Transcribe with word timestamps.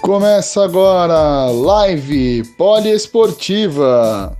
Começa 0.00 0.62
agora 0.62 1.50
live 1.50 2.44
poliesportiva. 2.58 4.38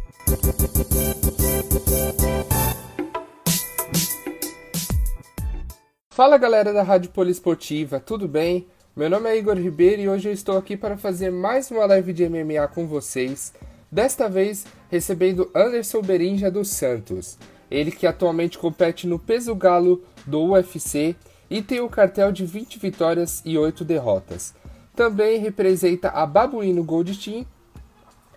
Fala 6.11 6.39
galera 6.39 6.73
da 6.73 6.83
Rádio 6.83 7.11
Poliesportiva, 7.11 7.99
tudo 7.99 8.29
bem? 8.29 8.69
Meu 8.97 9.11
nome 9.11 9.29
é 9.29 9.37
Igor 9.37 9.57
Ribeiro 9.57 10.03
e 10.03 10.09
hoje 10.09 10.29
eu 10.29 10.33
estou 10.33 10.57
aqui 10.57 10.77
para 10.77 10.97
fazer 10.97 11.29
mais 11.29 11.69
uma 11.69 11.85
live 11.85 12.13
de 12.13 12.29
MMA 12.29 12.69
com 12.73 12.87
vocês. 12.87 13.53
Desta 13.91 14.29
vez 14.29 14.65
recebendo 14.89 15.51
Anderson 15.53 16.01
Berinja 16.01 16.49
dos 16.49 16.69
Santos, 16.69 17.37
ele 17.69 17.91
que 17.91 18.07
atualmente 18.07 18.57
compete 18.57 19.09
no 19.09 19.19
peso 19.19 19.53
galo 19.57 20.05
do 20.25 20.51
UFC 20.51 21.17
e 21.51 21.61
tem 21.61 21.81
o 21.81 21.87
um 21.87 21.89
cartel 21.89 22.31
de 22.31 22.47
20 22.47 22.79
vitórias 22.79 23.43
e 23.45 23.59
8 23.59 23.85
derrotas. 23.85 24.55
Também 24.95 25.41
representa 25.41 26.11
a 26.11 26.25
Babuino 26.25 26.85
Gold 26.85 27.19
Team 27.19 27.45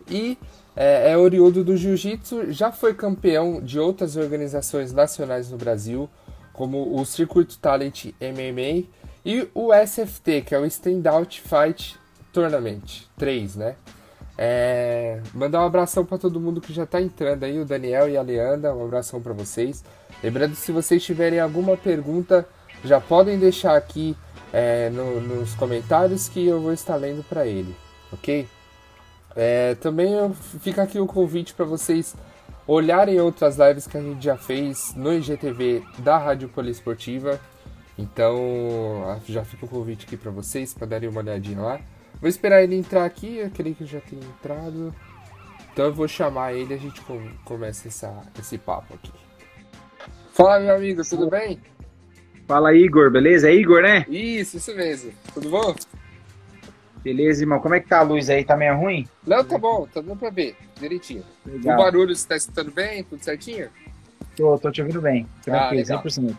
e 0.10 0.40
é, 0.76 1.12
é 1.12 1.18
oriundo 1.20 1.64
do 1.64 1.78
Jiu-Jitsu, 1.78 2.52
já 2.52 2.72
foi 2.72 2.96
campeão 2.96 3.62
de 3.62 3.80
outras 3.80 4.18
organizações 4.18 4.92
nacionais 4.92 5.52
no 5.52 5.58
Brasil, 5.58 6.10
como 6.52 7.00
o 7.00 7.06
Circuito 7.06 7.60
Talent 7.60 8.06
MMA 8.20 8.88
e 9.28 9.50
o 9.54 9.74
SFT, 9.74 10.42
que 10.44 10.56
é 10.56 10.58
o 10.58 10.66
Standout 10.66 11.42
Fight 11.42 12.00
Tournament 12.32 13.04
3, 13.18 13.58
né? 13.58 13.76
É, 14.38 15.20
mandar 15.34 15.64
um 15.64 15.66
abração 15.66 16.06
para 16.06 16.18
todo 16.18 16.40
mundo 16.40 16.62
que 16.62 16.72
já 16.72 16.84
está 16.84 17.02
entrando 17.02 17.44
aí, 17.44 17.60
o 17.60 17.66
Daniel 17.66 18.08
e 18.08 18.16
a 18.16 18.22
Leandra, 18.22 18.74
um 18.74 18.86
abração 18.86 19.22
para 19.22 19.34
vocês. 19.34 19.84
Lembrando, 20.24 20.56
se 20.56 20.72
vocês 20.72 21.04
tiverem 21.04 21.42
alguma 21.42 21.76
pergunta, 21.76 22.48
já 22.86 23.02
podem 23.02 23.38
deixar 23.38 23.76
aqui 23.76 24.16
é, 24.54 24.90
no, 24.92 25.20
nos 25.20 25.54
comentários 25.56 26.30
que 26.30 26.48
eu 26.48 26.62
vou 26.62 26.72
estar 26.72 26.96
lendo 26.96 27.22
para 27.22 27.46
ele, 27.46 27.76
ok? 28.14 28.48
É, 29.36 29.76
também 29.76 30.34
fica 30.62 30.84
aqui 30.84 31.02
o 31.02 31.06
convite 31.06 31.54
para 31.54 31.66
vocês 31.66 32.16
olharem 32.66 33.20
outras 33.20 33.58
lives 33.58 33.88
que 33.88 33.98
a 33.98 34.02
gente 34.02 34.24
já 34.24 34.38
fez 34.38 34.94
no 34.96 35.14
IGTV 35.14 35.84
da 36.00 36.18
Rádio 36.18 36.48
Poliesportiva. 36.48 37.38
Então 37.98 39.20
já 39.26 39.44
fica 39.44 39.66
o 39.66 39.70
convite 39.70 40.06
aqui 40.06 40.16
para 40.16 40.32
vocês 40.32 40.74
para 40.74 40.86
darem 40.86 41.10
uma 41.10 41.22
olhadinha 41.22 41.60
lá. 41.60 41.82
Vou 42.22 42.30
esperar 42.30 42.64
ele 42.64 42.76
entrar 42.76 43.06
aqui, 43.06 43.38
eu 43.38 43.50
creio 43.50 43.76
que 43.76 43.86
já 43.86 44.00
tenha 44.02 44.24
entrado. 44.24 44.94
Então 45.74 45.86
eu 45.86 45.94
vou 45.94 46.08
chamar 46.08 46.54
ele 46.54 46.74
e 46.74 46.78
a 46.78 46.80
gente 46.80 47.02
começa 47.44 47.88
essa, 47.88 48.22
esse 48.40 48.58
papo 48.58 48.94
aqui. 48.94 49.12
Fala 50.32 50.60
meu 50.60 50.76
amigo, 50.76 51.02
tudo 51.08 51.30
bem? 51.30 51.60
Fala, 52.48 52.74
Igor, 52.74 53.12
beleza? 53.12 53.50
É 53.50 53.54
Igor, 53.54 53.82
né? 53.82 54.06
Isso, 54.08 54.58
isso 54.58 54.76
mesmo. 54.76 55.12
Tudo 55.34 55.50
bom? 55.50 55.76
Beleza, 57.04 57.44
irmão. 57.44 57.60
Como 57.60 57.76
é 57.76 57.80
que 57.80 57.88
tá 57.88 58.00
a 58.00 58.04
luz 58.04 58.30
aí? 58.30 58.44
Tá 58.44 58.56
meio 58.56 58.76
ruim? 58.78 59.08
Não, 59.26 59.44
tá 59.44 59.58
bom. 59.58 59.88
Tá 59.94 60.02
dando 60.02 60.18
pra 60.18 60.30
ver. 60.30 60.56
Direitinho. 60.80 61.24
Legal. 61.46 61.76
O 61.76 61.84
barulho, 61.84 62.16
você 62.16 62.28
tá 62.28 62.36
escutando 62.36 62.72
bem? 62.72 63.04
Tudo 63.04 63.24
certinho? 63.24 63.70
Tô, 64.36 64.58
tô 64.58 64.72
te 64.72 64.82
ouvindo 64.82 65.02
bem. 65.02 65.28
Tranquilo, 65.44 65.70
ah, 65.70 65.72
legal. 65.72 66.04
100%. 66.04 66.38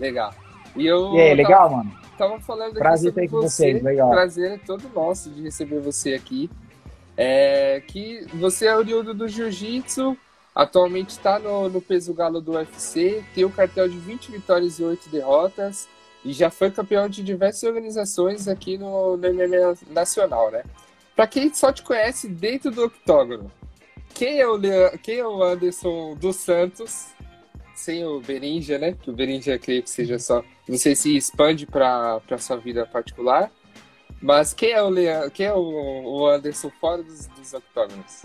Legal. 0.00 0.34
E, 0.76 0.86
eu, 0.86 1.14
e 1.14 1.20
aí, 1.20 1.34
legal, 1.34 1.62
tava, 1.62 1.76
mano? 1.76 1.98
Tava 2.18 2.40
falando 2.40 2.70
aqui 2.70 2.78
Prazer 2.78 3.08
estar 3.10 3.28
com 3.28 3.42
você. 3.42 3.48
vocês, 3.48 3.82
legal. 3.82 4.10
Prazer 4.10 4.52
é 4.52 4.58
todo 4.58 4.88
nosso 4.94 5.30
de 5.30 5.42
receber 5.42 5.80
você 5.80 6.14
aqui. 6.14 6.50
É 7.16 7.82
que 7.86 8.26
você 8.34 8.66
é 8.66 8.76
oriundo 8.76 9.14
do 9.14 9.26
Jiu-Jitsu, 9.26 10.16
Atualmente 10.56 11.10
está 11.10 11.38
no, 11.38 11.68
no, 11.68 11.82
peso 11.82 12.14
galo 12.14 12.40
do 12.40 12.52
UFC, 12.52 13.22
tem 13.34 13.44
o 13.44 13.48
um 13.48 13.50
cartel 13.50 13.86
de 13.86 13.98
20 13.98 14.32
vitórias 14.32 14.78
e 14.78 14.82
8 14.82 15.10
derrotas 15.10 15.86
e 16.24 16.32
já 16.32 16.48
foi 16.48 16.70
campeão 16.70 17.10
de 17.10 17.22
diversas 17.22 17.62
organizações 17.64 18.48
aqui 18.48 18.78
no, 18.78 19.18
no 19.18 19.34
MMA 19.34 19.76
nacional, 19.90 20.50
né? 20.50 20.64
Para 21.14 21.26
quem 21.26 21.52
só 21.52 21.70
te 21.70 21.82
conhece 21.82 22.26
dentro 22.26 22.70
do 22.70 22.86
octógono, 22.86 23.52
quem 24.14 24.40
é 24.40 24.46
o, 24.48 24.56
Leandro, 24.56 24.98
quem 25.00 25.18
é 25.18 25.26
o 25.26 25.42
Anderson 25.42 26.14
dos 26.14 26.36
Santos, 26.36 27.08
sem 27.76 28.04
o 28.04 28.20
Berinja, 28.20 28.78
né? 28.78 28.94
Que 29.00 29.10
o 29.10 29.12
Berinja 29.12 29.58
creio 29.58 29.82
que 29.82 29.90
seja 29.90 30.18
só, 30.18 30.42
não 30.68 30.76
sei 30.76 30.96
se 30.96 31.16
expande 31.16 31.66
para 31.66 32.20
sua 32.38 32.56
vida 32.56 32.86
particular, 32.86 33.50
mas 34.20 34.54
quem 34.54 34.72
é 34.72 34.82
o, 34.82 34.88
Leandro, 34.88 35.30
quem 35.30 35.46
é 35.46 35.52
o, 35.54 36.26
Anderson 36.26 36.70
fora 36.80 37.02
dos, 37.02 37.26
dos 37.28 37.52
octógonos? 37.52 38.24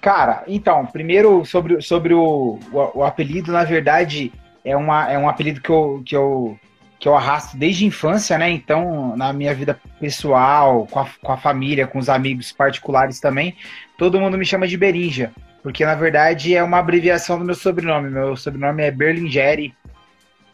Cara, 0.00 0.44
então, 0.46 0.84
primeiro 0.86 1.44
sobre, 1.44 1.80
sobre 1.80 2.12
o, 2.12 2.58
o, 2.72 2.98
o, 2.98 3.04
apelido, 3.04 3.52
na 3.52 3.64
verdade, 3.64 4.32
é, 4.64 4.76
uma, 4.76 5.10
é 5.10 5.18
um 5.18 5.28
apelido 5.28 5.60
que 5.60 5.70
eu, 5.70 6.02
que, 6.04 6.16
eu, 6.16 6.58
que 6.98 7.08
eu 7.08 7.16
arrasto 7.16 7.56
desde 7.56 7.84
a 7.84 7.88
infância, 7.88 8.36
né? 8.36 8.50
Então, 8.50 9.16
na 9.16 9.32
minha 9.32 9.54
vida 9.54 9.80
pessoal, 10.00 10.86
com 10.90 11.00
a, 11.00 11.08
com 11.22 11.32
a 11.32 11.36
família, 11.36 11.86
com 11.86 11.98
os 11.98 12.08
amigos 12.08 12.52
particulares 12.52 13.20
também, 13.20 13.56
todo 13.96 14.20
mundo 14.20 14.36
me 14.36 14.44
chama 14.44 14.66
de 14.66 14.76
Berinja. 14.76 15.32
Porque, 15.64 15.82
na 15.82 15.94
verdade, 15.94 16.54
é 16.54 16.62
uma 16.62 16.76
abreviação 16.76 17.38
do 17.38 17.44
meu 17.46 17.54
sobrenome. 17.54 18.10
Meu 18.10 18.36
sobrenome 18.36 18.82
é 18.82 18.90
Berlingeri. 18.90 19.74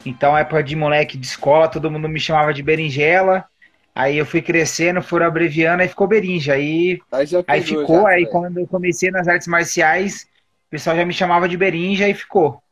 Então, 0.07 0.39
época 0.39 0.63
de 0.63 0.77
moleque 0.77 1.19
de 1.19 1.27
escola, 1.27 1.67
todo 1.67 1.91
mundo 1.91 2.09
me 2.09 2.21
chamava 2.21 2.55
de 2.55 2.63
Berinjela. 2.63 3.45
Aí 3.93 4.17
eu 4.17 4.25
fui 4.25 4.41
crescendo, 4.41 5.03
foram 5.03 5.27
abreviando, 5.27 5.83
aí 5.83 5.89
ficou 5.89 6.07
Berinja. 6.07 6.53
Aí, 6.53 7.01
aí, 7.11 7.27
aí 7.49 7.61
ficou, 7.61 8.03
já, 8.03 8.09
aí 8.11 8.27
quando 8.27 8.61
eu 8.61 8.69
comecei 8.69 9.11
nas 9.11 9.27
artes 9.27 9.49
marciais, 9.49 10.29
o 10.69 10.71
pessoal 10.71 10.95
já 10.95 11.05
me 11.05 11.13
chamava 11.13 11.49
de 11.49 11.57
Berinja 11.57 12.09
e 12.09 12.15
ficou. 12.15 12.63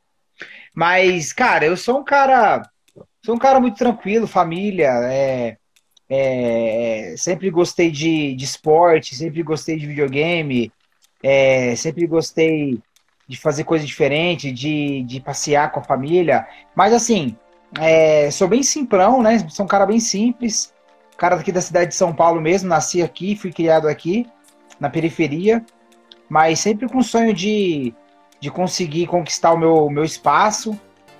Mas, 0.72 1.32
cara, 1.32 1.66
eu 1.66 1.76
sou 1.76 1.98
um 1.98 2.04
cara. 2.04 2.62
Sou 3.26 3.34
um 3.34 3.38
cara 3.38 3.58
muito 3.58 3.76
tranquilo, 3.76 4.28
família. 4.28 4.90
É, 5.10 5.56
é, 6.08 7.14
sempre 7.18 7.50
gostei 7.50 7.90
de, 7.90 8.32
de 8.36 8.44
esporte, 8.44 9.16
sempre 9.16 9.42
gostei 9.42 9.76
de 9.76 9.88
videogame, 9.88 10.72
é, 11.22 11.74
sempre 11.76 12.06
gostei 12.06 12.78
de 13.26 13.36
fazer 13.36 13.64
coisa 13.64 13.84
diferente, 13.84 14.50
de, 14.50 15.02
de 15.04 15.20
passear 15.20 15.70
com 15.70 15.80
a 15.80 15.84
família. 15.84 16.46
Mas 16.74 16.92
assim, 16.92 17.36
é, 17.78 18.30
sou 18.30 18.48
bem 18.48 18.62
simprão, 18.62 19.22
né? 19.22 19.38
Sou 19.48 19.64
um 19.64 19.68
cara 19.68 19.84
bem 19.84 20.00
simples 20.00 20.72
cara 21.18 21.36
daqui 21.36 21.50
da 21.50 21.60
cidade 21.60 21.90
de 21.90 21.96
São 21.96 22.14
Paulo 22.14 22.40
mesmo, 22.40 22.68
nasci 22.68 23.02
aqui, 23.02 23.34
fui 23.34 23.52
criado 23.52 23.88
aqui, 23.88 24.24
na 24.78 24.88
periferia, 24.88 25.66
mas 26.28 26.60
sempre 26.60 26.88
com 26.88 26.98
o 26.98 27.02
sonho 27.02 27.34
de, 27.34 27.92
de 28.40 28.50
conseguir 28.50 29.08
conquistar 29.08 29.52
o 29.52 29.58
meu, 29.58 29.90
meu 29.90 30.04
espaço 30.04 30.78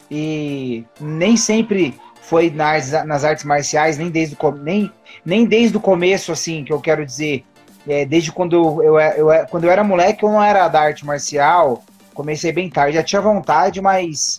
e 0.08 0.84
nem 1.00 1.36
sempre 1.36 1.98
foi 2.22 2.48
nas, 2.48 2.92
nas 3.04 3.24
artes 3.24 3.44
marciais, 3.44 3.98
nem 3.98 4.08
desde, 4.08 4.36
o, 4.40 4.50
nem, 4.52 4.90
nem 5.24 5.44
desde 5.44 5.76
o 5.76 5.80
começo, 5.80 6.30
assim, 6.30 6.62
que 6.62 6.72
eu 6.72 6.80
quero 6.80 7.04
dizer, 7.04 7.44
é, 7.86 8.04
desde 8.04 8.32
quando 8.32 8.82
eu, 8.82 8.98
eu, 8.98 9.30
eu, 9.30 9.46
quando 9.46 9.64
eu 9.64 9.70
era 9.70 9.84
moleque, 9.84 10.24
eu 10.24 10.30
não 10.30 10.42
era 10.42 10.68
da 10.68 10.80
arte 10.80 11.06
marcial, 11.06 11.82
comecei 12.14 12.52
bem 12.52 12.68
tarde, 12.68 12.96
já 12.96 13.02
tinha 13.02 13.20
vontade, 13.20 13.80
mas, 13.80 14.38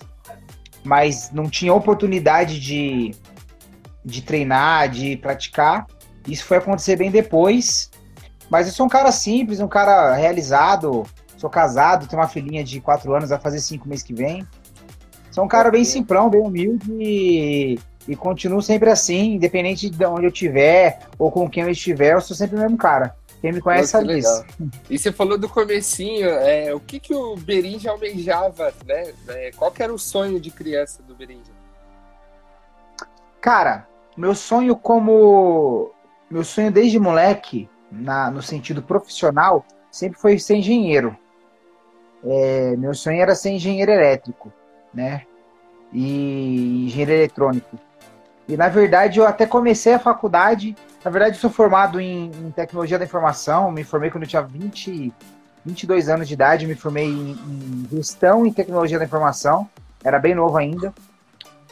mas 0.83 1.31
não 1.31 1.50
tinha 1.50 1.73
oportunidade 1.73 2.59
de, 2.59 3.16
de 4.03 4.22
treinar, 4.22 4.89
de 4.89 5.16
praticar. 5.17 5.88
Isso 6.27 6.45
foi 6.45 6.57
acontecer 6.57 6.95
bem 6.95 7.09
depois. 7.09 7.89
Mas 8.50 8.67
eu 8.67 8.73
sou 8.73 8.85
um 8.85 8.89
cara 8.89 9.11
simples, 9.11 9.59
um 9.59 9.67
cara 9.67 10.13
realizado. 10.13 11.06
Sou 11.38 11.50
casado, 11.50 12.07
tenho 12.07 12.21
uma 12.21 12.27
filhinha 12.27 12.63
de 12.63 12.81
4 12.81 13.13
anos, 13.13 13.29
vai 13.29 13.39
fazer 13.39 13.59
5 13.59 13.88
meses 13.88 14.03
que 14.03 14.13
vem. 14.13 14.45
Sou 15.31 15.45
um 15.45 15.47
cara 15.47 15.71
bem 15.71 15.85
simprão, 15.85 16.29
bem 16.29 16.41
humilde 16.41 16.91
e, 16.91 17.79
e 18.07 18.16
continuo 18.16 18.61
sempre 18.61 18.89
assim, 18.89 19.35
independente 19.35 19.89
de 19.89 20.06
onde 20.06 20.25
eu 20.25 20.31
estiver 20.31 21.00
ou 21.18 21.31
com 21.31 21.50
quem 21.50 21.63
eu 21.63 21.69
estiver, 21.69 22.13
eu 22.13 22.21
sou 22.21 22.35
sempre 22.35 22.57
o 22.57 22.59
mesmo 22.59 22.75
cara. 22.75 23.15
Quem 23.41 23.53
me 23.53 23.62
conhece 23.62 23.91
sabe 23.91 24.15
disso. 24.15 24.45
E 24.89 24.97
você 24.97 25.12
falou 25.12 25.38
do 25.38 25.47
comecinho, 25.47 26.27
é, 26.27 26.74
o 26.74 26.80
que, 26.80 27.00
que 27.00 27.13
o 27.13 27.38
Berinja 27.38 27.91
almejava, 27.91 28.74
né? 28.86 29.13
É, 29.30 29.51
qual 29.56 29.71
que 29.71 29.81
era 29.81 29.94
o 29.94 30.00
sonho 30.00 30.39
de 30.39 30.51
criança 30.51 31.01
do 31.03 31.15
Berinja? 31.15 31.51
Cara, 33.39 33.88
meu 34.18 34.36
sonho 34.36 34.75
como. 34.75 35.91
Meu 36.30 36.44
sonho 36.44 36.71
desde 36.71 37.00
moleque, 37.00 37.69
na, 37.91 38.30
no 38.30 38.41
sentido 38.41 38.83
profissional, 38.83 39.65
sempre 39.89 40.19
foi 40.19 40.38
ser 40.38 40.57
engenheiro. 40.57 41.18
É, 42.24 42.75
meu 42.75 42.94
sonho 42.94 43.21
era 43.21 43.33
ser 43.33 43.51
engenheiro 43.51 43.92
elétrico, 43.92 44.51
né? 44.94 45.25
E 45.94 46.85
engenheiro 46.85 47.13
eletrônico. 47.13 47.80
E 48.50 48.57
na 48.57 48.68
verdade 48.68 49.19
eu 49.19 49.28
até 49.28 49.46
comecei 49.46 49.94
a 49.94 50.00
faculdade. 50.00 50.75
Na 51.06 51.12
verdade, 51.12 51.36
eu 51.36 51.40
sou 51.40 51.51
formado 51.51 52.01
em, 52.01 52.31
em 52.31 52.51
tecnologia 52.51 52.98
da 52.98 53.06
informação. 53.06 53.72
Me 53.72 53.84
formei 53.84 54.10
quando 54.10 54.24
eu 54.24 54.28
tinha 54.28 54.42
20, 54.42 55.13
22 55.63 56.10
anos 56.10 56.28
de 56.28 56.34
idade. 56.34 56.66
Me 56.66 56.74
formei 56.74 57.06
em, 57.06 57.31
em 57.31 57.88
gestão 57.92 58.48
e 58.48 58.51
tecnologia 58.51 58.98
da 58.98 59.06
informação. 59.06 59.69
Era 60.04 60.18
bem 60.18 60.34
novo 60.34 60.57
ainda. 60.57 60.92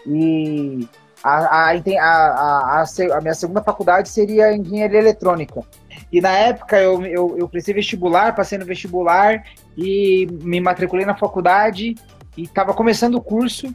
E 0.05 0.87
A, 1.23 1.71
a, 1.71 2.83
a, 2.83 2.83
a, 2.83 3.21
minha 3.21 3.33
segunda 3.33 3.63
faculdade 3.63 4.07
seria 4.07 4.55
engenharia 4.55 4.99
eletrônica. 4.99 5.63
E 6.11 6.21
na 6.21 6.29
época 6.29 6.79
eu, 6.79 7.03
eu, 7.07 7.35
eu 7.39 7.49
vestibular, 7.73 8.35
passei 8.35 8.57
no 8.59 8.65
vestibular 8.65 9.43
e 9.75 10.27
me 10.43 10.61
matriculei 10.61 11.07
na 11.07 11.15
faculdade 11.15 11.95
e 12.37 12.43
estava 12.43 12.71
começando 12.73 13.15
o 13.15 13.21
curso. 13.21 13.73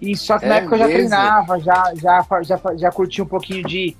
E 0.00 0.16
só 0.16 0.38
que 0.38 0.44
é 0.44 0.48
na 0.48 0.56
época 0.56 0.76
mesmo? 0.76 0.84
eu 0.84 0.88
já 0.88 0.98
treinava, 0.98 1.60
já, 1.60 1.92
já, 1.94 2.42
já, 2.42 2.60
já 2.76 2.90
curtia 2.90 3.24
um 3.24 3.28
pouquinho 3.28 3.62
de. 3.64 3.96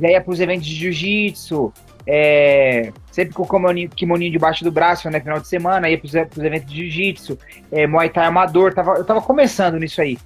Já 0.00 0.08
ia 0.08 0.20
para 0.20 0.32
os 0.32 0.40
eventos 0.40 0.66
de 0.66 0.74
jiu-jitsu, 0.74 1.72
é, 2.06 2.92
sempre 3.10 3.34
com 3.34 3.42
o 3.42 3.48
kimoninho, 3.48 3.88
kimoninho 3.90 4.32
debaixo 4.32 4.64
do 4.64 4.72
braço, 4.72 5.08
né? 5.10 5.20
Final 5.20 5.40
de 5.40 5.48
semana, 5.48 5.88
ia 5.88 5.98
para 5.98 6.06
os 6.06 6.14
eventos 6.14 6.70
de 6.70 6.76
jiu-jitsu, 6.76 7.38
é, 7.70 7.86
Muay 7.86 8.08
Thai 8.08 8.26
amador, 8.26 8.72
tava, 8.72 8.94
eu 8.94 9.04
tava 9.04 9.20
começando 9.20 9.78
nisso 9.78 10.00
aí. 10.00 10.18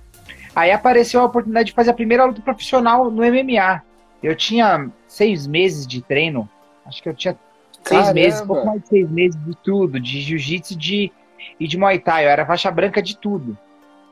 Aí 0.54 0.70
apareceu 0.70 1.20
a 1.20 1.24
oportunidade 1.24 1.66
de 1.66 1.74
fazer 1.74 1.90
a 1.90 1.94
primeira 1.94 2.24
luta 2.24 2.40
profissional 2.40 3.10
no 3.10 3.22
MMA. 3.22 3.82
Eu 4.22 4.34
tinha 4.34 4.88
seis 5.06 5.46
meses 5.46 5.86
de 5.86 6.00
treino, 6.00 6.48
acho 6.86 7.02
que 7.02 7.08
eu 7.08 7.14
tinha 7.14 7.36
Caramba. 7.84 8.04
seis 8.04 8.14
meses, 8.14 8.40
pouco 8.40 8.66
mais 8.66 8.80
de 8.82 8.88
seis 8.88 9.10
meses 9.10 9.44
de 9.44 9.54
tudo, 9.62 10.00
de 10.00 10.20
jiu-jitsu 10.20 10.76
de, 10.76 11.12
e 11.60 11.68
de 11.68 11.76
Muay 11.76 11.98
Thai. 11.98 12.24
Eu 12.24 12.30
era 12.30 12.46
faixa 12.46 12.70
branca 12.70 13.02
de 13.02 13.18
tudo. 13.18 13.56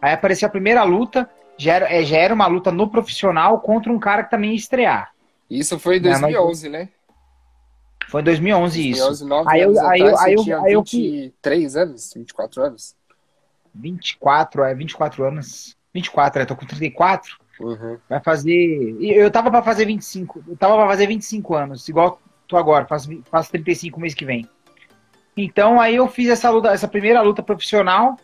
Aí 0.04 0.12
apareceu 0.12 0.46
a 0.46 0.50
primeira 0.50 0.82
luta, 0.82 1.30
já 1.56 1.76
era, 1.76 1.90
é, 1.90 2.04
já 2.04 2.18
era 2.18 2.34
uma 2.34 2.46
luta 2.46 2.70
no 2.70 2.90
profissional 2.90 3.58
contra 3.60 3.90
um 3.90 3.98
cara 3.98 4.22
que 4.22 4.30
também 4.30 4.50
ia 4.50 4.56
estrear. 4.56 5.14
Isso 5.48 5.78
foi 5.78 5.96
em 5.96 6.02
2011, 6.02 6.68
né? 6.68 6.90
Foi 8.08 8.20
em 8.20 8.24
2011, 8.24 8.82
2011 8.82 8.90
isso. 8.90 9.48
aí 9.48 9.62
eu, 9.62 9.80
aí, 9.80 10.00
eu, 10.00 10.18
aí, 10.18 10.34
eu, 10.34 10.62
aí 10.62 10.72
eu 10.74 10.82
23 10.82 11.76
anos, 11.76 12.12
24 12.14 12.62
anos? 12.64 12.94
24, 13.74 14.64
é 14.64 14.74
24 14.74 15.24
anos. 15.24 15.74
24, 15.94 16.42
eu 16.42 16.46
tô 16.46 16.54
com 16.54 16.66
34. 16.66 17.38
Uhum. 17.60 17.96
Vai 18.06 18.20
fazer. 18.20 18.98
Eu 19.00 19.30
tava 19.30 19.50
pra 19.50 19.62
fazer 19.62 19.86
25. 19.86 20.44
Eu 20.46 20.56
tava 20.58 20.76
pra 20.76 20.86
fazer 20.86 21.06
25 21.06 21.54
anos, 21.54 21.88
igual 21.88 22.20
tô 22.46 22.58
agora, 22.58 22.84
faço, 22.84 23.08
faço 23.30 23.50
35 23.52 23.98
mês 23.98 24.12
que 24.12 24.26
vem. 24.26 24.46
Então 25.34 25.80
aí 25.80 25.94
eu 25.96 26.06
fiz 26.08 26.28
essa 26.28 26.50
luta, 26.50 26.68
essa 26.68 26.86
primeira 26.86 27.22
luta 27.22 27.42
profissional. 27.42 28.18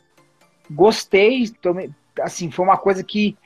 Gostei, 0.71 1.49
tomei, 1.61 1.91
assim, 2.21 2.51
foi 2.51 2.65
uma 2.65 2.77
coisa 2.77 3.03
que 3.03 3.37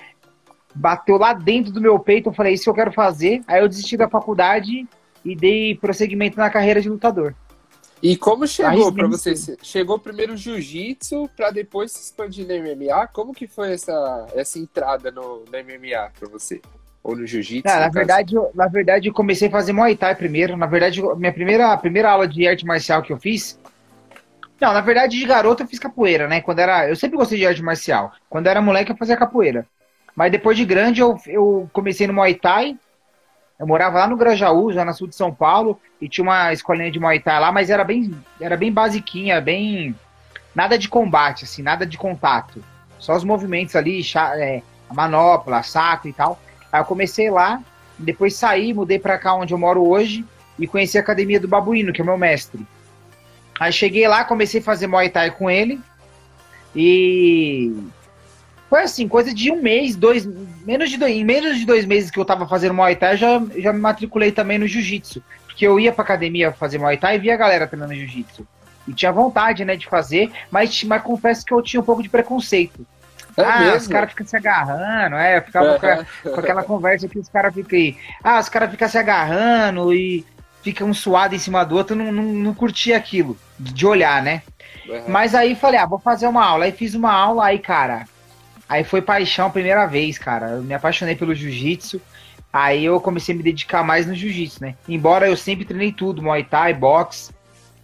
bateu 0.75 1.17
lá 1.17 1.32
dentro 1.32 1.73
do 1.73 1.81
meu 1.81 1.99
peito. 1.99 2.29
Eu 2.29 2.35
falei, 2.35 2.55
isso 2.55 2.69
eu 2.69 2.75
quero 2.75 2.93
fazer. 2.93 3.43
Aí 3.47 3.62
eu 3.62 3.69
desisti 3.69 3.97
da 3.97 4.09
faculdade 4.09 4.87
e 5.25 5.35
dei 5.35 5.75
prosseguimento 5.75 6.37
na 6.37 6.50
carreira 6.50 6.81
de 6.81 6.88
lutador. 6.88 7.35
E 8.03 8.17
como 8.17 8.47
chegou 8.47 8.93
para 8.93 9.06
você? 9.06 9.35
Chegou 9.62 9.99
primeiro 9.99 10.37
jiu-jitsu 10.37 11.31
para 11.35 11.50
depois 11.50 11.91
se 11.91 12.03
expandir 12.03 12.47
no 12.47 12.55
MMA? 12.55 13.06
Como 13.06 13.32
que 13.32 13.47
foi 13.47 13.73
essa, 13.73 14.27
essa 14.35 14.59
entrada 14.59 15.11
no, 15.11 15.38
no 15.38 15.50
MMA 15.50 16.11
para 16.19 16.29
você? 16.29 16.61
Ou 17.03 17.17
no 17.17 17.27
jiu-jitsu? 17.27 17.67
na, 17.67 17.88
verdade, 17.88 18.35
eu, 18.35 18.50
na 18.55 18.67
verdade, 18.67 19.09
eu 19.09 19.15
comecei 19.15 19.49
a 19.49 19.50
fazer 19.50 19.73
Muay 19.73 19.97
Thai 19.97 20.15
primeiro. 20.15 20.55
Na 20.55 20.67
verdade, 20.67 21.00
minha 21.17 21.32
primeira, 21.32 21.75
primeira 21.79 22.11
aula 22.11 22.29
de 22.29 22.47
arte 22.47 22.67
marcial 22.67 23.03
que 23.03 23.11
eu 23.11 23.19
fiz. 23.19 23.59
Não, 24.65 24.73
na 24.73 24.81
verdade, 24.81 25.19
de 25.19 25.27
garoto 25.27 25.63
eu 25.63 25.67
fiz 25.67 25.79
capoeira, 25.79 26.27
né? 26.27 26.41
Quando 26.41 26.59
era, 26.59 26.89
eu 26.89 26.97
sempre 26.97 27.19
gostei 27.19 27.37
de 27.37 27.47
arte 27.47 27.63
marcial. 27.63 28.15
Quando 28.31 28.47
era 28.47 28.63
moleque, 28.63 28.91
eu 28.91 28.97
fazia 28.97 29.15
capoeira. 29.15 29.67
Mas 30.17 30.33
depois 30.33 30.57
de 30.57 30.65
grande, 30.65 31.03
eu, 31.03 31.19
eu 31.27 31.69
comecei 31.71 32.07
no 32.07 32.15
Muay 32.15 32.35
Thai. 32.35 32.75
Eu 33.59 33.67
morava 33.67 33.99
lá 33.99 34.09
no 34.09 34.17
Grajaú, 34.17 34.73
já 34.73 34.83
na 34.83 34.95
sul 34.95 35.07
de 35.07 35.15
São 35.15 35.35
Paulo, 35.35 35.79
e 36.01 36.09
tinha 36.09 36.23
uma 36.23 36.51
escolinha 36.51 36.91
de 36.91 36.99
Muay 36.99 37.21
Thai 37.21 37.41
lá, 37.41 37.53
mas 37.53 37.69
era 37.69 37.85
bem, 37.85 38.11
era 38.41 38.57
bem 38.57 38.73
basiquinha, 38.73 39.39
bem. 39.39 39.95
Nada 40.55 40.79
de 40.79 40.89
combate, 40.89 41.45
assim, 41.45 41.61
nada 41.61 41.85
de 41.85 41.99
contato. 41.99 42.65
Só 42.99 43.15
os 43.15 43.23
movimentos 43.23 43.77
ali, 43.77 44.01
é, 44.39 44.63
a 44.89 44.95
manopla, 44.95 45.63
saco 45.63 46.09
e 46.09 46.13
tal. 46.15 46.41
Aí 46.73 46.81
eu 46.81 46.87
comecei 46.87 47.31
lá, 47.31 47.61
depois 47.99 48.35
saí, 48.35 48.73
mudei 48.73 48.99
para 48.99 49.19
cá 49.19 49.35
onde 49.35 49.53
eu 49.53 49.59
moro 49.59 49.87
hoje 49.87 50.25
e 50.59 50.67
conheci 50.67 50.97
a 50.97 51.03
academia 51.03 51.39
do 51.39 51.49
Babuíno, 51.49 51.93
que 51.93 52.01
é 52.01 52.05
meu 52.05 52.17
mestre. 52.17 52.67
Aí 53.59 53.73
cheguei 53.73 54.06
lá, 54.09 54.25
comecei 54.25 54.61
a 54.61 54.65
fazer 54.65 54.87
Muay 54.87 55.09
Thai 55.09 55.31
com 55.31 55.51
ele. 55.51 55.81
E 56.75 57.73
foi 58.69 58.83
assim, 58.83 59.06
coisa 59.06 59.33
de 59.33 59.53
um 59.53 59.62
mês, 59.62 59.95
dois, 59.95 60.27
menos 60.67 60.91
de 60.91 60.97
dois, 60.97 61.15
em 61.15 61.25
menos 61.25 61.59
de 61.59 61.65
dois 61.65 61.85
meses 61.85 62.11
que 62.11 62.19
eu 62.19 62.25
tava 62.25 62.49
fazendo 62.49 62.75
Muay 62.75 62.97
Thai, 62.97 63.17
já, 63.17 63.41
já 63.56 63.73
me 63.73 63.81
matriculei 63.81 64.33
também 64.33 64.59
no 64.59 64.67
Jiu-Jitsu. 64.67 65.23
Porque 65.47 65.67
eu 65.67 65.79
ia 65.79 65.93
pra 65.93 66.03
academia 66.03 66.53
fazer 66.53 66.79
Muay 66.79 66.97
Thai 66.97 67.15
e 67.15 67.19
via 67.21 67.35
a 67.35 67.37
galera 67.37 67.67
treinando 67.67 67.95
Jiu-Jitsu. 67.95 68.47
E 68.89 68.93
tinha 68.93 69.12
vontade, 69.12 69.65
né, 69.65 69.77
de 69.77 69.87
fazer, 69.87 70.31
mas, 70.51 70.83
mas 70.85 71.03
confesso 71.03 71.45
que 71.45 71.55
eu 71.55 71.62
tinha 71.62 71.81
um 71.81 71.85
pouco 71.85 72.03
de 72.03 72.09
preconceito. 72.09 72.85
É 73.37 73.43
ah, 73.43 73.61
mesmo? 73.61 73.77
os 73.77 73.87
caras 73.89 74.11
ficam 74.11 74.27
se 74.27 74.37
agarrando, 74.37 75.17
é, 75.17 75.41
ficava 75.41 75.79
com, 75.79 76.05
com, 76.31 76.41
aquela 76.41 76.62
conversa 76.62 77.09
que 77.09 77.19
os 77.19 77.29
caras 77.29 77.55
ficam 77.55 77.79
aí. 77.79 77.97
Ah, 78.23 78.39
os 78.39 78.49
caras 78.49 78.71
ficam 78.71 78.89
se 78.89 78.99
agarrando 78.99 79.93
e 79.93 80.25
ficam 80.65 80.89
um 80.89 80.95
suado 80.95 81.37
em 81.37 81.39
cima 81.39 81.63
do 81.63 81.77
outro, 81.77 81.95
não, 81.95 82.11
não, 82.11 82.25
não 82.25 82.55
curtia 82.55 82.97
aquilo, 82.97 83.37
de 83.57 83.87
olhar, 83.87 84.21
né? 84.21 84.43
Uhum. 84.89 85.05
Mas 85.09 85.35
aí 85.35 85.55
falei, 85.55 85.79
ah, 85.79 85.87
vou 85.87 86.01
fazer 86.01 86.27
uma 86.27 86.45
aula. 86.45 86.65
Aí 86.65 86.73
fiz 86.73 86.95
uma 86.95 87.13
aula, 87.13 87.45
aí, 87.47 87.59
cara, 87.59 88.07
Aí 88.69 88.83
foi 88.83 89.03
paixão 89.03 89.47
a 89.47 89.51
primeira 89.51 89.87
vez, 89.87 90.19
cara. 90.19 90.51
Eu 90.51 90.63
me 90.63 90.75
apaixonei 90.75 91.15
pelo 91.15 91.35
jiu-jitsu. 91.35 92.01
Aí 92.53 92.85
eu 92.85 93.01
comecei 93.01 93.35
a 93.35 93.37
me 93.37 93.43
dedicar 93.43 93.83
mais 93.83 94.07
no 94.07 94.15
jiu-jitsu, 94.15 94.63
né? 94.63 94.75
Embora 94.89 95.29
eu 95.29 95.37
sempre 95.37 95.65
treinei 95.65 95.93
tudo, 95.93 96.23
Muay 96.23 96.45
Thai, 96.45 96.73
boxe, 96.73 97.33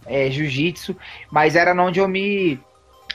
é, 0.05 0.29
jiu-jitsu, 0.31 0.95
mas 1.29 1.55
era 1.55 1.73
onde 1.81 1.99
eu 1.99 2.07
me 2.07 2.59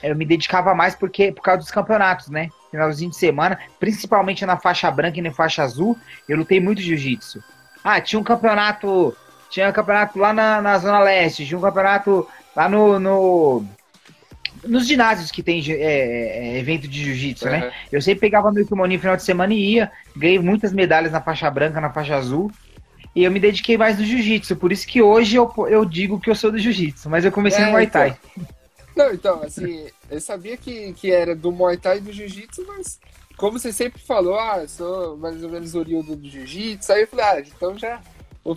eu 0.02 0.14
me 0.14 0.26
dedicava 0.26 0.74
mais 0.74 0.94
porque 0.94 1.32
por 1.32 1.40
causa 1.40 1.60
dos 1.60 1.70
campeonatos, 1.70 2.28
né? 2.28 2.50
Finalzinho 2.70 3.10
de 3.10 3.16
semana, 3.16 3.58
principalmente 3.80 4.44
na 4.44 4.58
faixa 4.58 4.90
branca 4.90 5.18
e 5.18 5.22
na 5.22 5.32
faixa 5.32 5.62
azul, 5.62 5.98
eu 6.28 6.36
lutei 6.36 6.60
muito 6.60 6.82
jiu-jitsu. 6.82 7.42
Ah, 7.82 8.00
tinha 8.00 8.20
um 8.20 8.24
campeonato, 8.24 9.16
tinha 9.50 9.68
um 9.68 9.72
campeonato 9.72 10.18
lá 10.18 10.32
na, 10.32 10.60
na 10.60 10.78
zona 10.78 11.00
leste, 11.00 11.46
tinha 11.46 11.58
um 11.58 11.62
campeonato 11.62 12.26
lá 12.54 12.68
no, 12.68 12.98
no 12.98 13.64
nos 14.64 14.86
ginásios 14.86 15.30
que 15.30 15.42
tem 15.42 15.62
é, 15.68 15.74
é, 15.74 16.58
evento 16.58 16.88
de 16.88 17.04
jiu-jitsu, 17.04 17.46
uhum. 17.46 17.52
né? 17.52 17.72
Eu 17.90 18.02
sempre 18.02 18.20
pegava 18.20 18.50
meu 18.50 18.66
kimono 18.66 18.92
no 18.92 18.98
final 18.98 19.16
de 19.16 19.22
semana 19.22 19.54
e 19.54 19.74
ia. 19.74 19.90
Ganhei 20.16 20.38
muitas 20.38 20.72
medalhas 20.72 21.12
na 21.12 21.20
faixa 21.20 21.50
branca, 21.50 21.80
na 21.80 21.92
faixa 21.92 22.16
azul. 22.16 22.50
E 23.14 23.24
eu 23.24 23.30
me 23.30 23.40
dediquei 23.40 23.78
mais 23.78 23.98
no 23.98 24.04
jiu-jitsu. 24.04 24.56
Por 24.56 24.72
isso 24.72 24.86
que 24.86 25.00
hoje 25.00 25.36
eu, 25.36 25.52
eu 25.68 25.84
digo 25.84 26.20
que 26.20 26.28
eu 26.28 26.34
sou 26.34 26.50
do 26.50 26.58
jiu-jitsu. 26.58 27.08
Mas 27.08 27.24
eu 27.24 27.32
comecei 27.32 27.62
é, 27.62 27.66
no 27.66 27.72
Muay 27.72 27.86
Thai. 27.86 28.16
Então. 28.34 28.56
Não, 28.96 29.12
então, 29.12 29.42
assim, 29.42 29.86
eu 30.10 30.20
sabia 30.20 30.56
que, 30.56 30.92
que 30.94 31.10
era 31.10 31.36
do 31.36 31.52
Muay 31.52 31.76
Thai 31.76 31.98
e 31.98 32.00
do 32.00 32.12
jiu-jitsu, 32.12 32.64
mas 32.66 32.98
como 33.36 33.58
você 33.58 33.70
sempre 33.72 34.00
falou, 34.00 34.38
ah, 34.38 34.60
eu 34.62 34.68
sou 34.68 35.16
mais 35.18 35.42
ou 35.44 35.50
menos 35.50 35.74
oriundo 35.74 36.16
do 36.16 36.28
jiu-jitsu. 36.28 36.92
Aí 36.92 37.02
eu 37.02 37.06
falei, 37.06 37.24
ah, 37.24 37.40
então 37.40 37.78
já. 37.78 38.00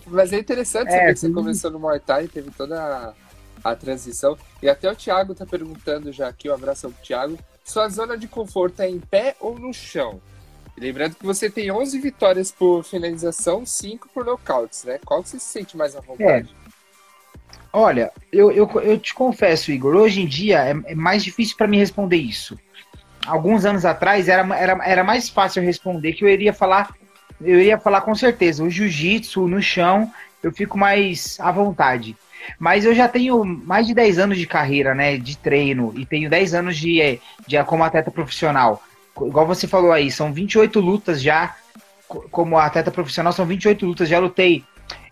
Mas 0.06 0.32
é 0.32 0.38
interessante 0.38 0.88
é, 0.88 0.92
saber 0.92 1.14
que 1.14 1.20
você 1.20 1.30
começou 1.30 1.70
no 1.70 1.78
Muay 1.78 2.00
Thai, 2.00 2.28
teve 2.28 2.50
toda 2.50 2.78
a 2.80 3.14
a 3.62 3.76
transição. 3.76 4.36
E 4.62 4.68
até 4.68 4.90
o 4.90 4.96
Thiago 4.96 5.34
tá 5.34 5.46
perguntando 5.46 6.12
já 6.12 6.28
aqui, 6.28 6.50
um 6.50 6.54
abraço 6.54 6.90
pro 6.90 7.02
Thiago. 7.02 7.38
Sua 7.64 7.88
zona 7.88 8.16
de 8.16 8.26
conforto 8.26 8.80
é 8.80 8.88
em 8.88 8.98
pé 8.98 9.36
ou 9.38 9.58
no 9.58 9.72
chão? 9.72 10.20
lembrando 10.78 11.14
que 11.14 11.26
você 11.26 11.50
tem 11.50 11.70
11 11.70 11.98
vitórias 11.98 12.50
por 12.50 12.82
finalização, 12.82 13.66
5 13.66 14.08
por 14.14 14.24
nocautes, 14.24 14.84
né? 14.84 14.98
Qual 15.04 15.22
que 15.22 15.28
você 15.28 15.38
se 15.38 15.44
sente 15.44 15.76
mais 15.76 15.94
à 15.94 16.00
vontade? 16.00 16.48
É. 16.48 16.70
Olha, 17.70 18.10
eu, 18.32 18.50
eu, 18.50 18.66
eu 18.80 18.98
te 18.98 19.12
confesso, 19.12 19.70
Igor, 19.70 19.94
hoje 19.94 20.22
em 20.22 20.26
dia 20.26 20.64
é, 20.64 20.70
é 20.92 20.94
mais 20.94 21.22
difícil 21.22 21.54
para 21.54 21.68
mim 21.68 21.76
responder 21.76 22.16
isso. 22.16 22.58
Alguns 23.26 23.66
anos 23.66 23.84
atrás 23.84 24.26
era, 24.26 24.42
era, 24.56 24.78
era 24.82 25.04
mais 25.04 25.28
fácil 25.28 25.62
responder 25.62 26.14
que 26.14 26.24
eu 26.24 26.28
iria 26.30 26.54
falar, 26.54 26.94
eu 27.40 27.58
iria 27.58 27.78
falar 27.78 28.02
com 28.02 28.14
certeza, 28.14 28.62
o 28.62 28.70
jiu-jitsu 28.70 29.46
no 29.48 29.62
chão, 29.62 30.10
eu 30.42 30.52
fico 30.52 30.78
mais 30.78 31.38
à 31.40 31.50
vontade. 31.50 32.16
Mas 32.58 32.84
eu 32.84 32.94
já 32.94 33.08
tenho 33.08 33.44
mais 33.44 33.86
de 33.86 33.94
10 33.94 34.18
anos 34.18 34.38
de 34.38 34.46
carreira, 34.46 34.94
né? 34.94 35.16
De 35.16 35.36
treino, 35.36 35.92
e 35.96 36.06
tenho 36.06 36.30
10 36.30 36.54
anos 36.54 36.76
de, 36.76 37.20
de 37.46 37.62
como 37.64 37.84
atleta 37.84 38.10
profissional. 38.10 38.82
Igual 39.20 39.46
você 39.46 39.66
falou 39.66 39.92
aí, 39.92 40.10
são 40.10 40.32
28 40.32 40.80
lutas 40.80 41.22
já. 41.22 41.54
Como 42.08 42.58
atleta 42.58 42.90
profissional, 42.90 43.32
são 43.32 43.46
28 43.46 43.86
lutas. 43.86 44.08
Já 44.08 44.18
lutei. 44.18 44.64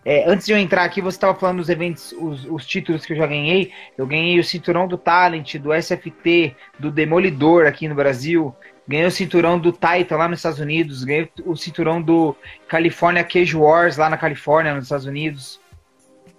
É, 0.04 0.28
antes 0.28 0.46
de 0.46 0.52
eu 0.52 0.58
entrar 0.58 0.84
aqui, 0.84 1.02
você 1.02 1.16
estava 1.16 1.38
falando 1.38 1.58
dos 1.58 1.68
eventos, 1.68 2.12
os, 2.12 2.46
os, 2.46 2.66
títulos 2.66 3.04
que 3.04 3.12
eu 3.12 3.16
já 3.16 3.26
ganhei. 3.26 3.72
Eu 3.96 4.06
ganhei 4.06 4.38
o 4.38 4.44
cinturão 4.44 4.88
do 4.88 4.96
Talent, 4.96 5.56
do 5.56 5.72
SFT, 5.72 6.56
do 6.78 6.90
Demolidor 6.90 7.66
aqui 7.66 7.86
no 7.86 7.94
Brasil. 7.94 8.54
Ganhei 8.88 9.04
o 9.04 9.10
cinturão 9.10 9.58
do 9.58 9.70
Titan 9.70 10.16
lá 10.16 10.26
nos 10.26 10.38
Estados 10.38 10.58
Unidos. 10.58 11.04
Ganhei 11.04 11.30
o 11.44 11.54
cinturão 11.54 12.00
do 12.00 12.34
California 12.66 13.22
Cage 13.22 13.54
Wars 13.54 13.98
lá 13.98 14.08
na 14.08 14.16
Califórnia, 14.16 14.74
nos 14.74 14.84
Estados 14.84 15.04
Unidos. 15.04 15.60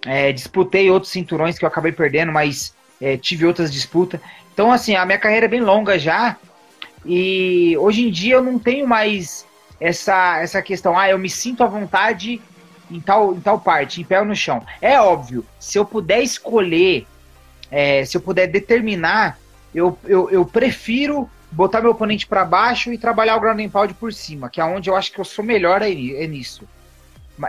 É, 0.04 0.32
disputei 0.32 0.90
outros 0.90 1.12
cinturões 1.12 1.58
que 1.58 1.64
eu 1.64 1.68
acabei 1.68 1.92
perdendo, 1.92 2.32
mas 2.32 2.74
é, 3.00 3.16
tive 3.16 3.46
outras 3.46 3.72
disputas. 3.72 4.20
Então, 4.52 4.72
assim, 4.72 4.96
a 4.96 5.06
minha 5.06 5.18
carreira 5.18 5.46
é 5.46 5.48
bem 5.48 5.60
longa 5.60 5.96
já. 5.96 6.36
E 7.06 7.76
hoje 7.78 8.08
em 8.08 8.10
dia 8.10 8.34
eu 8.34 8.42
não 8.42 8.58
tenho 8.58 8.86
mais 8.86 9.46
essa, 9.80 10.38
essa 10.40 10.60
questão, 10.60 10.98
ah, 10.98 11.08
eu 11.08 11.18
me 11.18 11.30
sinto 11.30 11.62
à 11.62 11.66
vontade 11.66 12.40
em 12.90 13.00
tal, 13.00 13.32
em 13.34 13.40
tal 13.40 13.60
parte, 13.60 14.00
em 14.00 14.04
pé 14.04 14.20
ou 14.20 14.26
no 14.26 14.36
chão. 14.36 14.62
É 14.80 15.00
óbvio, 15.00 15.46
se 15.58 15.78
eu 15.78 15.84
puder 15.84 16.20
escolher, 16.20 17.06
é, 17.70 18.04
se 18.04 18.16
eu 18.16 18.20
puder 18.20 18.48
determinar, 18.48 19.38
eu, 19.74 19.96
eu, 20.04 20.28
eu 20.30 20.44
prefiro 20.44 21.30
botar 21.50 21.80
meu 21.80 21.90
oponente 21.90 22.26
para 22.26 22.44
baixo 22.44 22.92
e 22.92 22.98
trabalhar 22.98 23.36
o 23.36 23.40
ground 23.40 23.60
and 23.60 23.68
pound 23.68 23.94
por 23.94 24.12
cima, 24.12 24.48
que 24.48 24.60
é 24.60 24.64
onde 24.64 24.88
eu 24.88 24.96
acho 24.96 25.12
que 25.12 25.18
eu 25.18 25.24
sou 25.24 25.44
melhor 25.44 25.82
é, 25.82 25.90
é 25.90 26.26
nisso. 26.26 26.68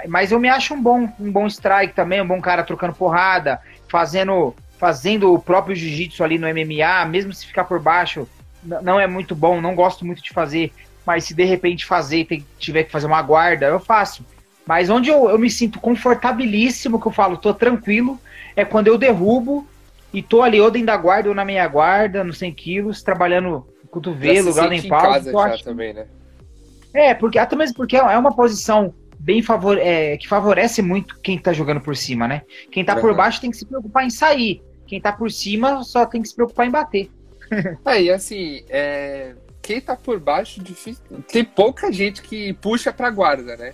Mas 0.07 0.31
eu 0.31 0.39
me 0.39 0.47
acho 0.47 0.73
um 0.73 0.81
bom, 0.81 1.09
um 1.19 1.31
bom 1.31 1.45
strike 1.47 1.93
também, 1.93 2.21
um 2.21 2.27
bom 2.27 2.39
cara 2.39 2.63
trocando 2.63 2.93
porrada, 2.93 3.59
fazendo, 3.89 4.55
fazendo 4.77 5.33
o 5.33 5.39
próprio 5.39 5.75
jiu-jitsu 5.75 6.23
ali 6.23 6.37
no 6.37 6.47
MMA, 6.47 7.05
mesmo 7.05 7.33
se 7.33 7.45
ficar 7.45 7.65
por 7.65 7.79
baixo, 7.79 8.27
não 8.63 8.99
é 8.99 9.05
muito 9.05 9.35
bom, 9.35 9.59
não 9.59 9.75
gosto 9.75 10.05
muito 10.05 10.23
de 10.23 10.29
fazer, 10.29 10.71
mas 11.05 11.25
se 11.25 11.33
de 11.33 11.43
repente 11.43 11.85
fazer 11.85 12.25
e 12.31 12.45
tiver 12.57 12.85
que 12.85 12.91
fazer 12.91 13.07
uma 13.07 13.21
guarda, 13.21 13.65
eu 13.65 13.79
faço. 13.79 14.25
Mas 14.65 14.89
onde 14.89 15.09
eu, 15.09 15.29
eu 15.29 15.37
me 15.37 15.49
sinto 15.49 15.79
confortabilíssimo, 15.79 17.01
que 17.01 17.07
eu 17.07 17.11
falo, 17.11 17.35
tô 17.35 17.53
tranquilo, 17.53 18.19
é 18.55 18.63
quando 18.63 18.87
eu 18.87 18.97
derrubo 18.97 19.67
e 20.13 20.21
tô 20.21 20.41
ali 20.41 20.61
ou 20.61 20.71
dentro 20.71 20.87
da 20.87 20.97
guarda 20.97 21.27
ou 21.27 21.35
na 21.35 21.43
meia 21.43 21.67
guarda, 21.67 22.23
nos 22.23 22.37
100 22.37 22.53
quilos, 22.53 23.03
trabalhando 23.03 23.67
cotovelo, 23.91 24.53
galo 24.53 24.73
em 24.73 24.87
pau. 24.87 25.21
também, 25.63 25.93
né? 25.93 26.07
É, 26.93 27.13
porque 27.13 27.37
até 27.37 27.55
mesmo 27.55 27.75
porque 27.75 27.95
é 27.95 28.17
uma 28.17 28.35
posição 28.35 28.93
bem 29.19 29.41
favor, 29.41 29.77
é, 29.77 30.17
que 30.17 30.27
favorece 30.27 30.81
muito 30.81 31.19
quem 31.19 31.37
tá 31.37 31.53
jogando 31.53 31.81
por 31.81 31.95
cima, 31.95 32.27
né? 32.27 32.41
Quem 32.71 32.83
tá 32.83 32.95
uhum. 32.95 33.01
por 33.01 33.15
baixo 33.15 33.39
tem 33.39 33.51
que 33.51 33.57
se 33.57 33.65
preocupar 33.65 34.05
em 34.05 34.09
sair. 34.09 34.63
Quem 34.87 34.99
tá 34.99 35.11
por 35.11 35.31
cima 35.31 35.83
só 35.83 36.05
tem 36.05 36.21
que 36.21 36.27
se 36.27 36.35
preocupar 36.35 36.67
em 36.67 36.71
bater. 36.71 37.09
é, 37.85 38.01
e 38.01 38.09
assim, 38.09 38.63
é, 38.69 39.35
quem 39.61 39.79
tá 39.79 39.95
por 39.95 40.19
baixo, 40.19 40.61
difícil, 40.61 41.03
tem 41.31 41.45
pouca 41.45 41.91
gente 41.91 42.21
que 42.21 42.53
puxa 42.53 42.91
pra 42.91 43.09
guarda, 43.09 43.55
né? 43.55 43.73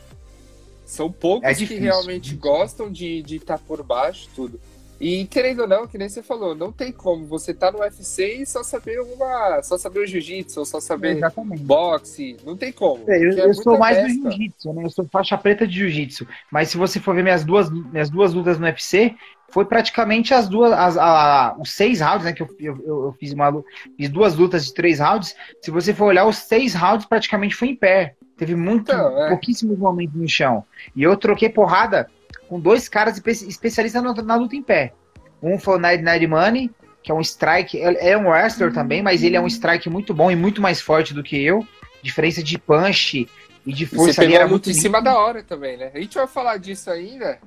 São 0.85 1.11
poucos 1.11 1.49
é 1.49 1.53
que 1.53 1.75
realmente 1.75 2.35
gostam 2.35 2.91
de 2.91 3.23
estar 3.27 3.57
tá 3.57 3.63
por 3.65 3.83
baixo, 3.83 4.29
tudo. 4.35 4.59
E 4.99 5.25
querendo 5.25 5.61
ou 5.61 5.67
não, 5.67 5.87
que 5.87 5.97
nem 5.97 6.09
você 6.09 6.23
falou, 6.23 6.55
não 6.55 6.71
tem 6.71 6.91
como 6.91 7.25
você 7.25 7.53
tá 7.53 7.71
no 7.71 7.79
UFC 7.79 8.41
e 8.41 8.45
só 8.45 8.63
saber 8.63 8.99
uma. 8.99 9.61
Só 9.61 9.77
saber 9.77 9.99
o 9.99 10.07
jiu-jitsu, 10.07 10.59
ou 10.59 10.65
só 10.65 10.79
saber 10.79 11.19
boxe. 11.59 12.37
Não 12.43 12.57
tem 12.57 12.71
como. 12.71 13.03
É, 13.07 13.17
eu, 13.17 13.31
é 13.31 13.49
eu 13.49 13.53
sou 13.53 13.77
mais 13.77 14.01
do 14.01 14.09
jiu-jitsu, 14.09 14.73
né? 14.73 14.83
Eu 14.85 14.89
sou 14.89 15.05
faixa 15.05 15.37
preta 15.37 15.67
de 15.67 15.75
jiu-jitsu. 15.75 16.27
Mas 16.51 16.69
se 16.69 16.77
você 16.77 16.99
for 16.99 17.15
ver 17.15 17.23
minhas 17.23 17.43
duas, 17.43 17.69
minhas 17.69 18.09
duas 18.09 18.33
lutas 18.33 18.57
no 18.57 18.65
UFC, 18.65 19.15
foi 19.49 19.65
praticamente 19.65 20.33
as 20.33 20.47
duas. 20.47 20.71
As, 20.71 20.97
a, 20.97 21.55
os 21.59 21.71
seis 21.71 22.01
rounds, 22.01 22.25
né? 22.25 22.33
Que 22.33 22.41
eu, 22.41 22.49
eu, 22.59 22.75
eu, 22.85 23.15
fiz 23.19 23.33
uma 23.33 23.63
fiz 23.95 24.09
duas 24.09 24.35
lutas 24.35 24.65
de 24.65 24.73
três 24.73 24.99
rounds. 24.99 25.35
Se 25.61 25.69
você 25.69 25.93
for 25.93 26.05
olhar, 26.05 26.25
os 26.25 26.37
seis 26.37 26.73
rounds 26.73 27.05
praticamente 27.05 27.55
foi 27.55 27.69
em 27.69 27.75
pé. 27.75 28.15
Teve 28.37 28.55
muito, 28.55 28.91
então, 28.91 29.23
é. 29.23 29.29
pouquíssimos 29.29 29.77
momentos 29.77 30.15
no 30.15 30.27
chão. 30.27 30.63
E 30.95 31.01
eu 31.01 31.17
troquei 31.17 31.49
porrada 31.49 32.07
com 32.47 32.59
dois 32.59 32.87
caras 32.89 33.21
especialistas 33.25 34.01
na, 34.01 34.13
na 34.13 34.35
luta 34.35 34.55
em 34.55 34.63
pé. 34.63 34.93
Um 35.41 35.59
foi 35.59 35.75
o 35.75 35.79
Night 35.79 36.03
Night 36.03 36.25
Money, 36.25 36.71
que 37.03 37.11
é 37.11 37.15
um 37.15 37.21
strike, 37.21 37.79
é 37.79 38.17
um 38.17 38.29
wrestler 38.29 38.73
também, 38.73 39.01
mas 39.01 39.23
ele 39.23 39.35
é 39.35 39.41
um 39.41 39.47
strike 39.47 39.89
muito 39.89 40.13
bom 40.13 40.31
e 40.31 40.35
muito 40.35 40.61
mais 40.61 40.81
forte 40.81 41.13
do 41.13 41.23
que 41.23 41.41
eu. 41.41 41.65
Diferença 42.01 42.43
de 42.43 42.57
punch 42.57 43.27
e 43.65 43.73
de 43.73 43.85
força. 43.85 44.11
E 44.11 44.13
você 44.13 44.21
pegou 44.21 44.41
a 44.41 44.45
luta 44.45 44.69
em 44.69 44.73
cima 44.73 45.01
da 45.01 45.17
hora 45.17 45.43
também, 45.43 45.77
né? 45.77 45.91
A 45.93 45.99
gente 45.99 46.15
vai 46.15 46.27
falar 46.27 46.57
disso 46.57 46.89
ainda, 46.89 47.39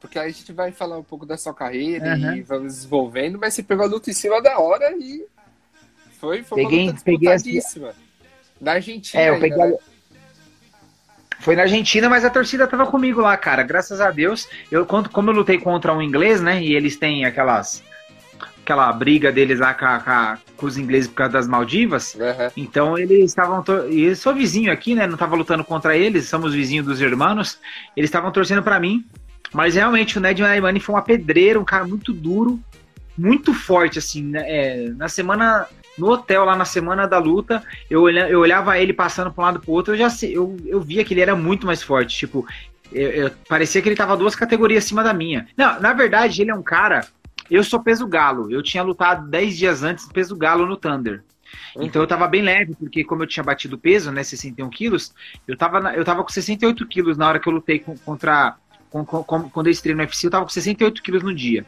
porque 0.00 0.18
a 0.18 0.28
gente 0.28 0.52
vai 0.52 0.72
falar 0.72 0.98
um 0.98 1.02
pouco 1.02 1.24
da 1.26 1.36
sua 1.36 1.54
carreira 1.54 2.16
uhum. 2.16 2.36
e 2.36 2.42
vamos 2.42 2.74
desenvolvendo, 2.74 3.38
mas 3.38 3.54
você 3.54 3.62
pegou 3.62 3.84
a 3.84 3.88
luta 3.88 4.10
em 4.10 4.14
cima 4.14 4.40
da 4.40 4.58
hora 4.58 4.94
e 4.98 5.26
foi, 6.18 6.42
foi 6.42 6.62
peguei, 6.62 6.82
uma 6.84 6.92
luta 6.92 7.02
peguei 7.04 7.28
essa... 7.58 7.94
Na 8.60 8.72
Argentina. 8.72 9.22
É, 9.22 9.28
eu 9.30 9.38
peguei, 9.38 9.60
ainda, 9.60 9.76
né? 9.76 9.82
Foi 11.46 11.54
na 11.54 11.62
Argentina, 11.62 12.08
mas 12.08 12.24
a 12.24 12.28
torcida 12.28 12.66
tava 12.66 12.86
comigo 12.86 13.20
lá, 13.20 13.36
cara. 13.36 13.62
Graças 13.62 14.00
a 14.00 14.10
Deus. 14.10 14.48
Eu, 14.68 14.84
como 14.84 15.30
eu 15.30 15.32
lutei 15.32 15.58
contra 15.58 15.94
um 15.94 16.02
inglês, 16.02 16.40
né? 16.40 16.60
E 16.60 16.74
eles 16.74 16.96
têm 16.96 17.24
aquelas. 17.24 17.84
Aquela 18.64 18.92
briga 18.92 19.30
deles 19.30 19.60
lá 19.60 19.72
com, 19.72 19.86
com, 19.86 20.38
com 20.56 20.66
os 20.66 20.76
ingleses 20.76 21.06
por 21.06 21.14
causa 21.14 21.34
das 21.34 21.46
Maldivas. 21.46 22.16
Uhum. 22.16 22.50
Então 22.56 22.98
eles 22.98 23.26
estavam. 23.26 23.62
E 23.88 24.06
eu 24.06 24.16
sou 24.16 24.34
vizinho 24.34 24.72
aqui, 24.72 24.96
né? 24.96 25.06
Não 25.06 25.16
tava 25.16 25.36
lutando 25.36 25.62
contra 25.62 25.96
eles, 25.96 26.28
somos 26.28 26.52
vizinhos 26.52 26.84
dos 26.84 27.00
irmãos. 27.00 27.60
Eles 27.96 28.08
estavam 28.08 28.32
torcendo 28.32 28.64
para 28.64 28.80
mim. 28.80 29.04
Mas 29.54 29.76
realmente 29.76 30.18
o 30.18 30.20
Ned 30.20 30.42
Naimani 30.42 30.80
foi 30.80 30.96
uma 30.96 31.02
pedreira, 31.02 31.60
um 31.60 31.64
cara 31.64 31.84
muito 31.84 32.12
duro, 32.12 32.58
muito 33.16 33.54
forte, 33.54 34.00
assim. 34.00 34.24
Né? 34.24 34.42
É, 34.48 34.88
na 34.96 35.08
semana 35.08 35.68
no 35.98 36.10
hotel, 36.10 36.44
lá 36.44 36.56
na 36.56 36.64
semana 36.64 37.06
da 37.06 37.18
luta, 37.18 37.62
eu, 37.88 38.02
olha, 38.02 38.28
eu 38.28 38.40
olhava 38.40 38.78
ele 38.78 38.92
passando 38.92 39.30
para 39.30 39.42
um 39.42 39.46
lado 39.46 39.60
para 39.60 39.70
o 39.70 39.74
outro, 39.74 39.94
eu 39.94 39.98
já 39.98 40.08
eu, 40.22 40.56
eu 40.66 40.80
via 40.80 41.04
que 41.04 41.14
ele 41.14 41.20
era 41.20 41.34
muito 41.34 41.66
mais 41.66 41.82
forte. 41.82 42.16
Tipo, 42.16 42.46
eu, 42.92 43.10
eu, 43.10 43.30
parecia 43.48 43.80
que 43.82 43.88
ele 43.88 43.96
tava 43.96 44.16
duas 44.16 44.34
categorias 44.34 44.84
acima 44.84 45.02
da 45.02 45.12
minha. 45.12 45.48
Não, 45.56 45.80
na 45.80 45.92
verdade, 45.92 46.40
ele 46.42 46.50
é 46.50 46.54
um 46.54 46.62
cara. 46.62 47.06
Eu 47.50 47.62
sou 47.62 47.82
peso 47.82 48.06
galo. 48.06 48.50
Eu 48.50 48.62
tinha 48.62 48.82
lutado 48.82 49.28
10 49.28 49.56
dias 49.56 49.82
antes 49.82 50.06
peso 50.06 50.36
galo 50.36 50.66
no 50.66 50.76
Thunder. 50.76 51.22
Então 51.78 52.02
eu 52.02 52.08
tava 52.08 52.26
bem 52.26 52.42
leve, 52.42 52.74
porque 52.74 53.04
como 53.04 53.22
eu 53.22 53.26
tinha 53.26 53.44
batido 53.44 53.78
peso, 53.78 54.10
né, 54.10 54.22
61 54.22 54.68
quilos, 54.70 55.14
eu 55.46 55.56
tava, 55.56 55.94
eu 55.94 56.04
tava 56.04 56.22
com 56.22 56.28
68 56.30 56.86
quilos 56.86 57.16
na 57.16 57.28
hora 57.28 57.38
que 57.38 57.48
eu 57.48 57.52
lutei 57.52 57.78
contra. 57.78 58.52
Com, 58.52 58.56
com, 58.56 58.56
quando 59.04 59.66
eu 59.66 59.70
estreiei 59.70 59.96
no 59.96 60.02
UFC, 60.02 60.26
eu 60.26 60.30
tava 60.30 60.44
com 60.44 60.50
68 60.50 61.02
quilos 61.02 61.22
no 61.22 61.34
dia. 61.34 61.64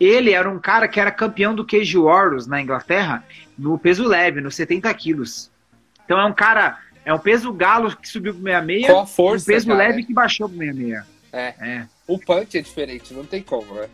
Ele 0.00 0.32
era 0.32 0.48
um 0.48 0.58
cara 0.58 0.88
que 0.88 1.00
era 1.00 1.10
campeão 1.10 1.54
do 1.54 1.64
Cage 1.64 1.98
Warriors 1.98 2.46
na 2.46 2.60
Inglaterra 2.60 3.24
no 3.58 3.78
peso 3.78 4.06
leve, 4.06 4.40
nos 4.40 4.54
70 4.54 4.92
quilos. 4.94 5.50
Então 6.04 6.18
é 6.18 6.24
um 6.24 6.32
cara, 6.32 6.78
é 7.04 7.12
um 7.12 7.18
peso 7.18 7.52
galo 7.52 7.94
que 7.96 8.08
subiu 8.08 8.34
pro 8.34 8.42
66 8.42 8.86
Com 8.86 9.00
a 9.00 9.06
força, 9.06 9.44
um 9.44 9.54
peso 9.54 9.66
cara, 9.66 9.78
leve 9.78 10.04
que 10.04 10.12
baixou 10.12 10.48
pro 10.48 10.58
66. 10.58 11.04
É. 11.32 11.54
é. 11.60 11.86
O 12.06 12.18
punch 12.18 12.58
é 12.58 12.60
diferente, 12.60 13.14
não 13.14 13.24
tem 13.24 13.42
como, 13.42 13.74
né? 13.74 13.88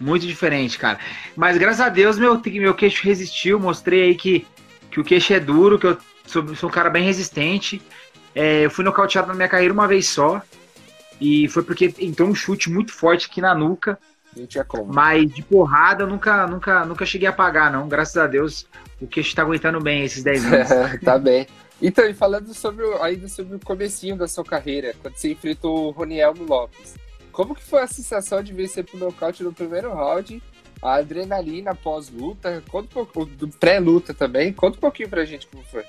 Muito 0.00 0.26
diferente, 0.26 0.78
cara. 0.78 0.98
Mas 1.36 1.56
graças 1.56 1.80
a 1.80 1.88
Deus 1.88 2.18
meu, 2.18 2.40
meu 2.44 2.74
queixo 2.74 3.04
resistiu, 3.04 3.60
mostrei 3.60 4.02
aí 4.02 4.14
que, 4.14 4.46
que 4.90 5.00
o 5.00 5.04
queixo 5.04 5.32
é 5.32 5.40
duro, 5.40 5.78
que 5.78 5.86
eu 5.86 5.98
sou, 6.26 6.54
sou 6.56 6.68
um 6.68 6.72
cara 6.72 6.90
bem 6.90 7.04
resistente. 7.04 7.80
É, 8.34 8.64
eu 8.64 8.70
fui 8.70 8.84
nocauteado 8.84 9.28
na 9.28 9.34
minha 9.34 9.48
carreira 9.48 9.72
uma 9.72 9.86
vez 9.86 10.08
só. 10.08 10.42
E 11.20 11.48
foi 11.48 11.62
porque 11.62 11.94
entrou 11.98 12.28
um 12.28 12.34
chute 12.34 12.70
muito 12.70 12.92
forte 12.92 13.26
aqui 13.30 13.40
na 13.40 13.54
nuca. 13.54 13.98
Não 14.36 14.46
tinha 14.46 14.64
como. 14.64 14.92
Mas 14.92 15.32
de 15.32 15.42
porrada 15.42 16.04
eu 16.04 16.08
nunca, 16.08 16.46
nunca, 16.46 16.84
nunca 16.84 17.06
cheguei 17.06 17.28
a 17.28 17.32
pagar, 17.32 17.70
não. 17.70 17.88
Graças 17.88 18.16
a 18.16 18.26
Deus, 18.26 18.66
o 19.00 19.06
queixo 19.06 19.34
tá 19.34 19.42
aguentando 19.42 19.80
bem 19.80 20.04
esses 20.04 20.22
10 20.22 20.44
anos. 20.46 20.68
tá 21.04 21.18
bem. 21.18 21.46
Então, 21.80 22.06
e 22.06 22.14
falando 22.14 22.54
sobre, 22.54 22.84
ainda 23.00 23.28
sobre 23.28 23.56
o 23.56 23.60
comecinho 23.60 24.16
da 24.16 24.28
sua 24.28 24.44
carreira, 24.44 24.94
quando 25.02 25.16
você 25.16 25.32
enfrentou 25.32 25.88
o 25.88 25.90
Ronielmo 25.90 26.44
Lopes, 26.44 26.94
como 27.32 27.54
que 27.54 27.62
foi 27.62 27.82
a 27.82 27.86
sensação 27.86 28.42
de 28.42 28.52
vencer 28.52 28.84
pro 28.84 28.98
nocaute 28.98 29.42
no 29.42 29.52
primeiro 29.52 29.92
round? 29.92 30.40
A 30.80 30.94
adrenalina 30.94 31.74
pós-luta, 31.74 32.62
conta 32.68 33.00
um 33.00 33.04
pouco, 33.04 33.24
do 33.24 33.48
pré-luta 33.48 34.14
também, 34.14 34.52
conta 34.52 34.76
um 34.76 34.80
pouquinho 34.80 35.08
pra 35.08 35.24
gente 35.24 35.46
como 35.46 35.64
foi. 35.64 35.84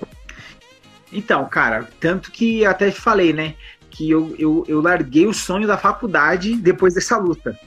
Então, 1.12 1.44
cara, 1.48 1.88
tanto 2.00 2.32
que 2.32 2.64
até 2.64 2.90
falei, 2.90 3.32
né, 3.32 3.54
que 3.94 4.10
eu, 4.10 4.34
eu, 4.38 4.64
eu 4.66 4.80
larguei 4.80 5.26
o 5.26 5.32
sonho 5.32 5.66
da 5.66 5.78
faculdade 5.78 6.56
depois 6.56 6.94
dessa 6.94 7.16
luta 7.16 7.58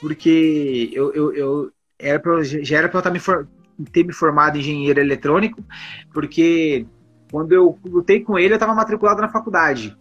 porque 0.00 0.90
eu, 0.92 1.12
eu, 1.12 1.34
eu 1.34 1.72
era 1.98 2.18
pra, 2.18 2.42
já 2.42 2.78
era 2.78 2.88
para 2.88 2.98
eu 2.98 3.02
tá 3.02 3.10
me 3.10 3.18
for, 3.18 3.48
ter 3.92 4.04
me 4.04 4.12
formado 4.12 4.56
em 4.56 4.60
engenheiro 4.60 5.00
eletrônico, 5.00 5.62
porque 6.12 6.86
quando 7.30 7.52
eu 7.52 7.78
lutei 7.84 8.20
com 8.20 8.38
ele, 8.38 8.54
eu 8.54 8.56
estava 8.56 8.74
matriculado 8.74 9.20
na 9.20 9.28
faculdade. 9.28 9.96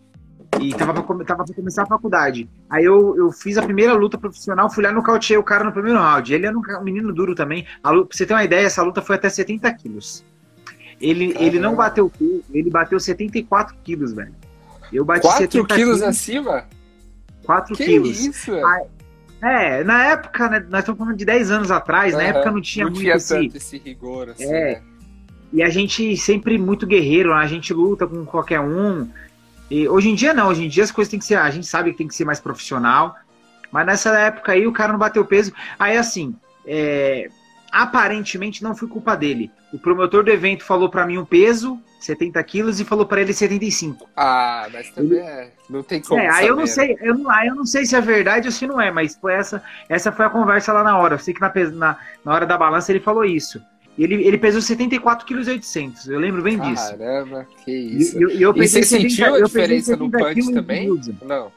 E 0.62 0.74
tava 0.74 0.94
pra, 0.94 1.26
tava 1.26 1.44
pra 1.44 1.54
começar 1.54 1.84
a 1.84 1.88
faculdade. 1.88 2.50
Aí 2.70 2.84
eu, 2.84 3.16
eu 3.18 3.32
fiz 3.32 3.58
a 3.58 3.62
primeira 3.62 3.94
luta 3.94 4.18
profissional, 4.18 4.70
fui 4.70 4.84
lá 4.84 4.90
no 4.90 4.98
nocauteei 4.98 5.38
o 5.38 5.44
cara 5.44 5.64
no 5.64 5.72
primeiro 5.72 6.00
round. 6.00 6.34
Ele 6.34 6.46
era 6.46 6.58
um 6.58 6.84
menino 6.84 7.14
duro 7.14 7.36
também. 7.36 7.66
A 7.84 7.92
pra 7.92 8.06
você 8.10 8.26
ter 8.26 8.34
uma 8.34 8.44
ideia, 8.44 8.66
essa 8.66 8.82
luta 8.82 9.02
foi 9.02 9.18
até 9.18 9.30
70 9.30 9.72
quilos. 9.74 10.26
Ele, 11.00 11.36
ele 11.38 11.60
não 11.60 11.76
bateu 11.76 12.12
ele 12.52 12.72
bateu 12.72 13.00
74 13.00 13.76
quilos, 13.84 14.14
velho. 14.14 14.34
Eu 14.92 15.06
bati 15.06 15.22
4 15.22 15.40
70 15.40 15.76
quilos, 15.76 16.02
acima? 16.02 16.66
4 17.46 17.76
que 17.76 17.86
quilos. 17.86 18.20
Isso? 18.20 18.54
Aí, 18.54 18.88
é, 19.42 19.84
na 19.84 20.06
época, 20.06 20.50
né, 20.50 20.66
nós 20.70 20.80
estamos 20.80 21.00
falando 21.00 21.16
de 21.16 21.26
10 21.26 21.52
anos 21.52 21.72
atrás, 21.72 22.14
uhum. 22.14 22.20
na 22.20 22.26
época 22.26 22.52
não 22.52 22.62
tinha 22.62 22.86
não 22.86 22.92
muito 22.92 23.04
tinha 23.04 23.16
esse, 23.16 23.52
esse 23.54 23.78
rigor, 23.78 24.30
assim, 24.30 24.46
é. 24.46 24.76
Né? 24.76 24.82
E 25.54 25.64
a 25.64 25.70
gente 25.70 26.18
sempre 26.18 26.58
muito 26.58 26.86
guerreiro, 26.86 27.34
a 27.34 27.46
gente 27.48 27.74
luta 27.74 28.06
com 28.06 28.26
qualquer 28.26 28.60
um. 28.60 29.08
E 29.70 29.88
hoje 29.88 30.10
em 30.10 30.16
dia 30.16 30.34
não, 30.34 30.50
hoje 30.50 30.66
em 30.66 30.68
dia 30.68 30.84
as 30.84 30.92
coisas 30.92 31.10
têm 31.10 31.20
que 31.20 31.26
ser, 31.26 31.36
a 31.36 31.50
gente 31.50 31.68
sabe 31.68 31.92
que 31.92 31.98
tem 31.98 32.08
que 32.08 32.16
ser 32.16 32.26
mais 32.26 32.40
profissional. 32.40 33.16
Mas 33.72 33.86
nessa 33.86 34.18
época 34.18 34.52
aí 34.52 34.68
o 34.68 34.74
cara 34.74 34.92
não 34.92 35.00
bateu 35.00 35.24
peso. 35.24 35.54
Aí 35.80 35.98
assim, 35.98 36.36
é, 36.66 37.30
aparentemente 37.72 38.64
não 38.64 38.76
foi 38.76 38.88
culpa 38.88 39.16
dele. 39.16 39.52
O 39.72 39.80
promotor 39.80 40.24
do 40.24 40.32
evento 40.32 40.64
falou 40.64 40.90
para 40.90 41.06
mim 41.06 41.18
um 41.18 41.26
peso, 41.26 41.80
70 42.00 42.42
quilos, 42.44 42.80
e 42.80 42.86
falou 42.86 43.06
para 43.06 43.22
ele 43.22 43.34
75. 43.34 44.08
Ah, 44.16 44.68
mas 44.72 44.90
também 44.92 45.20
ele... 45.20 45.28
é... 45.28 45.52
não 45.70 45.84
tem 45.84 46.02
como. 46.02 46.20
É, 46.20 46.30
aí 46.30 46.48
eu 46.48 46.56
não 46.56 46.68
sei, 46.68 46.98
eu 47.02 47.18
não, 47.18 47.30
aí 47.30 47.48
eu 47.48 47.56
não 47.56 47.66
sei 47.66 47.86
se 47.86 47.96
é 47.96 48.02
verdade 48.02 48.48
ou 48.48 48.52
se 48.52 48.68
não 48.68 48.80
é, 48.80 48.92
mas 48.92 49.16
foi 49.16 49.34
essa, 49.34 49.64
essa 49.90 50.12
foi 50.12 50.26
a 50.26 50.30
conversa 50.30 50.72
lá 50.74 50.84
na 50.84 50.98
hora. 50.98 51.16
Eu 51.16 51.20
sei 51.20 51.34
que 51.34 51.42
na, 51.42 51.52
na, 51.74 51.98
na 52.24 52.34
hora 52.34 52.46
da 52.46 52.58
balança 52.58 52.92
ele 52.92 53.00
falou 53.00 53.26
isso. 53.26 53.62
Ele, 53.98 54.24
ele 54.24 54.38
pesou 54.38 54.62
74 54.62 55.26
quilos 55.26 55.48
e 55.48 55.52
800. 55.52 56.08
Eu 56.08 56.20
lembro 56.20 56.44
bem 56.44 56.60
disso. 56.60 56.96
Caramba, 56.96 57.48
que 57.66 57.72
isso. 57.72 58.20
E, 58.20 58.22
eu, 58.22 58.30
eu 58.30 58.56
e 58.56 58.68
você 58.68 58.84
70, 58.84 59.10
sentiu 59.10 59.36
a 59.36 59.42
diferença 59.42 59.96
no 59.98 60.12
punch 60.12 60.54
também? 60.54 60.90
Não. 61.26 61.52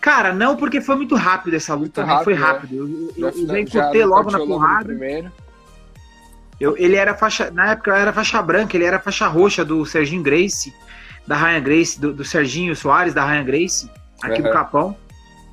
Cara, 0.00 0.34
não, 0.34 0.56
porque 0.56 0.80
foi 0.80 0.96
muito 0.96 1.14
rápido 1.14 1.54
essa 1.54 1.74
luta, 1.74 2.02
muito 2.02 2.12
rápido, 2.12 2.24
Foi 2.24 2.34
rápido. 2.34 2.74
É. 2.74 2.78
Eu, 2.78 2.86
eu, 2.86 3.32
já, 3.32 3.38
eu 3.38 3.46
já 3.46 3.60
encurtei 3.60 4.04
logo 4.04 4.30
na 4.30 4.38
porrada. 4.38 4.94
Eu, 6.60 6.76
ele 6.76 6.96
era 6.96 7.14
faixa. 7.14 7.50
Na 7.50 7.72
época 7.72 7.90
eu 7.90 7.96
era 7.96 8.12
faixa 8.12 8.40
branca, 8.40 8.76
ele 8.76 8.84
era 8.84 8.98
faixa 8.98 9.26
roxa 9.26 9.64
do 9.64 9.84
Serginho 9.84 10.22
Grace, 10.22 10.72
da 11.26 11.36
Ryan 11.36 11.60
Grace, 11.60 12.00
do, 12.00 12.12
do 12.12 12.24
Serginho 12.24 12.74
Soares, 12.76 13.14
da 13.14 13.24
Ryan 13.24 13.44
Grace, 13.44 13.90
aqui 14.22 14.40
uhum. 14.40 14.48
do 14.48 14.52
Capão. 14.52 14.96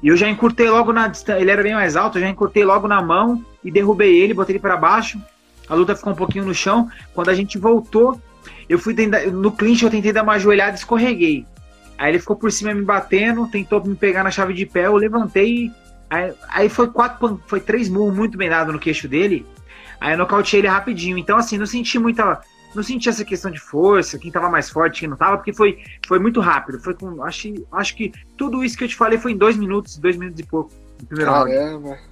E 0.04 0.08
eu 0.08 0.18
já 0.18 0.28
encurtei 0.28 0.70
logo 0.70 0.92
na 0.92 1.08
distância. 1.08 1.42
Ele 1.42 1.52
era 1.52 1.62
bem 1.62 1.74
mais 1.74 1.96
alto, 1.96 2.18
eu 2.18 2.22
já 2.22 2.30
encurtei 2.30 2.64
logo 2.64 2.88
na 2.88 3.02
mão 3.02 3.44
e 3.64 3.72
derrubei 3.72 4.20
ele, 4.20 4.34
botei 4.34 4.54
ele 4.56 4.62
para 4.62 4.78
baixo. 4.78 5.22
A 5.70 5.76
luta 5.76 5.96
ficou 5.96 6.14
um 6.14 6.16
pouquinho 6.16 6.46
no 6.46 6.54
chão. 6.54 6.90
Quando 7.14 7.30
a 7.30 7.36
gente 7.36 7.58
voltou, 7.58 8.20
eu 8.68 8.80
fui 8.80 8.94
tentar, 8.94 9.26
no 9.28 9.52
clinch 9.52 9.84
eu 9.84 9.90
tentei 9.90 10.12
dar 10.12 10.24
uma 10.24 10.40
joelhada 10.40 10.72
e 10.72 10.76
escorreguei. 10.76 11.46
Aí 11.98 12.12
ele 12.12 12.20
ficou 12.20 12.36
por 12.36 12.52
cima 12.52 12.74
me 12.74 12.84
batendo, 12.84 13.48
tentou 13.48 13.84
me 13.86 13.96
pegar 13.96 14.24
na 14.24 14.32
chave 14.32 14.54
de 14.54 14.66
pé, 14.66 14.88
eu 14.88 14.96
levantei. 14.96 15.72
Aí, 16.10 16.34
aí 16.50 16.70
foi 16.70 16.88
quatro, 16.88 17.40
foi 17.46 17.60
três 17.60 17.88
murros 17.88 18.16
muito 18.16 18.38
bem 18.38 18.50
dado 18.50 18.74
no 18.74 18.80
queixo 18.80 19.08
dele. 19.08 19.46
Aí 20.02 20.14
eu 20.14 20.18
nocauteei 20.18 20.62
ele 20.62 20.68
rapidinho. 20.68 21.18
Então, 21.18 21.38
assim, 21.38 21.60
não 21.60 21.66
senti 21.68 22.00
muita. 22.00 22.42
Não 22.74 22.82
senti 22.82 23.08
essa 23.08 23.24
questão 23.24 23.52
de 23.52 23.60
força, 23.60 24.18
quem 24.18 24.32
tava 24.32 24.50
mais 24.50 24.70
forte, 24.70 25.02
quem 25.02 25.10
não 25.10 25.18
tava, 25.18 25.38
porque 25.38 25.54
foi, 25.54 25.84
foi 26.08 26.18
muito 26.20 26.40
rápido. 26.40 26.80
Foi 26.80 26.96
com. 26.96 27.24
Acho, 27.24 27.54
acho 27.72 27.96
que 27.96 28.12
tudo 28.36 28.64
isso 28.64 28.78
que 28.78 28.84
eu 28.84 28.88
te 28.88 28.96
falei 28.96 29.20
foi 29.20 29.34
em 29.34 29.38
dois 29.38 29.56
minutos, 29.56 29.98
dois 29.98 30.18
minutos 30.18 30.40
e 30.40 30.44
pouco. 30.44 30.72
No 31.00 31.06
primeiro 31.06 31.32
Caramba. 31.32 31.90
round. 31.90 32.12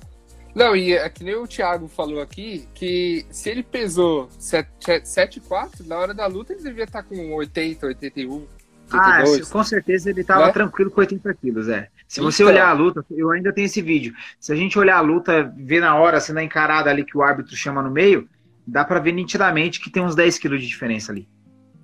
Não, 0.53 0.75
e 0.75 0.93
é 0.93 1.10
que 1.10 1.24
nem 1.24 1.36
o 1.36 1.48
Thiago 1.48 1.88
falou 1.88 2.22
aqui, 2.22 2.67
que 2.74 3.25
se 3.29 3.50
ele 3.50 3.63
pesou 3.63 4.27
7,4, 4.39 5.86
na 5.88 5.98
hora 5.98 6.13
da 6.13 6.25
luta 6.25 6.53
ele 6.53 6.62
devia 6.62 6.84
estar 6.84 7.03
com 7.03 7.34
80, 7.34 7.86
81. 7.88 8.48
82. 8.91 9.48
Ah, 9.48 9.51
com 9.51 9.63
certeza 9.63 10.10
ele 10.10 10.22
estava 10.22 10.48
né? 10.48 10.51
tranquilo 10.51 10.91
com 10.91 11.00
80 11.00 11.34
quilos, 11.36 11.69
é. 11.69 11.88
Se 12.09 12.19
você 12.21 12.41
então, 12.41 12.51
olhar 12.51 12.67
a 12.67 12.73
luta, 12.73 13.05
eu 13.11 13.29
ainda 13.29 13.53
tenho 13.53 13.65
esse 13.65 13.83
vídeo. 13.83 14.15
Se 14.39 14.51
a 14.51 14.55
gente 14.55 14.79
olhar 14.79 14.97
a 14.97 15.01
luta, 15.01 15.53
ver 15.55 15.79
na 15.79 15.95
hora, 15.95 16.17
assim, 16.17 16.33
na 16.33 16.43
encarada 16.43 16.89
ali 16.89 17.05
que 17.05 17.15
o 17.15 17.21
árbitro 17.21 17.55
chama 17.55 17.83
no 17.83 17.91
meio, 17.91 18.27
dá 18.65 18.83
para 18.83 18.99
ver 18.99 19.11
nitidamente 19.11 19.79
que 19.79 19.91
tem 19.91 20.01
uns 20.01 20.15
10 20.15 20.39
quilos 20.39 20.59
de 20.59 20.67
diferença 20.67 21.11
ali. 21.11 21.29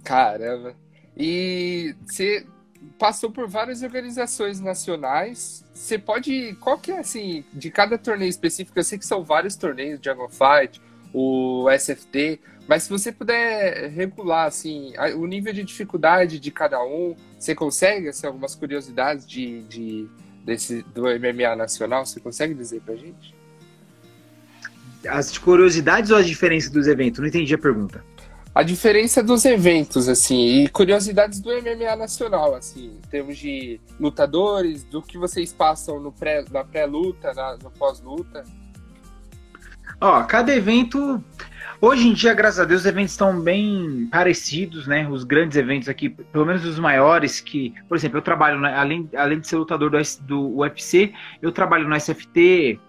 Caramba. 0.03 0.73
E 1.15 1.95
você 2.03 2.43
passou 2.97 3.29
por 3.29 3.47
várias 3.47 3.83
organizações 3.83 4.59
nacionais. 4.59 5.63
Você 5.71 5.99
pode. 5.99 6.57
Qual 6.59 6.79
que 6.79 6.91
é, 6.91 6.97
assim, 6.97 7.45
de 7.53 7.69
cada 7.69 7.95
torneio 7.95 8.29
específico? 8.29 8.79
Eu 8.79 8.83
sei 8.83 8.97
que 8.97 9.05
são 9.05 9.23
vários 9.23 9.55
torneios, 9.55 9.99
Dragon 9.99 10.27
Fight, 10.27 10.81
o 11.13 11.67
SFT, 11.69 12.41
mas 12.67 12.83
se 12.83 12.89
você 12.89 13.11
puder 13.11 13.89
regular, 13.89 14.47
assim, 14.47 14.93
o 15.17 15.25
nível 15.25 15.53
de 15.53 15.63
dificuldade 15.63 16.39
de 16.39 16.51
cada 16.51 16.83
um, 16.83 17.15
você 17.37 17.53
consegue, 17.53 18.09
assim, 18.09 18.25
algumas 18.25 18.55
curiosidades 18.55 19.27
de, 19.27 19.63
de, 19.63 20.07
desse, 20.43 20.81
do 20.93 21.03
MMA 21.03 21.55
nacional, 21.55 22.05
você 22.05 22.19
consegue 22.19 22.53
dizer 22.53 22.81
pra 22.81 22.95
gente? 22.95 23.35
As 25.07 25.37
curiosidades 25.37 26.09
ou 26.09 26.17
as 26.17 26.25
diferenças 26.25 26.71
dos 26.71 26.87
eventos? 26.87 27.19
Não 27.19 27.27
entendi 27.27 27.53
a 27.53 27.57
pergunta 27.57 28.03
a 28.55 28.63
diferença 28.63 29.21
dos 29.21 29.43
eventos, 29.43 30.07
assim, 30.07 30.63
e 30.63 30.69
curiosidades 30.69 31.41
do 31.41 31.49
MMA 31.49 31.93
nacional, 31.97 32.55
assim, 32.55 32.85
em 32.85 33.09
termos 33.09 33.37
de 33.37 33.81
lutadores, 33.99 34.85
do 34.85 35.01
que 35.01 35.17
vocês 35.17 35.51
passam 35.51 35.99
no 35.99 36.09
pré, 36.09 36.45
na 36.49 36.63
pré-luta, 36.63 37.33
no 37.61 37.69
pós-luta. 37.69 38.45
Ó, 39.99 40.23
cada 40.23 40.55
evento. 40.55 41.21
Hoje 41.87 42.07
em 42.07 42.13
dia, 42.13 42.33
graças 42.33 42.59
a 42.59 42.65
Deus, 42.65 42.81
os 42.81 42.87
eventos 42.87 43.11
estão 43.11 43.39
bem 43.39 44.07
parecidos, 44.11 44.87
né? 44.87 45.07
Os 45.07 45.23
grandes 45.23 45.55
eventos 45.55 45.87
aqui, 45.87 46.09
pelo 46.09 46.43
menos 46.43 46.65
os 46.65 46.79
maiores, 46.79 47.39
que, 47.39 47.75
por 47.87 47.95
exemplo, 47.95 48.17
eu 48.17 48.23
trabalho, 48.23 48.65
além, 48.65 49.07
além 49.15 49.39
de 49.39 49.47
ser 49.47 49.57
lutador 49.57 49.91
do, 49.91 49.97
do 50.21 50.57
UFC, 50.61 51.13
eu 51.43 51.51
trabalho 51.51 51.87
no 51.87 51.95
SFT, 51.95 52.79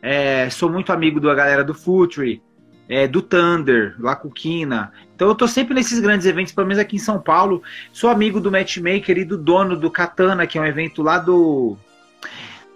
é, 0.00 0.48
sou 0.50 0.70
muito 0.70 0.92
amigo 0.92 1.18
da 1.18 1.34
galera 1.34 1.64
do 1.64 1.74
Futre, 1.74 2.40
é, 2.88 3.08
do 3.08 3.20
Thunder, 3.20 3.96
lá 3.98 4.14
com 4.14 4.30
Kina. 4.30 4.92
Então 5.16 5.26
eu 5.26 5.34
tô 5.34 5.48
sempre 5.48 5.74
nesses 5.74 5.98
grandes 5.98 6.24
eventos, 6.24 6.52
pelo 6.52 6.68
menos 6.68 6.80
aqui 6.80 6.94
em 6.94 7.00
São 7.00 7.20
Paulo. 7.20 7.60
Sou 7.92 8.08
amigo 8.08 8.40
do 8.40 8.52
matchmaker 8.52 9.18
e 9.18 9.24
do 9.24 9.36
dono 9.36 9.76
do 9.76 9.90
Katana, 9.90 10.46
que 10.46 10.58
é 10.58 10.60
um 10.60 10.66
evento 10.66 11.02
lá 11.02 11.18
do. 11.18 11.76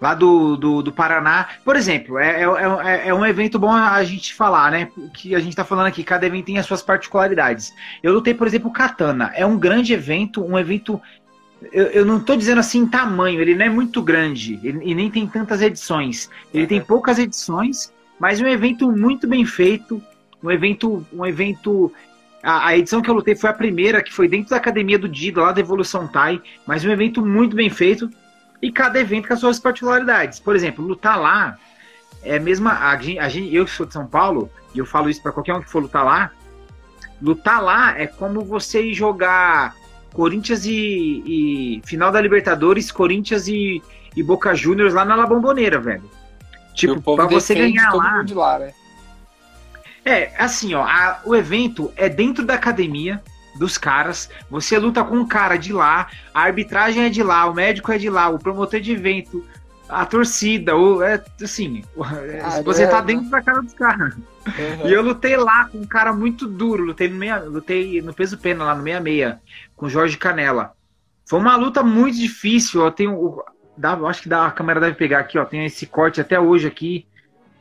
Lá 0.01 0.13
do, 0.13 0.55
do, 0.55 0.81
do 0.81 0.91
Paraná. 0.93 1.47
Por 1.65 1.75
exemplo, 1.75 2.17
é, 2.17 2.43
é, 2.43 2.45
é, 2.45 3.07
é 3.09 3.13
um 3.13 3.25
evento 3.25 3.59
bom 3.59 3.71
a 3.71 4.01
gente 4.03 4.33
falar, 4.33 4.71
né? 4.71 4.89
Que 5.13 5.35
a 5.35 5.39
gente 5.39 5.55
tá 5.55 5.65
falando 5.65 5.87
aqui, 5.87 6.03
cada 6.03 6.25
evento 6.25 6.45
tem 6.45 6.57
as 6.57 6.65
suas 6.65 6.81
particularidades. 6.81 7.73
Eu 8.01 8.13
lutei, 8.13 8.33
por 8.33 8.47
exemplo, 8.47 8.69
o 8.69 8.73
Katana. 8.73 9.31
É 9.35 9.45
um 9.45 9.57
grande 9.57 9.93
evento, 9.93 10.43
um 10.43 10.57
evento 10.57 11.01
eu, 11.73 11.85
eu, 11.87 12.05
não 12.05 12.17
estou 12.17 12.37
dizendo 12.37 12.59
assim 12.59 12.87
tamanho, 12.87 13.41
ele 13.41 13.53
não 13.53 13.65
é 13.65 13.69
muito 13.69 14.01
grande 14.01 14.59
e 14.63 14.95
nem 14.95 15.11
tem 15.11 15.27
tantas 15.27 15.61
edições. 15.61 16.29
Ele 16.53 16.65
tem 16.65 16.81
poucas 16.81 17.19
edições, 17.19 17.91
mas 18.19 18.39
um 18.39 18.47
evento 18.47 18.91
muito 18.91 19.27
bem 19.27 19.45
feito, 19.45 20.01
um 20.41 20.49
evento, 20.49 21.05
um 21.13 21.25
evento. 21.25 21.91
A, 22.41 22.77
edição 22.77 23.01
que 23.01 23.09
eu 23.09 23.13
lutei 23.13 23.35
foi 23.35 23.49
a 23.49 23.53
primeira, 23.53 24.01
que 24.01 24.13
foi 24.13 24.29
dentro 24.29 24.51
da 24.51 24.55
academia 24.55 24.97
do 24.97 25.09
Dida, 25.09 25.41
lá 25.41 25.51
da 25.51 25.59
Evolução 25.59 26.07
Tai, 26.07 26.41
mas 26.65 26.85
um 26.85 26.91
evento 26.91 27.25
muito 27.25 27.55
bem 27.55 27.69
feito 27.69 28.09
e 28.61 28.71
cada 28.71 28.99
evento 28.99 29.27
com 29.27 29.33
as 29.33 29.39
suas 29.39 29.59
particularidades. 29.59 30.39
Por 30.39 30.55
exemplo, 30.55 30.85
lutar 30.85 31.19
lá 31.19 31.57
é 32.23 32.37
a 32.37 32.39
mesma. 32.39 32.71
A, 32.71 32.93
a 32.93 33.29
eu 33.51 33.65
que 33.65 33.71
sou 33.71 33.85
de 33.85 33.93
São 33.93 34.05
Paulo, 34.05 34.49
e 34.73 34.79
eu 34.79 34.85
falo 34.85 35.09
isso 35.09 35.21
para 35.21 35.31
qualquer 35.31 35.53
um 35.53 35.61
que 35.61 35.69
for 35.69 35.81
lutar 35.81 36.03
lá, 36.03 36.31
lutar 37.21 37.61
lá 37.61 37.97
é 37.97 38.07
como 38.07 38.41
você 38.41 38.93
jogar 38.93 39.75
Corinthians 40.13 40.65
e, 40.65 41.23
e 41.25 41.81
final 41.85 42.11
da 42.11 42.21
Libertadores, 42.21 42.91
Corinthians 42.91 43.47
e, 43.47 43.81
e 44.15 44.23
Boca 44.23 44.53
Juniors 44.53 44.93
lá 44.93 45.05
na 45.05 45.15
La 45.15 45.25
Bombonera, 45.25 45.79
velho. 45.79 46.09
Tipo, 46.73 47.15
para 47.15 47.25
você 47.25 47.55
ganhar 47.55 47.93
lá. 47.93 48.23
lá 48.33 48.59
né? 48.59 48.73
É, 50.05 50.31
assim, 50.37 50.73
ó, 50.73 50.83
a, 50.83 51.21
o 51.25 51.35
evento 51.35 51.91
é 51.95 52.07
dentro 52.07 52.45
da 52.45 52.53
academia 52.53 53.21
dos 53.59 53.77
caras. 53.77 54.29
Você 54.49 54.79
luta 54.79 55.03
com 55.03 55.17
um 55.17 55.27
cara 55.27 55.57
de 55.57 55.71
lá, 55.71 56.07
a 56.33 56.41
arbitragem 56.41 57.03
é 57.03 57.09
de 57.09 57.21
lá, 57.21 57.45
o 57.45 57.53
médico 57.53 57.91
é 57.91 57.97
de 57.97 58.09
lá, 58.09 58.29
o 58.29 58.39
promotor 58.39 58.79
de 58.79 58.93
evento, 58.93 59.45
a 59.87 60.05
torcida, 60.05 60.75
o, 60.75 61.03
é, 61.03 61.23
assim, 61.43 61.83
ah, 62.43 62.61
você 62.63 62.87
tá 62.87 63.01
dentro 63.01 63.29
da 63.29 63.41
cara 63.41 63.61
dos 63.61 63.73
caras. 63.73 64.15
Uhum. 64.15 64.87
E 64.87 64.93
eu 64.93 65.01
lutei 65.01 65.35
lá 65.35 65.65
com 65.65 65.79
um 65.79 65.85
cara 65.85 66.13
muito 66.13 66.47
duro, 66.47 66.85
lutei 66.85 67.09
no, 67.09 67.17
meia, 67.17 67.37
lutei 67.39 68.01
no 68.01 68.13
peso 68.13 68.37
pena 68.37 68.63
lá 68.63 68.73
no 68.73 68.83
66, 68.83 69.35
com 69.75 69.85
o 69.85 69.89
Jorge 69.89 70.17
Canela. 70.17 70.73
Foi 71.27 71.39
uma 71.39 71.55
luta 71.55 71.83
muito 71.83 72.17
difícil, 72.17 72.83
eu 72.83 72.91
tenho 72.91 73.43
dá, 73.77 73.93
acho 73.93 74.23
que 74.23 74.29
dá, 74.29 74.45
a 74.45 74.51
câmera 74.51 74.79
deve 74.79 74.95
pegar 74.95 75.19
aqui, 75.19 75.37
ó. 75.37 75.45
Tem 75.45 75.65
esse 75.65 75.85
corte 75.85 76.19
até 76.19 76.39
hoje 76.39 76.67
aqui, 76.67 77.07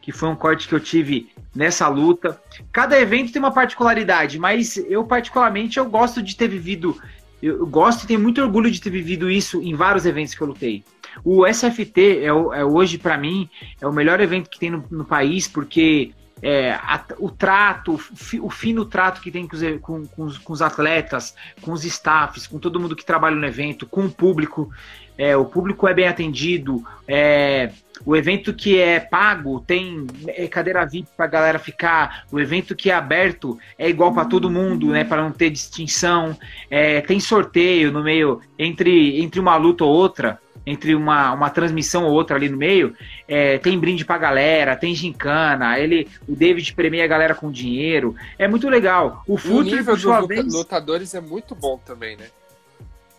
que 0.09 0.13
foi 0.13 0.31
um 0.31 0.35
corte 0.35 0.67
que 0.67 0.75
eu 0.75 0.81
tive 0.81 1.29
nessa 1.55 1.87
luta. 1.87 2.41
Cada 2.73 2.99
evento 2.99 3.31
tem 3.31 3.43
uma 3.43 3.53
particularidade, 3.53 4.39
mas 4.39 4.79
eu 4.89 5.05
particularmente 5.05 5.79
eu 5.79 5.85
gosto 5.85 6.23
de 6.23 6.35
ter 6.35 6.49
vivido, 6.49 6.97
eu 7.43 7.67
gosto 7.67 8.05
e 8.05 8.07
tenho 8.07 8.21
muito 8.21 8.41
orgulho 8.41 8.71
de 8.71 8.81
ter 8.81 8.89
vivido 8.89 9.31
isso 9.31 9.61
em 9.61 9.75
vários 9.75 10.07
eventos 10.07 10.35
que 10.35 10.41
eu 10.41 10.47
lutei. 10.47 10.83
O 11.23 11.47
SFT 11.47 12.21
é, 12.21 12.29
é 12.29 12.65
hoje 12.65 12.97
para 12.97 13.19
mim 13.19 13.51
é 13.79 13.87
o 13.87 13.93
melhor 13.93 14.19
evento 14.19 14.49
que 14.49 14.59
tem 14.59 14.71
no, 14.71 14.83
no 14.91 15.05
país 15.05 15.47
porque 15.47 16.15
é, 16.41 16.73
a, 16.73 17.05
o 17.19 17.31
trato, 17.31 18.01
o, 18.41 18.49
fino 18.49 18.87
trato 18.87 19.21
que 19.21 19.31
tem 19.31 19.47
com 19.47 19.57
os, 19.57 19.63
com, 19.83 20.07
com, 20.07 20.23
os, 20.23 20.39
com 20.39 20.53
os, 20.55 20.63
atletas, 20.63 21.35
com 21.61 21.73
os 21.73 21.85
staffs, 21.85 22.47
com 22.47 22.59
todo 22.59 22.81
mundo 22.81 22.97
que 22.97 23.05
trabalha 23.05 23.37
no 23.37 23.45
evento, 23.45 23.85
com 23.85 24.07
o 24.07 24.11
público 24.11 24.71
é, 25.19 25.37
o 25.37 25.45
público 25.45 25.89
é 25.89 25.93
bem 25.93 26.07
atendido, 26.07 26.85
é, 27.07 27.73
o 28.07 28.15
evento 28.15 28.55
que 28.55 28.79
é 28.79 29.01
pago 29.01 29.61
tem 29.61 30.07
é, 30.29 30.47
cadeira 30.47 30.87
VIP 30.87 31.09
para 31.17 31.27
galera 31.27 31.59
ficar, 31.59 32.25
o 32.31 32.39
evento 32.39 32.77
que 32.77 32.91
é 32.91 32.95
aberto 32.95 33.59
é 33.77 33.89
igual 33.89 34.15
para 34.15 34.25
todo 34.25 34.49
mundo, 34.49 34.91
né, 34.91 35.03
para 35.03 35.23
não 35.23 35.33
ter 35.33 35.51
distinção, 35.51 36.39
é, 36.71 37.01
tem 37.01 37.19
sorteio 37.19 37.91
no 37.91 38.03
meio 38.03 38.41
entre, 38.57 39.21
entre 39.21 39.41
uma 39.41 39.57
luta 39.57 39.85
ou 39.85 39.91
outra, 39.91 40.39
entre 40.65 40.95
uma, 40.95 41.33
uma 41.33 41.51
transmissão 41.51 42.05
ou 42.05 42.13
outra 42.13 42.37
ali 42.37 42.49
no 42.49 42.57
meio, 42.57 42.95
é, 43.27 43.59
tem 43.59 43.79
brinde 43.79 44.05
pra 44.05 44.19
galera, 44.19 44.77
tem 44.77 44.95
gincana, 44.95 45.79
ele, 45.79 46.07
o 46.29 46.37
David 46.37 46.75
premia 46.75 47.05
a 47.05 47.09
galera 47.09 47.35
com 47.35 47.51
dinheiro, 47.51 48.15
é 48.39 48.47
muito 48.47 48.69
legal. 48.69 49.25
O, 49.27 49.35
o 49.35 49.63
nível 49.63 49.97
dos 49.97 50.29
vez... 50.29 50.53
lutadores 50.53 51.15
é 51.15 51.21
muito 51.21 51.55
bom 51.55 51.81
também, 51.85 52.17
né? 52.17 52.27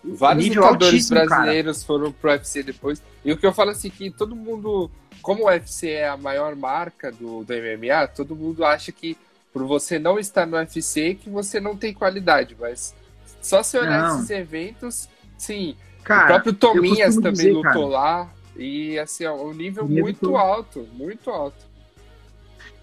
Vários 0.03 0.55
lutadores 0.55 1.09
brasileiros 1.09 1.77
cara. 1.77 1.87
foram 1.87 2.11
pro 2.11 2.31
UFC 2.31 2.63
depois. 2.63 3.01
E 3.23 3.31
o 3.31 3.37
que 3.37 3.45
eu 3.45 3.53
falo 3.53 3.71
assim, 3.71 3.89
que 3.89 4.09
todo 4.09 4.35
mundo, 4.35 4.89
como 5.21 5.43
o 5.43 5.47
UFC 5.47 5.89
é 5.89 6.07
a 6.07 6.17
maior 6.17 6.55
marca 6.55 7.11
do, 7.11 7.43
do 7.43 7.53
MMA, 7.53 8.07
todo 8.07 8.35
mundo 8.35 8.63
acha 8.63 8.91
que 8.91 9.17
por 9.51 9.65
você 9.65 9.99
não 9.99 10.17
estar 10.17 10.45
no 10.45 10.57
UFC 10.57 11.15
que 11.15 11.29
você 11.29 11.59
não 11.59 11.75
tem 11.75 11.93
qualidade, 11.93 12.55
mas 12.59 12.95
só 13.41 13.61
se 13.63 13.77
olhar 13.77 14.09
não. 14.09 14.17
esses 14.17 14.29
eventos, 14.29 15.09
sim. 15.37 15.75
Cara, 16.03 16.23
o 16.23 16.27
próprio 16.27 16.53
Tominhas 16.53 17.15
também 17.15 17.31
dizer, 17.33 17.51
lutou 17.53 17.71
cara. 17.71 17.87
lá. 17.87 18.29
E 18.55 18.97
assim, 18.99 19.25
ó, 19.25 19.35
um 19.35 19.53
nível, 19.53 19.87
nível 19.87 20.03
muito 20.03 20.35
alto, 20.35 20.87
muito 20.93 21.29
alto. 21.29 21.69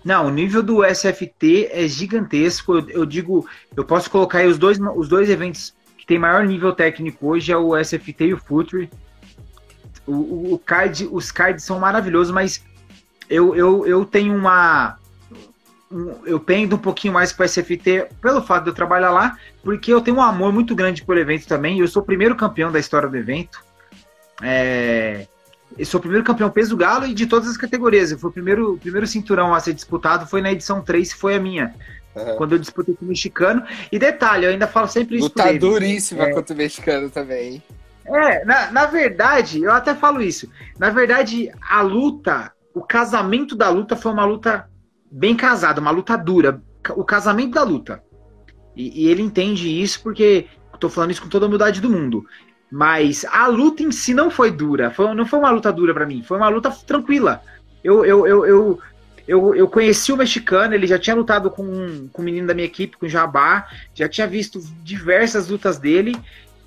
Não, 0.04 0.26
o 0.26 0.30
nível 0.30 0.62
do 0.62 0.84
SFT 0.84 1.68
é 1.70 1.88
gigantesco. 1.88 2.76
Eu, 2.78 2.88
eu, 2.90 3.06
digo, 3.06 3.46
eu 3.76 3.84
posso 3.84 4.08
colocar 4.08 4.38
aí 4.38 4.46
os 4.46 4.56
dois, 4.56 4.78
os 4.94 5.08
dois 5.08 5.28
eventos 5.28 5.74
que 6.06 6.14
tem 6.14 6.18
maior 6.18 6.46
nível 6.46 6.72
técnico 6.72 7.26
hoje 7.26 7.50
é 7.52 7.56
o 7.56 7.76
SFT 7.76 8.26
e 8.26 8.34
o 8.34 8.38
Futre. 8.38 8.88
O, 10.06 10.12
o, 10.12 10.54
o 10.54 10.58
card, 10.58 11.08
os 11.10 11.32
cards 11.32 11.64
são 11.64 11.80
maravilhosos, 11.80 12.32
mas 12.32 12.64
eu, 13.28 13.56
eu, 13.56 13.84
eu 13.86 14.04
tenho 14.04 14.32
uma. 14.32 14.96
eu 16.24 16.38
pendo 16.38 16.76
um 16.76 16.78
pouquinho 16.78 17.12
mais 17.12 17.32
para 17.32 17.44
o 17.44 17.48
SFT 17.48 18.06
pelo 18.22 18.40
fato 18.40 18.64
de 18.64 18.70
eu 18.70 18.74
trabalhar 18.74 19.10
lá, 19.10 19.36
porque 19.64 19.92
eu 19.92 20.00
tenho 20.00 20.18
um 20.18 20.22
amor 20.22 20.52
muito 20.52 20.76
grande 20.76 21.04
pelo 21.04 21.18
evento 21.18 21.48
também. 21.48 21.80
Eu 21.80 21.88
sou 21.88 22.02
o 22.02 22.06
primeiro 22.06 22.36
campeão 22.36 22.70
da 22.70 22.78
história 22.78 23.08
do 23.08 23.16
evento. 23.16 23.64
É, 24.40 25.26
eu 25.76 25.84
sou 25.84 25.98
o 25.98 26.00
primeiro 26.00 26.24
campeão 26.24 26.50
peso 26.50 26.76
galo 26.76 27.04
e 27.04 27.12
de 27.12 27.26
todas 27.26 27.48
as 27.48 27.56
categorias. 27.56 28.12
Eu 28.12 28.18
fui 28.18 28.30
o 28.30 28.32
primeiro, 28.32 28.78
primeiro 28.78 29.08
cinturão 29.08 29.52
a 29.52 29.58
ser 29.58 29.74
disputado, 29.74 30.26
foi 30.26 30.40
na 30.40 30.52
edição 30.52 30.80
3, 30.80 31.12
foi 31.14 31.34
a 31.34 31.40
minha. 31.40 31.74
Uhum. 32.16 32.36
Quando 32.36 32.52
eu 32.52 32.58
disputei 32.58 32.94
com 32.94 33.04
o 33.04 33.08
mexicano. 33.08 33.62
E 33.92 33.98
detalhe, 33.98 34.46
eu 34.46 34.50
ainda 34.50 34.66
falo 34.66 34.88
sempre 34.88 35.16
isso. 35.16 35.26
Luta 35.26 35.52
duríssima 35.58 36.24
é, 36.24 36.32
contra 36.32 36.54
o 36.54 36.56
mexicano 36.56 37.10
também? 37.10 37.62
É, 38.06 38.44
na, 38.44 38.70
na 38.70 38.86
verdade, 38.86 39.62
eu 39.62 39.72
até 39.72 39.94
falo 39.94 40.22
isso. 40.22 40.50
Na 40.78 40.88
verdade, 40.90 41.52
a 41.68 41.82
luta, 41.82 42.52
o 42.74 42.80
casamento 42.80 43.54
da 43.54 43.68
luta 43.68 43.94
foi 43.94 44.12
uma 44.12 44.24
luta 44.24 44.68
bem 45.10 45.36
casada, 45.36 45.80
uma 45.80 45.90
luta 45.90 46.16
dura. 46.16 46.62
O 46.94 47.04
casamento 47.04 47.54
da 47.54 47.62
luta. 47.62 48.02
E, 48.74 49.04
e 49.04 49.08
ele 49.08 49.22
entende 49.22 49.68
isso 49.82 50.02
porque 50.02 50.46
estou 50.72 50.88
falando 50.88 51.10
isso 51.10 51.22
com 51.22 51.28
toda 51.28 51.44
a 51.44 51.48
humildade 51.48 51.80
do 51.80 51.90
mundo. 51.90 52.24
Mas 52.70 53.24
a 53.26 53.46
luta 53.46 53.82
em 53.82 53.92
si 53.92 54.14
não 54.14 54.30
foi 54.30 54.50
dura. 54.50 54.90
Foi, 54.90 55.12
não 55.14 55.26
foi 55.26 55.38
uma 55.38 55.50
luta 55.50 55.72
dura 55.72 55.92
para 55.92 56.06
mim. 56.06 56.22
Foi 56.22 56.36
uma 56.36 56.48
luta 56.48 56.70
tranquila. 56.86 57.42
Eu, 57.84 58.04
eu, 58.04 58.26
eu, 58.26 58.46
eu, 58.46 58.78
eu, 59.26 59.54
eu 59.54 59.68
conheci 59.68 60.12
o 60.12 60.16
mexicano, 60.16 60.74
ele 60.74 60.86
já 60.86 60.98
tinha 60.98 61.16
lutado 61.16 61.50
com, 61.50 62.08
com 62.12 62.22
o 62.22 62.24
menino 62.24 62.46
da 62.46 62.54
minha 62.54 62.66
equipe, 62.66 62.96
com 62.96 63.06
o 63.06 63.08
Jabá. 63.08 63.68
Já 63.94 64.08
tinha 64.08 64.26
visto 64.26 64.60
diversas 64.82 65.48
lutas 65.48 65.78
dele. 65.78 66.16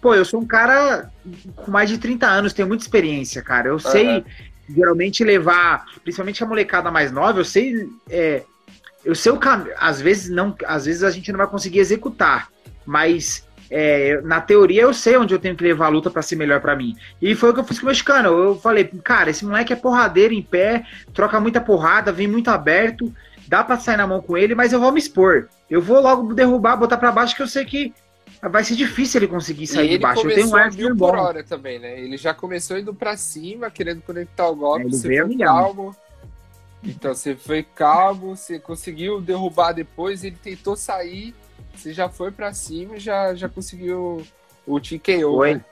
Pô, 0.02 0.14
eu 0.14 0.26
sou 0.26 0.42
um 0.42 0.46
cara 0.46 1.10
com 1.56 1.72
mais 1.72 1.90
de 1.90 1.98
30 1.98 2.28
anos, 2.28 2.54
tenho 2.54 2.68
muita 2.68 2.84
experiência, 2.84 3.42
cara. 3.42 3.70
Eu 3.70 3.74
uhum. 3.74 3.80
sei 3.80 4.26
geralmente 4.70 5.24
levar, 5.24 5.86
principalmente 6.04 6.44
a 6.44 6.48
molecada 6.48 6.92
mais 6.92 7.12
nova, 7.12 7.40
eu 7.40 7.46
sei. 7.46 7.90
É, 8.10 8.44
eu 9.04 9.16
sei 9.16 9.32
o 9.32 9.38
caminho. 9.38 9.74
Às 9.78 10.02
vezes 10.02 10.30
não, 10.30 10.56
às 10.66 10.86
vezes 10.86 11.04
a 11.04 11.12
gente 11.12 11.32
não 11.32 11.38
vai 11.38 11.48
conseguir 11.48 11.80
executar, 11.80 12.50
mas 12.86 13.46
é, 13.70 14.20
na 14.22 14.42
teoria 14.42 14.82
eu 14.82 14.94
sei 14.94 15.18
onde 15.18 15.34
eu 15.34 15.40
tenho 15.40 15.56
que 15.56 15.64
levar 15.64 15.86
a 15.86 15.90
luta 15.90 16.10
para 16.10 16.22
ser 16.22 16.36
melhor 16.36 16.60
para 16.60 16.76
mim. 16.76 16.96
E 17.22 17.36
foi 17.36 17.50
o 17.50 17.54
que 17.54 17.60
eu 17.60 17.64
fiz 17.64 17.80
com 17.80 17.86
o 17.86 17.90
mexicano. 17.90 18.30
Eu 18.30 18.56
falei, 18.56 18.86
cara, 19.04 19.30
esse 19.30 19.46
moleque 19.46 19.74
é 19.74 19.76
porradeiro 19.76 20.34
em 20.34 20.42
pé, 20.42 20.86
troca 21.14 21.40
muita 21.40 21.62
porrada, 21.62 22.12
vem 22.12 22.28
muito 22.28 22.50
aberto, 22.50 23.14
dá 23.48 23.64
para 23.64 23.78
sair 23.78 23.98
na 23.98 24.08
mão 24.08 24.22
com 24.22 24.38
ele, 24.38 24.56
mas 24.56 24.74
eu 24.74 24.80
vou 24.80 24.92
me 24.92 25.00
expor. 25.00 25.48
Eu 25.70 25.82
vou 25.82 26.02
logo 26.02 26.34
derrubar, 26.34 26.78
botar 26.78 26.98
para 26.98 27.12
baixo, 27.12 27.36
que 27.36 27.42
eu 27.42 27.48
sei 27.48 27.66
que 27.66 27.94
vai 28.42 28.64
ser 28.64 28.76
difícil 28.76 29.20
ele 29.20 29.28
conseguir 29.28 29.68
sair 29.68 29.90
de 29.90 29.98
baixo. 29.98 30.28
Eu 30.28 30.36
tenho 30.36 30.50
um 30.50 30.56
ar 30.56 30.72
mil 30.72 30.96
por 30.96 31.16
hora 31.16 31.44
também, 31.44 31.78
né? 31.78 32.00
Ele 32.00 32.18
já 32.18 32.34
começou 32.34 32.78
indo 32.78 32.94
para 32.94 33.18
cima, 33.18 33.70
querendo 33.70 34.02
conectar 34.02 34.48
o 34.48 34.56
golpe, 34.56 34.86
ele 34.86 34.92
você 34.92 35.26
foi 35.26 35.38
calmo. 35.38 35.96
Então 36.84 37.14
você 37.14 37.36
foi 37.36 37.64
calmo, 37.64 38.38
você 38.38 38.58
conseguiu 38.58 39.20
derrubar 39.20 39.74
depois, 39.74 40.24
ele 40.24 40.38
tentou 40.42 40.78
sair 40.78 41.36
você 41.80 41.94
já 41.94 42.10
foi 42.10 42.32
para 42.32 42.54
cima 42.54 42.98
e 42.98 43.00
já, 43.00 43.34
já 43.34 43.48
conseguiu 43.48 44.26
o 44.68 44.80
TKO. 44.80 45.38
Foi. 45.38 45.56
Né? 45.56 45.66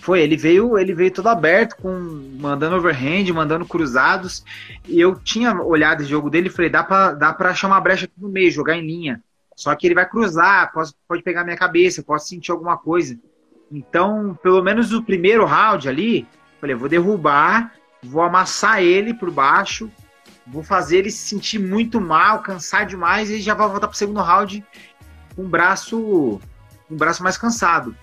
Foi, 0.00 0.20
ele 0.22 0.36
veio, 0.36 0.78
ele 0.78 0.94
veio 0.94 1.10
todo 1.10 1.28
aberto, 1.28 1.76
com 1.76 1.90
mandando 2.38 2.76
overhand, 2.76 3.30
mandando 3.34 3.66
cruzados. 3.66 4.42
E 4.88 4.98
eu 4.98 5.14
tinha 5.14 5.60
olhado 5.60 6.00
o 6.00 6.06
jogo 6.06 6.30
dele 6.30 6.48
e 6.48 6.50
falei, 6.50 6.70
dá 6.70 6.82
pra, 6.82 7.12
dá 7.12 7.34
pra 7.34 7.50
achar 7.50 7.66
uma 7.66 7.80
brecha 7.80 8.06
aqui 8.06 8.14
no 8.16 8.28
meio, 8.28 8.50
jogar 8.50 8.76
em 8.76 8.86
linha. 8.86 9.22
Só 9.54 9.74
que 9.74 9.86
ele 9.86 9.94
vai 9.94 10.08
cruzar, 10.08 10.72
pode, 10.72 10.94
pode 11.06 11.22
pegar 11.22 11.44
minha 11.44 11.56
cabeça, 11.56 12.02
posso 12.02 12.28
sentir 12.28 12.50
alguma 12.50 12.78
coisa. 12.78 13.18
Então, 13.70 14.38
pelo 14.42 14.62
menos 14.62 14.90
o 14.92 15.02
primeiro 15.02 15.44
round 15.44 15.86
ali, 15.86 16.26
falei, 16.58 16.74
vou 16.74 16.88
derrubar, 16.88 17.74
vou 18.02 18.22
amassar 18.22 18.82
ele 18.82 19.12
por 19.12 19.30
baixo, 19.30 19.90
vou 20.46 20.62
fazer 20.62 20.98
ele 20.98 21.10
se 21.10 21.28
sentir 21.28 21.58
muito 21.58 22.00
mal, 22.00 22.40
cansar 22.40 22.86
demais, 22.86 23.30
e 23.30 23.38
já 23.38 23.52
vai 23.52 23.68
voltar 23.68 23.86
pro 23.86 23.96
segundo 23.96 24.22
round 24.22 24.64
com 25.40 25.44
um 25.44 25.48
braço, 25.48 26.40
um 26.90 26.96
braço 26.96 27.22
mais 27.22 27.38
cansado. 27.38 27.96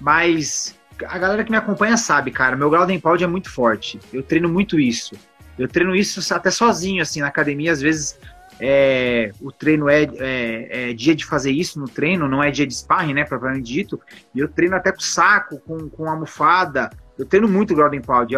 Mas 0.00 0.76
a 1.06 1.18
galera 1.18 1.44
que 1.44 1.50
me 1.50 1.56
acompanha 1.56 1.96
sabe, 1.96 2.30
cara, 2.30 2.56
meu 2.56 2.68
grau 2.68 2.84
de 2.84 2.98
Pound 2.98 3.22
é 3.22 3.26
muito 3.26 3.50
forte. 3.50 4.00
Eu 4.12 4.22
treino 4.22 4.48
muito 4.48 4.80
isso. 4.80 5.14
Eu 5.58 5.68
treino 5.68 5.94
isso 5.94 6.34
até 6.34 6.50
sozinho, 6.50 7.02
assim, 7.02 7.20
na 7.20 7.28
academia. 7.28 7.70
Às 7.70 7.80
vezes 7.80 8.18
é, 8.58 9.32
o 9.40 9.52
treino 9.52 9.88
é, 9.88 10.02
é, 10.02 10.90
é, 10.90 10.92
dia 10.92 11.14
de 11.14 11.24
fazer 11.24 11.52
isso 11.52 11.78
no 11.78 11.88
treino, 11.88 12.28
não 12.28 12.42
é 12.42 12.50
dia 12.50 12.66
de 12.66 12.74
sparring, 12.74 13.14
né, 13.14 13.24
propriamente 13.24 13.72
dito. 13.72 14.00
E 14.34 14.40
eu 14.40 14.48
treino 14.48 14.74
até 14.74 14.90
com 14.90 15.00
saco, 15.00 15.58
com, 15.60 15.88
com 15.88 16.08
almofada. 16.08 16.90
Eu 17.16 17.26
treino 17.26 17.48
muito 17.48 17.74
grau 17.74 17.88
de 17.88 18.00
Pound. 18.00 18.34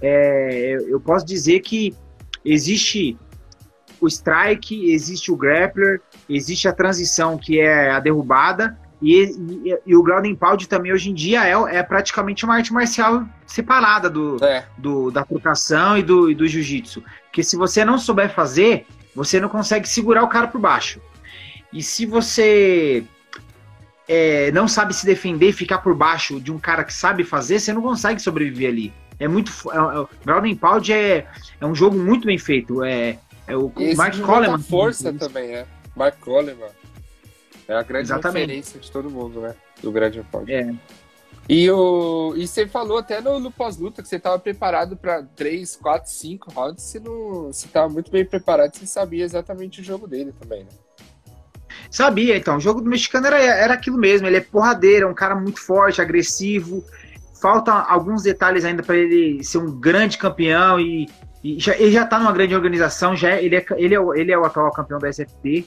É, 0.00 0.78
eu 0.88 1.00
posso 1.00 1.24
dizer 1.24 1.60
que 1.60 1.94
existe 2.44 3.16
o 4.02 4.08
strike, 4.08 4.90
existe 4.92 5.30
o 5.30 5.36
grappler, 5.36 6.00
existe 6.28 6.66
a 6.66 6.72
transição, 6.72 7.38
que 7.38 7.60
é 7.60 7.92
a 7.92 8.00
derrubada, 8.00 8.76
e, 9.00 9.24
e, 9.64 9.78
e 9.86 9.96
o 9.96 10.02
ground 10.02 10.26
and 10.26 10.34
pound 10.34 10.68
também 10.68 10.92
hoje 10.92 11.10
em 11.10 11.14
dia 11.14 11.44
é, 11.46 11.76
é 11.76 11.82
praticamente 11.82 12.44
uma 12.44 12.54
arte 12.54 12.72
marcial 12.72 13.24
separada 13.46 14.10
do, 14.10 14.36
é. 14.44 14.64
do 14.78 15.10
da 15.10 15.24
trocação 15.24 15.98
e 15.98 16.02
do, 16.02 16.30
e 16.30 16.34
do 16.34 16.46
jiu-jitsu. 16.46 17.02
Porque 17.24 17.42
se 17.42 17.56
você 17.56 17.84
não 17.84 17.96
souber 17.96 18.32
fazer, 18.32 18.86
você 19.14 19.40
não 19.40 19.48
consegue 19.48 19.88
segurar 19.88 20.22
o 20.22 20.28
cara 20.28 20.46
por 20.46 20.60
baixo. 20.60 21.00
E 21.72 21.82
se 21.82 22.06
você 22.06 23.04
é, 24.08 24.52
não 24.52 24.68
sabe 24.68 24.94
se 24.94 25.06
defender 25.06 25.48
e 25.48 25.52
ficar 25.52 25.78
por 25.78 25.94
baixo 25.94 26.40
de 26.40 26.52
um 26.52 26.58
cara 26.58 26.84
que 26.84 26.92
sabe 26.92 27.24
fazer, 27.24 27.58
você 27.58 27.72
não 27.72 27.82
consegue 27.82 28.20
sobreviver 28.20 28.68
ali. 28.68 28.92
É 29.18 29.26
muito. 29.26 29.52
É, 29.70 29.76
é, 29.76 30.06
Ground 30.24 30.46
and 30.46 30.56
Pound 30.56 30.92
é, 30.92 31.26
é 31.60 31.66
um 31.66 31.74
jogo 31.74 31.96
muito 31.98 32.26
bem 32.26 32.38
feito. 32.38 32.84
É, 32.84 33.18
é 33.46 33.56
o 33.56 33.72
e 33.76 33.94
Mark 33.94 34.18
Coleman. 34.20 34.58
força 34.58 35.12
também, 35.12 35.54
é. 35.54 35.66
Mark 35.96 36.18
Coleman. 36.20 36.70
É 37.68 37.74
a 37.74 37.82
grande 37.82 38.06
Exatamente. 38.06 38.40
referência 38.40 38.80
de 38.80 38.90
todo 38.90 39.10
mundo, 39.10 39.40
né? 39.40 39.54
Do 39.82 39.92
grande 39.92 40.22
Pound. 40.30 40.52
É. 40.52 40.74
E, 41.48 41.70
o, 41.70 42.34
e 42.36 42.46
você 42.46 42.66
falou 42.66 42.98
até 42.98 43.20
no, 43.20 43.40
no 43.40 43.50
pós-luta 43.50 44.02
que 44.02 44.08
você 44.08 44.16
estava 44.16 44.38
preparado 44.38 44.96
para 44.96 45.22
3, 45.22 45.76
4, 45.76 46.10
5 46.10 46.52
rounds. 46.52 46.84
Você 46.84 47.66
estava 47.66 47.88
muito 47.88 48.10
bem 48.10 48.24
preparado, 48.24 48.74
você 48.76 48.86
sabia 48.86 49.24
exatamente 49.24 49.80
o 49.80 49.84
jogo 49.84 50.06
dele 50.06 50.32
também, 50.38 50.64
né? 50.64 50.70
Sabia, 51.90 52.36
então. 52.36 52.56
O 52.56 52.60
jogo 52.60 52.80
do 52.80 52.88
mexicano 52.88 53.26
era, 53.26 53.38
era 53.38 53.74
aquilo 53.74 53.98
mesmo. 53.98 54.26
Ele 54.26 54.36
é 54.36 54.40
porradeiro, 54.40 55.06
é 55.06 55.10
um 55.10 55.14
cara 55.14 55.34
muito 55.34 55.60
forte, 55.60 56.00
agressivo. 56.00 56.84
Falta 57.40 57.72
alguns 57.72 58.22
detalhes 58.22 58.64
ainda 58.64 58.82
para 58.82 58.96
ele 58.96 59.42
ser 59.42 59.58
um 59.58 59.78
grande 59.78 60.16
campeão 60.16 60.78
e 60.78 61.08
e 61.42 61.58
já, 61.58 61.74
ele 61.76 61.90
já 61.90 62.04
está 62.04 62.18
numa 62.18 62.32
grande 62.32 62.54
organização, 62.54 63.16
já 63.16 63.30
é, 63.30 63.44
ele, 63.44 63.56
é, 63.56 63.66
ele, 63.76 63.94
é, 63.94 63.98
ele 64.14 64.32
é 64.32 64.38
o 64.38 64.44
atual 64.44 64.70
campeão 64.70 64.98
da 64.98 65.08
SFP. 65.08 65.66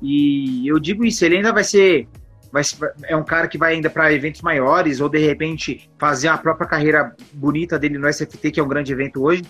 E 0.00 0.66
eu 0.66 0.78
digo 0.78 1.04
isso, 1.04 1.24
ele 1.24 1.36
ainda 1.36 1.52
vai 1.52 1.62
ser. 1.62 2.08
Vai, 2.50 2.62
é 3.04 3.14
um 3.14 3.22
cara 3.22 3.46
que 3.46 3.58
vai 3.58 3.74
ainda 3.74 3.90
para 3.90 4.12
eventos 4.12 4.40
maiores, 4.40 5.00
ou 5.00 5.08
de 5.08 5.18
repente 5.18 5.88
fazer 5.98 6.28
a 6.28 6.38
própria 6.38 6.66
carreira 6.66 7.14
bonita 7.32 7.78
dele 7.78 7.98
no 7.98 8.08
SFT, 8.08 8.50
que 8.50 8.58
é 8.58 8.62
um 8.62 8.68
grande 8.68 8.92
evento 8.92 9.22
hoje. 9.22 9.44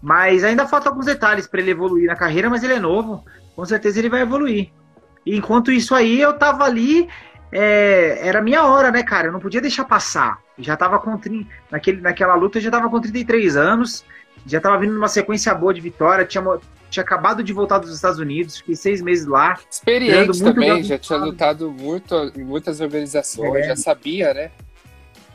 Mas 0.00 0.42
ainda 0.42 0.66
falta 0.66 0.88
alguns 0.88 1.06
detalhes 1.06 1.46
para 1.46 1.60
ele 1.60 1.70
evoluir 1.70 2.06
na 2.06 2.16
carreira, 2.16 2.50
mas 2.50 2.64
ele 2.64 2.72
é 2.72 2.80
novo, 2.80 3.24
com 3.54 3.64
certeza 3.64 4.00
ele 4.00 4.08
vai 4.08 4.22
evoluir. 4.22 4.70
E 5.24 5.36
enquanto 5.36 5.70
isso 5.70 5.94
aí, 5.94 6.20
eu 6.20 6.32
tava 6.32 6.64
ali, 6.64 7.06
é, 7.52 8.26
era 8.26 8.42
minha 8.42 8.64
hora, 8.64 8.90
né, 8.90 9.04
cara? 9.04 9.28
Eu 9.28 9.32
não 9.32 9.38
podia 9.38 9.60
deixar 9.60 9.84
passar. 9.84 10.40
Já 10.58 10.76
tava 10.76 10.98
com 10.98 11.16
naquele, 11.70 12.00
naquela 12.00 12.34
luta, 12.34 12.58
eu 12.58 12.62
já 12.62 12.70
tava 12.70 12.88
com 12.88 13.00
33 13.00 13.56
anos 13.56 14.04
já 14.46 14.58
estava 14.58 14.78
vindo 14.78 14.92
numa 14.92 15.08
sequência 15.08 15.54
boa 15.54 15.72
de 15.72 15.80
vitória, 15.80 16.24
tinha, 16.24 16.42
tinha 16.90 17.02
acabado 17.02 17.42
de 17.42 17.52
voltar 17.52 17.78
dos 17.78 17.94
Estados 17.94 18.18
Unidos, 18.18 18.58
fiquei 18.58 18.74
seis 18.74 19.00
meses 19.00 19.26
lá. 19.26 19.58
Experiente 19.70 20.42
também, 20.42 20.82
já 20.82 20.98
tinha 20.98 21.18
lutado 21.18 21.70
muito 21.70 22.32
em 22.36 22.44
muitas 22.44 22.80
organizações, 22.80 23.64
é. 23.64 23.68
já 23.68 23.76
sabia, 23.76 24.34
né? 24.34 24.50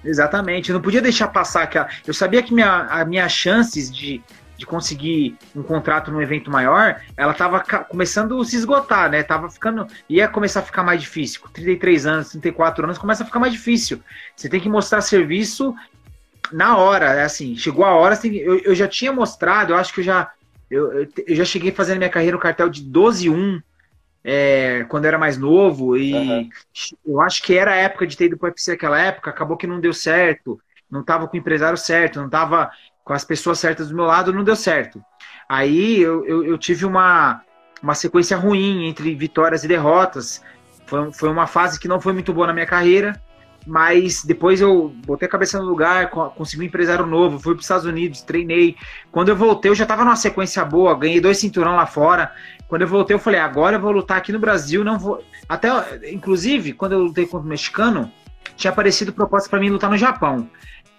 Exatamente, 0.03 0.69
eu 0.69 0.75
não 0.75 0.81
podia 0.81 1.01
deixar 1.01 1.27
passar 1.27 1.63
aquela. 1.63 1.89
Eu 2.05 2.13
sabia 2.13 2.43
que 2.43 2.53
minha, 2.53 2.83
as 2.83 3.07
minhas 3.07 3.31
chances 3.31 3.91
de, 3.91 4.21
de 4.55 4.65
conseguir 4.65 5.36
um 5.55 5.63
contrato 5.63 6.12
num 6.12 6.21
evento 6.21 6.51
maior, 6.51 7.01
ela 7.15 7.31
estava 7.31 7.60
começando 7.86 8.39
a 8.39 8.45
se 8.45 8.55
esgotar, 8.55 9.10
né? 9.10 9.23
Tava 9.23 9.49
ficando. 9.49 9.88
ia 10.07 10.27
começar 10.27 10.60
a 10.60 10.63
ficar 10.63 10.83
mais 10.83 11.01
difícil. 11.01 11.41
Com 11.41 11.49
33 11.49 12.05
anos, 12.05 12.29
34 12.29 12.86
anos, 12.86 12.97
começa 12.97 13.23
a 13.23 13.25
ficar 13.25 13.39
mais 13.39 13.53
difícil. 13.53 13.99
Você 14.36 14.47
tem 14.47 14.60
que 14.60 14.69
mostrar 14.69 15.01
serviço 15.01 15.75
na 16.51 16.77
hora, 16.77 17.05
é 17.13 17.23
assim, 17.23 17.55
chegou 17.55 17.86
a 17.86 17.95
hora, 17.95 18.13
assim, 18.13 18.36
eu, 18.36 18.57
eu 18.60 18.75
já 18.75 18.88
tinha 18.88 19.12
mostrado, 19.12 19.73
eu 19.73 19.77
acho 19.77 19.93
que 19.93 20.01
eu 20.01 20.03
já, 20.03 20.31
eu, 20.69 21.07
eu 21.25 21.36
já 21.36 21.45
cheguei 21.45 21.71
fazendo 21.71 21.97
minha 21.97 22.10
carreira 22.10 22.36
no 22.36 22.41
cartel 22.41 22.69
de 22.69 22.83
12-1, 22.83 23.62
é, 24.23 24.86
quando 24.89 25.05
eu 25.05 25.10
era 25.10 25.17
mais 25.17 25.38
novo, 25.38 25.95
e 25.95 26.13
uhum. 26.13 26.49
eu 27.05 27.21
acho 27.21 27.41
que 27.41 27.57
era 27.57 27.71
a 27.71 27.77
época 27.77 28.05
de 28.05 28.17
ter 28.17 28.25
ido 28.25 28.38
pro 28.38 28.47
UFC 28.47 28.71
naquela 28.71 28.99
época, 28.99 29.29
acabou 29.29 29.57
que 29.57 29.67
não 29.67 29.79
deu 29.79 29.93
certo, 29.93 30.60
não 30.89 31.03
tava 31.03 31.27
com 31.27 31.36
o 31.36 31.39
empresário 31.39 31.77
certo, 31.77 32.19
não 32.19 32.29
tava 32.29 32.69
com 33.03 33.13
as 33.13 33.23
pessoas 33.23 33.60
certas 33.60 33.89
do 33.89 33.95
meu 33.95 34.05
lado, 34.05 34.33
não 34.33 34.43
deu 34.43 34.55
certo. 34.55 35.01
Aí 35.47 36.01
eu, 36.01 36.25
eu, 36.25 36.43
eu 36.43 36.57
tive 36.57 36.86
uma, 36.86 37.41
uma 37.81 37.95
sequência 37.95 38.36
ruim 38.36 38.88
entre 38.88 39.15
vitórias 39.15 39.63
e 39.63 39.67
derrotas, 39.67 40.43
foi, 40.86 41.13
foi 41.13 41.29
uma 41.29 41.47
fase 41.47 41.79
que 41.79 41.88
não 41.88 42.01
foi 42.01 42.13
muito 42.13 42.33
boa 42.33 42.47
na 42.47 42.53
minha 42.53 42.65
carreira, 42.65 43.21
mas 43.67 44.23
depois 44.23 44.62
eu 44.62 44.95
botei 45.06 45.27
a 45.27 45.32
cabeça 45.32 45.60
no 45.60 45.65
lugar, 45.65 46.10
consegui 46.10 46.63
um 46.63 46.65
empresário 46.65 47.06
novo, 47.06 47.38
fui 47.38 47.53
para 47.53 47.60
os 47.60 47.65
Estados 47.65 47.86
Unidos, 47.86 48.21
treinei. 48.21 48.77
Quando 49.12 49.27
eu 49.27 49.36
voltei, 49.36 49.69
eu 49.69 49.75
já 49.75 49.84
estava 49.84 50.06
numa 50.06 50.15
sequência 50.15 50.63
boa, 50.63 50.97
ganhei 50.97 51.19
dois 51.19 51.38
cinturão 51.38 51.75
lá 51.75 51.86
fora. 51.86 52.32
Quando 52.69 52.84
eu 52.84 52.88
voltei, 52.88 53.13
eu 53.13 53.19
falei, 53.19 53.41
agora 53.41 53.75
eu 53.75 53.82
vou 53.82 53.91
lutar 53.91 54.17
aqui 54.17 54.32
no 54.32 54.39
Brasil, 54.39 54.86
não 54.86 54.97
vou. 54.97 55.21
Até, 55.49 55.69
inclusive, 56.10 56.71
quando 56.71 56.93
eu 56.93 56.99
lutei 56.99 57.25
contra 57.25 57.45
o 57.45 57.49
mexicano, 57.49 58.10
tinha 58.56 58.71
aparecido 58.71 59.12
proposta 59.12 59.49
para 59.49 59.60
mim 59.60 59.69
lutar 59.69 59.89
no 59.89 59.97
Japão. 59.97 60.49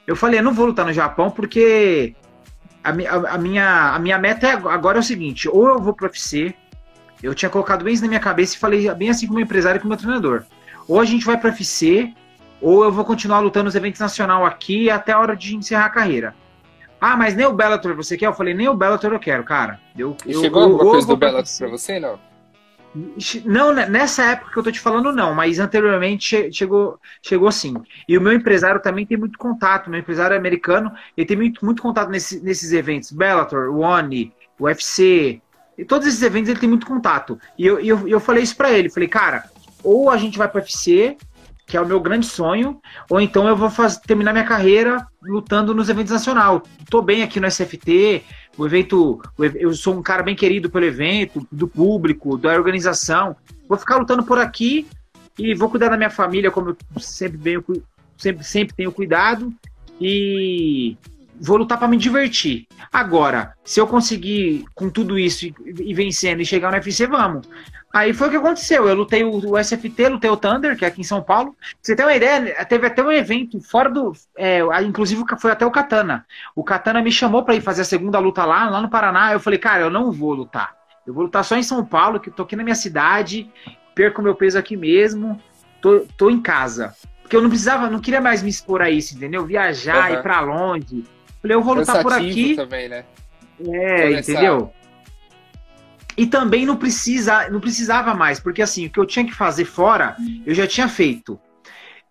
Eu 0.06 0.14
falei, 0.14 0.40
eu 0.40 0.44
não 0.44 0.52
vou 0.52 0.66
lutar 0.66 0.84
no 0.84 0.92
Japão 0.92 1.30
porque 1.30 2.14
a, 2.84 2.90
a, 2.90 3.34
a, 3.34 3.38
minha, 3.38 3.94
a 3.94 3.98
minha 3.98 4.18
meta 4.18 4.46
é, 4.46 4.52
agora 4.52 4.98
é 4.98 5.00
o 5.00 5.04
seguinte: 5.04 5.48
ou 5.48 5.68
eu 5.68 5.80
vou 5.80 5.94
pro 5.94 6.06
UFC, 6.06 6.54
eu 7.22 7.34
tinha 7.34 7.48
colocado 7.48 7.82
bem 7.82 7.94
isso 7.94 8.02
na 8.02 8.08
minha 8.08 8.20
cabeça 8.20 8.56
e 8.56 8.58
falei 8.58 8.94
bem 8.94 9.08
assim 9.08 9.26
com 9.26 9.32
o 9.32 9.36
meu 9.36 9.44
empresário 9.44 9.78
e 9.78 9.80
com 9.80 9.86
o 9.86 9.88
meu 9.88 9.98
treinador. 9.98 10.44
Ou 10.86 11.00
a 11.00 11.04
gente 11.04 11.24
vai 11.24 11.38
pro 11.38 11.48
UFC, 11.48 12.14
ou 12.60 12.84
eu 12.84 12.92
vou 12.92 13.04
continuar 13.04 13.40
lutando 13.40 13.66
nos 13.66 13.74
eventos 13.74 14.00
nacional 14.00 14.44
aqui 14.44 14.90
até 14.90 15.12
a 15.12 15.18
hora 15.18 15.36
de 15.36 15.56
encerrar 15.56 15.86
a 15.86 15.90
carreira. 15.90 16.34
Ah, 17.00 17.16
mas 17.16 17.34
nem 17.34 17.46
o 17.46 17.52
Bellator 17.52 17.94
você 17.94 18.16
quer? 18.16 18.26
Eu 18.26 18.34
falei, 18.34 18.54
nem 18.54 18.68
o 18.68 18.74
Bellator 18.74 19.12
eu 19.12 19.20
quero, 19.20 19.44
cara. 19.44 19.80
Eu, 19.96 20.16
e 20.26 20.32
eu, 20.32 20.40
chegou 20.40 20.62
eu, 20.62 20.68
alguma 20.70 20.90
coisa 20.90 21.06
do 21.06 21.16
Bellator 21.16 21.58
pra 21.58 21.68
você, 21.68 22.00
não? 22.00 22.18
Não, 23.44 23.72
né, 23.72 23.86
nessa 23.88 24.24
época 24.24 24.50
que 24.50 24.58
eu 24.58 24.62
tô 24.62 24.72
te 24.72 24.80
falando, 24.80 25.12
não, 25.12 25.34
mas 25.34 25.58
anteriormente 25.58 26.50
chegou, 26.52 26.98
chegou 27.22 27.52
sim. 27.52 27.74
E 28.08 28.16
o 28.16 28.20
meu 28.20 28.32
empresário 28.32 28.80
também 28.80 29.06
tem 29.06 29.16
muito 29.16 29.38
contato, 29.38 29.90
meu 29.90 30.00
empresário 30.00 30.34
é 30.34 30.38
americano, 30.38 30.92
ele 31.16 31.26
tem 31.26 31.36
muito, 31.36 31.64
muito 31.64 31.82
contato 31.82 32.08
nesse, 32.08 32.40
nesses 32.42 32.72
eventos, 32.72 33.12
Bellator, 33.12 33.70
One, 33.76 34.32
UFC, 34.58 35.40
e 35.76 35.84
todos 35.84 36.08
esses 36.08 36.22
eventos 36.22 36.48
ele 36.48 36.58
tem 36.58 36.68
muito 36.68 36.86
contato. 36.86 37.38
E 37.56 37.64
eu, 37.64 37.78
eu, 37.78 38.08
eu 38.08 38.18
falei 38.18 38.42
isso 38.42 38.56
para 38.56 38.72
ele, 38.72 38.90
falei, 38.90 39.08
cara, 39.08 39.44
ou 39.84 40.10
a 40.10 40.16
gente 40.16 40.38
vai 40.38 40.48
para 40.48 40.60
UFC, 40.60 41.16
que 41.68 41.76
é 41.76 41.80
o 41.80 41.86
meu 41.86 42.00
grande 42.00 42.26
sonho, 42.26 42.80
ou 43.10 43.20
então 43.20 43.46
eu 43.46 43.54
vou 43.54 43.70
terminar 44.06 44.32
minha 44.32 44.44
carreira 44.44 45.06
lutando 45.22 45.74
nos 45.74 45.90
eventos 45.90 46.12
nacional. 46.12 46.62
Tô 46.88 47.02
bem 47.02 47.22
aqui 47.22 47.38
no 47.38 47.46
SFT, 47.46 48.24
o 48.56 48.64
evento, 48.64 49.20
eu 49.38 49.74
sou 49.74 49.94
um 49.94 50.02
cara 50.02 50.22
bem 50.22 50.34
querido 50.34 50.70
pelo 50.70 50.86
evento, 50.86 51.46
do 51.52 51.68
público, 51.68 52.38
da 52.38 52.54
organização. 52.54 53.36
Vou 53.68 53.76
ficar 53.76 53.98
lutando 53.98 54.24
por 54.24 54.38
aqui 54.38 54.86
e 55.38 55.54
vou 55.54 55.68
cuidar 55.68 55.90
da 55.90 55.96
minha 55.98 56.08
família 56.08 56.50
como 56.50 56.70
eu 56.70 56.76
sempre 57.00 57.36
venho, 57.36 57.62
sempre, 58.16 58.42
sempre 58.42 58.74
tenho 58.74 58.90
cuidado 58.90 59.52
e 60.00 60.96
vou 61.38 61.58
lutar 61.58 61.78
para 61.78 61.86
me 61.86 61.98
divertir. 61.98 62.66
Agora, 62.90 63.52
se 63.62 63.78
eu 63.78 63.86
conseguir 63.86 64.64
com 64.74 64.88
tudo 64.88 65.18
isso 65.18 65.44
e, 65.44 65.54
e 65.66 65.92
vencendo 65.92 66.40
e 66.40 66.46
chegar 66.46 66.70
no 66.70 66.78
UFC, 66.78 67.06
vamos. 67.06 67.46
Aí 67.98 68.12
foi 68.12 68.28
o 68.28 68.30
que 68.30 68.36
aconteceu. 68.36 68.88
Eu 68.88 68.94
lutei 68.94 69.24
o, 69.24 69.50
o, 69.50 69.58
SFT, 69.58 70.08
lutei 70.08 70.30
o 70.30 70.36
Thunder, 70.36 70.78
que 70.78 70.84
é 70.84 70.88
aqui 70.88 71.00
em 71.00 71.04
São 71.04 71.20
Paulo. 71.20 71.56
Pra 71.58 71.66
você 71.82 71.96
tem 71.96 72.06
uma 72.06 72.14
ideia, 72.14 72.64
teve 72.64 72.86
até 72.86 73.02
um 73.02 73.10
evento 73.10 73.60
fora 73.60 73.90
do. 73.90 74.12
É, 74.36 74.60
inclusive 74.84 75.24
foi 75.36 75.50
até 75.50 75.66
o 75.66 75.70
Katana. 75.72 76.24
O 76.54 76.62
Katana 76.62 77.02
me 77.02 77.10
chamou 77.10 77.42
para 77.42 77.56
ir 77.56 77.60
fazer 77.60 77.82
a 77.82 77.84
segunda 77.84 78.20
luta 78.20 78.44
lá, 78.44 78.70
lá 78.70 78.80
no 78.80 78.88
Paraná. 78.88 79.32
Eu 79.32 79.40
falei, 79.40 79.58
cara, 79.58 79.80
eu 79.82 79.90
não 79.90 80.12
vou 80.12 80.32
lutar. 80.32 80.76
Eu 81.04 81.12
vou 81.12 81.24
lutar 81.24 81.44
só 81.44 81.56
em 81.56 81.62
São 81.64 81.84
Paulo, 81.84 82.20
que 82.20 82.28
eu 82.28 82.32
tô 82.32 82.44
aqui 82.44 82.54
na 82.54 82.62
minha 82.62 82.76
cidade, 82.76 83.50
perco 83.96 84.22
meu 84.22 84.36
peso 84.36 84.56
aqui 84.56 84.76
mesmo, 84.76 85.40
tô, 85.82 86.06
tô 86.16 86.30
em 86.30 86.40
casa. 86.40 86.94
Porque 87.22 87.34
eu 87.34 87.42
não 87.42 87.48
precisava, 87.48 87.90
não 87.90 87.98
queria 87.98 88.20
mais 88.20 88.44
me 88.44 88.48
expor 88.48 88.80
a 88.80 88.88
isso, 88.88 89.16
entendeu? 89.16 89.44
Viajar, 89.44 90.08
uhum. 90.08 90.18
ir 90.18 90.22
pra 90.22 90.40
longe. 90.40 91.04
Falei, 91.42 91.56
eu 91.56 91.62
vou 91.62 91.74
lutar 91.74 92.00
por 92.00 92.12
aqui. 92.12 92.54
Também, 92.54 92.88
né? 92.88 93.04
É, 93.60 94.02
Começar. 94.02 94.32
entendeu? 94.32 94.72
E 96.18 96.26
também 96.26 96.66
não, 96.66 96.76
precisa, 96.76 97.48
não 97.48 97.60
precisava 97.60 98.12
mais, 98.12 98.40
porque 98.40 98.60
assim, 98.60 98.86
o 98.86 98.90
que 98.90 98.98
eu 98.98 99.06
tinha 99.06 99.24
que 99.24 99.32
fazer 99.32 99.64
fora, 99.64 100.16
eu 100.44 100.52
já 100.52 100.66
tinha 100.66 100.88
feito. 100.88 101.38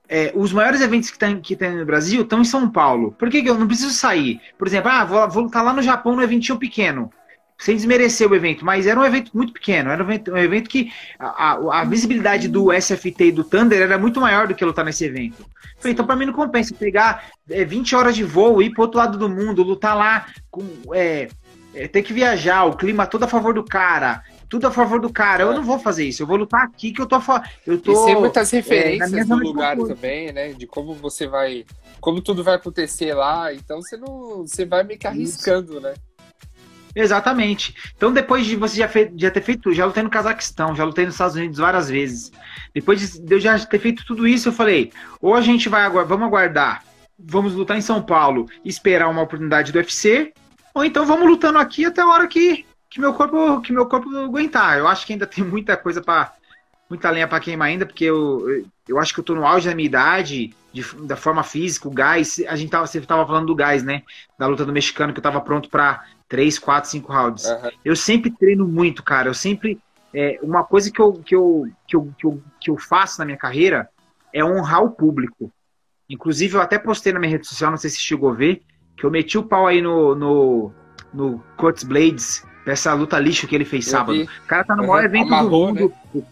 É, 0.08 0.32
os 0.34 0.54
maiores 0.54 0.80
eventos 0.80 1.12
que 1.12 1.20
tem, 1.20 1.42
que 1.42 1.58
tem 1.58 1.76
no 1.76 1.86
Brasil 1.86 2.22
estão 2.22 2.40
em 2.40 2.46
São 2.46 2.70
Paulo. 2.70 3.12
Por 3.12 3.30
que, 3.30 3.44
que, 3.44 3.50
eu 3.50 3.60
não 3.60 3.68
preciso 3.68 3.92
sair? 3.92 4.40
Por 4.58 4.66
exemplo, 4.66 4.90
ah, 4.90 5.04
vou, 5.04 5.30
vou 5.30 5.44
lutar 5.44 5.62
lá 5.62 5.74
no 5.74 5.82
Japão 5.82 6.16
no 6.16 6.24
eventinho 6.24 6.58
pequeno. 6.58 7.12
Sem 7.60 7.76
desmerecer 7.76 8.32
o 8.32 8.36
evento, 8.36 8.64
mas 8.64 8.88
era 8.88 8.98
um 8.98 9.04
evento 9.04 9.32
muito 9.34 9.52
pequeno. 9.52 9.90
Era 9.90 10.02
um 10.02 10.08
evento, 10.08 10.32
um 10.32 10.38
evento 10.38 10.70
que 10.70 10.90
a, 11.20 11.26
a, 11.26 11.82
a, 11.82 11.84
visibilidade 11.84 12.48
do 12.48 12.72
SFT 12.72 13.26
e 13.26 13.32
do 13.34 13.44
Thunder 13.44 13.82
era 13.82 13.98
muito 13.98 14.22
maior 14.22 14.48
do 14.48 14.56
que 14.56 14.64
lutar 14.64 14.86
nesse 14.86 15.04
evento. 15.04 15.46
Falei, 15.80 15.92
então 15.92 16.06
para 16.06 16.16
mim 16.16 16.28
não 16.28 16.34
compensa 16.34 16.74
pegar 16.74 17.26
é, 17.50 17.66
20 17.66 17.94
horas 17.94 18.16
de 18.16 18.24
voo, 18.24 18.62
ir 18.62 18.70
pro 18.70 18.84
outro 18.84 19.00
lado 19.00 19.18
do 19.18 19.28
mundo, 19.28 19.64
lutar 19.64 19.98
lá 19.98 20.28
com. 20.50 20.64
É, 20.94 21.28
é, 21.78 21.88
ter 21.88 22.02
que 22.02 22.12
viajar, 22.12 22.66
o 22.66 22.76
clima 22.76 23.06
todo 23.06 23.24
a 23.24 23.28
favor 23.28 23.54
do 23.54 23.64
cara, 23.64 24.24
tudo 24.50 24.66
a 24.66 24.72
favor 24.72 25.00
do 25.00 25.12
cara. 25.12 25.44
Eu 25.44 25.52
é. 25.52 25.56
não 25.56 25.64
vou 25.64 25.78
fazer 25.78 26.06
isso. 26.06 26.24
Eu 26.24 26.28
vou 26.28 26.38
lutar 26.38 26.64
aqui 26.64 26.92
que 26.92 27.02
eu 27.02 27.06
tô 27.06 27.18
eu 27.66 27.80
tô 27.80 27.92
E 27.92 27.96
sem 28.06 28.16
muitas 28.16 28.52
é, 28.52 28.58
referências 28.58 29.14
é, 29.14 29.24
do 29.24 29.36
lugar 29.36 29.78
também, 29.78 30.32
né? 30.32 30.54
De 30.54 30.66
como 30.66 30.94
você 30.94 31.28
vai, 31.28 31.66
como 32.02 32.22
tudo 32.22 32.44
vai 32.44 32.56
acontecer 32.56 33.14
lá. 33.14 33.54
Então 33.54 33.82
você 33.82 33.96
não, 33.96 34.46
você 34.48 34.66
vai 34.66 34.84
meio 34.84 35.00
que 35.00 35.08
arriscando, 35.08 35.74
isso. 35.74 35.82
né? 35.82 35.94
Exatamente. 36.96 37.76
Então, 37.96 38.12
depois 38.12 38.44
de 38.44 38.56
você 38.56 38.78
já, 38.78 38.88
fe 38.88 39.12
já 39.16 39.30
ter 39.30 39.42
feito, 39.42 39.72
já 39.72 39.86
lutei 39.86 40.02
no 40.02 40.10
Cazaquistão, 40.10 40.76
já 40.76 40.84
lutei 40.84 41.06
nos 41.06 41.14
Estados 41.14 41.36
Unidos 41.36 41.60
várias 41.60 41.90
vezes. 41.90 42.32
Depois 42.74 43.20
de 43.22 43.36
eu 43.36 43.40
já 43.40 43.60
ter 43.60 43.78
feito 43.78 44.04
tudo 44.04 44.28
isso, 44.28 44.50
eu 44.50 44.54
falei: 44.54 44.92
ou 45.22 45.36
a 45.36 45.42
gente 45.42 45.70
vai 45.70 45.88
vamos 45.88 46.26
aguardar, 46.26 46.84
vamos 47.20 47.54
lutar 47.54 47.78
em 47.78 47.82
São 47.82 48.02
Paulo, 48.02 48.48
esperar 48.66 49.10
uma 49.10 49.22
oportunidade 49.22 49.72
do 49.72 49.78
UFC, 49.78 50.34
ou 50.78 50.86
então 50.86 51.06
vamos 51.06 51.28
lutando 51.28 51.58
aqui 51.58 51.86
até 51.86 52.02
a 52.02 52.08
hora 52.08 52.28
que, 52.28 52.66
que 52.90 53.00
meu 53.00 53.14
corpo 53.14 53.62
que 53.62 53.74
meu 53.74 53.88
corpo 53.88 54.16
aguentar. 54.18 54.78
Eu 54.78 54.88
acho 54.88 55.06
que 55.06 55.14
ainda 55.14 55.26
tem 55.28 55.44
muita 55.44 55.76
coisa 55.76 56.02
para 56.02 56.34
muita 56.90 57.10
lenha 57.10 57.28
para 57.28 57.40
queimar 57.40 57.68
ainda, 57.68 57.86
porque 57.86 58.06
eu, 58.06 58.66
eu 58.88 58.98
acho 58.98 59.14
que 59.14 59.20
eu 59.20 59.24
tô 59.24 59.36
no 59.36 59.46
auge 59.46 59.68
da 59.68 59.76
minha 59.76 59.86
idade, 59.86 60.54
de, 60.72 60.84
da 61.06 61.16
forma 61.16 61.44
física, 61.44 61.88
o 61.88 61.92
gás. 61.92 62.42
A 62.48 62.56
gente 62.56 62.70
tava, 62.70 62.88
você 62.88 63.02
tava 63.02 63.26
falando 63.26 63.48
do 63.48 63.56
gás, 63.56 63.84
né? 63.84 64.04
Da 64.38 64.48
luta 64.48 64.64
do 64.64 64.72
mexicano, 64.72 65.12
que 65.12 65.20
eu 65.20 65.24
tava 65.24 65.42
pronto 65.42 65.70
para 65.70 66.06
3, 66.30 66.58
4, 66.60 66.90
5 66.90 67.12
rounds. 67.12 67.46
Uhum. 67.46 67.70
Eu 67.84 67.96
sempre 67.96 68.32
treino 68.32 68.68
muito, 68.68 69.04
cara. 69.04 69.30
Eu 69.30 69.34
sempre. 69.34 69.80
É, 70.14 70.40
uma 70.42 70.64
coisa 70.64 70.90
que 70.90 71.02
eu, 71.02 71.14
que, 71.14 71.36
eu, 71.36 71.68
que, 71.86 71.96
eu, 71.96 72.14
que, 72.18 72.26
eu, 72.26 72.44
que 72.62 72.72
eu 72.72 72.78
faço 72.78 73.20
na 73.20 73.26
minha 73.26 73.38
carreira 73.38 73.90
é 74.32 74.44
honrar 74.44 74.84
o 74.84 74.92
público. 74.92 75.52
Inclusive, 76.10 76.56
eu 76.56 76.62
até 76.62 76.80
postei 76.80 77.12
na 77.12 77.20
minha 77.20 77.32
rede 77.32 77.46
social, 77.46 77.70
não 77.70 77.78
sei 77.78 77.90
se 77.90 78.00
chegou 78.00 78.30
a 78.30 78.34
ver, 78.34 78.64
que 78.98 79.06
eu 79.06 79.12
meti 79.12 79.38
o 79.38 79.44
pau 79.44 79.68
aí 79.68 79.82
no, 79.82 80.16
no, 80.16 80.72
no 81.14 81.44
Curtis 81.56 81.84
Blades, 81.84 82.44
dessa 82.66 82.94
luta 82.94 83.18
lixo 83.20 83.48
que 83.48 83.56
ele 83.56 83.64
fez 83.64 83.86
eu 83.86 83.92
sábado. 83.92 84.18
Vi. 84.18 84.24
O 84.24 84.48
cara 84.48 84.64
tá 84.64 84.76
no 84.76 84.88
maior 84.88 85.06
evento 85.06 85.28
Amarrou, 85.28 85.68
do 85.68 85.80
mundo. 85.80 85.94
Né? 86.14 86.24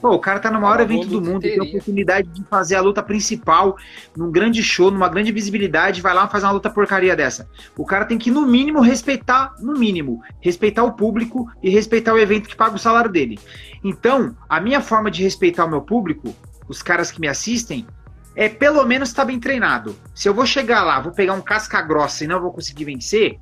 Pô, 0.00 0.12
o 0.12 0.18
cara 0.18 0.38
tá 0.38 0.50
no 0.50 0.60
maior 0.60 0.80
evento 0.80 1.08
do 1.08 1.20
mundo, 1.20 1.42
tem 1.42 1.58
a 1.58 1.62
oportunidade 1.62 2.26
de 2.28 2.42
fazer 2.44 2.76
a 2.76 2.80
luta 2.80 3.02
principal 3.02 3.76
num 4.16 4.30
grande 4.30 4.62
show, 4.62 4.90
numa 4.90 5.08
grande 5.08 5.30
visibilidade, 5.30 6.00
vai 6.00 6.14
lá 6.14 6.26
fazer 6.26 6.46
uma 6.46 6.52
luta 6.52 6.70
porcaria 6.70 7.14
dessa. 7.14 7.46
O 7.76 7.84
cara 7.84 8.06
tem 8.06 8.16
que, 8.16 8.30
no 8.30 8.46
mínimo, 8.46 8.80
respeitar, 8.80 9.54
no 9.60 9.74
mínimo, 9.74 10.22
respeitar 10.40 10.84
o 10.84 10.92
público 10.92 11.46
e 11.62 11.68
respeitar 11.68 12.14
o 12.14 12.18
evento 12.18 12.48
que 12.48 12.56
paga 12.56 12.76
o 12.76 12.78
salário 12.78 13.10
dele. 13.10 13.38
Então, 13.84 14.34
a 14.48 14.58
minha 14.58 14.80
forma 14.80 15.10
de 15.10 15.22
respeitar 15.22 15.66
o 15.66 15.70
meu 15.70 15.82
público, 15.82 16.34
os 16.66 16.82
caras 16.82 17.10
que 17.10 17.20
me 17.20 17.28
assistem, 17.28 17.86
é 18.34 18.48
pelo 18.48 18.84
menos 18.84 19.10
estar 19.10 19.22
tá 19.22 19.26
bem 19.26 19.40
treinado. 19.40 19.96
Se 20.14 20.28
eu 20.28 20.34
vou 20.34 20.46
chegar 20.46 20.82
lá, 20.82 21.00
vou 21.00 21.12
pegar 21.12 21.34
um 21.34 21.40
casca 21.40 21.80
grossa 21.82 22.24
e 22.24 22.26
não 22.26 22.40
vou 22.40 22.52
conseguir 22.52 22.84
vencer, 22.84 23.38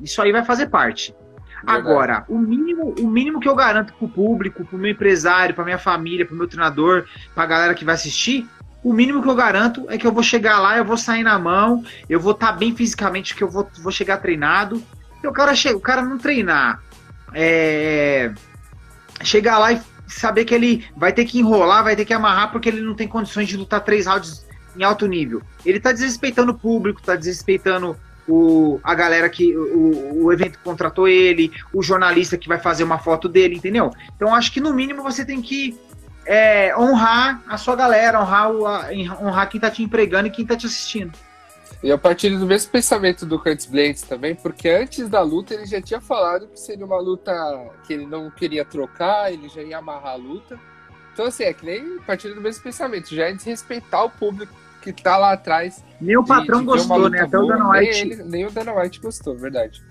isso 0.00 0.20
aí 0.22 0.32
vai 0.32 0.44
fazer 0.44 0.68
parte. 0.68 1.14
Verdade. 1.56 1.78
Agora, 1.78 2.24
o 2.28 2.38
mínimo, 2.38 2.94
o 3.00 3.08
mínimo 3.08 3.40
que 3.40 3.48
eu 3.48 3.54
garanto 3.54 3.92
pro 3.94 4.08
público, 4.08 4.64
pro 4.64 4.78
meu 4.78 4.92
empresário, 4.92 5.54
pra 5.54 5.64
minha 5.64 5.78
família, 5.78 6.24
pro 6.24 6.36
meu 6.36 6.46
treinador, 6.46 7.04
pra 7.34 7.46
galera 7.46 7.74
que 7.74 7.84
vai 7.84 7.96
assistir, 7.96 8.48
o 8.82 8.92
mínimo 8.92 9.20
que 9.20 9.28
eu 9.28 9.34
garanto 9.34 9.84
é 9.88 9.98
que 9.98 10.06
eu 10.06 10.12
vou 10.12 10.22
chegar 10.22 10.60
lá, 10.60 10.78
eu 10.78 10.84
vou 10.84 10.96
sair 10.96 11.24
na 11.24 11.38
mão, 11.38 11.84
eu 12.08 12.20
vou 12.20 12.32
estar 12.32 12.48
tá 12.48 12.52
bem 12.52 12.74
fisicamente, 12.74 13.34
que 13.34 13.42
eu 13.42 13.48
vou, 13.50 13.68
vou 13.80 13.90
chegar 13.90 14.18
treinado. 14.18 14.82
E 15.22 15.26
o 15.26 15.32
cara 15.32 15.54
chega, 15.54 15.76
o 15.76 15.80
cara 15.80 16.00
não 16.00 16.16
treinar, 16.16 16.80
é, 17.34 18.32
chegar 19.22 19.58
lá 19.58 19.72
e 19.72 19.80
saber 20.08 20.44
que 20.44 20.54
ele 20.54 20.84
vai 20.96 21.12
ter 21.12 21.24
que 21.24 21.38
enrolar, 21.38 21.84
vai 21.84 21.94
ter 21.94 22.04
que 22.04 22.14
amarrar, 22.14 22.50
porque 22.50 22.68
ele 22.68 22.80
não 22.80 22.94
tem 22.94 23.06
condições 23.06 23.48
de 23.48 23.56
lutar 23.56 23.84
três 23.84 24.06
rounds 24.06 24.46
em 24.76 24.82
alto 24.82 25.06
nível. 25.06 25.42
Ele 25.64 25.78
tá 25.78 25.92
desrespeitando 25.92 26.52
o 26.52 26.58
público, 26.58 27.02
tá 27.02 27.14
desrespeitando 27.16 27.96
o, 28.28 28.78
a 28.84 28.94
galera 28.94 29.28
que 29.28 29.56
o, 29.56 30.24
o 30.24 30.32
evento 30.32 30.58
contratou 30.62 31.08
ele, 31.08 31.50
o 31.72 31.82
jornalista 31.82 32.36
que 32.36 32.48
vai 32.48 32.58
fazer 32.58 32.84
uma 32.84 32.98
foto 32.98 33.28
dele, 33.28 33.56
entendeu? 33.56 33.90
Então 34.14 34.34
acho 34.34 34.52
que 34.52 34.60
no 34.60 34.72
mínimo 34.74 35.02
você 35.02 35.24
tem 35.24 35.40
que 35.40 35.78
é, 36.26 36.76
honrar 36.76 37.42
a 37.48 37.56
sua 37.56 37.74
galera, 37.74 38.20
honrar, 38.20 38.50
o, 38.50 38.66
a, 38.66 38.90
honrar 39.20 39.48
quem 39.48 39.60
tá 39.60 39.70
te 39.70 39.82
empregando 39.82 40.28
e 40.28 40.30
quem 40.30 40.44
tá 40.44 40.56
te 40.56 40.66
assistindo. 40.66 41.12
E 41.82 41.88
eu 41.88 41.98
partilho 41.98 42.38
do 42.38 42.46
mesmo 42.46 42.72
pensamento 42.72 43.24
do 43.24 43.38
Curtis 43.38 43.66
Blades 43.66 44.02
também, 44.02 44.34
porque 44.34 44.68
antes 44.68 45.08
da 45.08 45.22
luta 45.22 45.54
ele 45.54 45.64
já 45.64 45.80
tinha 45.80 46.00
falado 46.00 46.48
que 46.48 46.58
seria 46.58 46.84
uma 46.84 46.98
luta 46.98 47.32
que 47.86 47.92
ele 47.92 48.04
não 48.04 48.30
queria 48.30 48.64
trocar, 48.64 49.32
ele 49.32 49.48
já 49.48 49.62
ia 49.62 49.78
amarrar 49.78 50.14
a 50.14 50.16
luta. 50.16 50.58
Então, 51.12 51.26
assim, 51.26 51.44
é 51.44 51.52
que 51.52 51.64
nem 51.64 51.98
partilho 52.00 52.34
do 52.34 52.40
mesmo 52.40 52.62
pensamento, 52.62 53.14
já 53.14 53.28
é 53.28 53.32
desrespeitar 53.32 54.04
o 54.04 54.10
público 54.10 54.52
que 54.82 54.92
tá 54.92 55.16
lá 55.16 55.32
atrás. 55.32 55.84
Nem 56.00 56.16
o 56.16 56.24
patrão 56.24 56.58
de, 56.58 56.66
de 56.66 56.72
gostou, 56.72 57.08
né? 57.08 57.20
Até 57.20 57.36
boa, 57.36 57.44
o 57.44 57.48
Dana 57.48 57.70
White. 57.70 58.04
Nem, 58.04 58.12
ele, 58.12 58.22
nem 58.24 58.46
o 58.46 58.50
Dana 58.50 58.74
White 58.74 59.00
gostou, 59.00 59.36
verdade. 59.36 59.82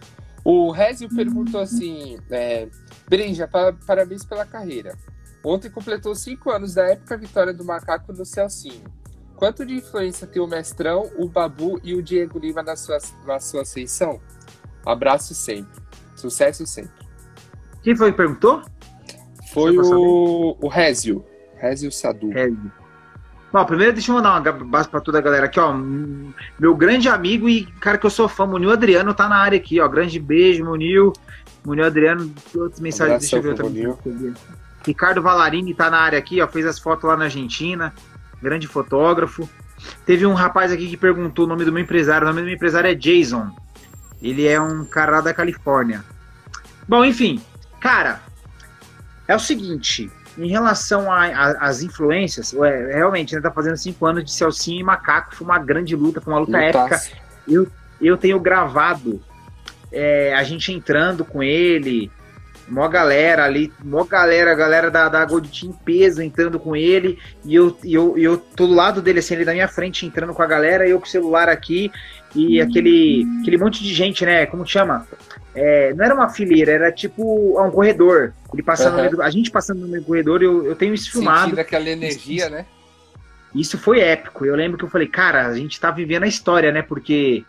O 0.43 0.71
Rezio 0.71 1.09
perguntou 1.13 1.61
assim: 1.61 2.17
é, 2.31 2.67
Brinja, 3.07 3.49
parabéns 3.85 4.25
pela 4.25 4.45
carreira. 4.45 4.97
Ontem 5.43 5.69
completou 5.69 6.13
cinco 6.15 6.49
anos 6.49 6.73
da 6.73 6.83
épica 6.83 7.17
vitória 7.17 7.53
do 7.53 7.63
Macaco 7.63 8.11
no 8.11 8.25
Celcinho. 8.25 8.83
Quanto 9.37 9.65
de 9.65 9.75
influência 9.75 10.27
tem 10.27 10.41
o 10.41 10.47
Mestrão, 10.47 11.09
o 11.15 11.29
Babu 11.29 11.79
e 11.83 11.93
o 11.93 12.01
Diego 12.01 12.39
Lima 12.39 12.61
na 12.63 12.75
sua, 12.75 12.97
na 13.25 13.39
sua 13.39 13.61
ascensão? 13.61 14.19
Abraço 14.85 15.33
sempre. 15.33 15.81
Sucesso 16.15 16.65
sempre. 16.65 16.91
Quem 17.83 17.95
foi 17.95 18.11
que 18.11 18.17
perguntou? 18.17 18.61
Foi 19.53 19.77
o, 19.77 20.57
o 20.59 20.67
Rézio. 20.67 21.23
Rézio 21.55 21.91
Sadu. 21.91 22.29
Rézio. 22.29 22.71
Bom, 23.53 23.63
primeiro 23.65 23.93
deixa 23.93 24.11
eu 24.11 24.15
mandar 24.15 24.41
uma 24.41 24.65
base 24.65 24.89
pra 24.89 24.99
toda 24.99 25.19
a 25.19 25.21
galera 25.21 25.45
aqui, 25.45 25.59
ó. 25.59 25.73
Meu 26.59 26.75
grande 26.75 27.07
amigo 27.07 27.47
e 27.47 27.65
cara 27.65 27.97
que 27.97 28.05
eu 28.05 28.09
sou 28.09 28.27
fã, 28.27 28.45
Munil 28.45 28.71
Adriano, 28.71 29.13
tá 29.13 29.29
na 29.29 29.37
área 29.37 29.57
aqui, 29.57 29.79
ó. 29.79 29.87
Grande 29.87 30.19
beijo, 30.19 30.65
Munil. 30.65 31.13
Munil 31.65 31.85
Adriano, 31.85 32.33
outras 32.55 32.79
mensagens, 32.79 33.21
deixa 33.21 33.37
eu 33.37 33.41
ver 33.41 33.87
outra. 33.87 34.33
Ricardo 34.85 35.21
Valarini 35.21 35.73
tá 35.73 35.89
na 35.89 35.99
área 35.99 36.19
aqui, 36.19 36.41
ó. 36.41 36.47
Fez 36.47 36.65
as 36.65 36.79
fotos 36.79 37.05
lá 37.05 37.15
na 37.15 37.25
Argentina. 37.25 37.93
Grande 38.41 38.67
fotógrafo. 38.67 39.49
Teve 40.05 40.25
um 40.25 40.33
rapaz 40.33 40.71
aqui 40.71 40.87
que 40.87 40.97
perguntou 40.97 41.45
o 41.45 41.47
nome 41.47 41.65
do 41.65 41.71
meu 41.71 41.83
empresário. 41.83 42.25
O 42.25 42.29
nome 42.29 42.41
do 42.41 42.45
meu 42.45 42.55
empresário 42.55 42.89
é 42.89 42.95
Jason. 42.95 43.49
Ele 44.21 44.47
é 44.47 44.59
um 44.59 44.85
cara 44.85 45.13
lá 45.13 45.21
da 45.21 45.33
Califórnia. 45.33 46.03
Bom, 46.87 47.03
enfim, 47.03 47.41
cara, 47.79 48.21
é 49.27 49.35
o 49.35 49.39
seguinte, 49.39 50.09
em 50.37 50.47
relação 50.47 51.11
às 51.11 51.81
influências, 51.81 52.53
é, 52.53 52.95
realmente, 52.95 53.35
né, 53.35 53.41
tá 53.41 53.51
fazendo 53.51 53.75
cinco 53.75 54.05
anos 54.05 54.23
de 54.23 54.31
Celcinho 54.31 54.79
e 54.79 54.83
Macaco, 54.83 55.35
foi 55.35 55.45
uma 55.45 55.59
grande 55.59 55.95
luta, 55.95 56.21
foi 56.21 56.33
uma 56.33 56.39
luta 56.39 56.57
épica. 56.57 57.01
Eu, 57.47 57.67
eu 57.99 58.15
tenho 58.17 58.39
gravado 58.39 59.21
é, 59.91 60.33
a 60.35 60.43
gente 60.43 60.71
entrando 60.71 61.25
com 61.25 61.41
ele, 61.41 62.11
mó 62.67 62.87
galera 62.87 63.45
ali, 63.45 63.71
mó 63.83 64.03
galera, 64.03 64.53
galera 64.53 64.91
da, 64.91 65.07
da 65.09 65.25
Gold 65.25 65.49
Team 65.49 65.73
peso 65.85 66.21
entrando 66.21 66.59
com 66.59 66.75
ele, 66.75 67.17
e 67.45 67.55
eu, 67.55 67.77
e 67.83 67.93
eu, 67.93 68.17
eu 68.17 68.37
tô 68.37 68.67
do 68.67 68.73
lado 68.73 69.01
dele, 69.01 69.19
assim, 69.19 69.35
ele 69.35 69.45
da 69.45 69.53
minha 69.53 69.67
frente 69.67 70.05
entrando 70.05 70.33
com 70.33 70.41
a 70.41 70.47
galera, 70.47 70.87
eu 70.87 70.99
com 70.99 71.05
o 71.05 71.09
celular 71.09 71.49
aqui, 71.49 71.91
e 72.35 72.61
aquele, 72.61 73.25
aquele 73.41 73.57
monte 73.57 73.81
de 73.81 73.93
gente, 73.93 74.25
né? 74.25 74.45
Como 74.45 74.65
chama? 74.65 75.07
É, 75.55 75.93
não 75.93 76.05
era 76.05 76.13
uma 76.13 76.29
fileira, 76.29 76.71
era 76.71 76.91
tipo 76.91 77.59
um 77.59 77.71
corredor. 77.71 78.33
Ele 78.53 78.61
passando 78.61 78.99
uhum. 78.99 79.21
a 79.21 79.29
gente 79.29 79.49
passando 79.49 79.79
no 79.79 79.87
meio 79.87 80.03
do 80.03 80.05
corredor, 80.05 80.43
eu, 80.43 80.65
eu 80.65 80.75
tenho 80.75 80.93
isso 80.93 81.11
filmado. 81.11 81.45
Sentindo 81.45 81.59
aquela 81.59 81.89
energia, 81.89 82.43
isso, 82.43 82.51
né? 82.51 82.65
Isso 83.55 83.77
foi 83.77 84.01
épico. 84.01 84.45
Eu 84.45 84.55
lembro 84.55 84.77
que 84.77 84.83
eu 84.83 84.89
falei, 84.89 85.07
cara, 85.07 85.47
a 85.47 85.55
gente 85.55 85.79
tá 85.79 85.89
vivendo 85.89 86.23
a 86.23 86.27
história, 86.27 86.71
né? 86.71 86.81
Porque 86.81 87.43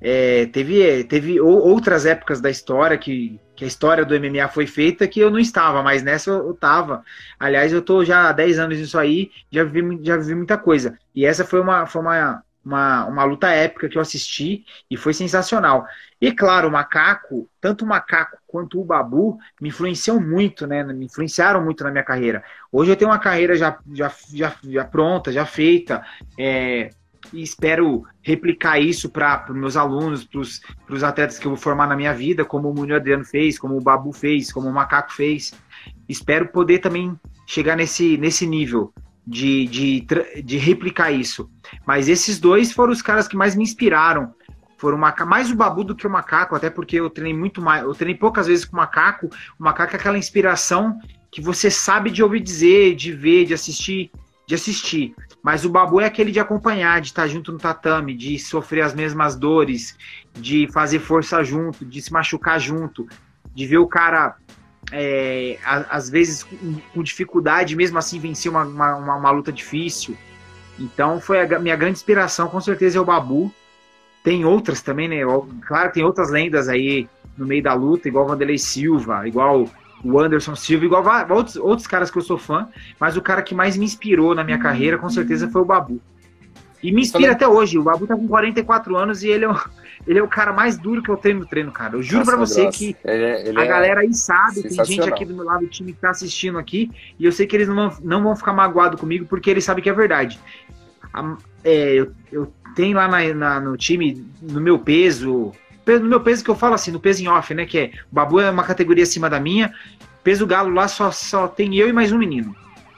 é, 0.00 0.46
teve, 0.46 1.04
teve 1.04 1.40
outras 1.40 2.04
épocas 2.04 2.40
da 2.40 2.50
história 2.50 2.98
que, 2.98 3.38
que 3.62 3.64
a 3.64 3.68
história 3.68 4.04
do 4.04 4.12
MMA 4.12 4.48
foi 4.48 4.66
feita 4.66 5.06
que 5.06 5.20
eu 5.20 5.30
não 5.30 5.38
estava, 5.38 5.82
mas 5.84 6.02
nessa 6.02 6.30
eu, 6.30 6.48
eu 6.48 6.54
tava. 6.54 7.04
Aliás, 7.38 7.72
eu 7.72 7.80
tô 7.80 8.04
já 8.04 8.28
há 8.28 8.32
10 8.32 8.58
anos 8.58 8.76
nisso 8.76 8.98
aí, 8.98 9.30
já 9.52 9.62
vivi, 9.62 10.00
já 10.02 10.16
vivi 10.16 10.34
muita 10.34 10.58
coisa. 10.58 10.98
E 11.14 11.24
essa 11.24 11.44
foi 11.44 11.60
uma, 11.60 11.86
foi 11.86 12.02
uma, 12.02 12.42
uma, 12.64 13.04
uma 13.06 13.24
luta 13.24 13.48
épica 13.50 13.88
que 13.88 13.96
eu 13.96 14.02
assisti 14.02 14.64
e 14.90 14.96
foi 14.96 15.14
sensacional. 15.14 15.86
E 16.20 16.32
claro, 16.32 16.66
o 16.68 16.72
Macaco, 16.72 17.48
tanto 17.60 17.84
o 17.84 17.88
Macaco 17.88 18.36
quanto 18.48 18.80
o 18.80 18.84
Babu 18.84 19.38
me 19.60 19.68
influenciam 19.68 20.20
muito, 20.20 20.66
né? 20.66 20.82
Me 20.82 21.06
influenciaram 21.06 21.64
muito 21.64 21.84
na 21.84 21.90
minha 21.92 22.04
carreira. 22.04 22.42
Hoje 22.70 22.90
eu 22.90 22.96
tenho 22.96 23.12
uma 23.12 23.18
carreira 23.20 23.54
já, 23.56 23.78
já, 23.92 24.12
já, 24.34 24.56
já 24.64 24.84
pronta, 24.84 25.30
já 25.30 25.46
feita. 25.46 26.04
É, 26.36 26.90
e 27.32 27.42
espero 27.42 28.04
replicar 28.20 28.78
isso 28.78 29.08
para 29.08 29.46
os 29.48 29.56
meus 29.56 29.76
alunos, 29.76 30.24
para 30.24 30.40
os 30.94 31.04
atletas 31.04 31.38
que 31.38 31.46
eu 31.46 31.50
vou 31.52 31.58
formar 31.58 31.86
na 31.86 31.96
minha 31.96 32.12
vida, 32.12 32.44
como 32.44 32.70
o 32.70 32.74
Munio 32.74 32.96
Adriano 32.96 33.24
fez, 33.24 33.58
como 33.58 33.76
o 33.76 33.80
Babu 33.80 34.12
fez, 34.12 34.52
como 34.52 34.68
o 34.68 34.72
Macaco 34.72 35.12
fez. 35.12 35.52
Espero 36.08 36.48
poder 36.48 36.78
também 36.78 37.18
chegar 37.46 37.76
nesse, 37.76 38.16
nesse 38.18 38.46
nível 38.46 38.92
de, 39.26 39.66
de, 39.66 40.06
de 40.42 40.58
replicar 40.58 41.10
isso. 41.10 41.50
Mas 41.86 42.08
esses 42.08 42.38
dois 42.38 42.72
foram 42.72 42.92
os 42.92 43.02
caras 43.02 43.26
que 43.26 43.36
mais 43.36 43.54
me 43.54 43.62
inspiraram. 43.62 44.34
Foram 44.76 44.98
mais 44.98 45.50
o 45.50 45.54
Babu 45.54 45.84
do 45.84 45.94
que 45.94 46.06
o 46.06 46.10
Macaco, 46.10 46.56
até 46.56 46.68
porque 46.68 46.96
eu 46.96 47.08
treinei 47.08 47.38
muito 47.38 47.62
mais. 47.62 47.84
Eu 47.84 47.94
treinei 47.94 48.18
poucas 48.18 48.48
vezes 48.48 48.64
com 48.64 48.74
o 48.74 48.80
Macaco. 48.80 49.28
O 49.58 49.62
Macaco 49.62 49.92
é 49.92 49.96
aquela 49.96 50.18
inspiração 50.18 50.98
que 51.30 51.40
você 51.40 51.70
sabe 51.70 52.10
de 52.10 52.22
ouvir 52.22 52.40
dizer, 52.40 52.96
de 52.96 53.12
ver, 53.12 53.46
de 53.46 53.54
assistir, 53.54 54.10
de 54.46 54.56
assistir. 54.56 55.14
Mas 55.42 55.64
o 55.64 55.70
Babu 55.70 56.00
é 56.00 56.06
aquele 56.06 56.30
de 56.30 56.38
acompanhar, 56.38 57.00
de 57.00 57.08
estar 57.08 57.26
junto 57.26 57.50
no 57.50 57.58
tatame, 57.58 58.14
de 58.14 58.38
sofrer 58.38 58.82
as 58.82 58.94
mesmas 58.94 59.34
dores, 59.34 59.98
de 60.32 60.68
fazer 60.72 61.00
força 61.00 61.42
junto, 61.42 61.84
de 61.84 62.00
se 62.00 62.12
machucar 62.12 62.60
junto, 62.60 63.08
de 63.52 63.66
ver 63.66 63.78
o 63.78 63.88
cara 63.88 64.36
é, 64.92 65.58
às 65.64 66.08
vezes 66.08 66.46
com 66.94 67.02
dificuldade, 67.02 67.74
mesmo 67.74 67.98
assim 67.98 68.20
vencer 68.20 68.50
uma, 68.50 68.62
uma, 68.62 69.16
uma, 69.16 69.30
luta 69.30 69.52
difícil. 69.52 70.16
Então 70.78 71.20
foi 71.20 71.40
a 71.40 71.58
minha 71.58 71.76
grande 71.76 71.98
inspiração, 71.98 72.48
com 72.48 72.60
certeza 72.60 72.98
é 72.98 73.00
o 73.00 73.04
Babu. 73.04 73.52
Tem 74.22 74.44
outras 74.44 74.80
também, 74.80 75.08
né? 75.08 75.16
Claro 75.66 75.92
tem 75.92 76.04
outras 76.04 76.30
lendas 76.30 76.68
aí 76.68 77.08
no 77.36 77.46
meio 77.46 77.62
da 77.62 77.74
luta, 77.74 78.06
igual 78.06 78.28
Vanderlei 78.28 78.58
Silva, 78.58 79.26
igual 79.26 79.68
o 80.04 80.18
Anderson 80.18 80.54
Silva, 80.54 80.84
igual 80.84 81.04
outros, 81.30 81.56
outros 81.56 81.86
caras 81.86 82.10
que 82.10 82.18
eu 82.18 82.22
sou 82.22 82.38
fã, 82.38 82.68
mas 82.98 83.16
o 83.16 83.22
cara 83.22 83.42
que 83.42 83.54
mais 83.54 83.76
me 83.76 83.84
inspirou 83.84 84.34
na 84.34 84.42
minha 84.42 84.58
carreira, 84.58 84.98
com 84.98 85.08
certeza, 85.08 85.48
foi 85.48 85.62
o 85.62 85.64
Babu. 85.64 86.00
E 86.82 86.90
me 86.90 87.02
inspira 87.02 87.32
até 87.32 87.46
hoje. 87.46 87.78
O 87.78 87.82
Babu 87.82 88.06
tá 88.06 88.16
com 88.16 88.26
44 88.26 88.96
anos 88.96 89.22
e 89.22 89.28
ele 89.28 89.44
é, 89.44 89.48
o, 89.48 89.54
ele 90.04 90.18
é 90.18 90.22
o 90.22 90.26
cara 90.26 90.52
mais 90.52 90.76
duro 90.76 91.00
que 91.00 91.08
eu 91.08 91.16
tenho 91.16 91.38
no 91.38 91.46
treino, 91.46 91.70
cara. 91.70 91.96
Eu 91.96 92.02
juro 92.02 92.24
para 92.24 92.36
você 92.36 92.62
grossa. 92.62 92.78
que 92.78 92.96
ele 93.04 93.24
é, 93.24 93.48
ele 93.48 93.60
a 93.60 93.64
é 93.64 93.68
galera 93.68 94.00
aí 94.00 94.12
sabe, 94.12 94.62
tem 94.62 94.84
gente 94.84 95.08
aqui 95.08 95.24
do 95.24 95.34
meu 95.34 95.44
lado 95.44 95.60
do 95.60 95.68
time 95.68 95.92
que 95.92 96.00
tá 96.00 96.10
assistindo 96.10 96.58
aqui, 96.58 96.90
e 97.18 97.24
eu 97.24 97.30
sei 97.30 97.46
que 97.46 97.54
eles 97.54 97.68
não 97.68 97.74
vão, 97.76 97.98
não 98.02 98.22
vão 98.22 98.34
ficar 98.34 98.52
magoados 98.52 98.98
comigo 98.98 99.26
porque 99.26 99.48
eles 99.48 99.64
sabem 99.64 99.82
que 99.82 99.90
é 99.90 99.92
verdade. 99.92 100.40
É, 101.62 101.94
eu, 101.94 102.12
eu, 102.32 102.52
tenho 102.74 102.96
lá 102.96 103.06
na, 103.06 103.34
na, 103.34 103.60
no 103.60 103.76
time, 103.76 104.26
no 104.40 104.60
meu 104.60 104.78
peso, 104.78 105.52
no 105.86 106.08
meu 106.08 106.20
peso 106.20 106.44
que 106.44 106.50
eu 106.50 106.54
falo 106.54 106.74
assim, 106.74 106.90
no 106.90 107.00
peso 107.00 107.22
em 107.22 107.28
off, 107.28 107.52
né? 107.54 107.66
Que 107.66 107.78
é 107.78 107.90
o 108.10 108.14
Babu 108.14 108.40
é 108.40 108.50
uma 108.50 108.64
categoria 108.64 109.02
acima 109.02 109.28
da 109.28 109.40
minha. 109.40 109.72
Peso 110.22 110.46
galo 110.46 110.72
lá 110.72 110.86
só, 110.86 111.10
só 111.10 111.48
tem 111.48 111.76
eu 111.76 111.88
e 111.88 111.92
mais 111.92 112.12
um 112.12 112.18
menino. 112.18 112.54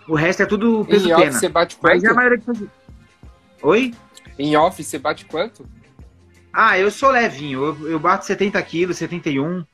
O 0.07 0.15
resto 0.15 0.43
é 0.43 0.47
tudo 0.47 0.85
peso 0.85 1.11
em 1.11 1.15
pena. 1.15 1.31
Off, 1.31 1.39
você 1.39 1.49
bate 1.49 1.77
quanto? 1.77 1.93
Mas 1.93 2.05
é 2.05 2.09
a 2.09 2.15
maioria 2.15 2.39
que 2.39 2.69
Oi? 3.63 3.95
Em 4.39 4.57
off, 4.57 4.83
você 4.83 4.99
bate 4.99 5.25
quanto? 5.25 5.67
Ah, 6.53 6.79
eu 6.79 6.91
sou 6.91 7.11
levinho. 7.11 7.65
Eu, 7.65 7.91
eu 7.91 7.99
bato 7.99 8.27
70 8.27 8.63
quilos, 8.63 8.99
71. 8.99 9.65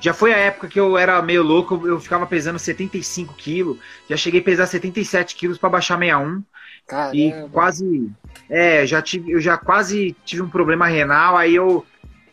Já 0.00 0.12
foi 0.12 0.32
a 0.32 0.36
época 0.36 0.68
que 0.68 0.78
eu 0.78 0.96
era 0.96 1.20
meio 1.22 1.42
louco, 1.42 1.86
eu 1.86 1.98
ficava 1.98 2.26
pesando 2.26 2.58
75 2.58 3.34
quilos. 3.34 3.78
Já 4.08 4.16
cheguei 4.16 4.40
a 4.40 4.44
pesar 4.44 4.66
77 4.66 5.34
quilos 5.34 5.58
para 5.58 5.70
baixar 5.70 5.98
61. 5.98 6.42
Caramba. 6.86 7.16
E 7.16 7.48
quase. 7.50 8.10
É, 8.48 8.86
já 8.86 9.02
tive, 9.02 9.32
eu 9.32 9.40
já 9.40 9.58
quase 9.58 10.16
tive 10.24 10.42
um 10.42 10.48
problema 10.48 10.86
renal, 10.86 11.36
aí 11.36 11.54
eu, 11.54 11.84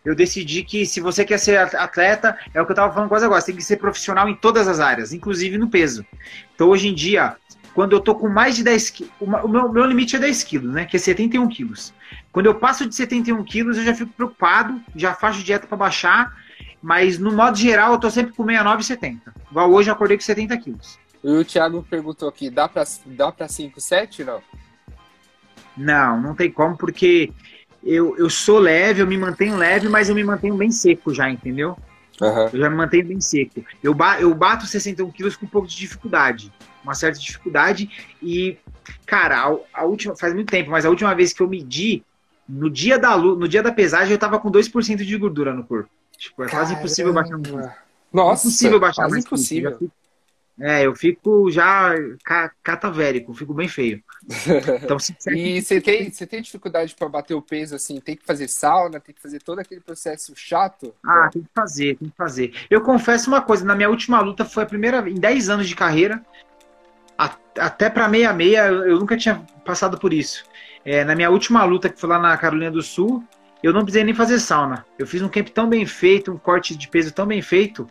eu 0.06 0.16
decidi 0.16 0.64
que 0.64 0.86
se 0.86 1.02
você 1.02 1.26
quer 1.26 1.40
ser 1.40 1.58
atleta, 1.58 2.38
é 2.54 2.62
o 2.62 2.66
que 2.66 2.72
eu 2.72 2.76
tava 2.76 2.94
falando 2.94 3.10
quase 3.10 3.26
agora, 3.26 3.42
você 3.42 3.48
tem 3.48 3.56
que 3.56 3.64
ser 3.64 3.78
profissional 3.78 4.30
em 4.30 4.36
todas 4.36 4.68
as 4.68 4.80
áreas, 4.80 5.12
inclusive 5.12 5.58
no 5.58 5.70
peso. 5.70 6.06
Então 6.54 6.70
hoje 6.70 6.88
em 6.88 6.94
dia, 6.94 7.36
quando 7.74 7.94
eu 7.94 8.00
tô 8.00 8.16
com 8.16 8.30
mais 8.30 8.56
de 8.56 8.64
10 8.64 8.90
quilos, 8.92 9.14
o 9.20 9.48
meu, 9.48 9.70
meu 9.70 9.86
limite 9.86 10.16
é 10.16 10.20
10 10.20 10.44
quilos, 10.44 10.74
né? 10.74 10.86
Que 10.86 10.96
é 10.96 11.00
71 11.00 11.48
quilos. 11.50 11.94
Quando 12.32 12.46
eu 12.46 12.56
passo 12.56 12.88
de 12.88 12.96
71 12.96 13.44
quilos, 13.44 13.78
eu 13.78 13.84
já 13.84 13.94
fico 13.94 14.14
preocupado, 14.14 14.80
já 14.96 15.14
faço 15.14 15.44
dieta 15.44 15.68
para 15.68 15.78
baixar, 15.78 16.34
mas 16.82 17.18
no 17.18 17.34
modo 17.34 17.58
geral 17.58 17.94
eu 17.94 18.00
tô 18.00 18.10
sempre 18.10 18.32
com 18.34 18.46
69 18.46 18.82
e 18.82 18.86
70. 18.86 19.34
Igual 19.50 19.72
hoje 19.72 19.90
eu 19.90 19.94
acordei 19.94 20.16
com 20.16 20.24
70 20.24 20.58
quilos. 20.58 21.00
E 21.24 21.30
o 21.30 21.44
Thiago 21.44 21.84
perguntou 21.90 22.30
aqui, 22.30 22.52
dá 22.52 22.70
pra, 22.70 22.84
dá 23.08 23.32
pra 23.32 23.48
5, 23.48 23.82
7 23.82 24.24
não? 24.24 24.42
Não, 25.76 26.22
não 26.22 26.36
tem 26.36 26.52
como, 26.52 26.78
porque 26.78 27.34
eu, 27.86 28.18
eu 28.18 28.30
sou 28.30 28.60
leve, 28.60 29.02
eu 29.02 29.08
me 29.08 29.18
mantenho 29.18 29.56
leve, 29.56 29.88
mas 29.88 30.10
eu 30.10 30.16
me 30.16 30.24
mantenho 30.24 30.56
bem 30.56 30.72
seco 30.72 31.14
já, 31.14 31.30
entendeu? 31.30 31.78
Uhum. 32.20 32.50
Eu 32.52 32.60
já 32.60 32.70
me 32.70 32.76
mantenho 32.76 33.06
bem 33.06 33.22
seco. 33.22 33.64
Eu, 33.84 33.94
ba 33.94 34.20
eu 34.20 34.34
bato 34.34 34.66
61 34.66 35.12
quilos 35.12 35.36
com 35.36 35.46
um 35.46 35.50
pouco 35.50 35.68
de 35.68 35.76
dificuldade 35.76 36.52
uma 36.86 36.94
certa 36.94 37.20
dificuldade. 37.20 37.90
E, 38.22 38.58
cara, 39.06 39.40
a, 39.40 39.82
a, 39.82 39.84
última, 39.84 40.16
faz 40.16 40.34
muito 40.34 40.50
tempo, 40.50 40.70
mas 40.70 40.86
a 40.86 40.90
última 40.90 41.14
vez 41.14 41.34
que 41.34 41.42
eu 41.42 41.50
medi, 41.50 42.04
no 42.48 42.70
dia 42.70 43.00
da 43.00 43.18
no 43.18 43.48
dia 43.48 43.64
da 43.64 43.72
pesagem, 43.72 44.14
eu 44.14 44.20
tava 44.20 44.40
com 44.40 44.52
2% 44.52 44.98
de 44.98 45.18
gordura 45.18 45.54
no 45.54 45.64
corpo. 45.64 45.90
Tipo, 46.18 46.44
é 46.44 46.48
quase 46.48 46.74
impossível 46.74 47.12
baixar 47.12 47.36
um 47.36 47.70
Nossa, 48.14 48.48
impossível 48.48 48.80
baixar 48.80 49.10
mais 49.10 49.26
impossível. 49.26 49.78
É, 50.60 50.86
eu 50.86 50.96
fico 50.96 51.52
já 51.52 51.94
catavérico, 52.64 53.34
fico 53.34 53.54
bem 53.54 53.68
feio. 53.68 54.02
Então, 54.82 54.98
e 55.36 55.62
você 55.62 55.82
tem, 55.82 56.10
você 56.10 56.26
tem 56.26 56.42
dificuldade 56.42 56.96
para 56.96 57.10
bater 57.10 57.34
o 57.34 57.42
peso 57.42 57.76
assim? 57.76 58.00
Tem 58.00 58.16
que 58.16 58.26
fazer 58.26 58.48
sauna, 58.48 59.00
tem 59.00 59.14
que 59.14 59.22
fazer 59.22 59.42
todo 59.42 59.60
aquele 59.60 59.82
processo 59.82 60.34
chato? 60.36 60.94
Ah, 61.06 61.30
tem 61.32 61.42
que 61.42 61.50
fazer, 61.54 61.98
tem 61.98 62.10
que 62.10 62.16
fazer. 62.16 62.54
Eu 62.70 62.82
confesso 62.82 63.30
uma 63.30 63.42
coisa, 63.42 63.66
na 63.66 63.76
minha 63.76 63.90
última 63.90 64.22
luta 64.22 64.46
foi 64.46 64.64
a 64.64 64.68
primeira 64.68 65.10
em 65.10 65.16
10 65.16 65.50
anos 65.50 65.68
de 65.68 65.76
carreira, 65.76 66.24
até 67.18 67.90
para 67.90 68.08
meia-meia 68.08 68.68
eu 68.68 69.00
nunca 69.00 69.18
tinha 69.18 69.46
passado 69.64 69.98
por 69.98 70.14
isso. 70.14 70.46
É, 70.84 71.04
na 71.04 71.16
minha 71.16 71.30
última 71.30 71.64
luta, 71.64 71.90
que 71.90 72.00
foi 72.00 72.10
lá 72.10 72.20
na 72.20 72.38
Carolina 72.38 72.72
do 72.72 72.82
Sul, 72.82 73.24
eu 73.64 73.74
não 73.74 73.82
precisei 73.82 74.04
nem 74.04 74.14
fazer 74.14 74.40
sauna. 74.40 74.86
Eu 75.00 75.08
fiz 75.08 75.22
um 75.22 75.30
camp 75.30 75.50
tão 75.50 75.68
bem 75.68 75.86
feito, 75.86 76.32
um 76.32 76.38
corte 76.38 76.76
de 76.76 76.88
peso 76.88 77.12
tão 77.12 77.26
bem 77.26 77.42
feito. 77.42 77.90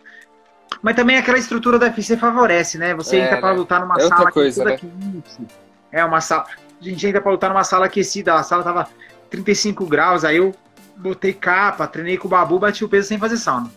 Mas 0.85 0.97
também 0.97 1.16
aquela 1.16 1.39
estrutura 1.39 1.78
da 1.78 1.87
UFC 1.87 2.14
favorece, 2.14 2.76
né? 2.76 2.95
Você 2.95 3.16
é, 3.16 3.24
entra 3.24 3.39
para 3.39 3.53
né? 3.53 3.59
lutar 3.59 3.80
numa 3.80 3.97
é 3.97 4.07
sala 4.07 4.30
coisa, 4.30 4.62
né? 4.66 4.76
Quente. 4.76 5.47
É 5.91 6.05
uma 6.05 6.20
sala. 6.20 6.45
a 6.78 6.85
gente 6.85 7.07
entra 7.07 7.22
pra 7.22 7.32
lutar 7.32 7.49
numa 7.49 7.64
sala 7.64 7.87
aquecida, 7.87 8.35
a 8.35 8.43
sala 8.43 8.62
tava 8.62 8.87
35 9.30 9.87
graus, 9.87 10.26
aí 10.26 10.37
eu 10.37 10.55
botei 10.95 11.32
capa, 11.32 11.87
treinei 11.87 12.18
com 12.18 12.28
o 12.28 12.30
babu, 12.30 12.59
bati 12.59 12.85
o 12.85 12.89
peso 12.91 13.09
sem 13.09 13.18
fazer 13.18 13.39
sauna. 13.39 13.72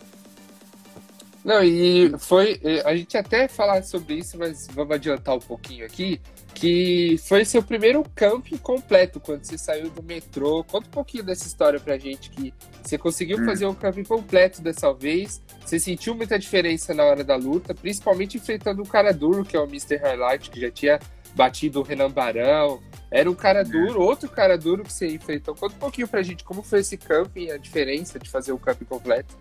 Não, 1.42 1.64
e 1.64 2.12
foi. 2.18 2.60
A 2.84 2.94
gente 2.94 3.16
até 3.16 3.48
falar 3.48 3.82
sobre 3.84 4.16
isso, 4.16 4.36
mas 4.38 4.68
vamos 4.70 4.94
adiantar 4.94 5.34
um 5.34 5.40
pouquinho 5.40 5.86
aqui. 5.86 6.20
Que 6.54 7.16
foi 7.28 7.44
seu 7.44 7.62
primeiro 7.62 8.04
camping 8.14 8.56
completo 8.56 9.20
quando 9.20 9.44
você 9.44 9.56
saiu 9.56 9.90
do 9.90 10.02
metrô. 10.02 10.64
Conta 10.64 10.88
um 10.88 10.90
pouquinho 10.90 11.22
dessa 11.22 11.46
história 11.46 11.78
pra 11.78 11.98
gente, 11.98 12.30
que 12.30 12.52
você 12.82 12.98
conseguiu 12.98 13.38
hum. 13.38 13.44
fazer 13.44 13.66
um 13.66 13.74
camping 13.74 14.04
completo 14.04 14.60
dessa 14.60 14.92
vez. 14.92 15.40
Você 15.64 15.78
sentiu 15.78 16.14
muita 16.14 16.38
diferença 16.38 16.92
na 16.92 17.04
hora 17.04 17.22
da 17.22 17.36
luta, 17.36 17.74
principalmente 17.74 18.38
enfrentando 18.38 18.82
um 18.82 18.86
cara 18.86 19.12
duro, 19.12 19.44
que 19.44 19.56
é 19.56 19.60
o 19.60 19.64
Mr. 19.64 19.96
Highlight, 19.96 20.50
que 20.50 20.60
já 20.60 20.70
tinha 20.70 20.98
batido 21.34 21.80
o 21.80 21.82
Renan 21.82 22.10
Barão. 22.10 22.80
Era 23.10 23.30
um 23.30 23.34
cara 23.34 23.62
duro, 23.62 24.00
outro 24.00 24.28
cara 24.28 24.58
duro 24.58 24.82
que 24.82 24.92
você 24.92 25.06
enfrentou. 25.06 25.54
Conta 25.54 25.74
um 25.74 25.78
pouquinho 25.78 26.08
pra 26.08 26.22
gente 26.22 26.44
como 26.44 26.62
foi 26.62 26.80
esse 26.80 26.96
camping, 26.96 27.50
a 27.50 27.56
diferença 27.56 28.18
de 28.18 28.28
fazer 28.28 28.52
o 28.52 28.58
camping 28.58 28.84
completo. 28.84 29.34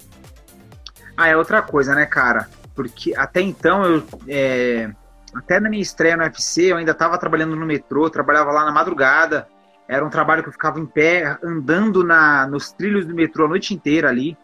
Ah, 1.18 1.28
é 1.28 1.36
outra 1.36 1.62
coisa, 1.62 1.96
né, 1.96 2.06
cara? 2.06 2.48
Porque 2.76 3.14
até 3.16 3.42
então 3.42 3.84
eu. 3.84 4.04
É, 4.28 4.90
até 5.38 5.60
na 5.60 5.70
minha 5.70 5.82
estreia 5.82 6.18
no 6.18 6.24
UFC, 6.24 6.72
eu 6.72 6.78
ainda 6.78 6.92
estava 6.92 7.18
trabalhando 7.18 7.56
no 7.56 7.66
metrô, 7.66 8.10
trabalhava 8.10 8.52
lá 8.52 8.66
na 8.66 8.72
madrugada. 8.72 9.48
Era 9.88 10.06
um 10.06 10.10
trabalho 10.10 10.44
que 10.44 10.50
eu 10.50 10.54
ficava 10.54 10.80
em 10.80 10.86
pé, 10.86 11.38
andando 11.44 12.04
na, 12.04 12.48
nos 12.48 12.72
trilhos 12.72 13.06
do 13.06 13.14
metrô 13.14 13.46
a 13.46 13.50
noite 13.50 13.74
inteira 13.74 14.10
ali, 14.10 14.38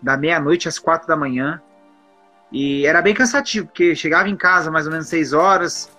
da 0.00 0.16
meia-noite 0.16 0.68
às 0.68 0.78
quatro 0.78 1.08
da 1.08 1.16
manhã. 1.16 1.60
E 2.52 2.86
era 2.86 3.02
bem 3.02 3.14
cansativo, 3.14 3.66
porque 3.66 3.96
chegava 3.96 4.28
em 4.28 4.36
casa 4.36 4.70
mais 4.70 4.86
ou 4.86 4.92
menos 4.92 5.08
seis 5.08 5.32
horas, 5.32 5.90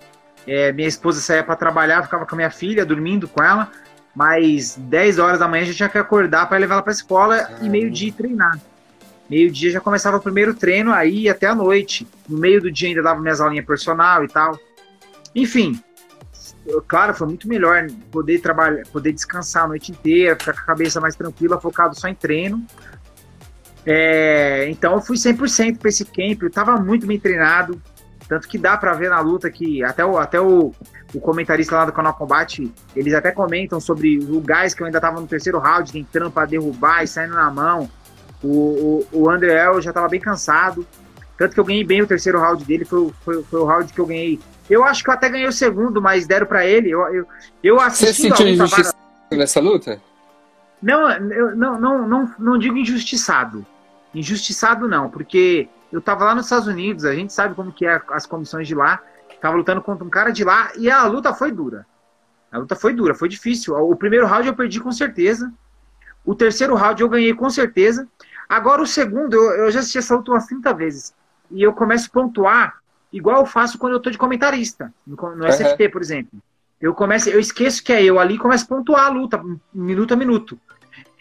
é, 0.46 0.72
minha 0.72 0.88
esposa 0.88 1.20
saía 1.20 1.44
para 1.44 1.56
trabalhar, 1.56 2.02
ficava 2.02 2.24
com 2.24 2.34
a 2.34 2.36
minha 2.36 2.50
filha, 2.50 2.86
dormindo 2.86 3.28
com 3.28 3.42
ela, 3.42 3.70
mas 4.14 4.76
10 4.76 5.18
horas 5.18 5.38
da 5.38 5.46
manhã 5.46 5.62
a 5.62 5.66
gente 5.66 5.76
tinha 5.76 5.88
que 5.88 5.98
acordar 5.98 6.48
para 6.48 6.56
levar 6.56 6.76
ela 6.76 6.82
para 6.82 6.92
a 6.92 6.94
escola 6.94 7.50
e 7.60 7.68
meio-dia 7.68 8.12
treinar. 8.12 8.58
Meio-dia 9.28 9.70
já 9.72 9.80
começava 9.80 10.16
o 10.16 10.20
primeiro 10.20 10.54
treino, 10.54 10.92
aí 10.92 11.28
até 11.28 11.46
a 11.46 11.54
noite. 11.54 12.06
No 12.28 12.38
meio 12.38 12.60
do 12.60 12.70
dia 12.70 12.88
ainda 12.88 13.02
dava 13.02 13.20
minhas 13.20 13.40
aulinhas 13.40 13.66
personal 13.66 14.24
e 14.24 14.28
tal. 14.28 14.58
Enfim, 15.34 15.78
claro, 16.86 17.14
foi 17.14 17.26
muito 17.26 17.48
melhor 17.48 17.86
poder 18.10 18.40
trabalhar, 18.40 18.86
poder 18.86 19.12
descansar 19.12 19.64
a 19.64 19.68
noite 19.68 19.92
inteira, 19.92 20.36
ficar 20.36 20.52
com 20.52 20.60
a 20.60 20.64
cabeça 20.64 21.00
mais 21.00 21.14
tranquila, 21.14 21.60
focado 21.60 21.98
só 21.98 22.08
em 22.08 22.14
treino. 22.14 22.64
É, 23.86 24.68
então 24.70 24.94
eu 24.94 25.00
fui 25.00 25.16
100% 25.16 25.78
para 25.78 25.88
esse 25.88 26.04
camp, 26.04 26.42
eu 26.42 26.48
estava 26.48 26.76
muito 26.76 27.06
bem 27.06 27.18
treinado, 27.18 27.80
tanto 28.28 28.46
que 28.46 28.58
dá 28.58 28.76
para 28.76 28.92
ver 28.92 29.08
na 29.08 29.20
luta 29.20 29.50
que 29.50 29.82
até 29.82 30.04
o, 30.04 30.18
até 30.18 30.38
o, 30.38 30.74
o 31.14 31.20
comentarista 31.20 31.74
lá 31.74 31.84
do 31.86 31.92
canal 31.92 32.12
Combate, 32.12 32.70
eles 32.94 33.14
até 33.14 33.30
comentam 33.30 33.80
sobre 33.80 34.18
o 34.18 34.40
gás 34.40 34.74
que 34.74 34.82
eu 34.82 34.86
ainda 34.86 34.98
estava 34.98 35.20
no 35.20 35.26
terceiro 35.26 35.58
round, 35.58 35.90
tentando 35.90 36.30
para 36.30 36.46
derrubar 36.46 37.02
e 37.02 37.08
saindo 37.08 37.34
na 37.34 37.50
mão. 37.50 37.88
O, 38.42 39.06
o, 39.12 39.22
o 39.22 39.30
André 39.30 39.64
El 39.64 39.80
já 39.80 39.90
estava 39.90 40.08
bem 40.08 40.20
cansado. 40.20 40.86
Tanto 41.36 41.54
que 41.54 41.60
eu 41.60 41.64
ganhei 41.64 41.84
bem 41.84 42.02
o 42.02 42.06
terceiro 42.06 42.40
round 42.40 42.64
dele, 42.64 42.84
foi, 42.84 43.12
foi, 43.24 43.42
foi 43.44 43.60
o 43.60 43.64
round 43.64 43.92
que 43.92 43.98
eu 43.98 44.06
ganhei. 44.06 44.40
Eu 44.68 44.84
acho 44.84 45.02
que 45.02 45.10
eu 45.10 45.14
até 45.14 45.28
ganhei 45.28 45.46
o 45.46 45.52
segundo, 45.52 46.02
mas 46.02 46.26
deram 46.26 46.46
para 46.46 46.66
ele. 46.66 46.90
Eu, 46.90 47.00
eu, 47.14 47.26
eu 47.62 47.76
Você 47.78 48.12
sentiu 48.12 48.48
injustiça 48.48 48.94
nessa 49.30 49.60
luta? 49.60 50.00
Não, 50.82 51.10
eu 51.10 51.56
não, 51.56 51.80
não, 51.80 52.08
não, 52.08 52.34
não 52.38 52.58
digo 52.58 52.76
injustiçado. 52.76 53.64
Injustiçado 54.14 54.88
não, 54.88 55.08
porque 55.08 55.68
eu 55.92 56.00
tava 56.00 56.24
lá 56.24 56.34
nos 56.34 56.46
Estados 56.46 56.68
Unidos, 56.68 57.04
a 57.04 57.14
gente 57.14 57.32
sabe 57.32 57.54
como 57.54 57.72
que 57.72 57.86
é 57.86 58.00
as 58.10 58.26
comissões 58.26 58.66
de 58.66 58.74
lá. 58.74 59.00
Tava 59.40 59.56
lutando 59.56 59.80
contra 59.80 60.04
um 60.04 60.10
cara 60.10 60.30
de 60.30 60.42
lá 60.44 60.72
e 60.76 60.90
a 60.90 61.04
luta 61.06 61.32
foi 61.32 61.52
dura. 61.52 61.86
A 62.50 62.58
luta 62.58 62.74
foi 62.74 62.92
dura, 62.92 63.14
foi 63.14 63.28
difícil. 63.28 63.74
O 63.74 63.94
primeiro 63.94 64.26
round 64.26 64.48
eu 64.48 64.54
perdi 64.54 64.80
com 64.80 64.90
certeza. 64.90 65.52
O 66.24 66.34
terceiro 66.34 66.74
round 66.74 67.00
eu 67.00 67.08
ganhei 67.08 67.32
com 67.34 67.48
certeza. 67.48 68.08
Agora 68.48 68.82
o 68.82 68.86
segundo, 68.86 69.34
eu, 69.34 69.64
eu 69.64 69.70
já 69.70 69.80
assisti 69.80 69.98
essa 69.98 70.16
luta 70.16 70.32
umas 70.32 70.46
30 70.46 70.72
vezes. 70.74 71.14
E 71.50 71.62
eu 71.62 71.72
começo 71.72 72.08
a 72.08 72.12
pontuar 72.12 72.78
igual 73.12 73.40
eu 73.40 73.46
faço 73.46 73.78
quando 73.78 73.94
eu 73.94 74.00
tô 74.00 74.10
de 74.10 74.18
comentarista, 74.18 74.92
no, 75.06 75.16
no 75.16 75.44
uhum. 75.44 75.50
SFT, 75.50 75.88
por 75.88 76.00
exemplo. 76.00 76.38
Eu 76.80 76.94
começo, 76.94 77.28
eu 77.28 77.40
esqueço 77.40 77.82
que 77.82 77.92
é 77.92 78.02
eu 78.02 78.18
ali 78.18 78.34
e 78.34 78.38
começo 78.38 78.64
a 78.64 78.68
pontuar 78.68 79.06
a 79.06 79.08
luta, 79.08 79.42
minuto 79.74 80.14
a 80.14 80.16
minuto. 80.16 80.58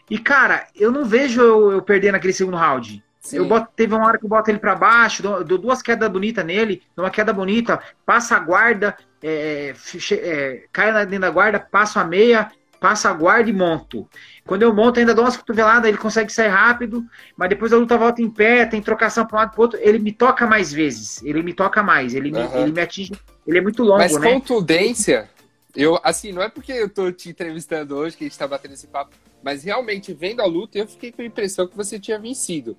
E, 0.10 0.18
cara, 0.18 0.68
eu 0.76 0.92
não 0.92 1.04
vejo 1.04 1.42
eu, 1.42 1.72
eu 1.72 1.82
perder 1.82 2.12
naquele 2.12 2.34
segundo 2.34 2.58
round. 2.58 3.04
Sim. 3.20 3.38
Eu 3.38 3.46
boto, 3.46 3.70
teve 3.76 3.94
uma 3.94 4.06
hora 4.06 4.18
que 4.18 4.24
eu 4.24 4.30
boto 4.30 4.50
ele 4.50 4.60
para 4.60 4.76
baixo, 4.76 5.22
dou, 5.22 5.44
dou, 5.44 5.58
duas 5.58 5.82
quedas 5.82 6.10
bonitas 6.10 6.46
nele, 6.46 6.82
dou 6.96 7.04
uma 7.04 7.12
queda 7.12 7.34
bonita, 7.34 7.82
passa 8.06 8.38
a 8.38 8.40
guarda, 8.40 8.96
é, 9.22 9.74
é, 10.12 10.64
cai 10.72 10.94
dentro 11.06 11.20
da 11.20 11.30
guarda, 11.30 11.60
passo 11.60 12.00
a 12.00 12.06
meia, 12.06 12.50
passa 12.80 13.10
a 13.10 13.14
guarda 13.14 13.50
e 13.50 13.54
monto. 13.54 14.08
Quando 14.46 14.64
eu 14.64 14.74
monto, 14.74 15.00
ainda 15.00 15.14
dou 15.14 15.24
umas 15.26 15.38
cotoveladas, 15.38 15.88
ele 15.88 15.98
consegue 15.98 16.32
sair 16.32 16.50
rápido, 16.50 17.06
mas 17.36 17.50
depois 17.50 17.74
a 17.74 17.78
luta 17.78 17.98
volta 17.98 18.22
em 18.22 18.30
pé, 18.30 18.66
tem 18.66 18.82
trocação 18.82 19.26
para 19.26 19.36
um 19.36 19.40
lado 19.40 19.52
para 19.52 19.62
outro, 19.62 19.80
ele 19.82 20.00
me 20.00 20.12
toca 20.12 20.46
mais 20.48 20.72
vezes, 20.72 21.22
ele 21.24 21.42
me 21.42 21.54
toca 21.54 21.84
mais, 21.84 22.14
ele, 22.14 22.32
uhum. 22.32 22.50
me, 22.50 22.62
ele 22.62 22.72
me 22.72 22.82
atinge, 22.82 23.12
ele 23.46 23.58
é 23.58 23.62
muito 23.62 23.84
longo, 23.84 23.98
mas 23.98 24.18
né? 24.18 24.32
contundência, 24.32 25.30
eu, 25.76 26.00
assim, 26.04 26.32
não 26.32 26.42
é 26.42 26.50
porque 26.50 26.72
eu 26.72 26.90
tô 26.90 27.12
te 27.12 27.30
entrevistando 27.30 27.96
hoje 27.96 28.18
que 28.18 28.24
a 28.24 28.28
gente 28.28 28.38
tá 28.38 28.48
batendo 28.48 28.74
esse 28.74 28.88
papo, 28.88 29.16
mas 29.44 29.64
realmente, 29.64 30.14
vendo 30.14 30.42
a 30.42 30.46
luta, 30.46 30.78
eu 30.78 30.88
fiquei 30.88 31.12
com 31.12 31.22
a 31.22 31.26
impressão 31.26 31.68
que 31.68 31.78
você 31.78 32.00
tinha 32.00 32.20
vencido. 32.20 32.78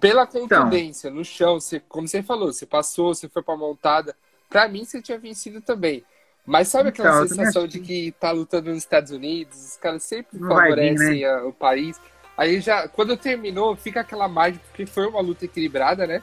Pela 0.00 0.24
então. 0.24 0.48
contundência, 0.48 1.06
então, 1.06 1.18
no 1.18 1.24
chão, 1.24 1.60
você, 1.60 1.78
como 1.88 2.08
você 2.08 2.22
falou, 2.22 2.52
você 2.52 2.66
passou, 2.66 3.14
você 3.14 3.28
foi 3.28 3.40
pra 3.40 3.56
montada, 3.56 4.16
pra 4.48 4.68
mim 4.68 4.84
você 4.84 5.00
tinha 5.00 5.16
vencido 5.16 5.60
também. 5.60 6.04
Mas 6.44 6.68
sabe 6.68 6.88
aquela 6.88 7.24
então, 7.24 7.28
sensação 7.28 7.66
de 7.66 7.78
que 7.78 8.12
tá 8.18 8.30
lutando 8.32 8.70
nos 8.70 8.78
Estados 8.78 9.12
Unidos, 9.12 9.56
os 9.56 9.76
caras 9.76 10.02
sempre 10.02 10.38
Não 10.38 10.48
favorecem 10.48 10.96
vir, 10.96 11.20
né? 11.20 11.36
o 11.42 11.52
país. 11.52 12.00
Aí 12.36 12.60
já, 12.60 12.88
quando 12.88 13.16
terminou, 13.16 13.76
fica 13.76 14.00
aquela 14.00 14.26
margem, 14.26 14.60
porque 14.68 14.86
foi 14.86 15.06
uma 15.06 15.20
luta 15.20 15.44
equilibrada, 15.44 16.06
né? 16.06 16.20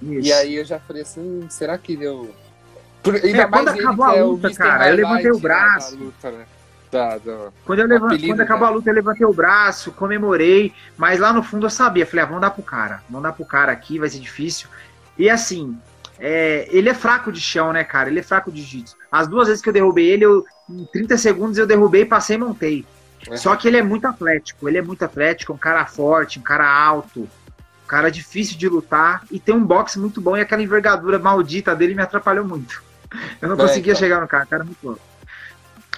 Isso. 0.00 0.28
E 0.28 0.32
aí 0.32 0.54
eu 0.54 0.64
já 0.64 0.78
falei 0.80 1.02
assim, 1.02 1.20
hum, 1.20 1.46
será 1.50 1.76
que 1.76 1.96
deu. 1.96 2.34
Por, 3.02 3.16
ainda 3.16 3.42
é, 3.42 3.46
mais 3.46 3.64
quando 3.64 3.80
acabou 3.80 4.06
a 4.06 4.16
é 4.16 4.22
luta, 4.22 4.48
é 4.48 4.54
cara, 4.54 4.88
eu 4.88 4.96
levantei 4.96 5.30
o 5.30 5.38
braço. 5.38 5.96
Luta, 5.96 6.30
né? 6.30 6.46
da, 6.90 7.18
da, 7.18 7.50
quando 7.64 7.78
eu 7.78 7.86
levantei, 7.86 8.26
quando 8.26 8.40
acabou 8.40 8.66
a 8.66 8.70
luta, 8.70 8.90
eu 8.90 8.94
levantei 8.94 9.26
o 9.26 9.32
braço, 9.32 9.92
comemorei, 9.92 10.72
mas 10.96 11.20
lá 11.20 11.32
no 11.32 11.42
fundo 11.42 11.66
eu 11.66 11.70
sabia, 11.70 12.04
falei, 12.04 12.24
ah, 12.24 12.26
vamos 12.26 12.42
dar 12.42 12.50
pro 12.50 12.62
cara, 12.62 13.02
vamos 13.08 13.22
dar 13.22 13.32
pro 13.32 13.44
cara 13.44 13.70
aqui, 13.72 13.98
vai 13.98 14.08
ser 14.08 14.18
difícil. 14.18 14.68
E 15.16 15.30
assim, 15.30 15.78
é, 16.20 16.68
ele 16.70 16.90
é 16.90 16.94
fraco 16.94 17.32
de 17.32 17.40
chão, 17.40 17.72
né, 17.72 17.82
cara? 17.82 18.10
Ele 18.10 18.20
é 18.20 18.22
fraco 18.22 18.52
de 18.52 18.60
jiu-jitsu. 18.60 18.96
As 19.10 19.26
duas 19.26 19.48
vezes 19.48 19.62
que 19.62 19.70
eu 19.70 19.72
derrubei 19.72 20.06
ele, 20.06 20.26
eu, 20.26 20.44
em 20.68 20.84
30 20.92 21.16
segundos 21.16 21.56
eu 21.56 21.66
derrubei, 21.66 22.04
passei 22.04 22.36
e 22.36 22.38
montei. 22.38 22.84
É. 23.28 23.36
Só 23.36 23.56
que 23.56 23.66
ele 23.66 23.78
é 23.78 23.82
muito 23.82 24.06
atlético, 24.06 24.68
ele 24.68 24.76
é 24.76 24.82
muito 24.82 25.02
atlético, 25.02 25.54
um 25.54 25.58
cara 25.58 25.86
forte, 25.86 26.38
um 26.38 26.42
cara 26.42 26.70
alto, 26.70 27.20
um 27.20 27.86
cara 27.86 28.10
difícil 28.10 28.58
de 28.58 28.68
lutar 28.68 29.24
e 29.30 29.40
tem 29.40 29.54
um 29.54 29.64
boxe 29.64 29.98
muito 29.98 30.20
bom 30.20 30.36
e 30.36 30.40
aquela 30.40 30.62
envergadura 30.62 31.18
maldita 31.18 31.74
dele 31.74 31.94
me 31.94 32.02
atrapalhou 32.02 32.44
muito. 32.44 32.82
Eu 33.40 33.48
não 33.48 33.56
é, 33.56 33.58
conseguia 33.58 33.92
então. 33.92 34.00
chegar 34.00 34.20
no 34.20 34.28
cara, 34.28 34.44
cara 34.44 34.64
muito 34.64 34.78
bom. 34.82 34.96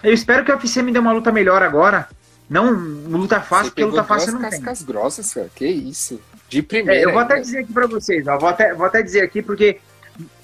Eu 0.03 0.13
espero 0.13 0.45
que 0.45 0.53
o 0.53 0.55
UFC 0.55 0.83
me 0.83 0.93
dê 0.93 0.99
uma 0.99 1.13
luta 1.13 1.31
melhor 1.33 1.63
agora. 1.63 2.09
Não 2.49 2.71
luta 2.71 3.41
fácil, 3.41 3.71
porque 3.71 3.85
luta 3.85 4.05
fácil 4.05 4.33
não 4.33 4.41
cascas 4.41 4.59
tem. 4.59 4.65
cascas 4.65 4.87
grossas, 4.87 5.33
cara. 5.33 5.51
Que 5.55 5.67
isso. 5.67 6.21
De 6.49 6.63
primeira. 6.63 7.01
É, 7.01 7.05
eu 7.05 7.13
vou 7.13 7.21
até 7.21 7.41
dizer 7.41 7.61
aqui 7.61 7.73
para 7.73 7.87
vocês, 7.87 8.27
ó, 8.27 8.37
vou, 8.37 8.49
até, 8.49 8.75
vou 8.75 8.85
até 8.85 9.01
dizer 9.01 9.23
aqui 9.23 9.41
porque 9.41 9.81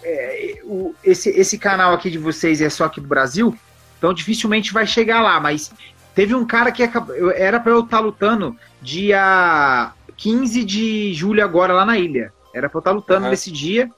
é, 0.02 0.60
o, 0.64 0.94
esse, 1.04 1.30
esse 1.30 1.58
canal 1.58 1.94
aqui 1.94 2.10
de 2.10 2.18
vocês 2.18 2.60
é 2.60 2.70
só 2.70 2.84
aqui 2.84 3.00
do 3.00 3.08
Brasil, 3.08 3.56
então 3.98 4.12
dificilmente 4.14 4.72
vai 4.72 4.86
chegar 4.86 5.20
lá, 5.20 5.38
mas 5.40 5.72
teve 6.14 6.34
um 6.34 6.46
cara 6.46 6.72
que 6.72 6.82
acabou, 6.82 7.30
era 7.32 7.60
para 7.60 7.72
eu 7.72 7.80
estar 7.80 7.98
tá 7.98 8.02
lutando 8.02 8.56
dia 8.80 9.92
15 10.16 10.64
de 10.64 11.14
julho 11.14 11.42
agora 11.42 11.72
lá 11.72 11.84
na 11.84 11.98
ilha. 11.98 12.32
Era 12.54 12.68
para 12.68 12.78
eu 12.78 12.80
estar 12.80 12.90
tá 12.90 12.96
lutando 12.96 13.24
uhum. 13.24 13.30
nesse 13.30 13.50
dia 13.50 13.90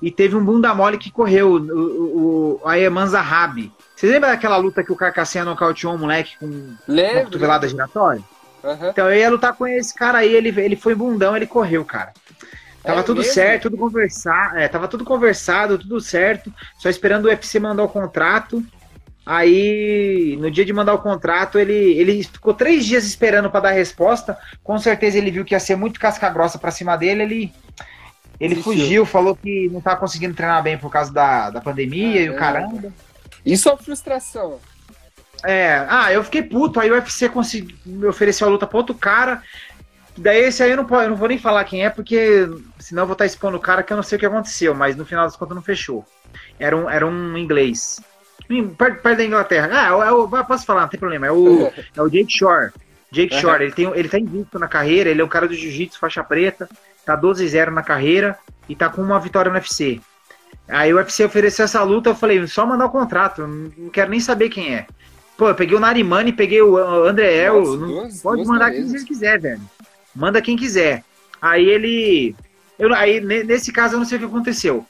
e 0.00 0.10
teve 0.10 0.36
um 0.36 0.44
bunda 0.44 0.74
mole 0.74 0.98
que 0.98 1.10
correu, 1.10 1.52
o, 1.52 2.60
o, 2.60 2.60
o 2.64 3.06
Zahabi. 3.06 3.72
Você 3.94 4.06
lembra 4.08 4.30
daquela 4.30 4.56
luta 4.56 4.82
que 4.82 4.92
o 4.92 4.96
Carcassinha 4.96 5.44
nocauteou 5.44 5.94
um 5.94 5.98
moleque 5.98 6.36
com 6.38 6.74
Lembro. 6.88 7.16
uma 7.16 7.24
cotovelada 7.24 7.68
giratória? 7.68 8.22
Uhum. 8.64 8.90
Então 8.90 9.08
eu 9.08 9.16
ia 9.16 9.30
lutar 9.30 9.54
com 9.54 9.66
esse 9.66 9.94
cara 9.94 10.18
aí, 10.18 10.34
ele, 10.34 10.48
ele 10.60 10.76
foi 10.76 10.94
bundão, 10.94 11.36
ele 11.36 11.46
correu, 11.46 11.84
cara. 11.84 12.12
Tava 12.82 13.00
é 13.00 13.02
tudo 13.02 13.18
mesmo? 13.18 13.32
certo, 13.32 13.62
tudo 13.64 13.76
conversado, 13.76 14.58
é, 14.58 14.66
tava 14.66 14.88
tudo 14.88 15.04
conversado, 15.04 15.78
tudo 15.78 16.00
certo, 16.00 16.52
só 16.78 16.88
esperando 16.88 17.26
o 17.26 17.28
UFC 17.28 17.60
mandar 17.60 17.84
o 17.84 17.88
contrato. 17.88 18.62
Aí, 19.24 20.36
no 20.40 20.50
dia 20.50 20.64
de 20.64 20.72
mandar 20.72 20.94
o 20.94 20.98
contrato, 20.98 21.56
ele, 21.56 21.72
ele 21.72 22.24
ficou 22.24 22.52
três 22.52 22.84
dias 22.84 23.04
esperando 23.04 23.48
para 23.50 23.60
dar 23.60 23.70
resposta. 23.70 24.36
Com 24.64 24.78
certeza 24.78 25.16
ele 25.16 25.30
viu 25.30 25.44
que 25.44 25.54
ia 25.54 25.60
ser 25.60 25.76
muito 25.76 26.00
casca 26.00 26.28
grossa 26.28 26.58
para 26.58 26.72
cima 26.72 26.96
dele. 26.96 27.22
Ele, 27.22 27.52
ele 28.40 28.56
fugiu, 28.56 29.06
falou 29.06 29.36
que 29.36 29.68
não 29.70 29.80
tava 29.80 30.00
conseguindo 30.00 30.34
treinar 30.34 30.60
bem 30.60 30.76
por 30.76 30.90
causa 30.90 31.12
da, 31.12 31.50
da 31.50 31.60
pandemia 31.60 32.18
ah, 32.18 32.24
e 32.24 32.30
o 32.30 32.36
caramba. 32.36 32.92
Isso 33.46 33.68
é 33.68 33.76
frustração. 33.76 34.58
É, 35.44 35.86
ah, 35.88 36.12
eu 36.12 36.24
fiquei 36.24 36.42
puto. 36.42 36.80
Aí 36.80 36.90
o 36.90 36.94
UFC 36.94 37.28
conseguiu 37.28 37.76
me 37.86 38.06
oferecer 38.06 38.42
a 38.42 38.48
luta 38.48 38.66
pra 38.66 38.78
outro 38.78 38.94
cara. 38.94 39.40
Daí 40.16 40.44
esse 40.44 40.62
aí 40.62 40.70
eu 40.70 40.76
não, 40.76 41.02
eu 41.02 41.10
não 41.10 41.16
vou 41.16 41.28
nem 41.28 41.38
falar 41.38 41.64
quem 41.64 41.84
é, 41.84 41.90
porque 41.90 42.48
senão 42.78 43.02
eu 43.02 43.06
vou 43.06 43.14
estar 43.14 43.24
tá 43.24 43.26
expondo 43.26 43.56
o 43.56 43.60
cara 43.60 43.82
que 43.82 43.92
eu 43.92 43.96
não 43.96 44.02
sei 44.02 44.16
o 44.16 44.18
que 44.18 44.26
aconteceu, 44.26 44.74
mas 44.74 44.94
no 44.94 45.06
final 45.06 45.24
das 45.24 45.36
contas 45.36 45.54
não 45.54 45.62
fechou. 45.62 46.04
Era 46.58 46.76
um, 46.76 46.88
era 46.88 47.06
um 47.06 47.36
inglês. 47.36 48.00
Perto, 48.76 49.00
perto 49.00 49.18
da 49.18 49.24
Inglaterra. 49.24 49.68
Ah, 49.72 50.06
é 50.06 50.12
o, 50.12 50.28
posso 50.28 50.66
falar, 50.66 50.82
não 50.82 50.88
tem 50.88 51.00
problema. 51.00 51.26
É 51.26 51.32
o, 51.32 51.72
é 51.96 52.02
o 52.02 52.08
Jake 52.08 52.30
Shore. 52.30 52.70
Jake 53.10 53.34
Shore, 53.34 53.64
ele, 53.64 53.72
tem, 53.72 53.90
ele 53.94 54.08
tá 54.08 54.18
invicto 54.18 54.58
na 54.58 54.68
carreira, 54.68 55.10
ele 55.10 55.20
é 55.20 55.24
um 55.24 55.28
cara 55.28 55.46
do 55.46 55.54
jiu-jitsu, 55.54 55.98
faixa 55.98 56.24
preta, 56.24 56.68
tá 57.04 57.16
12-0 57.16 57.70
na 57.70 57.82
carreira 57.82 58.38
e 58.68 58.74
tá 58.74 58.88
com 58.88 59.02
uma 59.02 59.20
vitória 59.20 59.50
no 59.50 59.56
UFC. 59.56 60.00
Aí 60.66 60.92
o 60.94 60.96
UFC 60.96 61.24
ofereceu 61.24 61.66
essa 61.66 61.82
luta, 61.82 62.10
eu 62.10 62.14
falei, 62.14 62.46
só 62.46 62.64
mandar 62.64 62.86
o 62.86 62.90
contrato, 62.90 63.46
não 63.46 63.90
quero 63.90 64.10
nem 64.10 64.20
saber 64.20 64.48
quem 64.48 64.74
é. 64.74 64.86
Pô, 65.36 65.48
eu 65.48 65.54
peguei 65.54 65.76
o 65.76 65.80
Narimani, 65.80 66.32
peguei 66.32 66.62
o 66.62 66.76
André 66.76 67.34
El, 67.34 67.62
pode 68.22 68.36
duas 68.36 68.48
mandar 68.48 68.70
quem 68.70 68.88
você 68.88 69.04
quiser, 69.04 69.38
velho. 69.38 69.60
Manda 70.14 70.42
quem 70.42 70.56
quiser. 70.56 71.04
Aí 71.40 71.68
ele. 71.68 72.36
Eu, 72.78 72.94
aí, 72.94 73.20
nesse 73.20 73.72
caso, 73.72 73.94
eu 73.94 73.98
não 73.98 74.06
sei 74.06 74.16
o 74.16 74.20
que 74.20 74.26
aconteceu. 74.26 74.86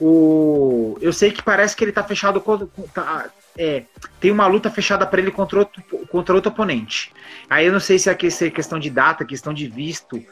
O, 0.00 0.98
eu 1.00 1.12
sei 1.12 1.30
que 1.30 1.42
parece 1.42 1.76
que 1.76 1.84
ele 1.84 1.92
tá 1.92 2.02
fechado 2.02 2.40
com. 2.40 2.58
Tá, 2.92 3.30
é, 3.56 3.84
tem 4.20 4.30
uma 4.30 4.46
luta 4.46 4.68
fechada 4.68 5.06
para 5.06 5.20
ele 5.20 5.30
contra 5.30 5.60
outro, 5.60 5.82
contra 6.08 6.34
outro 6.34 6.50
oponente. 6.50 7.12
Aí 7.48 7.66
eu 7.66 7.72
não 7.72 7.80
sei 7.80 7.98
se 7.98 8.10
é 8.10 8.14
questão 8.14 8.78
de 8.78 8.90
data, 8.90 9.24
questão 9.24 9.54
de 9.54 9.68
visto. 9.68 10.22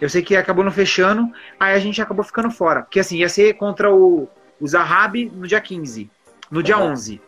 Eu 0.00 0.08
sei 0.08 0.22
que 0.22 0.34
acabou 0.34 0.64
não 0.64 0.72
fechando, 0.72 1.32
aí 1.58 1.74
a 1.74 1.78
gente 1.78 2.02
acabou 2.02 2.24
ficando 2.24 2.50
fora. 2.50 2.82
Porque 2.82 2.98
assim, 2.98 3.18
ia 3.18 3.28
ser 3.28 3.54
contra 3.54 3.94
o, 3.94 4.28
o 4.60 4.66
Zahabi 4.66 5.30
no 5.32 5.46
dia 5.46 5.60
15, 5.60 6.10
no 6.50 6.62
dia 6.62 6.76
uhum. 6.76 6.90
11. 6.90 7.20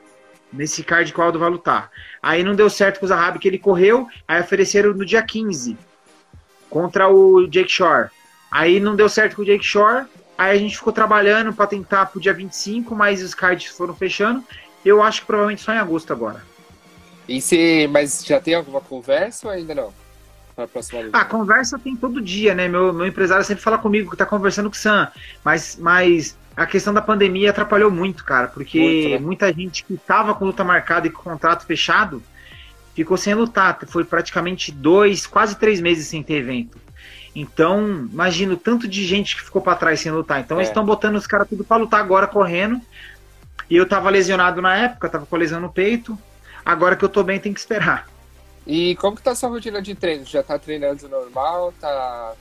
Nesse 0.53 0.83
card 0.83 1.13
que 1.13 1.21
o 1.21 1.23
Aldo 1.23 1.39
vai 1.39 1.51
lutar. 1.51 1.91
Aí 2.21 2.43
não 2.43 2.55
deu 2.55 2.69
certo 2.69 2.99
com 2.99 3.07
o 3.07 3.09
Zahabi 3.09 3.39
que 3.39 3.47
ele 3.47 3.59
correu, 3.59 4.09
aí 4.27 4.41
ofereceram 4.41 4.93
no 4.93 5.05
dia 5.05 5.23
15 5.23 5.77
contra 6.71 7.09
o 7.09 7.47
Jake 7.47 7.71
Shore. 7.71 8.11
Aí 8.51 8.81
não 8.81 8.97
deu 8.97 9.09
certo 9.09 9.37
com 9.37 9.43
o 9.43 9.45
Jake 9.45 9.65
Shore, 9.65 10.07
aí 10.37 10.57
a 10.57 10.61
gente 10.61 10.77
ficou 10.77 10.93
trabalhando 10.93 11.53
para 11.53 11.67
tentar 11.67 12.07
pro 12.07 12.21
dia 12.21 12.33
25, 12.33 12.95
mas 12.95 13.23
os 13.23 13.35
cards 13.35 13.67
foram 13.67 13.95
fechando. 13.95 14.43
Eu 14.85 15.03
acho 15.03 15.21
que 15.21 15.27
provavelmente 15.27 15.63
só 15.63 15.73
em 15.73 15.79
agosto 15.79 16.13
agora. 16.13 16.43
E 17.29 17.41
se, 17.41 17.89
mas 17.89 18.25
já 18.25 18.41
tem 18.41 18.55
alguma 18.55 18.81
conversa 18.81 19.49
ou 19.49 19.53
ainda 19.53 19.75
não? 19.75 19.93
Para 20.55 20.65
a? 20.65 21.11
Ah, 21.13 21.25
conversa 21.25 21.79
tem 21.79 21.95
todo 21.95 22.21
dia, 22.21 22.55
né? 22.55 22.67
Meu, 22.67 22.93
meu 22.93 23.07
empresário 23.07 23.45
sempre 23.45 23.63
fala 23.63 23.77
comigo 23.77 24.11
que 24.11 24.17
tá 24.17 24.25
conversando 24.25 24.71
com 24.71 24.77
o 24.77 24.79
Sam, 24.79 25.11
mas, 25.45 25.77
mas 25.77 26.39
a 26.57 26.65
questão 26.65 26.95
da 26.95 27.03
pandemia 27.03 27.51
atrapalhou 27.51 27.91
muito, 27.91 28.25
cara, 28.25 28.49
porque 28.49 28.81
muito, 28.81 29.09
né? 29.11 29.19
muita 29.19 29.53
gente 29.53 29.85
que 29.85 29.97
tava 29.99 30.35
com 30.35 30.47
luta 30.47 30.65
marcada 30.65 31.07
e 31.07 31.11
com 31.11 31.23
contrato 31.23 31.67
fechado 31.67 32.23
ficou 32.97 33.17
sem 33.19 33.35
lutar. 33.35 33.79
Foi 33.87 34.05
praticamente 34.05 34.73
dois, 34.73 35.27
quase 35.27 35.57
três 35.57 35.81
meses 35.81 36.07
sem 36.07 36.23
ter 36.23 36.37
evento. 36.37 36.81
Então, 37.35 38.09
imagino 38.11 38.55
o 38.55 38.57
tanto 38.57 38.89
de 38.89 39.05
gente 39.05 39.37
que 39.37 39.43
ficou 39.43 39.61
para 39.61 39.77
trás 39.77 40.01
sem 40.01 40.11
lutar. 40.11 40.41
Então, 40.41 40.57
é. 40.57 40.61
eles 40.61 40.71
estão 40.71 40.85
botando 40.85 41.17
os 41.17 41.27
caras 41.27 41.47
tudo 41.47 41.63
para 41.63 41.77
lutar 41.77 42.01
agora 42.01 42.27
correndo. 42.27 42.81
E 43.69 43.77
eu 43.77 43.87
tava 43.87 44.09
lesionado 44.09 44.63
na 44.63 44.75
época, 44.75 45.11
tava 45.11 45.27
com 45.27 45.37
lesão 45.37 45.61
no 45.61 45.71
peito. 45.71 46.19
Agora 46.65 46.97
que 46.97 47.05
eu 47.05 47.09
tô 47.11 47.23
bem, 47.23 47.39
tem 47.39 47.53
que 47.53 47.61
esperar. 47.61 48.09
E 48.67 48.97
como 48.97 49.15
que 49.15 49.23
tá 49.23 49.33
a 49.33 49.35
sua 49.35 49.51
rotina 49.51 49.83
de 49.83 49.95
treino? 49.95 50.25
Já 50.25 50.43
tá 50.43 50.59
treinando 50.59 51.07
normal? 51.09 51.75
Tá... 51.79 52.35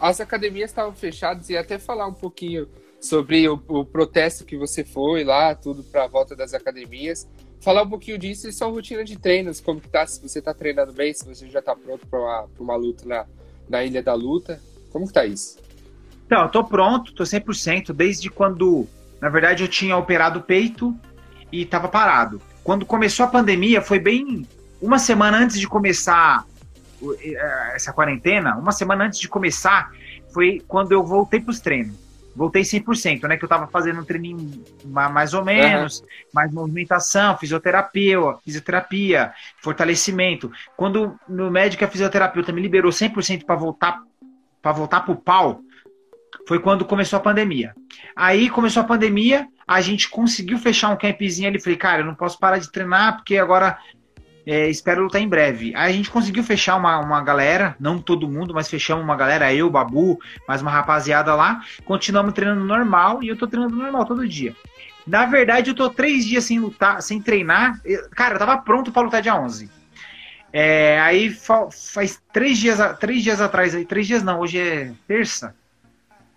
As 0.00 0.20
academias 0.20 0.70
estavam 0.70 0.94
fechadas 0.94 1.50
e 1.50 1.56
até 1.56 1.78
falar 1.78 2.06
um 2.06 2.14
pouquinho 2.14 2.68
sobre 3.00 3.48
o, 3.48 3.60
o 3.68 3.84
protesto 3.84 4.44
que 4.44 4.56
você 4.56 4.84
foi 4.84 5.24
lá, 5.24 5.54
tudo 5.54 5.82
para 5.82 6.04
a 6.04 6.08
volta 6.08 6.36
das 6.36 6.54
academias 6.54 7.26
falar 7.64 7.82
um 7.82 7.88
pouquinho 7.88 8.18
disso 8.18 8.46
e 8.46 8.52
sua 8.52 8.68
rotina 8.68 9.02
de 9.02 9.18
treinos, 9.18 9.58
como 9.58 9.80
que 9.80 9.88
tá, 9.88 10.06
se 10.06 10.20
você 10.20 10.40
tá 10.40 10.52
treinando 10.52 10.92
bem, 10.92 11.14
se 11.14 11.24
você 11.24 11.48
já 11.48 11.62
tá 11.62 11.74
pronto 11.74 12.06
para 12.06 12.20
uma, 12.20 12.46
uma 12.60 12.76
luta 12.76 13.06
na, 13.06 13.24
na 13.66 13.82
Ilha 13.82 14.02
da 14.02 14.12
Luta, 14.12 14.60
como 14.92 15.06
que 15.06 15.12
tá 15.14 15.24
isso? 15.24 15.58
Então, 16.26 16.42
eu 16.42 16.48
tô 16.50 16.62
pronto, 16.62 17.14
tô 17.14 17.24
100%, 17.24 17.92
desde 17.92 18.28
quando, 18.28 18.86
na 19.20 19.30
verdade, 19.30 19.62
eu 19.62 19.68
tinha 19.68 19.96
operado 19.96 20.40
o 20.40 20.42
peito 20.42 20.94
e 21.50 21.64
tava 21.64 21.88
parado. 21.88 22.40
Quando 22.62 22.84
começou 22.84 23.24
a 23.24 23.28
pandemia, 23.28 23.80
foi 23.80 23.98
bem 23.98 24.46
uma 24.80 24.98
semana 24.98 25.38
antes 25.38 25.58
de 25.58 25.66
começar 25.66 26.46
eh, 27.02 27.72
essa 27.74 27.92
quarentena, 27.92 28.56
uma 28.56 28.72
semana 28.72 29.06
antes 29.06 29.18
de 29.18 29.28
começar, 29.28 29.90
foi 30.32 30.62
quando 30.68 30.92
eu 30.92 31.02
voltei 31.02 31.40
pros 31.40 31.60
treinos 31.60 32.03
voltei 32.34 32.62
100%, 32.62 33.28
né? 33.28 33.36
Que 33.36 33.44
eu 33.44 33.48
tava 33.48 33.66
fazendo 33.68 34.00
um 34.00 34.04
treininho 34.04 34.64
mais 34.84 35.34
ou 35.34 35.44
menos, 35.44 36.00
uhum. 36.00 36.06
mais 36.32 36.52
movimentação, 36.52 37.36
fisioterapia, 37.38 38.18
fisioterapia, 38.44 39.32
fortalecimento. 39.60 40.50
Quando 40.76 41.18
no 41.28 41.50
médico 41.50 41.84
a 41.84 41.88
fisioterapeuta 41.88 42.52
me 42.52 42.60
liberou 42.60 42.90
100% 42.90 43.44
para 43.44 43.56
voltar 43.56 44.02
para 44.60 44.72
voltar 44.72 45.00
pro 45.02 45.14
pau, 45.14 45.60
foi 46.48 46.58
quando 46.58 46.86
começou 46.86 47.18
a 47.18 47.22
pandemia. 47.22 47.74
Aí 48.16 48.48
começou 48.48 48.82
a 48.82 48.86
pandemia, 48.86 49.46
a 49.66 49.80
gente 49.82 50.08
conseguiu 50.08 50.58
fechar 50.58 50.90
um 50.90 50.96
campzinho 50.96 51.48
ali. 51.48 51.60
Falei, 51.60 51.76
cara, 51.76 52.00
eu 52.00 52.06
não 52.06 52.14
posso 52.14 52.38
parar 52.38 52.58
de 52.58 52.72
treinar 52.72 53.16
porque 53.16 53.36
agora 53.36 53.78
é, 54.46 54.68
espero 54.68 55.02
lutar 55.02 55.20
em 55.20 55.28
breve. 55.28 55.74
A 55.74 55.90
gente 55.90 56.10
conseguiu 56.10 56.42
fechar 56.42 56.76
uma, 56.76 56.98
uma 56.98 57.22
galera, 57.22 57.74
não 57.80 57.98
todo 57.98 58.28
mundo, 58.28 58.52
mas 58.52 58.68
fechamos 58.68 59.02
uma 59.02 59.16
galera, 59.16 59.52
eu, 59.52 59.70
Babu, 59.70 60.18
mais 60.46 60.60
uma 60.60 60.70
rapaziada 60.70 61.34
lá. 61.34 61.62
Continuamos 61.84 62.34
treinando 62.34 62.64
normal 62.64 63.22
e 63.22 63.28
eu 63.28 63.36
tô 63.36 63.46
treinando 63.46 63.76
normal 63.76 64.04
todo 64.04 64.28
dia. 64.28 64.54
Na 65.06 65.26
verdade, 65.26 65.70
eu 65.70 65.74
tô 65.74 65.90
três 65.90 66.24
dias 66.24 66.44
sem 66.44 66.58
lutar, 66.58 67.02
sem 67.02 67.20
treinar. 67.20 67.80
Cara, 68.12 68.34
eu 68.34 68.38
tava 68.38 68.58
pronto 68.58 68.92
para 68.92 69.02
lutar 69.02 69.22
dia 69.22 69.34
11. 69.34 69.70
É, 70.52 71.00
aí 71.00 71.30
faz 71.30 72.22
três 72.32 72.58
dias, 72.58 72.78
três 72.98 73.22
dias 73.22 73.40
atrás, 73.40 73.74
aí, 73.74 73.84
três 73.84 74.06
dias 74.06 74.22
não, 74.22 74.40
hoje 74.40 74.58
é 74.58 74.92
terça. 75.06 75.54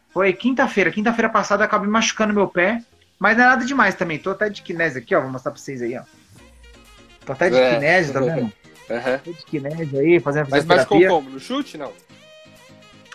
Foi 0.10 0.34
quinta-feira. 0.34 0.92
Quinta-feira 0.92 1.30
passada 1.30 1.64
eu 1.64 1.68
acabei 1.68 1.90
machucando 1.90 2.34
meu 2.34 2.48
pé, 2.48 2.82
mas 3.20 3.38
não 3.38 3.44
é 3.44 3.48
nada 3.48 3.66
demais 3.66 3.96
também. 3.96 4.18
Tô 4.18 4.32
até 4.32 4.50
de 4.50 4.62
kinese 4.62 4.98
aqui, 4.98 5.14
ó. 5.14 5.22
Vou 5.22 5.30
mostrar 5.30 5.52
pra 5.52 5.62
vocês 5.62 5.82
aí, 5.82 5.96
ó. 5.96 6.02
Tô 7.28 7.34
até 7.34 7.50
de 7.50 7.58
é. 7.58 7.74
kinésio, 7.74 8.14
tá 8.14 8.20
vendo? 8.22 8.42
Uhum. 8.42 9.34
De 9.34 9.46
kinésio 9.46 10.00
aí, 10.00 10.20
fazendo 10.22 10.48
Mas 10.50 10.64
machucou 10.64 11.06
como? 11.06 11.30
No 11.30 11.40
chute, 11.40 11.78
não? 11.78 11.92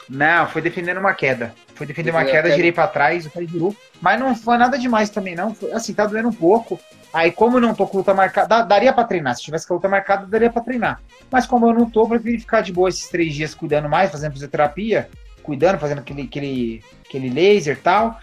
Não, 0.06 0.46
foi 0.46 0.60
defendendo 0.60 0.98
uma 0.98 1.14
queda. 1.14 1.54
Foi 1.74 1.86
defendendo 1.86 2.14
uma 2.14 2.24
queda, 2.24 2.42
queda, 2.42 2.54
girei 2.54 2.70
pra 2.70 2.86
trás, 2.86 3.24
o 3.24 3.30
pé 3.30 3.46
girou. 3.46 3.74
Mas 4.02 4.20
não 4.20 4.36
foi 4.36 4.58
nada 4.58 4.78
demais 4.78 5.08
também, 5.08 5.34
não. 5.34 5.54
Foi, 5.54 5.72
assim, 5.72 5.94
tá 5.94 6.04
doendo 6.04 6.28
um 6.28 6.32
pouco. 6.32 6.78
Aí, 7.10 7.32
como 7.32 7.56
eu 7.56 7.62
não 7.62 7.74
tô 7.74 7.86
com 7.86 7.98
luta 7.98 8.12
marcada, 8.12 8.62
daria 8.62 8.92
pra 8.92 9.04
treinar. 9.04 9.34
Se 9.34 9.42
tivesse 9.42 9.66
com 9.66 9.72
a 9.72 9.76
luta 9.76 9.88
marcada, 9.88 10.26
daria 10.26 10.50
pra 10.50 10.60
treinar. 10.60 11.00
Mas 11.30 11.46
como 11.46 11.66
eu 11.66 11.72
não 11.72 11.88
tô, 11.88 12.06
preferi 12.06 12.38
ficar 12.38 12.60
de 12.60 12.70
boa 12.70 12.90
esses 12.90 13.08
três 13.08 13.34
dias 13.34 13.54
cuidando 13.54 13.88
mais, 13.88 14.10
fazendo 14.10 14.32
fisioterapia, 14.32 15.08
cuidando, 15.42 15.78
fazendo 15.78 16.00
aquele, 16.00 16.22
aquele, 16.22 16.84
aquele 17.06 17.30
laser 17.30 17.78
e 17.78 17.80
tal. 17.80 18.18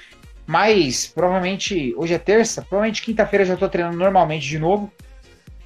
Mas 0.46 1.08
provavelmente, 1.08 1.96
hoje 1.98 2.14
é 2.14 2.20
terça, 2.20 2.62
provavelmente 2.62 3.02
quinta-feira 3.02 3.46
já 3.46 3.58
tô 3.58 3.68
treinando 3.68 3.98
normalmente 3.98 4.48
de 4.48 4.60
novo 4.60 4.92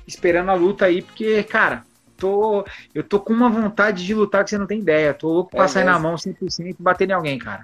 esperando 0.07 0.49
a 0.49 0.53
luta 0.53 0.85
aí, 0.85 1.01
porque, 1.01 1.43
cara, 1.43 1.83
tô, 2.17 2.65
eu 2.93 3.03
tô 3.03 3.19
com 3.19 3.33
uma 3.33 3.49
vontade 3.49 4.05
de 4.05 4.13
lutar 4.13 4.43
que 4.43 4.49
você 4.49 4.57
não 4.57 4.67
tem 4.67 4.79
ideia. 4.79 5.13
Tô 5.13 5.27
louco 5.27 5.51
pra 5.51 5.65
é 5.65 5.67
sair 5.67 5.83
na 5.83 5.99
mão 5.99 6.15
100% 6.15 6.67
e 6.67 6.75
bater 6.79 7.09
em 7.09 7.13
alguém, 7.13 7.37
cara. 7.37 7.63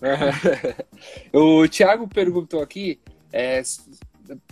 o 1.32 1.66
Thiago 1.68 2.06
perguntou 2.06 2.62
aqui, 2.62 3.00
é, 3.32 3.62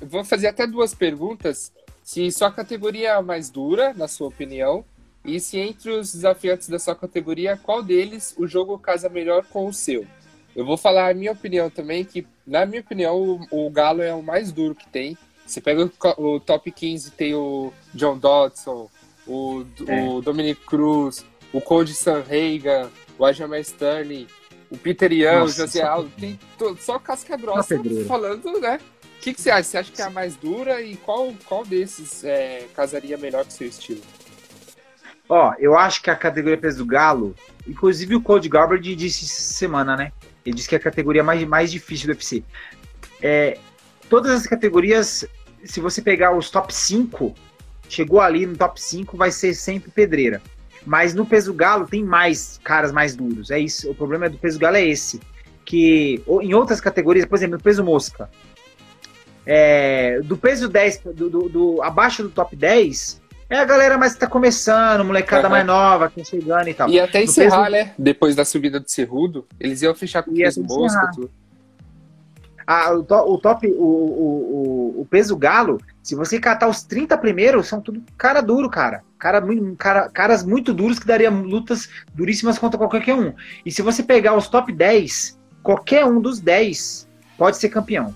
vou 0.02 0.24
fazer 0.24 0.48
até 0.48 0.66
duas 0.66 0.94
perguntas. 0.94 1.72
Se 2.02 2.30
sua 2.30 2.50
categoria 2.50 3.08
é 3.08 3.12
a 3.12 3.22
mais 3.22 3.50
dura, 3.50 3.94
na 3.94 4.08
sua 4.08 4.28
opinião, 4.28 4.84
e 5.24 5.40
se 5.40 5.58
entre 5.58 5.90
os 5.90 6.12
desafiantes 6.12 6.68
da 6.68 6.78
sua 6.78 6.94
categoria, 6.94 7.56
qual 7.56 7.82
deles 7.82 8.34
o 8.36 8.46
jogo 8.46 8.78
casa 8.78 9.08
melhor 9.08 9.44
com 9.46 9.66
o 9.66 9.72
seu? 9.72 10.06
Eu 10.54 10.64
vou 10.64 10.76
falar 10.76 11.10
a 11.10 11.14
minha 11.14 11.32
opinião 11.32 11.70
também, 11.70 12.04
que 12.04 12.26
na 12.46 12.66
minha 12.66 12.80
opinião 12.80 13.16
o, 13.50 13.66
o 13.66 13.70
Galo 13.70 14.02
é 14.02 14.14
o 14.14 14.22
mais 14.22 14.52
duro 14.52 14.74
que 14.74 14.88
tem. 14.88 15.16
Você 15.46 15.60
pega 15.60 15.84
o, 15.84 16.34
o 16.34 16.40
top 16.40 16.70
15, 16.70 17.10
tem 17.12 17.34
o 17.34 17.72
John 17.92 18.16
Dodson, 18.16 18.88
o, 19.26 19.64
é. 19.86 20.02
o 20.02 20.20
Dominic 20.20 20.60
Cruz, 20.64 21.24
o 21.52 21.60
Cody 21.60 21.94
Sanhagen, 21.94 22.88
o 23.18 23.24
Aljamain 23.24 23.60
Sterling, 23.60 24.26
o 24.70 24.76
Peter 24.76 25.12
Young, 25.12 25.40
Nossa, 25.40 25.62
o 25.62 25.66
José 25.66 25.82
Aldo, 25.82 26.10
tem 26.18 26.38
todo, 26.58 26.80
só 26.80 26.98
casca 26.98 27.36
grossa 27.36 27.78
falando, 28.06 28.60
né? 28.60 28.80
O 29.18 29.20
que, 29.24 29.32
que 29.32 29.40
você 29.40 29.50
acha? 29.50 29.62
Você 29.62 29.78
acha 29.78 29.92
que 29.92 30.02
é 30.02 30.04
a 30.04 30.10
mais 30.10 30.36
dura 30.36 30.82
e 30.82 30.96
qual, 30.96 31.32
qual 31.46 31.64
desses 31.64 32.24
é, 32.24 32.66
casaria 32.74 33.16
melhor 33.16 33.44
com 33.44 33.50
o 33.50 33.52
seu 33.52 33.68
estilo? 33.68 34.02
Ó, 35.28 35.54
eu 35.58 35.76
acho 35.76 36.02
que 36.02 36.10
a 36.10 36.16
categoria 36.16 36.58
peso 36.58 36.78
do 36.78 36.86
galo, 36.86 37.34
inclusive 37.66 38.14
o 38.14 38.20
Cody 38.20 38.48
Garbrandt 38.48 38.94
disse 38.94 39.26
semana, 39.26 39.96
né? 39.96 40.12
Ele 40.44 40.54
disse 40.54 40.68
que 40.68 40.74
é 40.74 40.78
a 40.78 40.80
categoria 40.80 41.22
mais, 41.22 41.42
mais 41.44 41.72
difícil 41.72 42.08
do 42.08 42.10
UFC. 42.10 42.44
É, 43.22 43.58
todas 44.10 44.32
as 44.32 44.46
categorias, 44.46 45.24
se 45.64 45.80
você 45.80 46.02
pegar 46.02 46.36
os 46.36 46.50
top 46.50 46.74
5, 46.74 47.34
chegou 47.88 48.20
ali 48.20 48.46
no 48.46 48.56
top 48.56 48.80
5, 48.80 49.16
vai 49.16 49.30
ser 49.30 49.54
sempre 49.54 49.90
pedreira. 49.90 50.40
Mas 50.86 51.14
no 51.14 51.24
peso 51.24 51.52
galo 51.54 51.86
tem 51.86 52.04
mais 52.04 52.60
caras 52.62 52.92
mais 52.92 53.16
duros. 53.16 53.50
É 53.50 53.58
isso. 53.58 53.90
O 53.90 53.94
problema 53.94 54.28
do 54.28 54.36
peso 54.36 54.58
galo 54.58 54.76
é 54.76 54.86
esse. 54.86 55.20
Que 55.64 56.22
em 56.42 56.52
outras 56.52 56.80
categorias, 56.80 57.24
por 57.24 57.36
exemplo, 57.36 57.56
no 57.56 57.62
peso 57.62 57.82
mosca, 57.82 58.28
é, 59.46 60.20
do 60.22 60.36
peso 60.36 60.68
10, 60.68 61.00
do, 61.14 61.30
do, 61.30 61.48
do, 61.48 61.82
abaixo 61.82 62.22
do 62.22 62.28
top 62.28 62.54
10, 62.54 63.22
é 63.48 63.58
a 63.58 63.64
galera 63.64 63.96
mais 63.98 64.14
que 64.14 64.20
tá 64.20 64.26
começando, 64.26 65.04
molecada 65.04 65.44
uhum. 65.44 65.50
mais 65.50 65.66
nova, 65.66 66.08
que 66.10 66.20
tá 66.20 66.24
chegando 66.24 66.68
e 66.68 66.74
tal. 66.74 66.88
E 66.88 67.00
até 67.00 67.22
encerrar, 67.22 67.70
peso... 67.70 67.72
né? 67.72 67.94
Depois 67.98 68.34
da 68.34 68.44
subida 68.44 68.80
do 68.80 68.90
Cerrudo, 68.90 69.46
eles 69.58 69.82
iam 69.82 69.94
fechar 69.94 70.22
com 70.22 70.30
o 70.30 70.34
peso 70.34 70.62
mosca. 70.62 71.10
Tudo. 71.14 71.30
A, 72.66 72.92
o, 72.92 73.02
to, 73.02 73.14
o, 73.14 73.38
top, 73.38 73.66
o, 73.66 73.72
o, 73.72 75.00
o, 75.00 75.06
peso 75.06 75.36
galo, 75.36 75.80
se 76.02 76.14
você 76.14 76.38
catar 76.38 76.68
os 76.68 76.82
30 76.82 77.16
primeiros, 77.18 77.66
são 77.68 77.80
tudo 77.80 78.02
cara 78.16 78.40
duro, 78.40 78.68
cara. 78.70 79.02
Cara, 79.18 79.42
cara. 79.78 80.08
Caras 80.10 80.44
muito 80.44 80.72
duros 80.72 80.98
que 80.98 81.06
daria 81.06 81.30
lutas 81.30 81.88
duríssimas 82.14 82.58
contra 82.58 82.78
qualquer 82.78 83.14
um. 83.14 83.32
E 83.64 83.70
se 83.70 83.82
você 83.82 84.02
pegar 84.02 84.34
os 84.34 84.48
top 84.48 84.72
10, 84.72 85.38
qualquer 85.62 86.04
um 86.04 86.20
dos 86.20 86.40
10 86.40 87.08
pode 87.36 87.56
ser 87.56 87.68
campeão. 87.68 88.14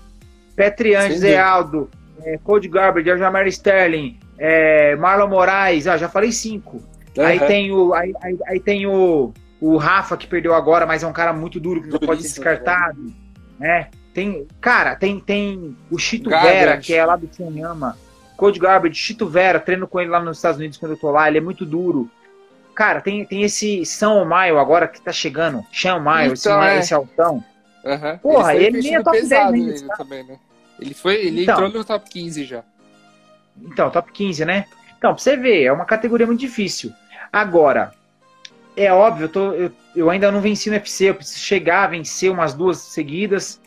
Petrian, 0.55 1.09
Zé 1.11 1.39
Aldo, 1.39 1.89
é, 2.23 2.37
Cody 2.37 2.67
Garbage, 2.67 3.09
Aljamar 3.09 3.47
Sterling, 3.47 4.19
é, 4.37 4.95
Marlon 4.95 5.27
Moraes, 5.27 5.87
ah, 5.87 5.97
já 5.97 6.09
falei 6.09 6.31
cinco. 6.31 6.81
Uhum. 7.17 7.25
Aí 7.25 7.39
tem 7.39 7.71
o. 7.71 7.93
Aí, 7.93 8.13
aí, 8.21 8.37
aí, 8.47 8.59
tem 8.59 8.85
o, 8.85 9.33
o 9.59 9.77
Rafa 9.77 10.15
que 10.15 10.27
perdeu 10.27 10.53
agora, 10.53 10.85
mas 10.85 11.03
é 11.03 11.07
um 11.07 11.13
cara 11.13 11.33
muito 11.33 11.59
duro 11.59 11.81
que 11.81 11.89
não 11.89 11.99
pode 11.99 12.21
ser 12.23 12.29
descartado. 12.29 13.13
Né? 13.59 13.89
Tem, 14.13 14.47
cara, 14.59 14.95
tem, 14.95 15.19
tem 15.19 15.75
o 15.89 15.97
Chito 15.97 16.29
Garbage. 16.29 16.53
Vera, 16.53 16.77
que 16.77 16.93
é 16.93 17.05
lá 17.05 17.15
do 17.15 17.27
Tianyama. 17.27 17.97
Code 18.35 18.59
Garbage, 18.59 18.95
Chito 18.95 19.27
Vera, 19.27 19.59
treino 19.59 19.87
com 19.87 19.99
ele 19.99 20.09
lá 20.09 20.19
nos 20.19 20.37
Estados 20.37 20.57
Unidos 20.57 20.77
quando 20.77 20.93
eu 20.93 20.97
tô 20.97 21.11
lá, 21.11 21.27
ele 21.27 21.37
é 21.37 21.41
muito 21.41 21.65
duro. 21.65 22.09
Cara, 22.73 23.01
tem, 23.01 23.25
tem 23.25 23.43
esse 23.43 23.85
São 23.85 24.23
Maio 24.23 24.57
agora 24.57 24.87
que 24.87 25.01
tá 25.01 25.11
chegando. 25.11 25.65
Sean 25.73 25.99
Maio, 25.99 26.33
então, 26.33 26.63
esse, 26.63 26.71
é. 26.71 26.79
esse 26.79 26.93
altão. 26.93 27.43
Uhum. 27.83 28.17
Porra, 28.19 28.55
ele, 28.55 28.77
ele 28.77 28.81
nem 28.81 28.95
é 28.95 29.03
top 29.03 29.17
10 29.17 29.31
ainda, 29.33 29.97
também, 29.97 30.23
né? 30.23 30.39
Ele 30.79 30.93
foi, 30.93 31.15
ele 31.15 31.43
então, 31.43 31.55
entrou 31.55 31.69
no 31.69 31.83
top 31.83 32.09
15 32.09 32.45
já. 32.45 32.63
Então, 33.61 33.89
top 33.89 34.11
15, 34.11 34.45
né? 34.45 34.65
Então, 34.97 35.13
pra 35.13 35.21
você 35.21 35.35
ver, 35.35 35.63
é 35.63 35.71
uma 35.71 35.85
categoria 35.85 36.25
muito 36.25 36.39
difícil. 36.39 36.93
Agora, 37.31 37.91
é 38.75 38.91
óbvio, 38.93 39.25
eu, 39.25 39.29
tô, 39.29 39.51
eu, 39.51 39.71
eu 39.95 40.09
ainda 40.09 40.31
não 40.31 40.39
venci 40.39 40.69
no 40.69 40.75
UFC, 40.75 41.09
eu 41.09 41.15
preciso 41.15 41.39
chegar 41.39 41.83
a 41.83 41.87
vencer 41.87 42.31
umas 42.31 42.53
duas 42.53 42.77
seguidas, 42.77 43.59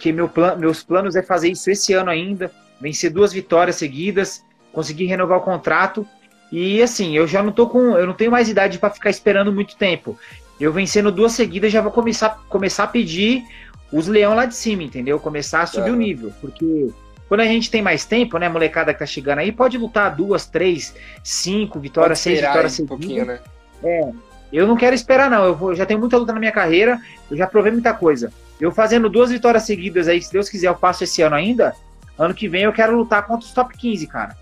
que 0.00 0.12
meu 0.12 0.28
plan, 0.28 0.56
meus 0.56 0.82
planos 0.82 1.14
é 1.14 1.22
fazer 1.22 1.50
isso 1.50 1.70
esse 1.70 1.92
ano 1.92 2.10
ainda, 2.10 2.50
vencer 2.80 3.10
duas 3.10 3.32
vitórias 3.32 3.76
seguidas, 3.76 4.42
conseguir 4.72 5.04
renovar 5.04 5.38
o 5.38 5.42
contrato. 5.42 6.06
E 6.50 6.82
assim, 6.82 7.16
eu 7.16 7.28
já 7.28 7.42
não 7.42 7.52
tô 7.52 7.68
com. 7.68 7.96
Eu 7.96 8.06
não 8.06 8.14
tenho 8.14 8.30
mais 8.30 8.48
idade 8.48 8.78
para 8.78 8.90
ficar 8.90 9.10
esperando 9.10 9.52
muito 9.52 9.76
tempo. 9.76 10.18
Eu 10.58 10.72
vencendo 10.72 11.12
duas 11.12 11.32
seguidas 11.32 11.70
já 11.70 11.80
vou 11.80 11.92
começar, 11.92 12.42
começar 12.48 12.84
a 12.84 12.86
pedir 12.86 13.44
os 13.92 14.08
leão 14.08 14.34
lá 14.34 14.46
de 14.46 14.54
cima, 14.54 14.82
entendeu? 14.82 15.20
Começar 15.20 15.62
a 15.62 15.66
subir 15.66 15.90
é. 15.90 15.92
o 15.92 15.96
nível. 15.96 16.32
Porque 16.40 16.90
quando 17.28 17.40
a 17.40 17.46
gente 17.46 17.70
tem 17.70 17.82
mais 17.82 18.04
tempo, 18.04 18.38
né, 18.38 18.48
molecada 18.48 18.92
que 18.92 18.98
tá 18.98 19.06
chegando 19.06 19.38
aí, 19.38 19.52
pode 19.52 19.76
lutar 19.76 20.14
duas, 20.14 20.46
três, 20.46 20.94
cinco 21.22 21.78
vitórias, 21.78 22.18
seis 22.18 22.40
vitórias 22.40 22.80
um 22.80 22.88
seguidas. 22.88 23.26
Né? 23.26 23.40
É. 23.84 24.12
Eu 24.52 24.66
não 24.66 24.76
quero 24.76 24.94
esperar, 24.94 25.30
não. 25.30 25.44
Eu 25.44 25.54
vou, 25.54 25.74
já 25.74 25.86
tenho 25.86 26.00
muita 26.00 26.16
luta 26.16 26.32
na 26.32 26.40
minha 26.40 26.52
carreira, 26.52 27.00
eu 27.30 27.36
já 27.36 27.46
provei 27.46 27.70
muita 27.70 27.94
coisa. 27.94 28.32
Eu 28.60 28.70
fazendo 28.70 29.08
duas 29.08 29.30
vitórias 29.30 29.62
seguidas 29.62 30.06
aí, 30.06 30.20
se 30.20 30.32
Deus 30.32 30.48
quiser, 30.48 30.68
eu 30.68 30.74
passo 30.74 31.04
esse 31.04 31.22
ano 31.22 31.34
ainda. 31.34 31.74
Ano 32.18 32.34
que 32.34 32.48
vem 32.48 32.62
eu 32.62 32.72
quero 32.72 32.96
lutar 32.96 33.26
contra 33.26 33.46
os 33.46 33.52
top 33.52 33.76
15, 33.76 34.06
cara. 34.06 34.36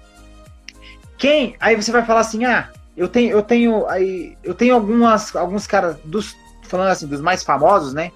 Quem? 1.16 1.56
Aí 1.60 1.76
você 1.76 1.92
vai 1.92 2.04
falar 2.04 2.20
assim: 2.20 2.44
"Ah, 2.44 2.68
eu 2.96 3.08
tenho 3.08 3.30
eu 3.30 3.42
tenho 3.42 3.86
aí 3.86 4.36
eu 4.42 4.54
tenho 4.54 4.74
algumas 4.74 5.34
alguns 5.36 5.66
caras 5.66 5.96
dos 6.04 6.36
falando 6.68 6.88
assim, 6.88 7.06
dos 7.06 7.20
mais 7.20 7.42
famosos, 7.42 7.94
né? 7.94 8.12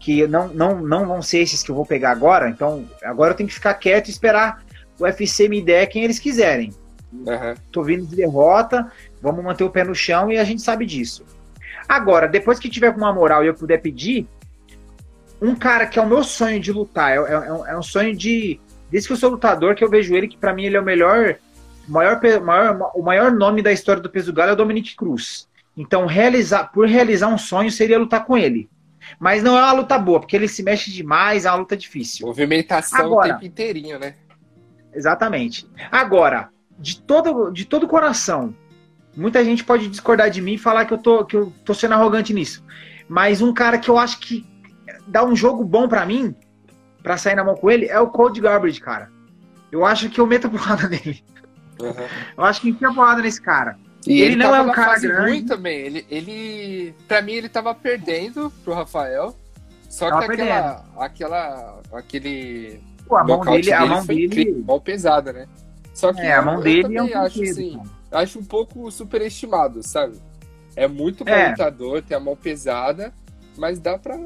Que 0.00 0.26
não, 0.26 0.48
não, 0.48 0.80
não 0.80 1.06
vão 1.06 1.22
ser 1.22 1.38
esses 1.38 1.62
que 1.62 1.70
eu 1.70 1.74
vou 1.74 1.86
pegar 1.86 2.10
agora. 2.10 2.48
Então, 2.48 2.84
agora 3.02 3.32
eu 3.32 3.36
tenho 3.36 3.48
que 3.48 3.54
ficar 3.54 3.74
quieto 3.74 4.08
e 4.08 4.10
esperar 4.10 4.62
o 4.98 5.04
UFC 5.04 5.48
me 5.48 5.62
der 5.62 5.86
quem 5.86 6.04
eles 6.04 6.18
quiserem. 6.18 6.72
Uhum. 7.12 7.54
Tô 7.72 7.82
vindo 7.82 8.04
de 8.06 8.16
derrota, 8.16 8.90
vamos 9.22 9.42
manter 9.42 9.64
o 9.64 9.70
pé 9.70 9.84
no 9.84 9.94
chão 9.94 10.30
e 10.30 10.38
a 10.38 10.44
gente 10.44 10.60
sabe 10.60 10.84
disso. 10.84 11.24
Agora, 11.88 12.28
depois 12.28 12.58
que 12.58 12.68
tiver 12.68 12.92
com 12.92 12.98
uma 12.98 13.12
moral 13.12 13.42
e 13.42 13.46
eu 13.46 13.54
puder 13.54 13.80
pedir, 13.80 14.26
um 15.40 15.54
cara 15.54 15.86
que 15.86 15.98
é 15.98 16.02
o 16.02 16.06
meu 16.06 16.22
sonho 16.24 16.60
de 16.60 16.72
lutar, 16.72 17.12
é, 17.12 17.16
é, 17.16 17.72
é 17.72 17.78
um 17.78 17.82
sonho 17.82 18.14
de. 18.16 18.60
Desde 18.90 19.08
que 19.08 19.12
eu 19.12 19.18
sou 19.18 19.30
lutador, 19.30 19.74
que 19.74 19.84
eu 19.84 19.90
vejo 19.90 20.14
ele, 20.14 20.28
que 20.28 20.36
para 20.36 20.54
mim 20.54 20.64
ele 20.64 20.76
é 20.76 20.80
o 20.80 20.84
melhor, 20.84 21.36
maior, 21.86 22.20
maior, 22.42 22.90
o 22.94 23.02
maior 23.02 23.30
nome 23.30 23.60
da 23.62 23.70
história 23.70 24.02
do 24.02 24.08
peso 24.08 24.32
galo 24.32 24.50
é 24.50 24.52
o 24.54 24.56
Dominique 24.56 24.96
Cruz. 24.96 25.46
Então, 25.76 26.06
realizar, 26.06 26.72
por 26.72 26.88
realizar 26.88 27.28
um 27.28 27.38
sonho 27.38 27.70
seria 27.70 27.98
lutar 27.98 28.24
com 28.24 28.36
ele. 28.36 28.68
Mas 29.18 29.42
não 29.42 29.56
é 29.56 29.62
uma 29.62 29.72
luta 29.72 29.98
boa, 29.98 30.20
porque 30.20 30.36
ele 30.36 30.48
se 30.48 30.62
mexe 30.62 30.90
demais, 30.90 31.44
é 31.44 31.50
uma 31.50 31.58
luta 31.58 31.76
difícil. 31.76 32.26
Movimentação 32.26 33.06
Agora, 33.06 33.28
o 33.28 33.32
tempo 33.32 33.46
inteirinho, 33.46 33.98
né? 33.98 34.14
Exatamente. 34.92 35.68
Agora, 35.90 36.48
de 36.78 37.00
todo, 37.00 37.50
de 37.50 37.64
todo 37.64 37.86
coração, 37.86 38.54
muita 39.16 39.44
gente 39.44 39.64
pode 39.64 39.88
discordar 39.88 40.30
de 40.30 40.40
mim 40.40 40.54
e 40.54 40.58
falar 40.58 40.84
que 40.84 40.92
eu 40.92 40.98
tô, 40.98 41.24
que 41.24 41.36
eu 41.36 41.52
tô 41.64 41.74
sendo 41.74 41.94
arrogante 41.94 42.34
nisso. 42.34 42.64
Mas 43.08 43.40
um 43.40 43.52
cara 43.52 43.78
que 43.78 43.88
eu 43.88 43.98
acho 43.98 44.18
que 44.18 44.44
dá 45.08 45.24
um 45.24 45.34
jogo 45.34 45.64
bom 45.64 45.88
para 45.88 46.06
mim, 46.06 46.34
para 47.02 47.16
sair 47.16 47.34
na 47.34 47.44
mão 47.44 47.54
com 47.54 47.70
ele, 47.70 47.86
é 47.86 47.98
o 47.98 48.08
Cold 48.08 48.40
Garbage, 48.40 48.80
cara. 48.80 49.10
Eu 49.70 49.84
acho 49.84 50.08
que 50.08 50.20
eu 50.20 50.26
meto 50.26 50.46
a 50.46 50.50
porrada 50.50 50.88
nele. 50.88 51.22
Uhum. 51.80 52.06
Eu 52.36 52.44
acho 52.44 52.60
que 52.60 52.70
enfia 52.70 52.88
a 52.88 52.94
porrada 52.94 53.22
nesse 53.22 53.40
cara. 53.40 53.78
E 54.06 54.20
ele, 54.20 54.32
ele 54.32 54.36
não 54.36 54.54
é 54.54 54.60
um 54.62 54.72
cara 54.72 54.98
grande. 54.98 55.30
ruim 55.30 55.44
também. 55.44 55.78
Ele, 55.78 56.06
ele, 56.08 56.94
pra 57.06 57.20
mim, 57.20 57.32
ele 57.32 57.48
tava 57.48 57.74
perdendo 57.74 58.52
pro 58.64 58.74
Rafael. 58.74 59.36
Só 59.88 60.08
tava 60.08 60.26
que 60.26 60.32
aquela, 60.32 60.84
aquela, 60.98 61.80
aquele 61.92 62.80
Pô, 63.08 63.16
a 63.16 63.24
mão 63.24 63.40
dele, 63.40 63.72
a 63.72 63.86
mão 63.86 64.04
dele, 64.04 64.26
incrível, 64.26 64.64
mão 64.64 64.80
pesada, 64.80 65.32
né? 65.32 65.48
Só 65.94 66.12
que 66.12 66.20
é, 66.20 66.34
a 66.34 66.42
mão 66.42 66.60
dele 66.60 66.96
é 66.96 67.02
um 67.02 67.18
acho 67.18 67.42
assim, 67.42 67.80
acho 68.12 68.38
um 68.38 68.44
pouco 68.44 68.90
superestimado, 68.90 69.82
sabe? 69.82 70.20
É 70.76 70.86
muito 70.86 71.24
bom 71.24 71.32
é. 71.32 71.50
lutador, 71.50 72.02
tem 72.02 72.16
a 72.16 72.20
mão 72.20 72.36
pesada, 72.36 73.12
mas 73.56 73.80
dá 73.80 73.98
pra, 73.98 74.16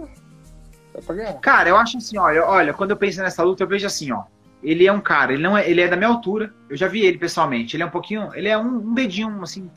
dá 0.95 1.01
pra 1.01 1.14
ganhar. 1.14 1.34
Cara, 1.34 1.68
eu 1.68 1.76
acho 1.76 1.99
assim, 1.99 2.18
olha, 2.18 2.45
olha, 2.45 2.72
quando 2.72 2.90
eu 2.90 2.97
penso 2.97 3.20
nessa 3.20 3.43
luta, 3.43 3.62
eu 3.62 3.68
vejo 3.68 3.86
assim, 3.86 4.12
ó. 4.12 4.24
Ele 4.62 4.86
é 4.86 4.93
um 4.93 5.01
cara, 5.01 5.32
ele 5.32 5.43
não 5.43 5.59
é, 5.59 5.68
ele 5.68 5.80
é 5.80 5.88
da 5.88 5.97
minha 5.97 6.09
altura. 6.09 6.55
Eu 6.70 6.76
já 6.76 6.86
vi 6.86 7.01
ele 7.01 7.18
pessoalmente. 7.18 7.74
Ele 7.74 7.82
é 7.82 7.86
um 7.86 7.90
pouquinho, 7.90 8.30
ele 8.34 8.49
é 8.49 8.57
um, 8.57 8.76
um 8.76 8.95
dedinho 8.95 9.43
assim 9.43 9.68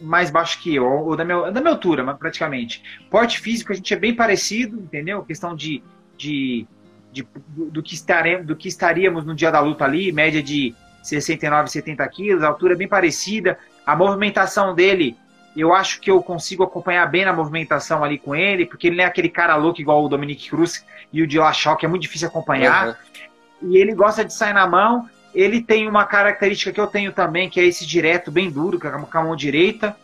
mais 0.00 0.30
baixo 0.30 0.60
que 0.60 0.74
eu, 0.74 0.84
ou 0.84 1.16
da 1.16 1.24
minha, 1.24 1.50
da 1.50 1.60
minha 1.60 1.72
altura, 1.72 2.14
praticamente. 2.14 2.82
Porte 3.08 3.40
físico 3.40 3.72
a 3.72 3.74
gente 3.74 3.92
é 3.94 3.96
bem 3.96 4.14
parecido, 4.14 4.76
entendeu? 4.76 5.22
Questão 5.22 5.54
de, 5.54 5.82
de, 6.16 6.66
de 7.12 7.26
do, 7.48 7.70
do, 7.70 7.82
que 7.82 7.94
estaremos, 7.94 8.46
do 8.46 8.56
que 8.56 8.68
estaríamos 8.68 9.24
no 9.24 9.34
dia 9.34 9.50
da 9.50 9.60
luta 9.60 9.84
ali, 9.84 10.10
média 10.10 10.42
de 10.42 10.74
69, 11.02 11.70
70 11.70 12.08
quilos, 12.08 12.42
a 12.42 12.48
altura 12.48 12.74
é 12.74 12.76
bem 12.76 12.88
parecida. 12.88 13.58
A 13.86 13.96
movimentação 13.96 14.74
dele, 14.74 15.16
eu 15.60 15.74
acho 15.74 16.00
que 16.00 16.10
eu 16.10 16.22
consigo 16.22 16.62
acompanhar 16.62 17.06
bem 17.06 17.24
na 17.24 17.32
movimentação 17.32 18.02
ali 18.02 18.18
com 18.18 18.34
ele, 18.34 18.66
porque 18.66 18.86
ele 18.86 18.96
não 18.96 19.04
é 19.04 19.06
aquele 19.06 19.28
cara 19.28 19.54
louco 19.56 19.80
igual 19.80 20.04
o 20.04 20.08
Dominique 20.08 20.48
Cruz 20.48 20.84
e 21.12 21.22
o 21.22 21.26
Dillashaw, 21.26 21.76
que 21.76 21.84
é 21.84 21.88
muito 21.88 22.02
difícil 22.02 22.28
acompanhar. 22.28 22.88
Uhum. 23.62 23.70
E 23.70 23.76
ele 23.76 23.94
gosta 23.94 24.24
de 24.24 24.32
sair 24.32 24.52
na 24.52 24.66
mão. 24.66 25.08
Ele 25.34 25.62
tem 25.62 25.88
uma 25.88 26.04
característica 26.04 26.72
que 26.72 26.80
eu 26.80 26.86
tenho 26.86 27.12
também, 27.12 27.48
que 27.48 27.60
é 27.60 27.64
esse 27.64 27.86
direto, 27.86 28.30
bem 28.30 28.50
duro, 28.50 28.78
com 28.78 29.18
a 29.18 29.22
mão 29.22 29.36
direita. 29.36 29.96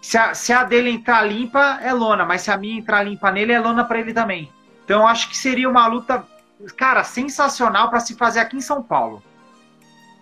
Se 0.00 0.16
a, 0.18 0.34
se 0.34 0.52
a 0.52 0.64
dele 0.64 0.90
entrar 0.90 1.22
limpa, 1.22 1.78
é 1.82 1.92
lona, 1.92 2.24
mas 2.24 2.42
se 2.42 2.50
a 2.50 2.56
minha 2.56 2.78
entrar 2.78 3.02
limpa 3.02 3.30
nele, 3.30 3.52
é 3.52 3.60
lona 3.60 3.84
para 3.84 4.00
ele 4.00 4.12
também. 4.12 4.50
Então 4.84 5.00
eu 5.00 5.06
acho 5.06 5.28
que 5.28 5.36
seria 5.36 5.68
uma 5.68 5.86
luta, 5.86 6.24
cara, 6.76 7.04
sensacional 7.04 7.88
para 7.88 8.00
se 8.00 8.16
fazer 8.16 8.40
aqui 8.40 8.56
em 8.56 8.60
São 8.60 8.82
Paulo 8.82 9.22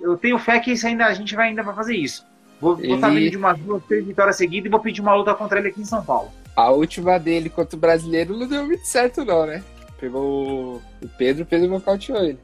eu 0.01 0.17
tenho 0.17 0.39
fé 0.39 0.59
que 0.59 0.73
isso 0.73 0.87
ainda, 0.87 1.07
a 1.07 1.15
gente 1.15 1.37
vai 1.37 1.49
ainda 1.49 1.63
fazer 1.63 1.95
isso. 1.95 2.27
Vou 2.61 2.79
ele... 2.79 2.95
botar 2.95 3.15
ele 3.15 3.31
de 3.31 3.37
umas 3.37 3.59
duas, 3.59 3.83
três 3.85 4.05
vitórias 4.05 4.37
seguidas 4.37 4.67
e 4.67 4.71
vou 4.71 4.81
pedir 4.81 5.01
uma 5.01 5.15
luta 5.15 5.35
contra 5.35 5.59
ele 5.59 5.69
aqui 5.69 5.81
em 5.81 5.85
São 5.85 6.05
Paulo. 6.05 6.31
A 6.55 6.71
última 6.71 7.19
dele 7.19 7.49
contra 7.49 7.77
o 7.77 7.81
brasileiro 7.81 8.37
não 8.37 8.47
deu 8.47 8.67
muito 8.67 8.85
certo, 8.85 9.25
não, 9.25 9.47
né? 9.47 9.63
Pegou 9.99 10.77
o 11.03 11.09
Pedro, 11.17 11.45
o 11.45 11.47
Pedro 11.47 11.69
nocauteou 11.69 12.19
ele. 12.23 12.39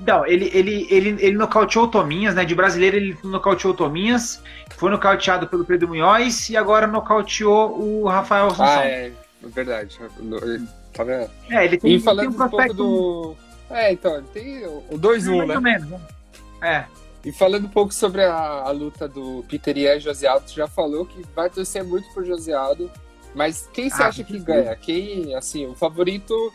Não, 0.00 0.26
ele, 0.26 0.50
ele, 0.52 0.86
ele, 0.90 1.16
ele 1.20 1.36
nocauteou 1.36 1.84
o 1.84 1.88
Tominhas, 1.88 2.34
né? 2.34 2.44
De 2.44 2.54
brasileiro 2.54 2.96
ele 2.96 3.16
nocauteou 3.24 3.72
o 3.72 3.76
Tominhas, 3.76 4.42
foi 4.76 4.90
nocauteado 4.90 5.46
pelo 5.46 5.64
Pedro 5.64 5.88
Munhoz 5.88 6.48
e 6.50 6.56
agora 6.56 6.86
nocauteou 6.86 7.80
o 7.80 8.06
Rafael 8.06 8.46
Assunção. 8.46 8.66
Ah, 8.66 8.84
é, 8.84 9.12
verdade. 9.42 9.98
Tá 10.92 11.04
vendo? 11.04 11.30
É, 11.50 11.64
ele 11.64 11.78
tem, 11.78 11.94
e 11.94 12.00
falando 12.00 12.30
tem 12.30 12.40
um, 12.40 12.44
um 12.44 12.48
pouco 12.48 12.74
do, 12.74 13.36
é, 13.70 13.92
então, 13.92 14.22
tem 14.32 14.64
o 14.66 14.98
2-1, 14.98 15.46
né? 15.46 15.58
Menos, 15.58 15.88
né? 15.88 16.00
É. 16.62 16.84
E 17.24 17.32
falando 17.32 17.66
um 17.66 17.70
pouco 17.70 17.92
sobre 17.92 18.22
a, 18.22 18.34
a 18.34 18.70
luta 18.70 19.08
do 19.08 19.44
Peter 19.48 19.76
e 19.78 19.98
Josiado, 19.98 20.44
tu 20.44 20.52
já 20.52 20.68
falou 20.68 21.06
que 21.06 21.22
vai 21.34 21.48
torcer 21.48 21.82
muito 21.82 22.12
por 22.12 22.24
Josiado, 22.24 22.90
mas 23.34 23.68
quem 23.72 23.88
você 23.88 24.02
ah, 24.02 24.08
acha 24.08 24.22
que 24.22 24.38
ganha? 24.38 24.76
Quem, 24.76 25.34
assim, 25.34 25.66
o 25.66 25.74
favorito 25.74 26.52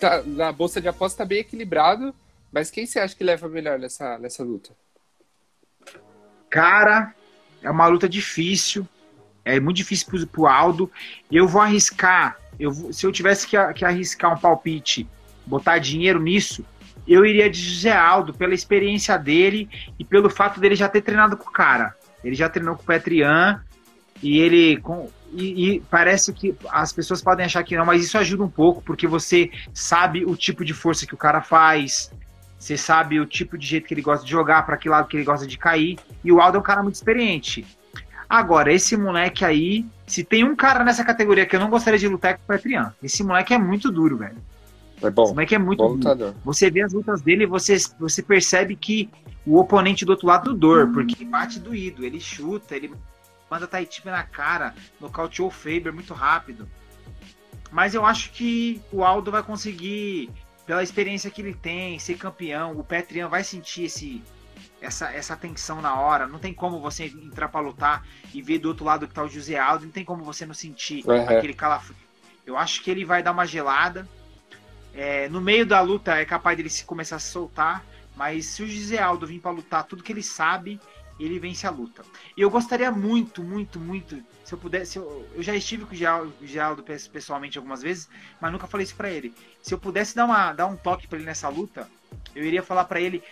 tá, 0.00 0.22
na 0.22 0.50
bolsa 0.50 0.80
de 0.80 0.88
aposta 0.88 1.18
tá 1.18 1.24
bem 1.24 1.40
equilibrado, 1.40 2.14
mas 2.50 2.70
quem 2.70 2.86
você 2.86 2.98
acha 2.98 3.14
que 3.14 3.22
leva 3.22 3.46
melhor 3.46 3.78
nessa, 3.78 4.18
nessa 4.18 4.42
luta? 4.42 4.70
Cara, 6.48 7.14
é 7.62 7.70
uma 7.70 7.86
luta 7.86 8.08
difícil, 8.08 8.88
é 9.44 9.60
muito 9.60 9.76
difícil 9.76 10.06
pro, 10.06 10.26
pro 10.26 10.46
Aldo. 10.46 10.90
Eu 11.30 11.46
vou 11.46 11.60
arriscar, 11.60 12.38
eu 12.58 12.72
vou, 12.72 12.92
se 12.92 13.04
eu 13.04 13.12
tivesse 13.12 13.46
que, 13.46 13.56
que 13.74 13.84
arriscar 13.84 14.32
um 14.32 14.40
palpite, 14.40 15.06
botar 15.44 15.78
dinheiro 15.78 16.20
nisso, 16.20 16.64
eu 17.06 17.24
iria 17.24 17.48
de 17.48 17.60
José 17.60 17.92
Aldo 17.92 18.34
pela 18.34 18.54
experiência 18.54 19.16
dele 19.16 19.68
e 19.98 20.04
pelo 20.04 20.28
fato 20.28 20.58
dele 20.58 20.74
já 20.74 20.88
ter 20.88 21.02
treinado 21.02 21.36
com 21.36 21.48
o 21.48 21.52
cara. 21.52 21.94
Ele 22.24 22.34
já 22.34 22.48
treinou 22.48 22.74
com 22.74 22.82
o 22.82 22.86
Petrian 22.86 23.62
E 24.22 24.38
ele. 24.38 24.78
Com, 24.78 25.08
e, 25.32 25.76
e, 25.76 25.80
parece 25.90 26.32
que 26.32 26.54
as 26.70 26.92
pessoas 26.92 27.22
podem 27.22 27.46
achar 27.46 27.62
que 27.62 27.76
não, 27.76 27.84
mas 27.84 28.02
isso 28.02 28.16
ajuda 28.16 28.42
um 28.42 28.48
pouco, 28.48 28.82
porque 28.82 29.06
você 29.06 29.50
sabe 29.74 30.24
o 30.24 30.34
tipo 30.36 30.64
de 30.64 30.72
força 30.72 31.06
que 31.06 31.14
o 31.14 31.18
cara 31.18 31.42
faz, 31.42 32.10
você 32.58 32.76
sabe 32.76 33.20
o 33.20 33.26
tipo 33.26 33.58
de 33.58 33.66
jeito 33.66 33.86
que 33.86 33.94
ele 33.94 34.02
gosta 34.02 34.24
de 34.24 34.30
jogar, 34.30 34.64
para 34.64 34.76
que 34.76 34.88
lado 34.88 35.08
que 35.08 35.16
ele 35.16 35.24
gosta 35.24 35.46
de 35.46 35.58
cair. 35.58 35.98
E 36.24 36.32
o 36.32 36.40
Aldo 36.40 36.56
é 36.56 36.60
um 36.60 36.64
cara 36.64 36.82
muito 36.82 36.94
experiente. 36.94 37.66
Agora, 38.28 38.72
esse 38.72 38.96
moleque 38.96 39.44
aí, 39.44 39.86
se 40.06 40.24
tem 40.24 40.42
um 40.42 40.56
cara 40.56 40.82
nessa 40.82 41.04
categoria 41.04 41.46
que 41.46 41.54
eu 41.54 41.60
não 41.60 41.70
gostaria 41.70 41.98
de 41.98 42.08
lutar 42.08 42.32
é 42.32 42.34
com 42.34 42.42
o 42.42 42.46
Petrian. 42.46 42.92
Esse 43.02 43.22
moleque 43.22 43.54
é 43.54 43.58
muito 43.58 43.90
duro, 43.90 44.16
velho. 44.16 44.38
É 45.02 45.10
bom. 45.10 45.24
Esse 45.24 45.34
moleque 45.34 45.54
é 45.54 45.58
muito 45.58 45.78
bom 45.78 45.96
duro. 45.96 46.34
Você 46.44 46.70
vê 46.70 46.82
as 46.82 46.92
lutas 46.92 47.20
dele 47.20 47.44
e 47.44 47.46
você, 47.46 47.76
você 47.98 48.22
percebe 48.22 48.76
que 48.76 49.10
o 49.46 49.58
oponente 49.58 50.04
do 50.04 50.10
outro 50.10 50.26
lado 50.26 50.54
dor, 50.54 50.92
porque 50.92 51.24
bate 51.24 51.60
doído, 51.60 52.04
ele 52.04 52.18
chuta, 52.18 52.74
ele 52.74 52.92
manda 53.50 53.66
Taitiba 53.66 54.10
na 54.10 54.22
cara, 54.22 54.74
nocauteou 55.00 55.48
o 55.48 55.50
Faber 55.50 55.92
muito 55.92 56.12
rápido. 56.14 56.68
Mas 57.70 57.94
eu 57.94 58.04
acho 58.04 58.32
que 58.32 58.80
o 58.92 59.04
Aldo 59.04 59.30
vai 59.30 59.42
conseguir, 59.42 60.30
pela 60.66 60.82
experiência 60.82 61.30
que 61.30 61.42
ele 61.42 61.54
tem, 61.54 61.98
ser 61.98 62.16
campeão. 62.16 62.72
O 62.72 62.84
Petrian 62.84 63.28
vai 63.28 63.44
sentir 63.44 63.84
esse, 63.84 64.22
essa, 64.80 65.12
essa 65.12 65.36
tensão 65.36 65.80
na 65.80 65.98
hora. 66.00 66.26
Não 66.26 66.38
tem 66.38 66.54
como 66.54 66.80
você 66.80 67.06
entrar 67.06 67.48
para 67.48 67.60
lutar 67.60 68.06
e 68.32 68.40
ver 68.40 68.58
do 68.58 68.68
outro 68.68 68.84
lado 68.84 69.06
que 69.06 69.14
tá 69.14 69.22
o 69.22 69.28
José 69.28 69.58
Aldo. 69.58 69.84
Não 69.84 69.92
tem 69.92 70.04
como 70.04 70.24
você 70.24 70.46
não 70.46 70.54
sentir 70.54 71.04
uhum. 71.06 71.28
aquele 71.28 71.54
calafrio. 71.54 71.96
Eu 72.44 72.56
acho 72.56 72.82
que 72.82 72.90
ele 72.90 73.04
vai 73.04 73.22
dar 73.22 73.32
uma 73.32 73.46
gelada. 73.46 74.08
É, 74.96 75.28
no 75.28 75.40
meio 75.40 75.66
da 75.66 75.80
luta 75.80 76.16
é 76.16 76.24
capaz 76.24 76.56
dele 76.56 76.70
se 76.70 76.84
começar 76.84 77.16
a 77.16 77.18
se 77.20 77.30
soltar. 77.30 77.84
Mas 78.16 78.46
se 78.46 78.62
o 78.62 78.66
José 78.66 78.98
Aldo 78.98 79.26
vir 79.26 79.40
para 79.40 79.50
lutar 79.50 79.84
tudo 79.84 80.02
que 80.02 80.10
ele 80.10 80.22
sabe, 80.22 80.80
ele 81.20 81.38
vence 81.38 81.66
a 81.66 81.70
luta. 81.70 82.02
E 82.34 82.40
eu 82.40 82.50
gostaria 82.50 82.90
muito, 82.90 83.42
muito, 83.42 83.78
muito, 83.78 84.22
se 84.42 84.54
eu 84.54 84.58
pudesse, 84.58 84.98
eu, 84.98 85.28
eu 85.34 85.42
já 85.42 85.54
estive 85.54 85.84
com 85.84 85.94
o 85.94 86.46
Geraldo 86.46 86.82
pessoalmente 86.82 87.58
algumas 87.58 87.82
vezes, 87.82 88.08
mas 88.40 88.50
nunca 88.50 88.66
falei 88.66 88.84
isso 88.84 88.96
para 88.96 89.10
ele. 89.10 89.34
Se 89.62 89.74
eu 89.74 89.78
pudesse 89.78 90.16
dar, 90.16 90.24
uma, 90.24 90.52
dar 90.54 90.66
um 90.66 90.76
toque 90.76 91.06
para 91.06 91.18
ele 91.18 91.26
nessa 91.26 91.48
luta, 91.48 91.88
eu 92.34 92.44
iria 92.44 92.62
falar 92.62 92.84
para 92.84 93.00
ele 93.00 93.22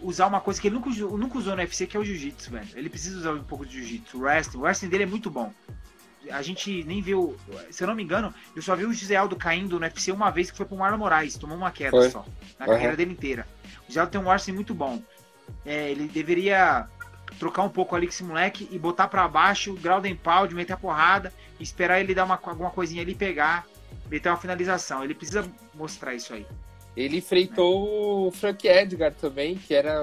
usar 0.00 0.26
uma 0.26 0.40
coisa 0.40 0.60
que 0.60 0.68
ele 0.68 0.76
nunca, 0.76 0.90
nunca 0.90 1.38
usou 1.38 1.56
no 1.56 1.60
UFC, 1.60 1.86
que 1.86 1.96
é 1.96 2.00
o 2.00 2.04
jiu-jitsu, 2.04 2.52
velho. 2.52 2.68
Ele 2.74 2.88
precisa 2.88 3.18
usar 3.18 3.32
um 3.32 3.42
pouco 3.42 3.66
de 3.66 3.78
jiu-jitsu, 3.78 4.18
o 4.18 4.20
wrestling. 4.20 4.60
O 4.60 4.62
wrestling 4.62 4.88
dele 4.88 5.02
é 5.02 5.06
muito 5.06 5.30
bom. 5.30 5.52
A 6.30 6.42
gente 6.42 6.84
nem 6.84 7.00
viu, 7.00 7.36
se 7.70 7.82
eu 7.82 7.88
não 7.88 7.94
me 7.94 8.02
engano, 8.02 8.34
eu 8.54 8.60
só 8.60 8.74
vi 8.74 8.84
o 8.84 8.92
José 8.92 9.16
Aldo 9.16 9.36
caindo 9.36 9.78
no 9.78 9.84
UFC 9.84 10.12
uma 10.12 10.30
vez 10.30 10.50
que 10.50 10.56
foi 10.56 10.66
pro 10.66 10.76
Marlon 10.76 10.98
Moraes, 10.98 11.36
tomou 11.36 11.56
uma 11.56 11.70
queda 11.70 11.90
foi. 11.90 12.10
só, 12.10 12.24
na 12.58 12.66
uhum. 12.66 12.72
carreira 12.72 12.96
dele 12.96 13.12
inteira. 13.12 13.46
O 13.84 13.88
José 13.88 14.00
Aldo 14.00 14.12
tem 14.12 14.20
um 14.20 14.28
wrestling 14.28 14.54
muito 14.54 14.74
bom. 14.74 15.02
É, 15.64 15.90
ele 15.90 16.08
deveria 16.08 16.86
trocar 17.38 17.62
um 17.62 17.68
pouco 17.68 17.94
ali 17.94 18.06
com 18.06 18.12
esse 18.12 18.24
moleque 18.24 18.68
e 18.70 18.78
botar 18.78 19.08
para 19.08 19.26
baixo, 19.28 19.74
grau 19.74 20.00
de 20.00 20.08
empalde, 20.08 20.54
meter 20.54 20.72
a 20.72 20.76
porrada, 20.76 21.32
esperar 21.60 22.00
ele 22.00 22.14
dar 22.14 22.24
uma, 22.24 22.38
alguma 22.42 22.70
coisinha 22.70 23.02
ali 23.02 23.14
pegar, 23.14 23.66
meter 24.10 24.28
uma 24.28 24.36
finalização. 24.36 25.04
Ele 25.04 25.14
precisa 25.14 25.48
mostrar 25.74 26.14
isso 26.14 26.34
aí. 26.34 26.46
Ele 26.96 27.18
enfrentou 27.18 28.26
o 28.26 28.30
Frank 28.32 28.66
Edgar 28.66 29.14
também, 29.14 29.56
que 29.56 29.72
era 29.72 30.02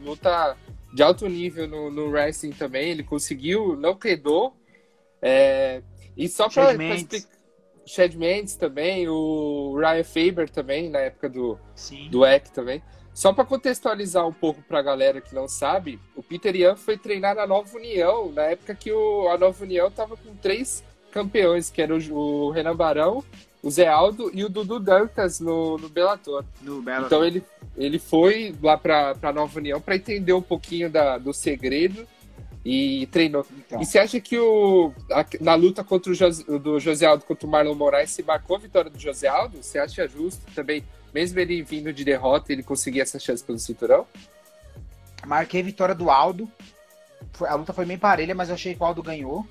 luta 0.00 0.56
de 0.92 1.02
alto 1.02 1.28
nível 1.28 1.68
no, 1.68 1.90
no 1.90 2.08
wrestling 2.08 2.50
também. 2.50 2.90
Ele 2.90 3.04
conseguiu, 3.04 3.76
não 3.76 3.94
quedou. 3.94 4.56
É, 5.20 5.82
e 6.16 6.28
só 6.28 6.48
para 6.48 6.72
Chad 7.86 8.14
Mendes 8.14 8.56
também, 8.56 9.08
o 9.08 9.76
Ryan 9.78 10.04
Faber 10.04 10.50
também, 10.50 10.90
na 10.90 10.98
época 10.98 11.28
do, 11.28 11.58
Sim. 11.74 12.08
do 12.10 12.26
EC 12.26 12.48
também. 12.48 12.82
Só 13.14 13.32
para 13.32 13.46
contextualizar 13.46 14.26
um 14.26 14.32
pouco 14.32 14.60
para 14.62 14.80
a 14.80 14.82
galera 14.82 15.22
que 15.22 15.34
não 15.34 15.48
sabe, 15.48 15.98
o 16.14 16.22
Peter 16.22 16.54
Ian 16.54 16.76
foi 16.76 16.98
treinar 16.98 17.34
na 17.34 17.46
Nova 17.46 17.74
União, 17.76 18.30
na 18.30 18.42
época 18.42 18.74
que 18.74 18.92
o, 18.92 19.28
a 19.30 19.38
Nova 19.38 19.64
União 19.64 19.88
estava 19.88 20.16
com 20.16 20.34
três 20.34 20.84
campeões, 21.12 21.70
que 21.70 21.80
eram 21.80 21.96
o, 21.96 22.48
o, 22.48 22.50
Renan 22.50 22.76
Barão, 22.76 23.24
o 23.62 23.70
Zé 23.70 23.86
Aldo 23.86 24.30
e 24.34 24.44
o 24.44 24.50
Dudu 24.50 24.78
Dantas 24.78 25.40
no, 25.40 25.78
no 25.78 25.88
Bellator. 25.88 26.44
No 26.60 26.82
Bellator. 26.82 27.06
Então 27.06 27.24
ele, 27.24 27.42
ele 27.74 27.98
foi 27.98 28.54
lá 28.62 28.76
para 28.76 29.16
a 29.22 29.32
Nova 29.32 29.58
União 29.58 29.80
para 29.80 29.96
entender 29.96 30.34
um 30.34 30.42
pouquinho 30.42 30.90
da, 30.90 31.16
do 31.16 31.32
segredo 31.32 32.06
e 32.68 33.06
treinou. 33.06 33.46
Então. 33.56 33.80
E 33.80 33.86
você 33.86 33.96
acha 33.96 34.20
que 34.20 34.36
o, 34.36 34.92
a, 35.12 35.24
na 35.40 35.54
luta 35.54 35.84
contra 35.84 36.12
o 36.12 36.58
do 36.58 36.80
José 36.80 37.06
Aldo 37.06 37.24
contra 37.24 37.46
o 37.46 37.50
Marlon 37.50 37.76
Moraes 37.76 38.10
se 38.10 38.24
marcou 38.24 38.56
a 38.56 38.58
vitória 38.58 38.90
do 38.90 38.98
José 38.98 39.28
Aldo? 39.28 39.62
Você 39.62 39.78
acha 39.78 40.08
justo 40.08 40.44
também 40.52 40.82
mesmo 41.14 41.38
ele 41.38 41.62
vindo 41.62 41.92
de 41.92 42.04
derrota, 42.04 42.52
ele 42.52 42.64
conseguia 42.64 43.02
essa 43.02 43.20
chance 43.20 43.42
pelo 43.42 43.58
cinturão? 43.58 44.04
Marquei 45.24 45.60
a 45.60 45.64
vitória 45.64 45.94
do 45.94 46.10
Aldo. 46.10 46.50
A 47.40 47.54
luta 47.54 47.72
foi 47.72 47.86
bem 47.86 47.96
parelha, 47.96 48.34
mas 48.34 48.48
eu 48.48 48.56
achei 48.56 48.74
que 48.74 48.82
o 48.82 48.84
Aldo 48.84 49.02
ganhou. 49.02 49.46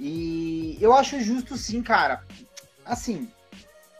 E 0.00 0.78
eu 0.80 0.94
acho 0.94 1.20
justo 1.20 1.58
sim, 1.58 1.82
cara. 1.82 2.24
Assim, 2.84 3.28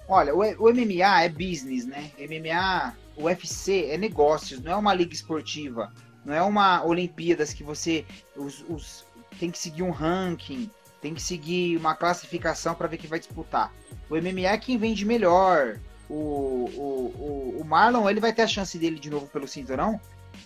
olha, 0.08 0.34
o, 0.34 0.40
o 0.40 0.72
MMA 0.72 1.24
é 1.24 1.28
business, 1.28 1.84
né? 1.84 2.10
MMA, 2.18 2.96
o 3.16 3.24
UFC 3.24 3.90
é 3.90 3.98
negócios, 3.98 4.60
não 4.60 4.72
é 4.72 4.76
uma 4.76 4.94
liga 4.94 5.12
esportiva. 5.12 5.92
Não 6.24 6.34
é 6.34 6.42
uma 6.42 6.84
Olimpíadas 6.84 7.52
que 7.52 7.62
você 7.62 8.04
os, 8.36 8.64
os, 8.68 9.04
tem 9.38 9.50
que 9.50 9.58
seguir 9.58 9.82
um 9.82 9.90
ranking, 9.90 10.70
tem 11.00 11.14
que 11.14 11.22
seguir 11.22 11.76
uma 11.76 11.94
classificação 11.94 12.74
para 12.74 12.88
ver 12.88 12.96
quem 12.96 13.10
vai 13.10 13.18
disputar. 13.18 13.72
O 14.08 14.16
MMA 14.16 14.48
é 14.48 14.58
quem 14.58 14.78
vende 14.78 15.04
melhor, 15.04 15.78
o, 16.08 16.70
o, 16.76 17.56
o, 17.60 17.64
Marlon 17.64 18.08
ele 18.08 18.20
vai 18.20 18.32
ter 18.32 18.42
a 18.42 18.46
chance 18.46 18.78
dele 18.78 18.98
de 18.98 19.10
novo 19.10 19.26
pelo 19.26 19.48
cinturão, 19.48 20.00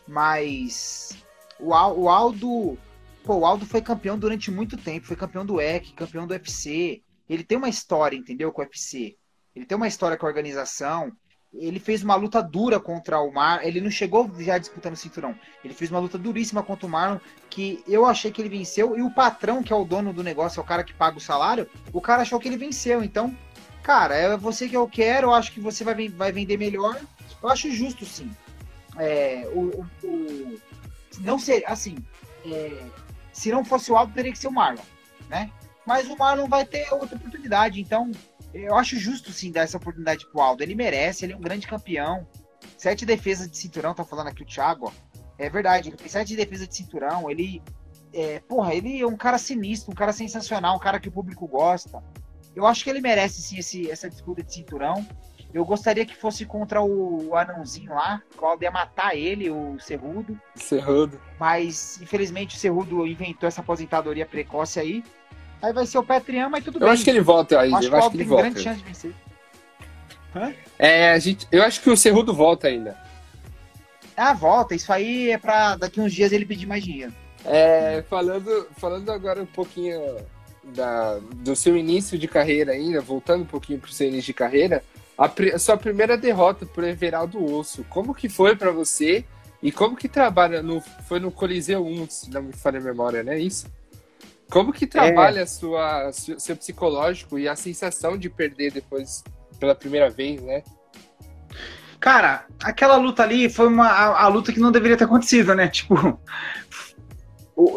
mas 0.07 1.17
o, 1.59 1.71
o 1.71 2.09
Aldo, 2.09 2.79
pô, 3.25 3.39
o 3.39 3.47
Aldo 3.47 3.67
foi 3.67 3.83
campeão 3.83 4.19
durante 4.19 4.51
muito 4.51 4.77
tempo, 4.77 5.07
foi 5.07 5.17
campeão 5.17 5.45
do 5.45 5.61
EC, 5.61 5.93
campeão 5.95 6.27
do 6.27 6.33
UFC. 6.33 7.03
Ele 7.29 7.45
tem 7.45 7.59
uma 7.59 7.69
história, 7.69 8.17
entendeu, 8.17 8.53
com 8.53 8.63
o 8.63 8.65
UFC. 8.65 9.17
Ele 9.55 9.67
tem 9.67 9.77
uma 9.77 9.89
história 9.89 10.17
com 10.17 10.25
a 10.25 10.29
organização. 10.29 11.13
Ele 11.53 11.81
fez 11.81 12.03
uma 12.03 12.15
luta 12.15 12.43
dura 12.43 12.79
contra 12.79 13.21
o 13.21 13.33
Mar. 13.33 13.65
Ele 13.67 13.81
não 13.81 13.91
chegou 13.91 14.31
já 14.39 14.59
disputando 14.59 14.93
o 14.93 14.97
cinturão. 14.97 15.35
Ele 15.65 15.73
fez 15.73 15.91
uma 15.91 15.99
luta 15.99 16.19
duríssima 16.19 16.63
contra 16.63 16.87
o 16.87 16.91
Marlon, 16.91 17.19
que 17.49 17.83
eu 17.89 18.05
achei 18.05 18.31
que 18.31 18.43
ele 18.43 18.51
venceu. 18.51 18.97
E 18.97 19.03
o 19.03 19.11
patrão, 19.11 19.63
que 19.63 19.73
é 19.73 19.77
o 19.77 19.85
dono 19.85 20.13
do 20.13 20.23
negócio, 20.23 20.61
é 20.61 20.63
o 20.63 20.67
cara 20.67 20.85
que 20.85 20.93
paga 20.93 21.17
o 21.17 21.21
salário, 21.21 21.69
o 21.93 22.01
cara 22.01 22.23
achou 22.23 22.39
que 22.39 22.49
ele 22.49 22.59
venceu. 22.59 23.03
Então, 23.03 23.35
cara, 23.83 24.15
é 24.15 24.37
você 24.37 24.69
que 24.69 24.77
eu 24.77 24.87
quero, 24.87 25.29
eu 25.29 25.35
acho 25.35 25.53
que 25.53 25.61
você 25.61 25.83
vai, 25.83 26.09
vai 26.09 26.33
vender 26.33 26.59
melhor. 26.59 27.01
Eu 27.43 27.49
acho 27.49 27.71
justo, 27.71 28.05
sim. 28.05 28.31
É, 28.99 29.49
o, 29.55 29.87
o, 30.05 30.61
não 31.21 31.39
ser, 31.39 31.65
assim, 31.67 31.97
é, 32.45 32.83
se 33.33 33.51
não 33.51 33.65
fosse 33.65 33.91
o 33.91 33.97
Aldo, 33.97 34.13
teria 34.13 34.33
que 34.33 34.39
ser 34.39 34.49
o 34.49 34.53
Marlon, 34.53 34.83
né? 35.29 35.51
Mas 35.87 36.09
o 36.09 36.17
Marlon 36.17 36.47
vai 36.47 36.65
ter 36.65 36.93
outra 36.93 37.17
oportunidade, 37.17 37.81
então 37.81 38.11
eu 38.53 38.75
acho 38.75 38.99
justo, 38.99 39.33
sim, 39.33 39.53
dar 39.53 39.63
essa 39.63 39.77
oportunidade 39.77 40.27
pro 40.31 40.41
Aldo. 40.41 40.63
Ele 40.63 40.75
merece, 40.75 41.25
ele 41.25 41.33
é 41.33 41.37
um 41.37 41.41
grande 41.41 41.67
campeão. 41.67 42.27
Sete 42.77 43.07
defesas 43.07 43.51
de 43.51 43.57
cinturão, 43.57 43.95
tá 43.95 44.05
falando 44.05 44.29
aqui 44.29 44.43
o 44.43 44.47
Thiago, 44.47 44.87
ó. 44.87 44.93
É 45.39 45.49
verdade, 45.49 45.89
ele 45.89 45.97
tem 45.97 46.09
sete 46.09 46.35
defesas 46.35 46.69
de 46.69 46.77
cinturão, 46.77 47.31
ele... 47.31 47.63
É, 48.13 48.41
porra, 48.41 48.75
ele 48.75 49.01
é 49.01 49.07
um 49.07 49.17
cara 49.17 49.37
sinistro, 49.37 49.93
um 49.93 49.95
cara 49.95 50.13
sensacional, 50.13 50.77
um 50.77 50.81
cara 50.81 50.99
que 50.99 51.09
o 51.09 51.13
público 51.13 51.47
gosta. 51.47 52.03
Eu 52.57 52.67
acho 52.67 52.83
que 52.83 52.91
ele 52.91 53.01
merece 53.01 53.43
sim 53.43 53.59
esse, 53.59 53.91
essa 53.91 54.09
disputa 54.09 54.43
de 54.43 54.53
cinturão. 54.53 55.07
Eu 55.53 55.65
gostaria 55.65 56.05
que 56.05 56.17
fosse 56.17 56.45
contra 56.45 56.81
o, 56.83 57.29
o 57.29 57.37
anãozinho 57.37 57.95
lá, 57.95 58.23
o 58.41 58.45
Aldo 58.45 58.65
ia 58.65 58.71
matar 58.71 59.15
ele, 59.15 59.51
o 59.51 59.79
Cerrudo. 59.79 60.39
Cerrudo. 60.55 61.21
Mas, 61.39 62.01
infelizmente, 62.03 62.57
o 62.57 62.59
Cerrudo 62.59 63.07
inventou 63.07 63.47
essa 63.47 63.61
aposentadoria 63.61 64.27
precoce 64.27 64.81
aí. 64.81 65.05
Aí 65.61 65.73
vai 65.73 65.87
ser 65.87 65.99
o 65.99 66.05
Petrian, 66.05 66.49
mas 66.49 66.65
tudo 66.65 66.77
eu 66.77 66.81
bem. 66.81 66.89
Eu 66.89 66.93
acho 66.93 67.05
que 67.05 67.11
ele 67.11 67.21
volta 67.21 67.61
aí. 67.61 67.73
Acho 67.73 67.89
eu 67.89 67.97
acho 67.97 68.11
que 68.11 68.17
ele 68.17 68.25
tem 68.25 68.29
volta. 68.29 68.43
grande 68.45 68.63
chance 68.63 68.79
de 68.79 68.85
vencer. 68.85 69.13
Hã? 70.35 70.53
É, 70.79 71.13
a 71.13 71.19
gente, 71.19 71.49
eu 71.51 71.63
acho 71.63 71.81
que 71.81 71.91
o 71.91 71.97
Cerrudo 71.97 72.33
volta 72.33 72.69
ainda. 72.69 72.97
Ah, 74.17 74.35
volta. 74.35 74.75
Isso 74.75 74.93
aí 74.93 75.31
é 75.31 75.39
pra 75.39 75.77
daqui 75.77 76.01
uns 76.01 76.13
dias 76.13 76.33
ele 76.33 76.47
pedir 76.47 76.67
mais 76.67 76.85
dinheiro. 76.85 77.13
É, 77.45 78.03
falando, 78.09 78.69
falando 78.77 79.11
agora 79.11 79.43
um 79.43 79.47
pouquinho 79.47 80.01
da, 80.65 81.19
do 81.37 81.55
seu 81.57 81.77
início 81.77 82.19
de 82.19 82.29
carreira 82.29 82.73
ainda, 82.73 83.01
voltando 83.01 83.43
um 83.43 83.47
pouquinho 83.47 83.79
para 83.79 83.89
o 83.89 83.93
seu 83.93 84.09
início 84.09 84.27
de 84.27 84.35
carreira, 84.35 84.83
a, 85.17 85.31
a, 85.55 85.59
sua 85.59 85.77
primeira 85.77 86.17
derrota 86.17 86.67
por 86.67 86.85
Everaldo 86.85 87.45
Osso, 87.45 87.85
como 87.89 88.15
que 88.15 88.29
foi 88.29 88.55
para 88.55 88.71
você 88.71 89.25
e 89.63 89.73
como 89.73 89.97
que 89.97 90.09
trabalha 90.09 90.63
no 90.63 90.81
foi 91.09 91.19
no 91.19 91.31
Coliseu 91.31 91.85
1, 91.85 92.11
se 92.11 92.31
não 92.31 92.43
me 92.43 92.53
falha 92.53 92.79
a 92.79 92.83
memória, 92.83 93.23
né? 93.23 93.39
Isso. 93.39 93.67
Como 94.51 94.73
que 94.73 94.87
trabalha 94.87 95.41
é. 95.41 95.47
sua 95.47 96.11
seu 96.13 96.57
psicológico 96.57 97.39
e 97.39 97.47
a 97.47 97.55
sensação 97.55 98.17
de 98.17 98.31
perder 98.31 98.73
depois 98.73 99.23
pela 99.61 99.75
primeira 99.75 100.09
vez, 100.09 100.41
né? 100.41 100.63
Cara, 102.01 102.47
aquela 102.63 102.97
luta 102.97 103.23
ali 103.23 103.51
foi 103.51 103.67
uma 103.67 103.89
a, 103.89 104.25
a 104.25 104.29
luta 104.29 104.53
que 104.53 104.61
não 104.61 104.73
deveria 104.73 104.97
ter 104.97 105.05
acontecido, 105.05 105.55
né? 105.55 105.69
Tipo, 105.69 106.19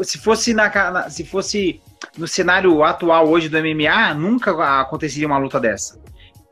se 0.03 0.17
fosse 0.17 0.53
na, 0.53 0.69
na 0.91 1.09
se 1.09 1.25
fosse 1.25 1.81
no 2.17 2.27
cenário 2.27 2.83
atual 2.83 3.27
hoje 3.27 3.49
do 3.49 3.57
MMA, 3.57 4.13
nunca 4.13 4.81
aconteceria 4.81 5.27
uma 5.27 5.37
luta 5.37 5.59
dessa. 5.59 5.99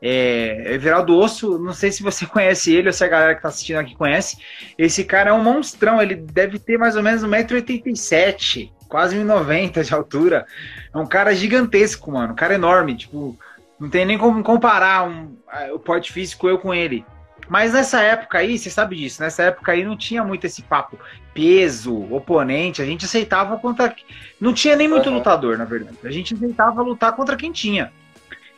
É, 0.02 0.74
Everaldo 0.74 1.16
Osso, 1.16 1.58
não 1.58 1.74
sei 1.74 1.92
se 1.92 2.02
você 2.02 2.24
conhece 2.26 2.74
ele 2.74 2.88
ou 2.88 2.92
se 2.92 3.04
a 3.04 3.08
galera 3.08 3.34
que 3.34 3.42
tá 3.42 3.48
assistindo 3.48 3.78
aqui 3.78 3.94
conhece. 3.94 4.38
Esse 4.76 5.04
cara 5.04 5.30
é 5.30 5.32
um 5.32 5.42
monstrão, 5.42 6.00
ele 6.00 6.16
deve 6.16 6.58
ter 6.58 6.78
mais 6.78 6.96
ou 6.96 7.02
menos 7.02 7.22
1,87m. 7.22 8.70
Quase 8.90 9.16
1,90 9.16 9.84
de 9.84 9.94
altura. 9.94 10.46
É 10.92 10.98
um 10.98 11.06
cara 11.06 11.34
gigantesco, 11.34 12.10
mano. 12.12 12.34
Um 12.34 12.36
cara 12.36 12.54
enorme. 12.54 12.96
Tipo, 12.96 13.38
não 13.78 13.88
tem 13.88 14.04
nem 14.04 14.18
como 14.18 14.42
comparar 14.42 15.08
um, 15.08 15.34
o 15.72 15.78
porte 15.78 16.12
físico 16.12 16.48
eu 16.48 16.58
com 16.58 16.74
ele. 16.74 17.06
Mas 17.48 17.72
nessa 17.72 18.00
época 18.02 18.38
aí, 18.38 18.58
você 18.58 18.70
sabe 18.70 18.94
disso, 18.94 19.22
nessa 19.22 19.44
época 19.44 19.72
aí 19.72 19.84
não 19.84 19.96
tinha 19.96 20.22
muito 20.22 20.44
esse 20.44 20.62
papo 20.62 20.96
peso, 21.34 21.96
oponente, 22.14 22.82
a 22.82 22.84
gente 22.84 23.04
aceitava 23.04 23.56
contra. 23.58 23.94
Não 24.40 24.52
tinha 24.52 24.76
nem 24.76 24.86
muito 24.86 25.08
uhum. 25.08 25.16
lutador, 25.16 25.56
na 25.56 25.64
verdade. 25.64 25.96
A 26.04 26.10
gente 26.10 26.34
aceitava 26.34 26.82
lutar 26.82 27.12
contra 27.16 27.36
quem 27.36 27.50
tinha. 27.50 27.92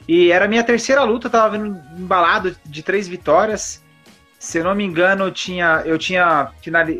E 0.06 0.32
era 0.32 0.46
a 0.46 0.48
minha 0.48 0.64
terceira 0.64 1.04
luta, 1.04 1.30
tava 1.30 1.56
vendo 1.56 1.80
embalado 1.96 2.56
de 2.66 2.82
três 2.82 3.06
vitórias. 3.06 3.82
Se 4.38 4.58
eu 4.58 4.64
não 4.64 4.74
me 4.74 4.84
engano, 4.84 5.24
eu 5.24 5.30
tinha, 5.30 5.82
eu 5.86 5.96
tinha, 5.96 6.50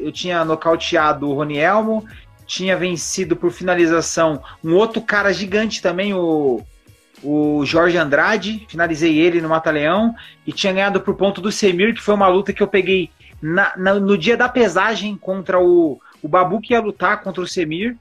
eu 0.01 0.13
tinha 0.13 0.45
nocauteado 0.45 1.29
o 1.29 1.35
Rony 1.35 1.59
Elmo, 1.59 2.07
tinha 2.53 2.77
vencido 2.77 3.35
por 3.35 3.51
finalização 3.51 4.43
um 4.63 4.75
outro 4.75 5.01
cara 5.01 5.33
gigante 5.33 5.81
também, 5.81 6.13
o, 6.13 6.61
o 7.23 7.65
Jorge 7.65 7.97
Andrade, 7.97 8.67
finalizei 8.69 9.19
ele 9.19 9.41
no 9.41 9.49
Mata-Leão, 9.49 10.15
e 10.47 10.53
tinha 10.53 10.71
ganhado 10.71 11.01
por 11.01 11.15
ponto 11.15 11.41
do 11.41 11.51
Semir, 11.51 11.95
que 11.95 12.03
foi 12.03 12.15
uma 12.15 12.29
luta 12.29 12.53
que 12.53 12.63
eu 12.63 12.69
peguei 12.69 13.11
na, 13.41 13.73
na, 13.75 13.95
no 13.95 14.19
dia 14.19 14.37
da 14.37 14.51
pesagem 14.51 15.17
contra 15.17 15.59
o, 15.59 15.99
o 16.23 16.29
Babu, 16.29 16.61
que 16.61 16.75
ia 16.75 16.81
lutar 16.83 17.23
contra 17.23 17.43
o 17.43 17.49
Semir. 17.49 17.97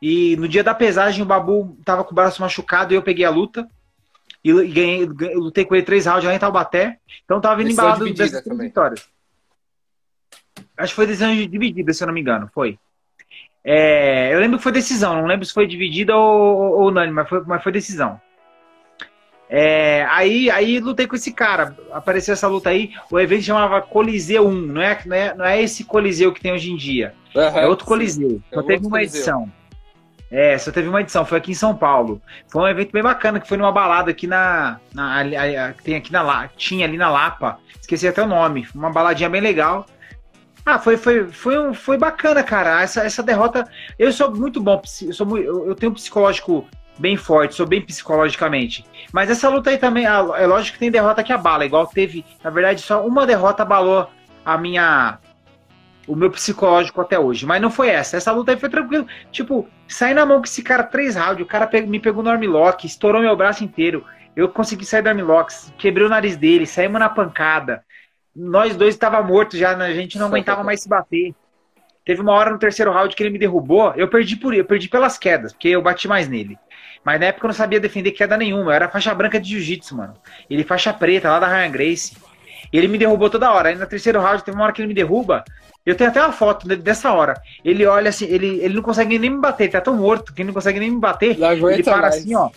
E 0.00 0.36
no 0.36 0.48
dia 0.48 0.64
da 0.64 0.74
pesagem, 0.74 1.22
o 1.22 1.26
Babu 1.26 1.76
tava 1.84 2.02
com 2.02 2.12
o 2.12 2.14
braço 2.14 2.40
machucado 2.40 2.94
e 2.94 2.96
eu 2.96 3.02
peguei 3.02 3.26
a 3.26 3.30
luta. 3.30 3.68
E 4.42 4.54
ganhei, 4.68 5.06
ganhei 5.06 5.36
lutei 5.36 5.66
com 5.66 5.74
ele 5.74 5.84
três 5.84 6.06
rounds 6.06 6.24
lá 6.24 6.34
em 6.34 6.38
Taubaté. 6.38 6.98
Então 7.26 7.42
tava 7.42 7.56
vindo 7.56 7.70
embalado 7.70 8.10
dessas 8.14 8.42
três 8.42 8.58
vitórias. 8.58 9.06
Acho 10.78 10.92
que 10.92 10.96
foi 10.96 11.06
decisão 11.06 11.36
dividida, 11.36 11.92
se 11.92 12.02
eu 12.02 12.06
não 12.06 12.14
me 12.14 12.22
engano. 12.22 12.50
Foi. 12.54 12.78
É, 13.64 14.34
eu 14.34 14.40
lembro 14.40 14.58
que 14.58 14.62
foi 14.62 14.72
decisão, 14.72 15.14
não 15.14 15.26
lembro 15.26 15.46
se 15.46 15.52
foi 15.52 15.66
dividida 15.66 16.16
ou, 16.16 16.80
ou, 16.80 16.88
unânime, 16.88 17.14
mas 17.14 17.28
foi, 17.28 17.42
mas 17.46 17.62
foi 17.62 17.72
decisão. 17.72 18.20
É, 19.48 20.06
aí, 20.08 20.50
aí 20.50 20.80
lutei 20.80 21.06
com 21.06 21.14
esse 21.14 21.30
cara. 21.30 21.76
Apareceu 21.92 22.32
essa 22.32 22.48
luta 22.48 22.70
aí. 22.70 22.92
O 23.10 23.20
evento 23.20 23.42
chamava 23.42 23.82
Coliseu 23.82 24.48
1. 24.48 24.50
Não 24.50 24.80
é, 24.80 24.98
não 25.04 25.16
é, 25.16 25.34
não 25.34 25.44
é 25.44 25.60
esse 25.60 25.84
Coliseu 25.84 26.32
que 26.32 26.40
tem 26.40 26.52
hoje 26.52 26.72
em 26.72 26.76
dia. 26.76 27.14
Uhum, 27.34 27.42
é 27.42 27.66
outro 27.66 27.84
Coliseu. 27.84 28.40
É 28.50 28.54
só 28.54 28.62
teve 28.62 28.86
uma 28.86 28.96
Coliseu. 28.96 29.18
edição. 29.18 29.52
É, 30.30 30.56
só 30.56 30.72
teve 30.72 30.88
uma 30.88 31.02
edição. 31.02 31.26
Foi 31.26 31.36
aqui 31.36 31.50
em 31.50 31.54
São 31.54 31.76
Paulo. 31.76 32.20
Foi 32.48 32.62
um 32.62 32.68
evento 32.68 32.92
bem 32.92 33.02
bacana 33.02 33.38
que 33.38 33.46
foi 33.46 33.58
numa 33.58 33.70
balada 33.70 34.10
aqui 34.10 34.26
na. 34.26 34.80
na 34.94 35.18
a, 35.18 35.20
a, 35.20 35.72
tem 35.74 35.96
aqui 35.96 36.10
na 36.10 36.48
Tinha 36.56 36.86
ali 36.86 36.96
na 36.96 37.10
Lapa. 37.10 37.58
Esqueci 37.78 38.08
até 38.08 38.22
o 38.22 38.26
nome. 38.26 38.66
Uma 38.74 38.90
baladinha 38.90 39.28
bem 39.28 39.42
legal. 39.42 39.84
Ah, 40.64 40.78
foi, 40.78 40.96
foi, 40.96 41.28
foi, 41.28 41.58
um, 41.58 41.74
foi 41.74 41.98
bacana, 41.98 42.42
cara. 42.42 42.82
Essa, 42.82 43.02
essa 43.02 43.22
derrota. 43.22 43.64
Eu 43.98 44.12
sou 44.12 44.34
muito 44.34 44.60
bom. 44.60 44.80
Eu, 45.02 45.12
sou, 45.12 45.38
eu 45.38 45.74
tenho 45.74 45.90
um 45.92 45.94
psicológico 45.94 46.68
bem 46.98 47.16
forte, 47.16 47.54
sou 47.54 47.66
bem 47.66 47.80
psicologicamente. 47.82 48.84
Mas 49.12 49.30
essa 49.30 49.48
luta 49.48 49.70
aí 49.70 49.78
também, 49.78 50.06
ah, 50.06 50.24
é 50.36 50.46
lógico 50.46 50.74
que 50.74 50.78
tem 50.78 50.90
derrota 50.90 51.24
que 51.24 51.32
abala, 51.32 51.64
igual 51.64 51.86
teve, 51.86 52.24
na 52.44 52.50
verdade, 52.50 52.80
só 52.82 53.04
uma 53.04 53.26
derrota 53.26 53.62
abalou 53.62 54.08
a 54.44 54.58
minha 54.58 55.18
o 56.06 56.16
meu 56.16 56.30
psicológico 56.30 57.00
até 57.00 57.18
hoje, 57.18 57.46
mas 57.46 57.62
não 57.62 57.70
foi 57.70 57.88
essa. 57.88 58.16
Essa 58.16 58.32
luta 58.32 58.52
aí 58.52 58.58
foi 58.58 58.68
tranquilo. 58.68 59.06
Tipo, 59.30 59.68
sair 59.86 60.14
na 60.14 60.26
mão 60.26 60.38
com 60.38 60.44
esse 60.44 60.62
cara 60.62 60.82
três 60.82 61.14
rounds, 61.16 61.42
o 61.42 61.46
cara 61.46 61.68
me 61.86 62.00
pegou 62.00 62.22
no 62.22 62.30
armlock, 62.30 62.86
estourou 62.86 63.22
meu 63.22 63.36
braço 63.36 63.64
inteiro. 63.64 64.04
Eu 64.34 64.48
consegui 64.48 64.84
sair 64.84 65.02
do 65.02 65.08
armlock, 65.08 65.52
quebrei 65.78 66.06
o 66.06 66.10
nariz 66.10 66.36
dele, 66.36 66.66
saímos 66.66 66.98
na 66.98 67.08
pancada. 67.08 67.84
Nós 68.34 68.76
dois 68.76 68.94
estava 68.94 69.22
morto 69.22 69.56
já, 69.56 69.76
né? 69.76 69.86
a 69.86 69.94
gente 69.94 70.18
não 70.18 70.26
aguentava 70.26 70.64
mais 70.64 70.80
se 70.82 70.88
bater. 70.88 71.34
Teve 72.04 72.20
uma 72.20 72.32
hora 72.32 72.50
no 72.50 72.58
terceiro 72.58 72.90
round 72.90 73.14
que 73.14 73.22
ele 73.22 73.30
me 73.30 73.38
derrubou, 73.38 73.92
eu 73.94 74.08
perdi 74.08 74.36
por 74.36 74.54
eu 74.54 74.64
perdi 74.64 74.88
pelas 74.88 75.18
quedas, 75.18 75.52
porque 75.52 75.68
eu 75.68 75.82
bati 75.82 76.08
mais 76.08 76.28
nele. 76.28 76.58
Mas 77.04 77.20
na 77.20 77.26
época 77.26 77.46
eu 77.46 77.48
não 77.48 77.54
sabia 77.54 77.80
defender 77.80 78.12
queda 78.12 78.36
nenhuma. 78.36 78.70
Eu 78.70 78.74
era 78.74 78.88
faixa 78.88 79.14
branca 79.14 79.40
de 79.40 79.50
jiu-jitsu, 79.50 79.96
mano. 79.96 80.14
Ele 80.48 80.64
faixa 80.64 80.92
preta, 80.92 81.30
lá 81.30 81.40
da 81.40 81.48
Ryan 81.48 81.70
Grace. 81.70 82.16
E 82.72 82.78
ele 82.78 82.88
me 82.88 82.96
derrubou 82.96 83.28
toda 83.28 83.52
hora. 83.52 83.68
Aí 83.68 83.74
no 83.74 83.86
terceiro 83.86 84.20
round, 84.20 84.44
teve 84.44 84.56
uma 84.56 84.64
hora 84.64 84.72
que 84.72 84.80
ele 84.80 84.88
me 84.88 84.94
derruba. 84.94 85.44
Eu 85.84 85.96
tenho 85.96 86.10
até 86.10 86.22
uma 86.22 86.32
foto 86.32 86.68
dessa 86.76 87.12
hora. 87.12 87.34
Ele 87.64 87.84
olha 87.84 88.08
assim, 88.08 88.26
ele, 88.26 88.60
ele 88.60 88.74
não 88.74 88.82
consegue 88.82 89.18
nem 89.18 89.30
me 89.30 89.40
bater, 89.40 89.64
ele 89.64 89.72
tá 89.72 89.80
tão 89.80 89.96
morto 89.96 90.32
que 90.32 90.42
ele 90.42 90.46
não 90.46 90.54
consegue 90.54 90.78
nem 90.78 90.90
me 90.90 91.00
bater. 91.00 91.36
Ele 91.80 91.82
para 91.82 92.02
mais. 92.02 92.16
assim, 92.16 92.34
ó. 92.36 92.50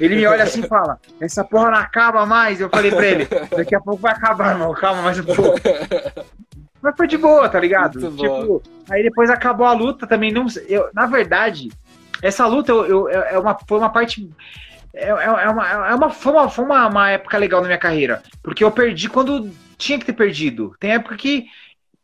Ele 0.00 0.16
me 0.16 0.26
olha 0.26 0.44
assim 0.44 0.60
e 0.60 0.68
fala: 0.68 0.98
Essa 1.20 1.44
porra 1.44 1.70
não 1.70 1.78
acaba 1.78 2.24
mais. 2.24 2.60
Eu 2.60 2.70
falei 2.70 2.90
pra 2.90 3.06
ele: 3.06 3.28
Daqui 3.54 3.74
a 3.74 3.80
pouco 3.80 4.00
vai 4.00 4.12
acabar, 4.12 4.52
irmão. 4.52 4.72
Calma 4.72 5.02
mais 5.02 5.18
um 5.18 5.24
pouco. 5.24 5.60
Mas 6.82 6.96
foi 6.96 7.06
de 7.06 7.18
boa, 7.18 7.48
tá 7.48 7.60
ligado? 7.60 8.00
Muito 8.00 8.16
tipo, 8.16 8.62
aí 8.88 9.02
depois 9.02 9.28
acabou 9.28 9.66
a 9.66 9.72
luta 9.72 10.06
também. 10.06 10.32
Não, 10.32 10.46
eu, 10.66 10.88
na 10.94 11.06
verdade, 11.06 11.68
essa 12.22 12.46
luta 12.46 12.72
eu, 12.72 12.86
eu, 12.86 13.08
é 13.08 13.38
uma, 13.38 13.56
foi 13.68 13.78
uma 13.78 13.90
parte. 13.90 14.28
É, 14.94 15.08
é, 15.08 15.10
é, 15.10 15.48
uma, 15.50 15.68
é 15.68 15.94
uma, 15.94 16.10
foi, 16.10 16.32
uma, 16.32 16.48
foi 16.48 16.64
uma, 16.64 16.86
uma 16.86 17.10
época 17.10 17.36
legal 17.36 17.60
na 17.60 17.66
minha 17.66 17.78
carreira. 17.78 18.22
Porque 18.42 18.64
eu 18.64 18.70
perdi 18.70 19.08
quando 19.10 19.50
tinha 19.76 19.98
que 19.98 20.06
ter 20.06 20.14
perdido. 20.14 20.74
Tem 20.80 20.92
época 20.92 21.16
que 21.16 21.46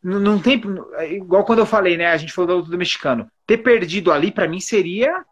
não 0.03 0.39
tem. 0.39 0.63
Igual 1.11 1.45
quando 1.45 1.61
eu 1.61 1.67
falei, 1.67 1.97
né? 1.97 2.09
A 2.09 2.17
gente 2.19 2.33
falou 2.33 2.49
do 2.49 2.57
luta 2.59 2.71
do 2.71 2.79
mexicano. 2.79 3.27
Ter 3.47 3.59
perdido 3.59 4.13
ali, 4.13 4.31
para 4.31 4.47
mim, 4.47 4.61
seria 4.61 5.25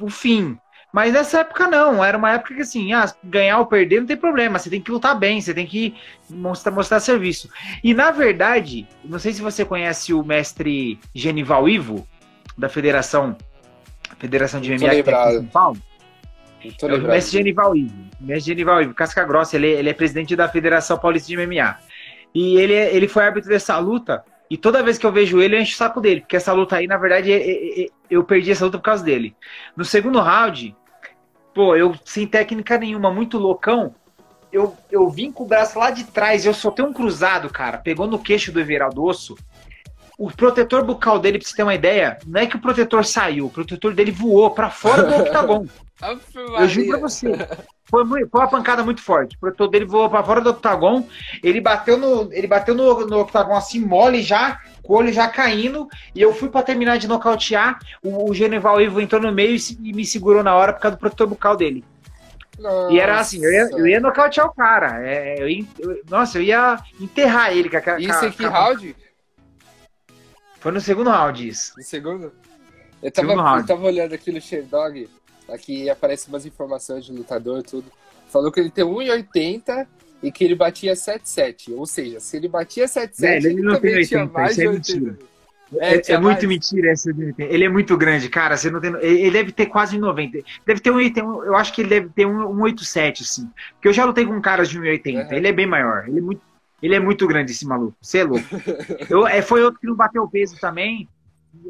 o 0.00 0.08
fim. 0.08 0.58
Mas 0.92 1.12
nessa 1.12 1.40
época 1.40 1.66
não, 1.68 2.04
era 2.04 2.18
uma 2.18 2.32
época 2.32 2.54
que 2.54 2.60
assim, 2.60 2.92
ah, 2.92 3.10
ganhar 3.24 3.58
ou 3.58 3.66
perder 3.66 4.00
não 4.00 4.06
tem 4.06 4.16
problema, 4.16 4.58
você 4.58 4.68
tem 4.68 4.80
que 4.80 4.90
lutar 4.90 5.18
bem, 5.18 5.40
você 5.40 5.54
tem 5.54 5.66
que 5.66 5.94
mostrar, 6.28 6.70
mostrar 6.70 7.00
serviço. 7.00 7.48
E 7.82 7.94
na 7.94 8.10
verdade, 8.10 8.86
não 9.02 9.18
sei 9.18 9.32
se 9.32 9.40
você 9.40 9.64
conhece 9.64 10.12
o 10.12 10.22
mestre 10.22 10.98
Genival 11.14 11.68
Ivo, 11.68 12.06
da 12.56 12.68
Federação 12.68 13.36
Federação 14.18 14.60
de 14.60 14.70
MMA 14.70 14.78
tem 14.78 15.00
aqui 15.00 15.10
em 15.10 15.32
São 15.34 15.46
Paulo. 15.46 15.78
É 16.64 16.94
o 16.94 17.02
mestre 17.02 17.38
Genival 17.38 17.76
Ivo. 17.76 17.94
Mestre 18.20 18.52
Genival 18.52 18.82
Ivo, 18.82 18.94
Casca 18.94 19.24
Grossa, 19.24 19.56
ele, 19.56 19.68
ele 19.68 19.88
é 19.88 19.92
presidente 19.92 20.36
da 20.36 20.48
Federação 20.48 20.98
Paulista 20.98 21.28
de 21.28 21.36
MMA. 21.36 21.76
E 22.34 22.56
ele, 22.56 22.74
ele 22.74 23.08
foi 23.08 23.24
árbitro 23.24 23.50
dessa 23.50 23.76
luta. 23.78 24.22
E 24.48 24.56
toda 24.56 24.82
vez 24.82 24.98
que 24.98 25.06
eu 25.06 25.10
vejo 25.10 25.40
ele, 25.40 25.56
eu 25.56 25.60
encho 25.60 25.74
o 25.74 25.76
saco 25.76 26.00
dele. 26.00 26.20
Porque 26.20 26.36
essa 26.36 26.52
luta 26.52 26.76
aí, 26.76 26.86
na 26.86 26.98
verdade, 26.98 27.90
eu 28.08 28.22
perdi 28.22 28.52
essa 28.52 28.64
luta 28.64 28.78
por 28.78 28.84
causa 28.84 29.02
dele. 29.02 29.34
No 29.76 29.84
segundo 29.84 30.20
round, 30.20 30.76
pô, 31.54 31.76
eu 31.76 31.94
sem 32.04 32.26
técnica 32.26 32.78
nenhuma, 32.78 33.12
muito 33.12 33.38
loucão. 33.38 33.94
Eu, 34.52 34.76
eu 34.90 35.08
vim 35.08 35.32
com 35.32 35.44
o 35.44 35.46
braço 35.46 35.78
lá 35.78 35.90
de 35.90 36.04
trás, 36.04 36.44
eu 36.44 36.52
soltei 36.52 36.84
um 36.84 36.92
cruzado, 36.92 37.48
cara. 37.48 37.78
Pegou 37.78 38.06
no 38.06 38.18
queixo 38.18 38.52
do 38.52 38.60
Everaldo 38.60 39.04
Osso 39.04 39.36
o 40.18 40.30
protetor 40.30 40.84
bucal 40.84 41.18
dele, 41.18 41.38
pra 41.38 41.48
você 41.48 41.56
ter 41.56 41.62
uma 41.62 41.74
ideia, 41.74 42.18
não 42.26 42.40
é 42.40 42.46
que 42.46 42.54
o 42.54 42.60
protetor 42.60 43.04
saiu, 43.04 43.46
o 43.46 43.50
protetor 43.50 43.92
dele 43.94 44.12
voou 44.12 44.50
para 44.50 44.70
fora 44.70 45.02
do 45.02 45.16
octagon. 45.22 45.66
Eu 46.58 46.68
juro 46.68 46.88
pra 46.88 46.98
você. 46.98 47.28
Foi, 47.84 48.04
muito, 48.04 48.28
foi 48.30 48.40
uma 48.40 48.48
pancada 48.48 48.82
muito 48.82 49.00
forte. 49.00 49.36
O 49.36 49.40
protetor 49.40 49.68
dele 49.68 49.84
voou 49.84 50.08
para 50.10 50.24
fora 50.24 50.40
do 50.40 50.50
octagon. 50.50 51.06
Ele 51.42 51.60
bateu 51.60 51.96
no, 51.96 52.32
ele 52.32 52.46
bateu 52.46 52.74
no, 52.74 53.06
no 53.06 53.20
octagon 53.20 53.54
assim, 53.54 53.80
mole 53.80 54.22
já, 54.22 54.60
com 54.82 54.94
o 54.94 54.96
olho 54.96 55.12
já 55.12 55.28
caindo. 55.28 55.86
E 56.14 56.20
eu 56.20 56.34
fui 56.34 56.48
para 56.48 56.62
terminar 56.62 56.98
de 56.98 57.06
nocautear. 57.06 57.78
O, 58.02 58.30
o 58.30 58.34
Geneval 58.34 58.80
Ivo 58.80 59.00
entrou 59.00 59.20
no 59.20 59.30
meio 59.30 59.54
e, 59.56 59.90
e, 59.90 59.92
me 59.92 60.04
segurou 60.04 60.42
na 60.42 60.54
hora 60.54 60.72
por 60.72 60.80
causa 60.80 60.96
do 60.96 61.00
protetor 61.00 61.28
bucal 61.28 61.56
dele. 61.56 61.84
Nossa. 62.58 62.92
E 62.92 62.98
era 62.98 63.18
assim, 63.18 63.44
eu 63.44 63.52
ia, 63.52 63.68
eu 63.72 63.86
ia 63.86 64.00
nocautear 64.00 64.46
o 64.46 64.54
cara. 64.54 65.06
É, 65.06 65.40
eu 65.40 65.48
ia, 65.48 65.66
eu, 65.78 66.02
nossa, 66.08 66.38
eu 66.38 66.42
ia 66.42 66.78
enterrar 67.00 67.52
ele. 67.52 67.68
Com 67.68 67.76
a, 67.76 68.00
Isso 68.00 68.26
aqui, 68.26 68.44
round? 68.44 68.96
Foi 70.58 70.72
no 70.72 70.80
segundo 70.80 71.10
round 71.10 71.46
isso. 71.46 71.74
No 71.76 71.82
segundo? 71.82 72.32
Eu 73.02 73.10
tava, 73.10 73.28
segundo 73.28 73.42
round. 73.42 73.60
eu 73.60 73.66
tava 73.66 73.86
olhando 73.86 74.14
aqui 74.14 74.30
no 74.30 74.40
Sherdog, 74.40 75.08
aqui 75.52 75.90
aparece 75.90 76.28
umas 76.28 76.46
informações 76.46 77.04
de 77.04 77.12
lutador 77.12 77.60
e 77.60 77.62
tudo. 77.62 77.84
Falou 78.28 78.50
que 78.50 78.60
ele 78.60 78.70
tem 78.70 78.84
1,80 78.84 79.86
e 80.22 80.32
que 80.32 80.44
ele 80.44 80.54
batia 80.54 80.94
7,7. 80.94 81.74
Ou 81.76 81.86
seja, 81.86 82.20
se 82.20 82.36
ele 82.36 82.48
batia 82.48 82.86
7,7, 82.86 83.24
é, 83.24 83.36
ele, 83.36 83.48
ele 83.48 83.62
não 83.62 83.80
tem 83.80 83.94
80, 83.94 84.32
mais 84.32 84.56
de 84.56 84.66
80. 84.66 85.32
É, 85.78 85.96
é, 85.96 86.02
é 86.12 86.18
muito 86.18 86.46
mentira 86.46 86.90
essa. 86.90 87.10
Ele 87.38 87.64
é 87.64 87.68
muito 87.68 87.96
grande, 87.96 88.28
cara. 88.28 88.56
Você 88.56 88.70
não 88.70 88.80
tem, 88.80 88.94
ele 89.02 89.30
deve 89.30 89.52
ter 89.52 89.66
quase 89.66 89.98
90. 89.98 90.38
Deve 90.66 90.80
ter 90.80 90.90
um, 90.90 91.44
eu 91.44 91.56
acho 91.56 91.72
que 91.72 91.80
ele 91.80 91.88
deve 91.88 92.08
ter 92.10 92.26
um 92.26 92.54
187, 92.54 93.22
assim. 93.22 93.50
Porque 93.74 93.88
eu 93.88 93.92
já 93.92 94.04
lutei 94.04 94.26
com 94.26 94.40
caras 94.40 94.68
de 94.68 94.78
1,80. 94.78 95.26
Uhum. 95.26 95.32
Ele 95.32 95.48
é 95.48 95.52
bem 95.52 95.66
maior. 95.66 96.06
Ele 96.06 96.18
é 96.18 96.22
muito, 96.22 96.42
ele 96.82 96.94
é 96.94 97.00
muito 97.00 97.26
grande, 97.26 97.52
esse 97.52 97.66
maluco. 97.66 97.96
Você 98.00 98.18
é 98.18 98.24
louco. 98.24 98.46
Eu, 99.08 99.26
é, 99.26 99.40
foi 99.40 99.62
outro 99.62 99.80
que 99.80 99.86
não 99.86 99.94
bateu 99.94 100.28
peso 100.28 100.58
também. 100.60 101.08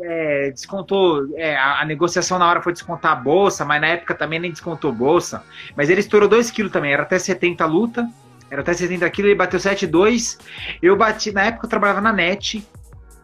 É, 0.03 0.51
descontou. 0.51 1.37
É, 1.37 1.57
a, 1.57 1.81
a, 1.81 1.85
negociação 1.85 2.39
na 2.39 2.49
hora 2.49 2.63
foi 2.63 2.73
descontar 2.73 3.13
a 3.13 3.17
bolsa, 3.17 3.65
mas 3.65 3.81
na 3.81 3.89
época 3.89 4.15
também 4.15 4.39
nem 4.39 4.51
descontou 4.51 4.93
bolsa. 4.93 5.43
Mas 5.77 5.91
ele 5.91 6.01
estourou 6.01 6.29
2 6.29 6.51
quilos 6.51 6.73
também. 6.73 6.93
Era 6.93 7.03
até 7.03 7.19
70 7.19 7.65
luta. 7.67 8.09
Era 8.51 8.61
até 8.61 8.75
70 8.75 9.09
quilos, 9.11 9.31
ele 9.31 9.39
bateu 9.39 9.59
7,2. 9.59 10.39
Eu 10.83 10.97
bati. 10.97 11.33
Na 11.33 11.43
época 11.45 11.67
eu 11.67 11.71
trabalhava 11.71 12.01
na 12.01 12.13
net. 12.13 12.67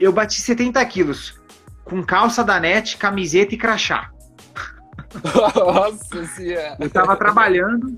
Eu 0.01 0.13
bati 0.13 0.41
70 0.41 0.85
quilos. 0.87 1.41
Com 1.85 2.03
calça 2.03 2.43
da 2.45 2.59
net, 2.59 2.97
camiseta 2.97 3.55
e 3.55 3.59
crachá. 3.59 4.11
Nossa 5.55 6.27
senhora. 6.27 6.77
Eu 6.81 6.91
tava 6.91 7.17
trabalhando 7.17 7.97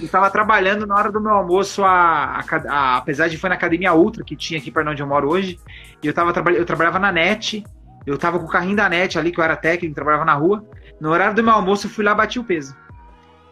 estava 0.00 0.30
trabalhando 0.30 0.86
na 0.86 0.94
hora 0.94 1.10
do 1.10 1.20
meu 1.20 1.32
almoço, 1.32 1.82
a, 1.84 2.38
a, 2.38 2.44
a, 2.68 2.96
apesar 2.98 3.28
de 3.28 3.38
foi 3.38 3.48
na 3.48 3.56
Academia 3.56 3.94
Ultra, 3.94 4.22
que 4.22 4.36
tinha 4.36 4.60
aqui 4.60 4.70
para 4.70 4.88
onde 4.90 5.02
eu 5.02 5.06
moro 5.06 5.30
hoje, 5.30 5.58
e 6.02 6.06
eu, 6.06 6.12
tava, 6.12 6.32
eu 6.52 6.64
trabalhava 6.64 6.98
na 6.98 7.10
NET, 7.10 7.64
Eu 8.06 8.16
tava 8.18 8.38
com 8.38 8.46
o 8.46 8.48
carrinho 8.48 8.76
da 8.76 8.88
net 8.88 9.18
ali, 9.18 9.30
que 9.30 9.38
eu 9.38 9.44
era 9.44 9.56
técnico, 9.56 9.94
trabalhava 9.94 10.24
na 10.24 10.34
rua. 10.34 10.64
No 11.00 11.10
horário 11.10 11.34
do 11.34 11.42
meu 11.42 11.52
almoço, 11.52 11.86
eu 11.86 11.90
fui 11.90 12.04
lá 12.04 12.14
bati 12.14 12.38
o 12.38 12.44
peso. 12.44 12.74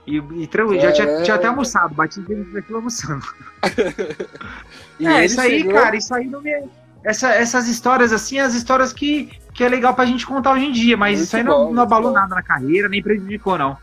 E, 0.07 0.17
e 0.17 0.49
é... 0.77 0.81
já 0.81 0.93
tinha, 0.93 1.23
tinha, 1.23 1.35
até 1.35 1.47
almoçado, 1.47 1.95
bati 1.95 2.21
o 2.21 2.25
peso 2.25 2.45
daquilo 2.53 2.79
almoçando. 2.79 3.25
é, 5.01 5.25
isso 5.25 5.41
aí, 5.41 5.61
chegou... 5.61 5.75
cara, 5.75 5.97
isso 5.97 6.15
aí 6.15 6.27
não 6.27 6.41
me. 6.41 6.69
Essa, 7.05 7.33
essas 7.35 7.69
histórias, 7.69 8.13
assim, 8.13 8.39
as 8.39 8.55
histórias 8.55 8.93
que, 8.93 9.31
que 9.55 9.63
é 9.63 9.69
legal 9.69 9.95
pra 9.95 10.05
gente 10.05 10.27
contar 10.27 10.53
hoje 10.53 10.67
em 10.67 10.73
dia, 10.73 10.97
mas 10.97 11.19
muito 11.19 11.27
isso 11.27 11.37
aí 11.37 11.43
não, 11.43 11.67
bom, 11.67 11.73
não 11.73 11.83
abalou 11.83 12.11
bom. 12.11 12.17
nada 12.17 12.35
na 12.35 12.43
carreira, 12.43 12.89
nem 12.89 13.03
prejudicou, 13.03 13.57
não. 13.57 13.77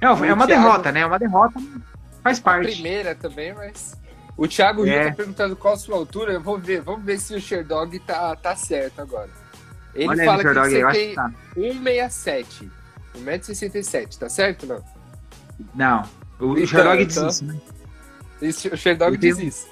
É, 0.00 0.06
é 0.06 0.10
uma 0.10 0.46
Thiago... 0.46 0.46
derrota, 0.46 0.92
né? 0.92 1.00
É 1.00 1.06
uma 1.06 1.18
derrota 1.18 1.60
faz 2.22 2.38
parte. 2.38 2.68
A 2.68 2.72
primeira 2.72 3.14
também, 3.14 3.54
mas. 3.54 3.98
O 4.36 4.48
Thiago 4.48 4.86
é. 4.86 4.90
Rio 4.90 5.10
tá 5.10 5.16
perguntando 5.16 5.56
qual 5.56 5.74
a 5.74 5.76
sua 5.76 5.96
altura. 5.96 6.32
Eu 6.32 6.40
vou 6.40 6.58
ver, 6.58 6.80
vamos 6.80 7.04
ver 7.04 7.18
se 7.18 7.34
o 7.34 7.40
Sherdog 7.40 7.98
tá, 8.00 8.34
tá 8.36 8.56
certo 8.56 9.00
agora. 9.00 9.28
Ele 9.94 10.08
Olha 10.08 10.24
fala 10.24 10.42
aí, 10.64 10.70
que 10.70 10.92
você 10.92 10.92
tem 10.92 11.14
tá. 11.14 11.32
1,67. 11.56 12.70
1,67m, 13.18 14.18
tá 14.18 14.28
certo 14.28 14.66
não? 14.66 14.84
Não. 15.74 16.02
O 16.38 16.52
então, 16.56 16.66
Sherdog 16.66 17.04
diz 17.04 17.16
então, 17.16 17.28
isso, 17.28 17.44
né? 17.44 17.60
Isso, 18.40 18.68
o 18.68 18.76
Sherdog 18.76 19.16
diz 19.16 19.36
tenho, 19.36 19.48
isso. 19.48 19.68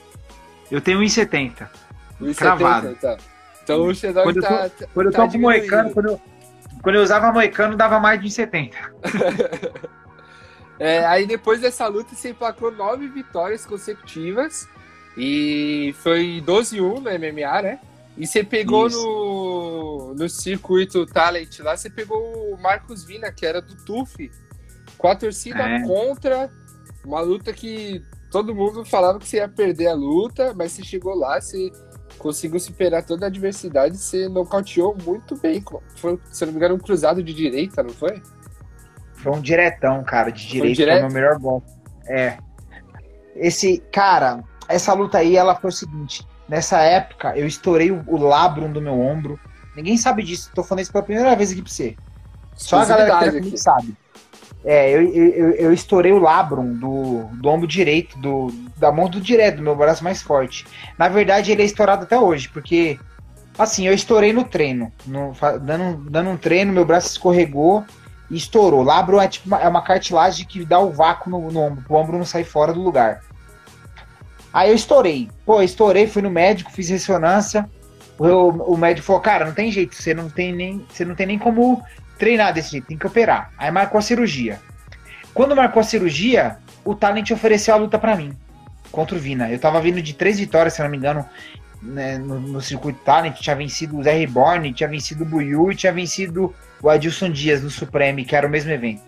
Eu 0.71 0.81
tenho 0.81 1.01
1,70. 1.01 1.69
1,70, 2.21 2.35
Cravado. 2.35 2.95
Tá. 2.97 3.17
Então 3.63 3.83
o 3.85 3.95
Sherdog 3.95 4.25
quando 4.25 4.43
tá. 4.43 4.65
Eu 4.65 4.71
tô, 4.71 4.87
quando 4.93 5.07
eu 5.07 5.13
tô 5.13 5.29
tá 5.29 5.39
moicano, 5.39 5.91
quando 5.93 6.09
eu, 6.09 6.21
quando 6.83 6.95
eu 6.97 7.03
usava 7.03 7.33
moicano, 7.33 7.77
dava 7.77 7.99
mais 8.01 8.21
de 8.21 8.29
1,70. 8.29 8.75
É, 10.79 11.05
aí 11.07 11.27
depois 11.27 11.61
dessa 11.61 11.89
luta 11.89 12.15
você 12.15 12.31
emplacou 12.31 12.71
nove 12.71 13.09
vitórias 13.09 13.67
consecutivas 13.67 14.69
e 15.17 15.93
foi 15.99 16.41
12-1 16.47 16.81
no 16.81 17.01
MMA, 17.01 17.63
né? 17.63 17.81
E 18.19 18.27
você 18.27 18.43
pegou 18.43 18.91
no, 18.91 20.15
no 20.15 20.29
circuito 20.29 21.07
Talent 21.07 21.61
lá, 21.61 21.77
você 21.77 21.89
pegou 21.89 22.53
o 22.53 22.61
Marcos 22.61 23.05
Vina, 23.05 23.31
que 23.31 23.47
era 23.47 23.63
do 23.63 23.77
TUF, 23.85 24.31
com 24.99 25.09
a 25.09 25.15
torcida 25.15 25.63
é. 25.63 25.83
contra, 25.83 26.51
uma 27.05 27.21
luta 27.21 27.53
que 27.53 28.03
todo 28.31 28.55
mundo 28.55 28.85
falava 28.85 29.21
que 29.21 29.29
você 29.29 29.37
ia 29.37 29.49
perder 29.49 29.87
a 29.87 29.95
luta, 29.95 30.53
mas 30.53 30.73
você 30.73 30.83
chegou 30.83 31.15
lá, 31.15 31.41
você 31.41 31.71
conseguiu 32.19 32.59
superar 32.59 33.05
toda 33.05 33.27
a 33.27 33.29
adversidade, 33.29 33.97
você 33.97 34.29
nocauteou 34.29 34.97
muito 35.01 35.37
bem. 35.37 35.65
Foi, 35.97 36.19
se 36.33 36.45
não 36.45 36.53
me 36.53 36.59
engano, 36.59 36.75
um 36.75 36.79
cruzado 36.79 37.23
de 37.23 37.33
direita, 37.33 37.85
não 37.85 37.91
foi? 37.91 38.21
Foi 39.15 39.33
um 39.33 39.41
diretão, 39.41 40.03
cara, 40.03 40.31
de 40.31 40.47
direito, 40.47 40.77
foi, 40.77 40.87
foi 40.87 40.99
o 40.99 41.03
meu 41.03 41.13
melhor 41.13 41.39
golpe. 41.39 41.71
É. 42.09 42.39
Esse, 43.37 43.79
cara, 43.93 44.43
essa 44.69 44.93
luta 44.93 45.19
aí, 45.19 45.37
ela 45.37 45.55
foi 45.55 45.71
o 45.71 45.73
seguinte. 45.73 46.27
Nessa 46.49 46.81
época, 46.81 47.37
eu 47.37 47.47
estourei 47.47 47.91
o, 47.91 48.03
o 48.07 48.17
labrum 48.17 48.73
do 48.73 48.81
meu 48.81 48.99
ombro. 48.99 49.39
Ninguém 49.77 49.97
sabe 49.97 50.23
disso, 50.23 50.51
tô 50.55 50.63
falando 50.63 50.83
isso 50.83 50.93
pela 50.93 51.05
primeira 51.05 51.37
vez 51.37 51.53
aqui 51.53 51.63
pra 51.63 51.71
você. 51.71 51.97
Só 52.55 52.79
a 52.79 52.85
galera 52.85 53.31
que 53.31 53.39
comigo 53.39 53.59
sabe. 53.59 53.95
É, 54.65 54.91
eu, 54.91 55.03
eu, 55.03 55.51
eu, 55.53 55.73
estourei 55.73 56.13
o 56.13 56.19
labrum 56.19 56.75
do, 56.75 57.25
do 57.35 57.49
ombro 57.49 57.67
direito, 57.67 58.19
do, 58.19 58.49
da 58.77 58.91
mão 58.91 59.09
do 59.09 59.21
direito, 59.21 59.59
do 59.59 59.63
meu 59.63 59.77
braço 59.77 60.03
mais 60.03 60.21
forte. 60.21 60.67
Na 60.99 61.09
verdade, 61.09 61.53
ele 61.53 61.63
é 61.63 61.65
estourado 61.65 62.03
até 62.03 62.19
hoje, 62.19 62.49
porque, 62.49 62.99
assim, 63.57 63.87
eu 63.87 63.95
estourei 63.95 64.33
no 64.33 64.43
treino. 64.43 64.93
No, 65.07 65.33
dando, 65.63 66.11
dando 66.11 66.31
um 66.31 66.37
treino, 66.37 66.73
meu 66.73 66.85
braço 66.85 67.09
escorregou 67.09 67.85
e 68.29 68.37
estourou. 68.37 68.83
Labro 68.83 69.21
é 69.21 69.29
tipo 69.29 69.47
uma, 69.47 69.61
é 69.61 69.69
uma 69.69 69.83
cartilagem 69.83 70.45
que 70.45 70.65
dá 70.65 70.81
o 70.81 70.91
vácuo 70.91 71.31
no, 71.31 71.51
no 71.53 71.61
ombro, 71.61 71.85
o 71.89 71.95
ombro 71.95 72.19
não 72.19 72.25
sai 72.25 72.43
fora 72.43 72.73
do 72.73 72.83
lugar. 72.83 73.23
Aí 74.59 74.71
eu 74.71 74.75
estourei. 74.75 75.29
Pô, 75.47 75.63
estourei, 75.63 76.09
fui 76.09 76.21
no 76.21 76.31
médico, 76.31 76.73
fiz 76.73 76.89
ressonância. 76.89 77.71
O, 78.19 78.73
o 78.73 78.77
médico 78.77 79.07
falou, 79.07 79.23
cara, 79.23 79.45
não 79.45 79.55
tem 79.55 79.71
jeito, 79.71 79.95
você 79.95 80.13
não 80.13 80.29
tem 80.29 80.53
nem, 80.53 80.85
você 80.91 81.05
não 81.05 81.15
tem 81.15 81.29
nem 81.29 81.39
como 81.39 81.81
treinar 82.19 82.53
desse 82.53 82.73
jeito, 82.73 82.89
tem 82.89 82.99
que 82.99 83.07
operar. 83.07 83.53
Aí 83.57 83.71
marcou 83.71 84.01
a 84.01 84.03
cirurgia. 84.03 84.61
Quando 85.33 85.55
marcou 85.55 85.79
a 85.79 85.85
cirurgia, 85.85 86.59
o 86.85 86.93
Talent 86.93 87.31
ofereceu 87.31 87.73
a 87.73 87.77
luta 87.77 88.01
para 88.01 88.17
mim 88.17 88.33
contra 88.91 89.15
o 89.15 89.21
Vina. 89.21 89.49
Eu 89.49 89.61
tava 89.61 89.81
vindo 89.81 90.03
de 90.03 90.13
três 90.13 90.41
vitórias, 90.41 90.75
se 90.75 90.83
não 90.83 90.91
me 90.91 90.97
engano, 90.97 91.25
né, 91.81 92.19
no, 92.19 92.41
no, 92.41 92.61
circuito 92.61 92.99
Talent. 93.05 93.37
Tinha 93.37 93.55
vencido 93.55 93.97
o 93.97 94.03
Zé 94.03 94.15
Reborn, 94.15 94.73
tinha 94.73 94.89
vencido 94.89 95.23
o 95.23 95.27
Buiu 95.27 95.71
e 95.71 95.77
tinha 95.77 95.93
vencido 95.93 96.53
o 96.83 96.91
Adilson 96.91 97.31
Dias 97.31 97.63
no 97.63 97.71
Supreme, 97.71 98.25
que 98.25 98.35
era 98.35 98.45
o 98.45 98.51
mesmo 98.51 98.73
evento. 98.73 99.03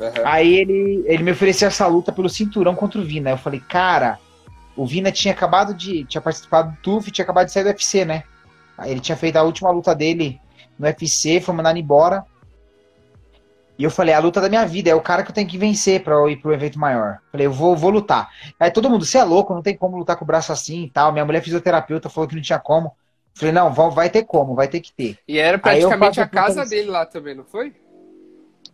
Uhum. 0.00 0.10
Aí 0.24 0.56
ele, 0.56 1.04
ele 1.06 1.22
me 1.22 1.30
ofereceu 1.30 1.68
essa 1.68 1.86
luta 1.86 2.10
pelo 2.10 2.28
cinturão 2.28 2.74
contra 2.74 3.00
o 3.00 3.04
Vina. 3.04 3.30
Eu 3.30 3.38
falei, 3.38 3.60
cara, 3.60 4.18
o 4.76 4.86
Vina 4.86 5.10
tinha 5.10 5.32
acabado 5.32 5.74
de. 5.74 6.04
tinha 6.04 6.20
participado 6.20 6.70
do 6.72 6.76
TUF 6.78 7.10
tinha 7.10 7.24
acabado 7.24 7.46
de 7.46 7.52
sair 7.52 7.64
do 7.64 7.68
UFC, 7.68 8.04
né? 8.04 8.24
Aí 8.76 8.90
ele 8.90 9.00
tinha 9.00 9.16
feito 9.16 9.36
a 9.36 9.42
última 9.42 9.70
luta 9.70 9.94
dele 9.94 10.38
no 10.78 10.86
UFC, 10.86 11.40
foi 11.40 11.54
mandado 11.54 11.78
embora. 11.78 12.24
E 13.78 13.84
eu 13.84 13.90
falei, 13.90 14.14
a 14.14 14.18
luta 14.18 14.40
da 14.40 14.48
minha 14.48 14.64
vida, 14.64 14.88
é 14.88 14.94
o 14.94 15.02
cara 15.02 15.22
que 15.22 15.30
eu 15.30 15.34
tenho 15.34 15.48
que 15.48 15.58
vencer 15.58 16.02
pra 16.02 16.14
eu 16.14 16.30
ir 16.30 16.36
pro 16.36 16.52
evento 16.52 16.78
maior. 16.78 17.18
Falei, 17.30 17.46
eu 17.46 17.52
vou, 17.52 17.76
vou 17.76 17.90
lutar. 17.90 18.30
Aí 18.58 18.70
todo 18.70 18.88
mundo, 18.88 19.04
você 19.04 19.18
é 19.18 19.24
louco, 19.24 19.52
não 19.52 19.62
tem 19.62 19.76
como 19.76 19.98
lutar 19.98 20.16
com 20.16 20.24
o 20.24 20.26
braço 20.26 20.50
assim 20.50 20.84
e 20.84 20.90
tal. 20.90 21.12
Minha 21.12 21.26
mulher 21.26 21.42
fisioterapeuta 21.42 22.08
falou 22.08 22.26
que 22.26 22.34
não 22.34 22.42
tinha 22.42 22.58
como. 22.58 22.94
Falei, 23.34 23.52
não, 23.52 23.70
vai 23.70 24.08
ter 24.08 24.24
como, 24.24 24.54
vai 24.54 24.66
ter 24.66 24.80
que 24.80 24.92
ter. 24.92 25.18
E 25.28 25.38
era 25.38 25.58
praticamente 25.58 26.18
a 26.20 26.26
casa 26.26 26.64
dele 26.64 26.88
lá 26.88 27.04
também, 27.04 27.34
não 27.34 27.44
foi? 27.44 27.74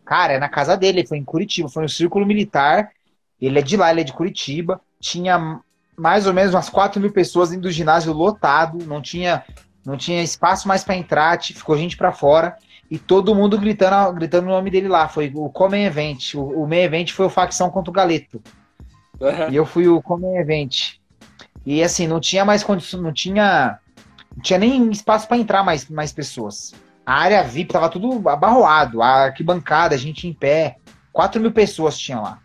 Cara, 0.05 0.35
é 0.35 0.39
na 0.39 0.49
casa 0.49 0.77
dele, 0.77 1.05
foi 1.05 1.19
em 1.19 1.25
Curitiba, 1.25 1.69
foi 1.69 1.83
no 1.83 1.89
Círculo 1.89 2.25
Militar. 2.25 2.93
Ele 3.41 3.59
é 3.59 3.63
de 3.63 3.77
lá, 3.77 3.91
ele 3.91 4.03
é 4.03 4.05
de 4.05 4.13
Curitiba. 4.13 4.81
Tinha 5.01 5.61
mais 6.03 6.27
ou 6.27 6.35
menos 6.35 6.53
umas 6.53 6.69
4 6.69 7.01
mil 7.01 7.13
pessoas 7.13 7.51
dentro 7.51 7.63
do 7.63 7.71
ginásio 7.71 8.13
lotado, 8.13 8.85
não 8.85 9.01
tinha, 9.01 9.45
não 9.87 9.97
tinha 9.97 10.21
espaço 10.21 10.67
mais 10.67 10.83
para 10.83 10.97
entrar, 10.97 11.41
ficou 11.41 11.79
gente 11.79 11.97
para 11.97 12.11
fora. 12.11 12.57
E 12.91 12.99
todo 12.99 13.37
mundo 13.37 13.57
gritando, 13.57 14.13
gritando 14.13 14.49
o 14.49 14.51
nome 14.51 14.69
dele 14.69 14.89
lá. 14.89 15.07
Foi 15.07 15.31
o 15.33 15.49
Come 15.49 15.79
Event. 15.85 16.35
O, 16.35 16.65
o 16.65 16.69
main 16.69 16.81
event 16.81 17.13
foi 17.13 17.27
o 17.27 17.31
facção 17.31 17.71
contra 17.71 17.91
o 17.91 17.95
Galeto. 17.95 18.43
Uhum. 19.21 19.49
E 19.49 19.55
eu 19.55 19.65
fui 19.65 19.87
o 19.87 20.03
Come 20.03 20.27
Event. 20.37 20.97
E 21.65 21.81
assim, 21.85 22.09
não 22.09 22.19
tinha 22.19 22.45
mais 22.45 22.65
condição, 22.65 23.01
não 23.01 23.13
tinha 23.13 23.79
não 24.35 24.43
tinha 24.43 24.59
nem 24.59 24.91
espaço 24.91 25.29
para 25.29 25.37
entrar 25.37 25.63
mais, 25.63 25.89
mais 25.89 26.13
pessoas. 26.13 26.75
A 27.07 27.15
área 27.15 27.45
VIP 27.45 27.73
tava 27.73 27.89
tudo 27.89 28.29
abarroado, 28.29 29.01
a 29.01 29.27
arquibancada, 29.27 29.95
a 29.95 29.99
gente 29.99 30.27
em 30.27 30.33
pé. 30.33 30.79
4 31.13 31.41
mil 31.41 31.53
pessoas 31.53 31.97
tinha 31.97 32.21
lá. 32.21 32.42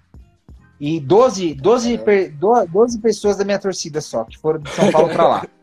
E 0.80 1.00
12, 1.00 1.56
12, 1.56 2.02
é. 2.06 2.30
12 2.30 3.00
pessoas 3.00 3.38
da 3.38 3.44
minha 3.44 3.58
torcida 3.58 4.00
só, 4.00 4.24
que 4.24 4.38
foram 4.38 4.60
de 4.60 4.70
São 4.70 4.92
Paulo 4.92 5.10
para 5.10 5.28
lá. 5.28 5.48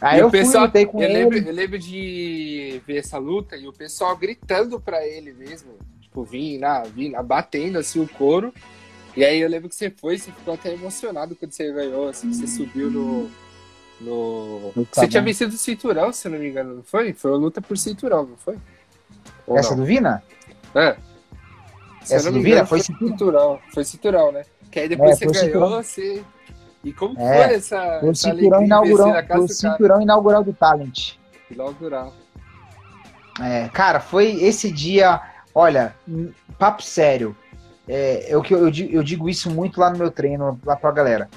Aí 0.00 0.18
eu 0.18 0.28
pessoal, 0.28 0.68
fui, 0.68 0.84
com 0.84 1.00
eu 1.00 1.08
ele. 1.08 1.18
Lembro, 1.18 1.38
eu 1.38 1.54
lembro 1.54 1.78
de 1.78 2.82
ver 2.84 2.96
essa 2.96 3.18
luta 3.18 3.56
e 3.56 3.68
o 3.68 3.72
pessoal 3.72 4.16
gritando 4.16 4.80
para 4.80 5.06
ele 5.06 5.32
mesmo. 5.32 5.74
Tipo, 6.00 6.24
vim 6.24 6.58
lá, 6.58 6.82
vim 6.82 7.10
lá, 7.10 7.22
batendo 7.22 7.78
assim 7.78 8.00
o 8.00 8.08
couro. 8.08 8.52
E 9.16 9.24
aí 9.24 9.40
eu 9.40 9.48
lembro 9.48 9.68
que 9.68 9.76
você 9.76 9.90
foi, 9.90 10.18
você 10.18 10.32
ficou 10.32 10.54
até 10.54 10.72
emocionado 10.72 11.36
quando 11.36 11.52
você 11.52 11.70
ganhou, 11.70 12.08
assim, 12.08 12.32
você 12.32 12.48
subiu 12.48 12.90
no, 12.90 13.30
no... 14.00 14.72
Você 14.90 15.06
tinha 15.06 15.22
vencido 15.22 15.54
o 15.54 15.58
cinturão, 15.58 16.12
se 16.12 16.28
não 16.28 16.38
me 16.38 16.48
engano, 16.48 16.76
não 16.76 16.82
foi? 16.82 17.12
Foi 17.12 17.30
uma 17.30 17.38
luta 17.38 17.60
por 17.60 17.78
cinturão, 17.78 18.26
não 18.26 18.36
foi? 18.36 18.58
Ou 19.46 19.56
Essa 19.56 19.70
não? 19.70 19.78
do 19.78 19.84
Vina? 19.84 20.22
É. 20.74 20.96
Se 22.04 22.14
Essa 22.14 22.30
do 22.30 22.38
Vina 22.40 22.48
engano, 22.48 22.66
foi 22.66 22.80
cinturão. 22.80 23.58
Foi 23.72 23.84
cinturão, 23.84 24.32
né? 24.32 24.42
Que 24.70 24.80
aí 24.80 24.88
depois 24.88 25.10
é, 25.10 25.14
você 25.14 25.26
ganhou, 25.26 25.42
cinturão. 25.42 25.82
você. 25.82 26.24
E 26.84 26.92
como 26.92 27.18
é, 27.20 27.44
foi 27.44 27.54
essa. 27.54 28.00
Foi 28.00 28.10
o 28.10 28.14
cinturão, 28.14 28.62
inaugural, 28.64 29.26
foi 29.26 29.40
o 29.40 29.48
cinturão 29.48 30.02
inaugural 30.02 30.44
do 30.44 30.52
Talent. 30.52 31.14
Inaugural. 31.50 32.12
É, 33.40 33.68
cara, 33.68 34.00
foi 34.00 34.42
esse 34.42 34.70
dia. 34.70 35.20
Olha, 35.54 35.94
papo 36.58 36.82
sério. 36.82 37.36
É, 37.88 38.26
eu, 38.28 38.42
eu, 38.50 38.70
eu 38.90 39.02
digo 39.02 39.28
isso 39.28 39.50
muito 39.50 39.80
lá 39.80 39.90
no 39.90 39.98
meu 39.98 40.10
treino, 40.10 40.58
lá 40.64 40.76
pra 40.76 40.90
galera. 40.90 41.28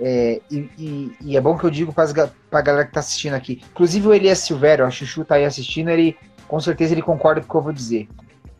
É, 0.00 0.40
e, 0.50 0.70
e, 0.78 1.12
e, 1.20 1.36
é 1.36 1.40
bom 1.40 1.58
que 1.58 1.64
eu 1.64 1.70
digo 1.70 1.92
para 1.92 2.04
a 2.52 2.62
galera 2.62 2.84
que 2.84 2.90
está 2.90 3.00
assistindo 3.00 3.34
aqui. 3.34 3.62
Inclusive 3.72 4.06
o 4.06 4.14
Elias 4.14 4.38
Silvério, 4.38 4.84
a 4.84 4.90
Chuchu 4.90 5.24
tá 5.24 5.34
aí 5.34 5.44
assistindo, 5.44 5.90
ele 5.90 6.16
com 6.46 6.60
certeza 6.60 6.94
ele 6.94 7.02
concorda 7.02 7.40
com 7.40 7.46
o 7.46 7.50
que 7.50 7.56
eu 7.56 7.62
vou 7.62 7.72
dizer. 7.72 8.08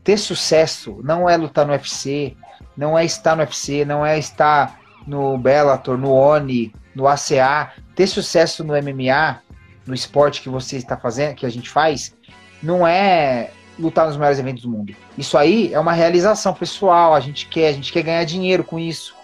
Ter 0.08 0.16
sucesso 0.16 0.98
não 1.04 1.28
é 1.28 1.36
lutar 1.36 1.66
no 1.66 1.72
UFC, 1.74 2.34
não 2.74 2.98
é 2.98 3.04
estar 3.04 3.36
no 3.36 3.42
UFC, 3.42 3.84
não 3.84 4.06
é 4.06 4.18
estar 4.18 4.80
no 5.06 5.36
Bellator, 5.36 5.98
no 5.98 6.10
ONI, 6.10 6.74
no 6.94 7.06
ACA. 7.06 7.74
Ter 7.94 8.06
sucesso 8.06 8.64
no 8.64 8.72
MMA, 8.72 9.42
no 9.86 9.92
esporte 9.92 10.40
que 10.40 10.48
você 10.48 10.78
está 10.78 10.96
fazendo, 10.96 11.34
que 11.34 11.44
a 11.44 11.50
gente 11.50 11.68
faz, 11.68 12.16
não 12.62 12.88
é 12.88 13.50
lutar 13.78 14.06
nos 14.06 14.16
maiores 14.16 14.38
eventos 14.38 14.62
do 14.62 14.70
mundo. 14.70 14.96
Isso 15.18 15.36
aí 15.36 15.74
é 15.74 15.78
uma 15.78 15.92
realização 15.92 16.54
pessoal, 16.54 17.14
a 17.14 17.20
gente 17.20 17.46
quer, 17.46 17.68
a 17.68 17.72
gente 17.72 17.92
quer 17.92 18.00
ganhar 18.02 18.24
dinheiro 18.24 18.64
com 18.64 18.78
isso. 18.78 19.14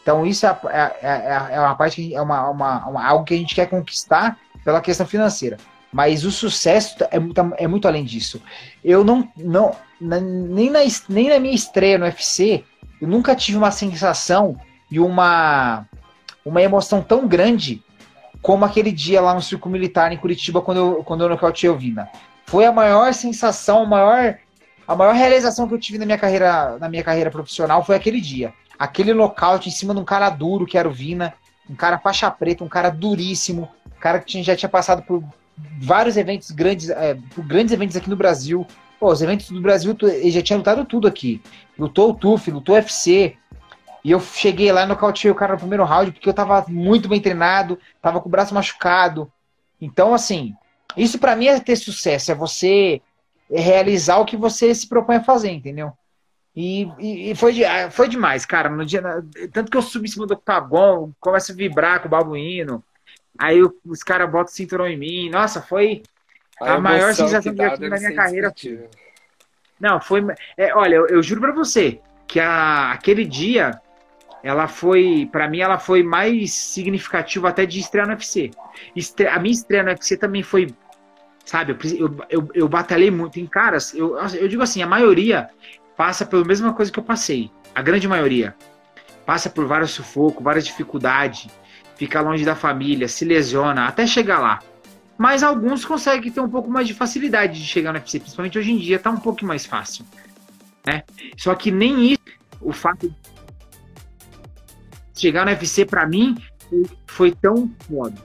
Então 0.00 0.24
isso 0.24 0.46
é, 0.46 0.56
é, 0.70 0.96
é, 1.02 1.48
é 1.56 1.60
uma 1.60 1.74
parte 1.74 1.96
que 1.96 2.14
é 2.14 2.22
uma, 2.22 2.48
uma, 2.48 2.86
uma, 2.86 3.04
algo 3.04 3.24
que 3.24 3.34
a 3.34 3.36
gente 3.36 3.52
quer 3.52 3.68
conquistar 3.68 4.38
pela 4.64 4.80
questão 4.80 5.04
financeira. 5.04 5.56
Mas 5.92 6.24
o 6.24 6.30
sucesso 6.30 6.94
é 7.10 7.18
muito, 7.18 7.40
é 7.56 7.66
muito 7.66 7.88
além 7.88 8.04
disso. 8.04 8.40
Eu 8.84 9.02
não, 9.02 9.28
não 9.36 9.74
nem, 10.00 10.70
na, 10.70 10.80
nem 11.08 11.28
na 11.28 11.38
minha 11.38 11.54
estreia 11.54 11.98
no 11.98 12.04
UFC, 12.04 12.64
eu 13.00 13.08
nunca 13.08 13.34
tive 13.34 13.58
uma 13.58 13.70
sensação 13.70 14.56
e 14.90 14.98
uma, 14.98 15.86
uma 16.44 16.62
emoção 16.62 17.02
tão 17.02 17.26
grande 17.26 17.82
como 18.42 18.64
aquele 18.64 18.90
dia 18.90 19.20
lá 19.20 19.34
no 19.34 19.42
Circo 19.42 19.68
Militar 19.68 20.12
em 20.12 20.16
Curitiba, 20.16 20.62
quando 20.62 20.78
eu, 20.78 21.04
quando 21.04 21.22
eu 21.22 21.28
nocauteei 21.28 21.70
o 21.70 21.76
Vina. 21.76 22.08
Foi 22.46 22.64
a 22.64 22.72
maior 22.72 23.12
sensação, 23.12 23.82
a 23.82 23.86
maior, 23.86 24.38
a 24.88 24.96
maior 24.96 25.14
realização 25.14 25.68
que 25.68 25.74
eu 25.74 25.78
tive 25.78 25.98
na 25.98 26.06
minha 26.06 26.18
carreira, 26.18 26.78
na 26.78 26.88
minha 26.88 27.04
carreira 27.04 27.30
profissional 27.30 27.84
foi 27.84 27.96
aquele 27.96 28.20
dia. 28.20 28.52
Aquele 28.78 29.12
nocaute 29.12 29.68
em 29.68 29.72
cima 29.72 29.94
de 29.94 30.00
um 30.00 30.04
cara 30.04 30.30
duro 30.30 30.66
que 30.66 30.78
era 30.78 30.88
o 30.88 30.92
Vina, 30.92 31.34
um 31.68 31.74
cara 31.74 31.98
faixa 31.98 32.30
preta, 32.30 32.64
um 32.64 32.68
cara 32.68 32.88
duríssimo, 32.88 33.68
um 33.86 34.00
cara 34.00 34.18
que 34.18 34.42
já 34.42 34.56
tinha 34.56 34.68
passado 34.68 35.02
por 35.02 35.22
vários 35.78 36.16
eventos 36.16 36.50
grandes, 36.50 36.88
é, 36.88 37.16
por 37.34 37.44
grandes 37.44 37.72
eventos 37.72 37.96
aqui 37.96 38.08
no 38.08 38.16
Brasil. 38.16 38.66
Pô, 39.00 39.10
os 39.10 39.22
eventos 39.22 39.50
do 39.50 39.60
Brasil, 39.62 39.96
ele 40.02 40.30
já 40.30 40.42
tinha 40.42 40.58
lutado 40.58 40.84
tudo 40.84 41.08
aqui. 41.08 41.40
Lutou 41.78 42.10
o 42.10 42.14
TUF, 42.14 42.50
lutou 42.50 42.74
o 42.74 42.78
UFC, 42.78 43.38
e 44.04 44.10
eu 44.10 44.20
cheguei 44.20 44.70
lá 44.70 44.82
e 44.82 44.86
nocauteei 44.86 45.30
o 45.30 45.34
cara 45.34 45.54
no 45.54 45.58
primeiro 45.58 45.84
round 45.84 46.12
porque 46.12 46.28
eu 46.28 46.34
tava 46.34 46.66
muito 46.68 47.08
bem 47.08 47.20
treinado, 47.20 47.78
tava 48.00 48.20
com 48.20 48.28
o 48.28 48.30
braço 48.30 48.54
machucado. 48.54 49.32
Então, 49.80 50.12
assim, 50.12 50.54
isso 50.96 51.18
para 51.18 51.34
mim 51.34 51.46
é 51.46 51.58
ter 51.58 51.76
sucesso, 51.76 52.30
é 52.30 52.34
você 52.34 53.00
realizar 53.50 54.18
o 54.18 54.26
que 54.26 54.36
você 54.36 54.74
se 54.74 54.86
propõe 54.86 55.16
a 55.16 55.24
fazer, 55.24 55.50
entendeu? 55.50 55.92
E, 56.54 57.30
e, 57.30 57.34
foi, 57.34 57.64
ah, 57.64 57.90
foi 57.90 58.08
demais, 58.08 58.44
cara. 58.44 58.68
No 58.68 58.84
dia, 58.84 59.02
tanto 59.52 59.70
que 59.70 59.76
eu 59.76 59.82
subi 59.82 60.08
em 60.08 60.12
cima 60.12 60.26
do 60.26 60.34
octagon, 60.34 61.10
começo 61.18 61.52
a 61.52 61.54
vibrar 61.54 62.00
com 62.00 62.08
o 62.08 62.10
babuíno. 62.10 62.84
Aí 63.38 63.62
os 63.62 64.02
caras 64.02 64.30
botam 64.30 64.52
o 64.52 64.56
cinturão 64.56 64.86
em 64.86 64.98
mim. 64.98 65.30
Nossa, 65.30 65.62
foi 65.62 66.02
a, 66.60 66.74
a 66.74 66.80
maior 66.80 67.14
sensação 67.14 67.54
que, 67.54 67.62
eu 67.62 67.74
tive 67.74 67.88
na 67.88 67.96
minha 67.96 68.14
carreira. 68.14 68.54
Não, 69.80 70.00
foi. 70.00 70.22
É, 70.56 70.74
olha, 70.74 70.96
eu, 70.96 71.06
eu, 71.06 71.22
juro 71.22 71.40
pra 71.40 71.52
você 71.52 72.00
que 72.26 72.38
a, 72.38 72.92
aquele 72.92 73.24
dia 73.24 73.80
ela 74.42 74.68
foi, 74.68 75.28
para 75.30 75.48
mim, 75.48 75.60
ela 75.60 75.78
foi 75.78 76.02
mais 76.02 76.52
significativa 76.52 77.48
até 77.48 77.64
de 77.64 77.78
estrear 77.80 78.06
no 78.06 78.12
UFC. 78.12 78.50
Estre... 78.94 79.26
A 79.26 79.38
minha 79.38 79.52
estreia 79.52 79.82
no 79.82 79.90
UFC 79.90 80.16
também 80.16 80.42
foi, 80.42 80.74
sabe, 81.44 81.76
eu, 81.98 82.16
eu, 82.28 82.48
eu 82.54 82.68
batalhei 82.68 83.10
muito 83.10 83.38
em 83.40 83.46
caras, 83.46 83.94
eu, 83.94 84.16
eu 84.16 84.48
digo 84.48 84.62
assim, 84.62 84.82
a 84.82 84.86
maioria 84.86 85.50
passa 85.96 86.24
pela 86.24 86.44
mesma 86.44 86.72
coisa 86.72 86.90
que 86.90 86.98
eu 86.98 87.04
passei, 87.04 87.50
a 87.74 87.82
grande 87.82 88.08
maioria. 88.08 88.54
Passa 89.26 89.50
por 89.50 89.66
vários 89.66 89.90
sufocos, 89.90 90.42
várias 90.42 90.64
dificuldades, 90.64 91.48
fica 91.96 92.20
longe 92.20 92.44
da 92.44 92.56
família, 92.56 93.06
se 93.06 93.24
lesiona, 93.24 93.86
até 93.86 94.06
chegar 94.06 94.38
lá. 94.40 94.58
Mas 95.20 95.42
alguns 95.42 95.84
conseguem 95.84 96.32
ter 96.32 96.40
um 96.40 96.48
pouco 96.48 96.70
mais 96.70 96.88
de 96.88 96.94
facilidade 96.94 97.60
de 97.60 97.66
chegar 97.66 97.92
no 97.92 97.98
UFC, 97.98 98.18
principalmente 98.18 98.58
hoje 98.58 98.72
em 98.72 98.78
dia, 98.78 98.98
tá 98.98 99.10
um 99.10 99.20
pouco 99.20 99.44
mais 99.44 99.66
fácil. 99.66 100.02
Né? 100.86 101.02
Só 101.36 101.54
que 101.54 101.70
nem 101.70 102.12
isso, 102.12 102.22
o 102.58 102.72
fato 102.72 103.14
chegar 105.14 105.44
no 105.44 105.52
UFC 105.52 105.84
para 105.84 106.06
mim 106.06 106.38
foi 107.06 107.32
tão 107.32 107.70
foda. 107.80 108.16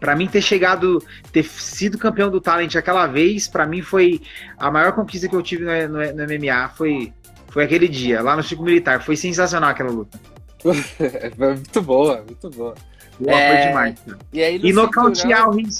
Para 0.00 0.16
mim 0.16 0.26
ter 0.26 0.40
chegado, 0.40 1.04
ter 1.30 1.44
sido 1.44 1.98
campeão 1.98 2.30
do 2.30 2.40
Talent 2.40 2.74
aquela 2.74 3.06
vez, 3.06 3.46
para 3.46 3.66
mim 3.66 3.82
foi 3.82 4.22
a 4.56 4.70
maior 4.70 4.92
conquista 4.92 5.28
que 5.28 5.36
eu 5.36 5.42
tive 5.42 5.66
no, 5.66 5.88
no, 5.88 6.14
no, 6.14 6.24
MMA, 6.24 6.70
foi 6.70 7.12
foi 7.48 7.64
aquele 7.64 7.86
dia, 7.86 8.22
lá 8.22 8.34
no 8.34 8.42
Circo 8.42 8.64
Militar, 8.64 9.02
foi 9.02 9.14
sensacional 9.14 9.68
aquela 9.68 9.90
luta. 9.90 10.18
muito 11.36 11.82
boa, 11.82 12.24
muito 12.26 12.48
boa. 12.48 12.74
Boa, 13.18 13.38
é... 13.38 13.56
foi 13.56 13.66
demais. 13.68 14.04
E, 14.32 14.42
aí, 14.42 14.60
e 14.62 14.72
nocautear 14.72 15.48
o 15.48 15.52
Rick, 15.52 15.70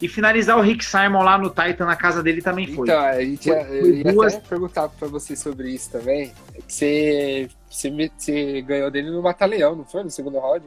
e 0.00 0.08
finalizar 0.08 0.58
o 0.58 0.62
Rick 0.62 0.84
Simon 0.84 1.22
lá 1.22 1.36
no 1.36 1.50
Titan 1.50 1.86
na 1.86 1.96
casa 1.96 2.22
dele 2.22 2.40
também 2.40 2.66
foi. 2.74 2.88
Então, 2.88 3.00
a 3.00 3.20
gente 3.20 3.48
foi, 3.48 3.58
ia, 3.58 3.64
foi 3.64 3.90
ia 3.90 4.12
duas... 4.12 4.34
até 4.34 4.48
perguntar 4.48 4.88
pra 4.88 5.08
você 5.08 5.36
sobre 5.36 5.70
isso 5.70 5.90
também. 5.90 6.32
Você, 6.66 7.48
você, 7.68 8.10
você 8.16 8.62
ganhou 8.62 8.90
dele 8.90 9.10
no 9.10 9.22
Batalhão, 9.22 9.76
não 9.76 9.84
foi? 9.84 10.02
No 10.02 10.10
segundo 10.10 10.38
round? 10.38 10.64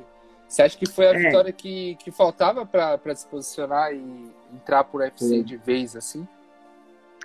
Você 0.47 0.61
acha 0.61 0.77
que 0.77 0.87
foi 0.87 1.07
a 1.07 1.13
é. 1.13 1.17
vitória 1.17 1.51
que, 1.51 1.95
que 1.95 2.11
faltava 2.11 2.63
para 2.63 3.15
se 3.15 3.25
posicionar 3.25 3.91
e 3.91 4.31
entrar 4.53 4.83
por 4.83 5.01
UFC 5.01 5.41
de 5.41 5.57
vez 5.57 5.95
assim? 5.95 6.27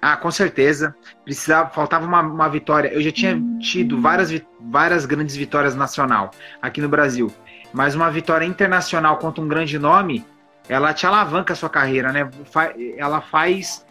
Ah, 0.00 0.16
com 0.16 0.30
certeza. 0.30 0.94
Precisava, 1.24 1.68
faltava 1.68 2.06
uma, 2.06 2.22
uma 2.22 2.48
vitória. 2.48 2.88
Eu 2.88 3.02
já 3.02 3.12
tinha 3.12 3.38
tido 3.60 4.00
várias, 4.00 4.30
várias 4.58 5.04
grandes 5.04 5.36
vitórias 5.36 5.74
nacional 5.74 6.30
aqui 6.62 6.80
no 6.80 6.88
Brasil. 6.88 7.30
Mas 7.72 7.94
uma 7.94 8.10
vitória 8.10 8.46
internacional 8.46 9.18
contra 9.18 9.42
um 9.42 9.48
grande 9.48 9.78
nome, 9.78 10.24
ela 10.68 10.92
te 10.92 11.06
alavanca 11.06 11.52
a 11.52 11.56
sua 11.56 11.68
carreira, 11.68 12.12
né? 12.12 12.30
Ela 12.96 13.20
faz 13.20 13.84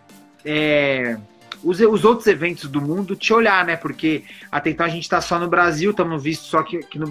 é, 0.44 1.18
os, 1.64 1.80
os, 1.80 2.06
outros 2.06 2.28
eventos 2.28 2.70
do 2.70 2.82
mundo 2.82 3.16
te 3.16 3.34
olhar, 3.34 3.66
né? 3.66 3.76
Porque 3.76 4.24
até 4.52 4.70
então 4.70 4.86
a 4.86 4.90
gente 4.90 5.04
está 5.04 5.20
só 5.22 5.40
no 5.40 5.48
Brasil, 5.48 5.92
estamos 5.92 6.22
vistos 6.22 6.50
só 6.50 6.60
aqui, 6.60 6.78
aqui 6.78 7.00
no 7.00 7.08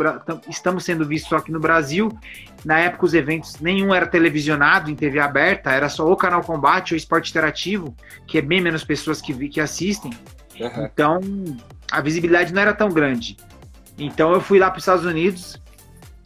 estamos 0.49 0.85
sendo 0.85 1.05
vistos 1.05 1.29
só 1.29 1.37
aqui 1.37 1.51
no 1.51 1.61
Brasil. 1.61 2.17
Na 2.65 2.79
época 2.79 3.07
os 3.07 3.15
eventos 3.15 3.61
nenhum 3.61 3.95
era 3.95 4.07
televisionado 4.07 4.91
em 4.91 4.95
TV 4.95 5.19
aberta, 5.19 5.71
era 5.71 5.89
só 5.89 6.11
o 6.11 6.17
canal 6.17 6.43
Combate 6.43 6.95
ou 6.95 6.97
Esporte 6.97 7.31
Interativo, 7.31 7.95
que 8.27 8.39
é 8.39 8.43
bem 8.43 8.61
menos 8.61 8.85
pessoas 8.85 9.21
que, 9.21 9.49
que 9.49 9.61
assistem. 9.61 10.13
Uhum. 10.59 10.89
Então 10.93 11.21
a 11.91 12.01
visibilidade 12.01 12.53
não 12.53 12.63
era 12.63 12.73
tão 12.73 12.89
grande. 12.89 13.37
Então 13.99 14.33
eu 14.33 14.41
fui 14.41 14.59
lá 14.59 14.71
para 14.71 14.79
os 14.79 14.83
Estados 14.83 15.05
Unidos, 15.05 15.61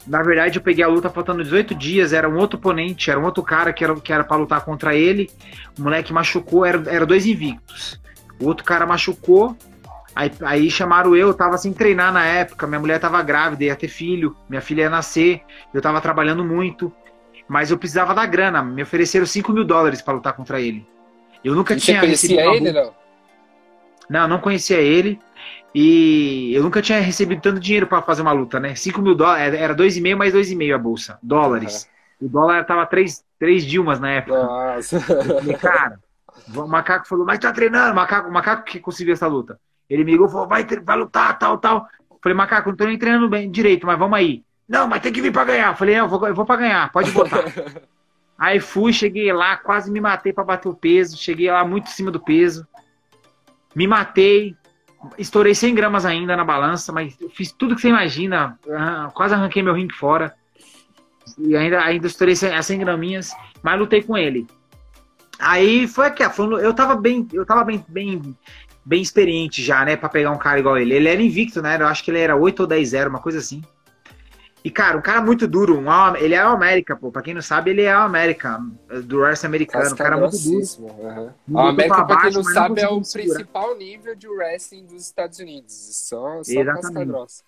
na 0.07 0.22
verdade, 0.22 0.59
eu 0.59 0.62
peguei 0.62 0.84
a 0.84 0.88
luta 0.88 1.11
faltando 1.11 1.42
18 1.42 1.74
dias, 1.74 2.12
era 2.12 2.28
um 2.28 2.38
outro 2.38 2.59
oponente, 2.59 3.11
era 3.11 3.20
um 3.20 3.24
outro 3.24 3.42
cara 3.42 3.72
que 3.72 3.84
era, 3.84 3.94
que 3.94 4.12
era 4.12 4.24
pra 4.24 4.36
lutar 4.36 4.64
contra 4.64 4.94
ele. 4.94 5.30
O 5.78 5.82
moleque 5.82 6.12
machucou, 6.12 6.64
era, 6.64 6.82
era 6.90 7.07
dois 7.07 7.26
invictos. 7.26 8.01
O 8.40 8.46
outro 8.46 8.64
cara 8.64 8.86
machucou, 8.86 9.57
aí, 10.14 10.30
aí 10.42 10.70
chamaram 10.70 11.14
eu, 11.14 11.28
eu 11.28 11.34
tava 11.34 11.59
sem 11.59 11.72
treinar 11.72 12.12
na 12.12 12.24
época, 12.24 12.66
minha 12.66 12.80
mulher 12.80 12.98
tava 12.98 13.22
grávida, 13.22 13.64
ia 13.64 13.76
ter 13.76 13.88
filho, 13.88 14.34
minha 14.48 14.62
filha 14.62 14.82
ia 14.82 14.90
nascer, 14.90 15.42
eu 15.74 15.82
tava 15.82 16.01
trabalhando 16.01 16.42
muito, 16.44 16.92
mas 17.46 17.70
eu 17.70 17.76
precisava 17.76 18.14
da 18.14 18.24
grana, 18.24 18.62
me 18.62 18.82
ofereceram 18.82 19.26
5 19.26 19.53
mil 19.53 19.64
dólares 19.64 20.01
para 20.01 20.14
lutar 20.14 20.32
contra 20.32 20.61
ele. 20.61 20.86
Eu 21.44 21.55
nunca 21.55 21.74
e 21.74 21.78
tinha 21.78 22.01
você 22.01 22.07
conhecia 22.07 22.57
ele, 22.57 22.72
não? 22.72 22.94
Não, 24.09 24.26
não 24.26 24.38
conhecia 24.40 24.78
ele. 24.78 25.20
E 25.74 26.52
eu 26.52 26.62
nunca 26.62 26.82
tinha 26.82 27.00
recebido 27.00 27.40
tanto 27.40 27.60
dinheiro 27.60 27.86
para 27.86 28.02
fazer 28.02 28.22
uma 28.22 28.32
luta, 28.32 28.58
né? 28.58 28.74
5 28.74 29.00
mil 29.00 29.14
dólares, 29.14 29.54
era 29.54 29.74
2,5 29.74 30.16
mais 30.16 30.34
2,5 30.34 30.74
a 30.74 30.78
bolsa, 30.78 31.18
dólares. 31.22 31.88
Uhum. 32.20 32.26
O 32.26 32.30
dólar 32.30 32.64
tava 32.64 32.84
3, 32.86 33.24
3 33.38 33.64
Dilmas 33.64 34.00
na 34.00 34.10
época. 34.10 34.42
Nossa. 34.42 34.96
Eu 34.96 35.00
falei, 35.40 35.56
cara, 35.56 35.98
o 36.54 36.66
macaco 36.66 37.08
falou, 37.08 37.24
mas 37.24 37.38
tá 37.38 37.52
treinando, 37.52 37.94
macaco, 37.94 38.28
o 38.28 38.32
macaco 38.32 38.64
que 38.64 38.80
conseguiu 38.80 39.12
essa 39.12 39.26
luta. 39.26 39.58
Ele 39.88 40.04
me 40.04 40.12
ligou 40.12 40.26
e 40.26 40.30
falou, 40.30 40.48
vai, 40.48 40.64
vai 40.64 40.96
lutar, 40.96 41.38
tal, 41.38 41.58
tal. 41.58 41.88
Eu 42.10 42.18
falei, 42.22 42.36
macaco, 42.36 42.68
não 42.68 42.76
tô 42.76 42.84
nem 42.84 42.98
treinando 42.98 43.28
bem 43.28 43.50
direito, 43.50 43.86
mas 43.86 43.98
vamos 43.98 44.18
aí. 44.18 44.44
Não, 44.68 44.86
mas 44.86 45.02
tem 45.02 45.12
que 45.12 45.22
vir 45.22 45.32
pra 45.32 45.44
ganhar. 45.44 45.72
Eu 45.72 45.76
falei, 45.76 45.98
eu 45.98 46.08
vou, 46.08 46.28
eu 46.28 46.34
vou 46.34 46.44
pra 46.44 46.56
ganhar, 46.56 46.92
pode 46.92 47.10
botar. 47.10 47.44
aí 48.38 48.60
fui, 48.60 48.92
cheguei 48.92 49.32
lá, 49.32 49.56
quase 49.56 49.90
me 49.90 50.00
matei 50.00 50.32
para 50.32 50.44
bater 50.44 50.68
o 50.68 50.74
peso. 50.74 51.16
Cheguei 51.16 51.50
lá 51.50 51.64
muito 51.64 51.86
em 51.86 51.90
cima 51.90 52.10
do 52.10 52.20
peso. 52.20 52.66
Me 53.74 53.86
matei, 53.86 54.56
estourei 55.16 55.55
100 55.55 55.74
gramas 55.74 56.05
ainda 56.05 56.36
na 56.36 56.44
balança, 56.44 56.92
mas 56.92 57.16
fiz 57.34 57.53
tudo 57.53 57.74
que 57.74 57.80
você 57.80 57.88
imagina, 57.88 58.59
quase 59.14 59.34
arranquei 59.34 59.62
meu 59.62 59.74
ringue 59.74 59.94
fora. 59.94 60.34
E 61.38 61.57
ainda, 61.57 61.80
ainda 61.82 62.07
estourei 62.07 62.34
100, 62.34 62.62
100 62.62 62.78
graminhas, 62.78 63.32
mas 63.62 63.78
lutei 63.78 64.03
com 64.03 64.16
ele. 64.16 64.46
Aí 65.38 65.86
foi 65.86 66.07
aqui, 66.07 66.22
eu 66.22 66.74
tava 66.74 66.96
bem, 66.96 67.26
eu 67.32 67.46
tava 67.46 67.64
bem, 67.64 67.84
bem, 67.88 68.36
bem 68.84 69.01
experiente 69.01 69.62
já, 69.62 69.84
né, 69.84 69.96
para 69.96 70.08
pegar 70.08 70.33
um 70.33 70.38
cara 70.38 70.58
igual 70.58 70.76
ele. 70.76 70.95
Ele 70.95 71.08
era 71.08 71.22
invicto, 71.22 71.62
né? 71.62 71.79
Eu 71.80 71.87
acho 71.87 72.04
que 72.04 72.11
ele 72.11 72.18
era 72.18 72.37
8 72.37 72.61
ou 72.61 72.68
10-0, 72.68 73.08
uma 73.08 73.20
coisa 73.20 73.38
assim. 73.38 73.62
E, 74.62 74.70
cara, 74.70 74.99
um 74.99 75.00
cara 75.00 75.22
muito 75.22 75.49
duro. 75.49 75.78
Um, 75.78 76.16
ele 76.16 76.34
é 76.34 76.45
o 76.45 76.49
América, 76.49 76.95
pô. 76.95 77.11
Pra 77.11 77.22
quem 77.22 77.34
não 77.34 77.42
sabe, 77.42 77.70
ele 77.70 77.82
é 77.82 77.96
o 77.96 78.00
América, 78.00 78.61
do 79.04 79.20
wrestling 79.20 79.49
americano. 79.49 79.92
Um 79.92 79.96
cara 79.96 80.16
muito 80.16 80.38
duro. 80.38 80.64
Uhum. 80.78 81.30
O 81.50 81.58
América, 81.58 82.04
pra 82.04 82.20
quem 82.20 82.32
não 82.32 82.45
sabe, 82.45 82.82
não 82.82 82.88
é 82.88 82.92
o 82.92 83.00
principal 83.00 83.76
nível 83.76 84.14
de 84.14 84.28
wrestling 84.28 84.84
dos 84.84 85.03
Estados 85.03 85.38
Unidos. 85.38 85.72
Só, 85.72 86.42
só 86.42 86.53
Exatamente. 86.53 87.42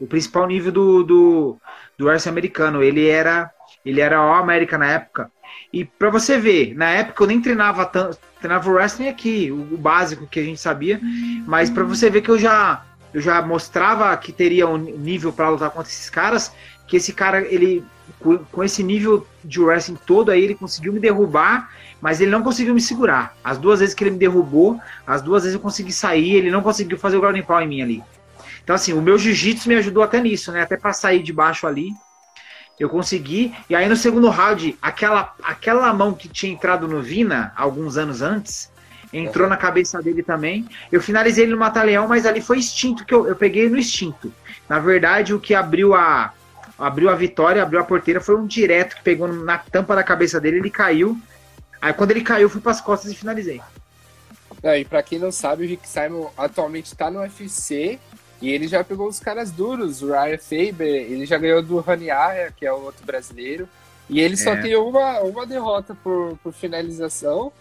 O 0.00 0.06
principal 0.06 0.46
nível 0.46 0.72
do, 0.72 1.02
do, 1.02 1.56
do 1.98 2.06
wrestling 2.06 2.32
americano. 2.32 2.82
Ele 2.82 3.08
era, 3.08 3.50
ele 3.84 4.00
era 4.00 4.20
o 4.20 4.34
América 4.34 4.78
na 4.78 4.86
época. 4.86 5.30
E 5.72 5.84
pra 5.84 6.10
você 6.10 6.38
ver, 6.38 6.74
na 6.76 6.90
época 6.90 7.22
eu 7.22 7.26
nem 7.26 7.40
treinava 7.40 7.84
tanto. 7.84 8.18
Treinava 8.38 8.70
o 8.70 8.74
wrestling 8.74 9.08
aqui, 9.08 9.50
o, 9.50 9.74
o 9.74 9.78
básico 9.78 10.26
que 10.26 10.38
a 10.38 10.42
gente 10.42 10.60
sabia. 10.60 11.00
Mas 11.46 11.68
pra 11.68 11.82
você 11.82 12.08
ver 12.10 12.20
que 12.20 12.30
eu 12.30 12.38
já 12.38 12.84
eu 13.14 13.20
já 13.20 13.40
mostrava 13.40 14.14
que 14.16 14.32
teria 14.32 14.66
um 14.66 14.76
nível 14.76 15.32
para 15.32 15.48
lutar 15.48 15.70
contra 15.70 15.88
esses 15.88 16.10
caras, 16.10 16.52
que 16.86 16.96
esse 16.96 17.12
cara, 17.12 17.40
ele 17.42 17.84
com 18.50 18.64
esse 18.64 18.82
nível 18.82 19.26
de 19.42 19.60
wrestling 19.60 19.98
todo 20.06 20.30
aí, 20.30 20.42
ele 20.42 20.54
conseguiu 20.54 20.92
me 20.92 21.00
derrubar, 21.00 21.70
mas 22.00 22.20
ele 22.20 22.30
não 22.30 22.42
conseguiu 22.42 22.74
me 22.74 22.80
segurar. 22.80 23.36
As 23.42 23.56
duas 23.56 23.80
vezes 23.80 23.94
que 23.94 24.02
ele 24.02 24.10
me 24.10 24.18
derrubou, 24.18 24.80
as 25.06 25.22
duas 25.22 25.42
vezes 25.42 25.54
eu 25.54 25.60
consegui 25.60 25.92
sair, 25.92 26.34
ele 26.34 26.50
não 26.50 26.62
conseguiu 26.62 26.98
fazer 26.98 27.16
o 27.16 27.20
ground 27.20 27.40
pound 27.42 27.64
em 27.64 27.68
mim 27.68 27.82
ali. 27.82 28.04
Então 28.62 28.74
assim, 28.74 28.92
o 28.92 29.00
meu 29.00 29.16
jiu-jitsu 29.16 29.68
me 29.68 29.76
ajudou 29.76 30.02
até 30.02 30.20
nisso, 30.20 30.50
né? 30.50 30.62
Até 30.62 30.76
para 30.76 30.92
sair 30.92 31.22
de 31.22 31.32
baixo 31.32 31.66
ali, 31.66 31.92
eu 32.78 32.88
consegui. 32.88 33.54
E 33.70 33.74
aí 33.74 33.88
no 33.88 33.96
segundo 33.96 34.28
round, 34.28 34.76
aquela 34.82 35.34
aquela 35.42 35.92
mão 35.92 36.14
que 36.14 36.28
tinha 36.28 36.52
entrado 36.52 36.88
no 36.88 37.00
Vina 37.00 37.52
alguns 37.56 37.96
anos 37.96 38.22
antes, 38.22 38.70
entrou 39.18 39.48
na 39.48 39.56
cabeça 39.56 40.02
dele 40.02 40.22
também. 40.22 40.66
Eu 40.90 41.00
finalizei 41.00 41.44
ele 41.44 41.52
no 41.52 41.58
Mata-Leão, 41.58 42.08
mas 42.08 42.26
ali 42.26 42.40
foi 42.40 42.58
instinto 42.58 43.04
que 43.04 43.14
eu, 43.14 43.26
eu 43.26 43.36
peguei 43.36 43.68
no 43.68 43.78
instinto. 43.78 44.32
Na 44.68 44.78
verdade, 44.78 45.32
o 45.32 45.40
que 45.40 45.54
abriu 45.54 45.94
a, 45.94 46.32
abriu 46.78 47.08
a 47.08 47.14
vitória, 47.14 47.62
abriu 47.62 47.80
a 47.80 47.84
porteira, 47.84 48.20
foi 48.20 48.36
um 48.36 48.46
direto 48.46 48.96
que 48.96 49.02
pegou 49.02 49.28
na 49.28 49.58
tampa 49.58 49.94
da 49.94 50.02
cabeça 50.02 50.40
dele, 50.40 50.58
ele 50.58 50.70
caiu. 50.70 51.18
Aí 51.80 51.92
quando 51.92 52.10
ele 52.10 52.22
caiu, 52.22 52.42
eu 52.42 52.50
fui 52.50 52.60
pras 52.60 52.80
costas 52.80 53.12
e 53.12 53.14
finalizei. 53.14 53.60
É, 54.62 54.80
e 54.80 54.84
pra 54.84 55.02
quem 55.02 55.18
não 55.18 55.30
sabe, 55.30 55.64
o 55.64 55.68
Rick 55.68 55.86
Simon 55.86 56.30
atualmente 56.36 56.94
tá 56.96 57.10
no 57.10 57.20
UFC 57.20 57.98
e 58.40 58.50
ele 58.50 58.66
já 58.66 58.82
pegou 58.82 59.08
os 59.08 59.20
caras 59.20 59.50
duros, 59.50 60.02
o 60.02 60.10
Ryan 60.10 60.38
Faber, 60.38 61.10
ele 61.10 61.26
já 61.26 61.38
ganhou 61.38 61.62
do 61.62 61.80
Rani 61.80 62.10
Arya, 62.10 62.52
que 62.54 62.66
é 62.66 62.72
o 62.72 62.82
outro 62.82 63.04
brasileiro, 63.04 63.68
e 64.08 64.20
ele 64.20 64.34
é. 64.34 64.36
só 64.36 64.56
tem 64.56 64.76
uma, 64.76 65.20
uma 65.20 65.46
derrota 65.46 65.96
por, 66.02 66.38
por 66.42 66.52
finalização, 66.52 67.52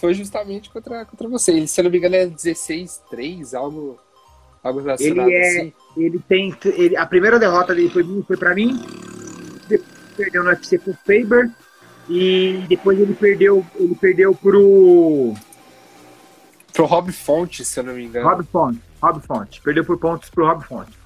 foi 0.00 0.14
justamente 0.14 0.70
contra, 0.70 1.04
contra 1.04 1.28
você. 1.28 1.52
Ele, 1.52 1.68
se 1.68 1.78
eu 1.80 1.84
não 1.84 1.90
me 1.90 1.98
engano, 1.98 2.16
é 2.16 2.26
16-3, 2.26 3.54
algo, 3.54 3.98
algo 4.62 4.80
relacionado 4.80 5.28
ele 5.28 5.34
é, 5.34 5.48
assim. 5.48 5.72
Ele 5.96 6.18
tem. 6.26 6.56
Ele, 6.64 6.96
a 6.96 7.06
primeira 7.06 7.38
derrota 7.38 7.74
dele 7.74 7.90
foi, 7.90 8.04
foi 8.22 8.36
pra 8.36 8.54
mim, 8.54 8.80
depois 9.68 10.00
perdeu 10.16 10.42
no 10.42 10.50
UFC 10.50 10.78
pro 10.78 10.94
Faber, 10.94 11.50
e 12.08 12.64
depois 12.68 12.98
ele 12.98 13.14
perdeu, 13.14 13.64
ele 13.76 13.94
perdeu 13.94 14.34
pro. 14.34 15.34
Pro 16.72 16.86
Rob 16.86 17.12
Fonte, 17.12 17.64
se 17.64 17.80
eu 17.80 17.84
não 17.84 17.94
me 17.94 18.04
engano. 18.04 18.28
Rob 18.28 18.44
Fonte, 18.44 18.80
Rob 19.02 19.20
Fonte. 19.20 19.60
Perdeu 19.60 19.84
por 19.84 19.98
pontos 19.98 20.30
pro 20.30 20.46
Rob 20.46 20.64
Fonte. 20.64 20.98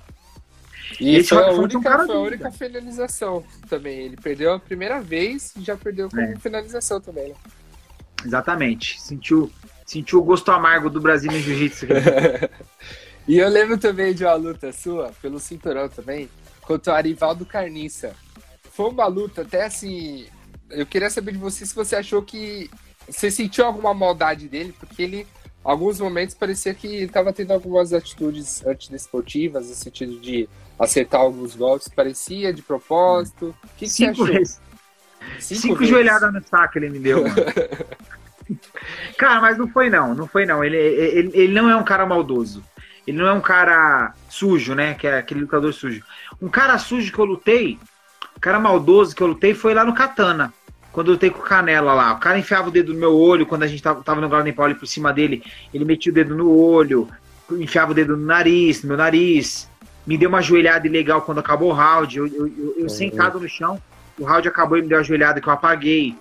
E 1.00 1.16
Esse 1.16 1.30
foi, 1.30 1.42
a 1.42 1.50
única, 1.50 1.78
um 1.78 2.06
foi 2.06 2.14
a 2.14 2.18
única 2.18 2.52
finalização 2.52 3.42
também. 3.68 4.00
Ele 4.00 4.16
perdeu 4.16 4.52
a 4.52 4.60
primeira 4.60 5.00
vez 5.00 5.52
e 5.56 5.62
já 5.62 5.76
perdeu 5.76 6.08
com 6.08 6.20
é. 6.20 6.36
finalização 6.36 7.00
também, 7.00 7.30
né? 7.30 7.34
Exatamente. 8.24 9.00
Sentiu, 9.00 9.50
sentiu 9.86 10.18
o 10.18 10.24
gosto 10.24 10.50
amargo 10.50 10.90
do 10.90 11.00
Brasil 11.00 11.32
no 11.32 11.38
Jiu-Jitsu. 11.38 11.86
e 13.26 13.38
eu 13.38 13.48
lembro 13.48 13.78
também 13.78 14.14
de 14.14 14.24
uma 14.24 14.34
luta 14.34 14.72
sua, 14.72 15.12
pelo 15.22 15.38
cinturão 15.38 15.88
também, 15.88 16.28
contra 16.62 16.92
o 16.92 16.96
Arivaldo 16.96 17.46
Carniça. 17.46 18.14
Foi 18.70 18.90
uma 18.90 19.06
luta 19.06 19.42
até 19.42 19.64
assim. 19.64 20.26
Eu 20.70 20.86
queria 20.86 21.10
saber 21.10 21.32
de 21.32 21.38
você 21.38 21.64
se 21.64 21.74
você 21.74 21.96
achou 21.96 22.22
que. 22.22 22.70
Você 23.06 23.30
sentiu 23.30 23.66
alguma 23.66 23.92
maldade 23.92 24.48
dele, 24.48 24.74
porque 24.78 25.02
ele 25.02 25.26
alguns 25.64 25.98
momentos 25.98 26.34
parecia 26.34 26.74
que 26.74 26.86
ele 26.86 27.04
estava 27.06 27.32
tendo 27.32 27.52
algumas 27.52 27.92
atitudes 27.92 28.64
antidesportivas, 28.66 29.68
no 29.68 29.74
sentido 29.74 30.20
de 30.20 30.48
acertar 30.78 31.22
alguns 31.22 31.56
golpes, 31.56 31.88
parecia 31.88 32.52
de 32.52 32.60
propósito. 32.60 33.54
O 33.64 33.68
que, 33.76 33.86
que 33.86 33.88
você 33.88 34.04
achou? 34.06 34.26
Vezes. 34.26 34.60
Cinco, 35.38 35.60
Cinco 35.62 35.84
joelhadas 35.86 36.32
no 36.32 36.42
saco 36.46 36.78
ele 36.78 36.90
me 36.90 36.98
deu, 36.98 37.24
cara, 39.16 39.40
mas 39.40 39.58
não 39.58 39.68
foi 39.68 39.90
não, 39.90 40.14
não 40.14 40.26
foi 40.26 40.46
não. 40.46 40.62
Ele, 40.62 40.76
ele, 40.76 41.30
ele 41.34 41.52
não 41.52 41.70
é 41.70 41.76
um 41.76 41.84
cara 41.84 42.06
maldoso. 42.06 42.62
Ele 43.06 43.18
não 43.18 43.26
é 43.26 43.32
um 43.32 43.40
cara 43.40 44.14
sujo, 44.28 44.74
né? 44.74 44.94
Que 44.94 45.06
é 45.06 45.18
aquele 45.18 45.40
lutador 45.40 45.72
sujo. 45.72 46.02
Um 46.40 46.48
cara 46.48 46.78
sujo 46.78 47.12
que 47.12 47.18
eu 47.18 47.24
lutei, 47.24 47.78
um 48.36 48.40
cara 48.40 48.58
maldoso 48.58 49.14
que 49.14 49.22
eu 49.22 49.26
lutei 49.26 49.54
foi 49.54 49.74
lá 49.74 49.84
no 49.84 49.94
Katana. 49.94 50.52
Quando 50.92 51.08
eu 51.08 51.14
lutei 51.14 51.28
com 51.28 51.40
o 51.40 51.42
Canela 51.42 51.92
lá. 51.92 52.12
O 52.12 52.20
cara 52.20 52.38
enfiava 52.38 52.68
o 52.68 52.70
dedo 52.70 52.94
no 52.94 53.00
meu 53.00 53.12
olho 53.12 53.46
quando 53.46 53.64
a 53.64 53.66
gente 53.66 53.82
tava, 53.82 54.02
tava 54.02 54.20
no 54.20 54.28
Golden 54.28 54.52
Paul 54.52 54.74
por 54.76 54.86
cima 54.86 55.12
dele. 55.12 55.42
Ele 55.72 55.84
metia 55.84 56.12
o 56.12 56.14
dedo 56.14 56.36
no 56.36 56.56
olho, 56.56 57.08
enfiava 57.50 57.90
o 57.90 57.94
dedo 57.94 58.16
no 58.16 58.24
nariz, 58.24 58.82
no 58.82 58.88
meu 58.88 58.96
nariz. 58.96 59.68
Me 60.06 60.16
deu 60.16 60.28
uma 60.28 60.40
joelhada 60.40 60.86
ilegal 60.86 61.22
quando 61.22 61.38
acabou 61.38 61.70
o 61.70 61.72
round. 61.72 62.16
Eu, 62.16 62.26
eu, 62.28 62.46
eu, 62.46 62.74
eu 62.78 62.88
sentado 62.88 63.40
no 63.40 63.48
chão, 63.48 63.80
o 64.18 64.24
round 64.24 64.46
acabou 64.46 64.78
e 64.78 64.82
me 64.82 64.88
deu 64.88 64.98
a 64.98 65.02
joelhada 65.02 65.40
que 65.40 65.48
eu 65.48 65.52
apaguei. 65.52 66.16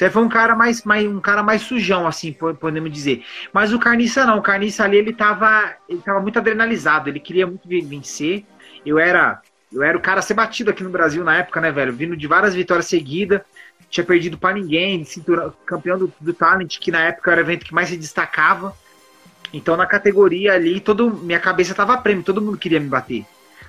Aí 0.00 0.10
foi 0.10 0.22
um 0.22 0.28
cara 0.28 0.54
mais, 0.54 0.82
mais, 0.84 1.06
um 1.06 1.20
cara 1.20 1.42
mais 1.42 1.62
sujão, 1.62 2.06
assim, 2.06 2.32
podemos 2.32 2.90
dizer. 2.90 3.24
Mas 3.52 3.72
o 3.72 3.78
Carniça 3.78 4.24
não, 4.24 4.38
o 4.38 4.42
Carniça 4.42 4.84
ali 4.84 4.96
ele 4.96 5.12
tava, 5.12 5.74
ele 5.88 6.00
tava 6.00 6.20
muito 6.20 6.38
adrenalizado, 6.38 7.08
ele 7.08 7.20
queria 7.20 7.46
muito 7.46 7.68
vencer. 7.68 8.44
Eu 8.86 8.98
era, 8.98 9.40
eu 9.72 9.82
era 9.82 9.98
o 9.98 10.00
cara 10.00 10.20
a 10.20 10.22
ser 10.22 10.34
batido 10.34 10.70
aqui 10.70 10.82
no 10.82 10.90
Brasil 10.90 11.22
na 11.24 11.36
época, 11.36 11.60
né, 11.60 11.70
velho? 11.70 11.92
Vindo 11.92 12.16
de 12.16 12.26
várias 12.26 12.54
vitórias 12.54 12.86
seguidas, 12.86 13.42
tinha 13.90 14.04
perdido 14.04 14.38
para 14.38 14.54
ninguém, 14.54 15.04
cintura, 15.04 15.52
campeão 15.66 15.98
do, 15.98 16.12
do 16.20 16.32
Talent, 16.32 16.78
que 16.78 16.90
na 16.90 17.00
época 17.00 17.32
era 17.32 17.40
o 17.40 17.44
evento 17.44 17.66
que 17.66 17.74
mais 17.74 17.88
se 17.88 17.96
destacava. 17.96 18.74
Então 19.52 19.76
na 19.76 19.86
categoria 19.86 20.54
ali, 20.54 20.80
todo, 20.80 21.10
minha 21.10 21.40
cabeça 21.40 21.74
tava 21.74 21.98
prêmio, 21.98 22.24
todo 22.24 22.40
mundo 22.40 22.56
queria 22.56 22.80
me 22.80 22.88
bater. 22.88 23.26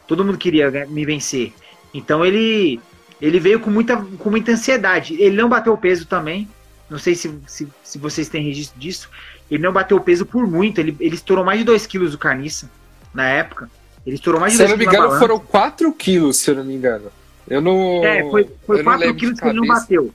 Todo 0.07 0.23
mundo 0.23 0.37
queria 0.37 0.69
me 0.87 1.05
vencer. 1.05 1.51
Então 1.93 2.23
ele 2.23 2.79
ele 3.21 3.39
veio 3.39 3.59
com 3.59 3.69
muita, 3.69 3.97
com 3.97 4.29
muita 4.29 4.51
ansiedade. 4.51 5.15
Ele 5.21 5.35
não 5.35 5.47
bateu 5.47 5.73
o 5.73 5.77
peso 5.77 6.05
também. 6.05 6.49
Não 6.89 6.97
sei 6.97 7.13
se, 7.13 7.33
se, 7.47 7.67
se 7.83 7.97
vocês 7.99 8.27
têm 8.27 8.43
registro 8.43 8.79
disso. 8.79 9.09
Ele 9.49 9.61
não 9.61 9.71
bateu 9.71 9.97
o 9.97 10.01
peso 10.01 10.25
por 10.25 10.47
muito. 10.47 10.79
Ele, 10.79 10.95
ele 10.99 11.15
estourou 11.15 11.45
mais 11.45 11.59
de 11.59 11.65
2 11.65 11.85
quilos 11.85 12.13
o 12.13 12.17
carniça 12.17 12.69
na 13.13 13.27
época. 13.27 13.69
Ele 14.05 14.15
estourou 14.15 14.41
mais 14.41 14.53
de 14.53 14.59
2 14.59 14.71
quilos. 14.71 14.83
Se 14.83 14.89
eu 14.89 14.95
não 14.95 14.99
me 14.99 15.07
engano, 15.07 15.19
foram 15.19 15.39
4 15.39 15.93
quilos, 15.93 16.37
se 16.37 16.49
eu 16.49 16.55
não 16.55 16.63
me 16.63 16.73
engano. 16.73 17.11
Eu 17.47 17.61
não. 17.61 18.03
É, 18.03 18.27
foi, 18.29 18.49
foi 18.65 18.83
4 18.83 19.15
quilos 19.15 19.39
que 19.39 19.47
ele 19.47 19.59
não 19.59 19.67
bateu. 19.67 20.13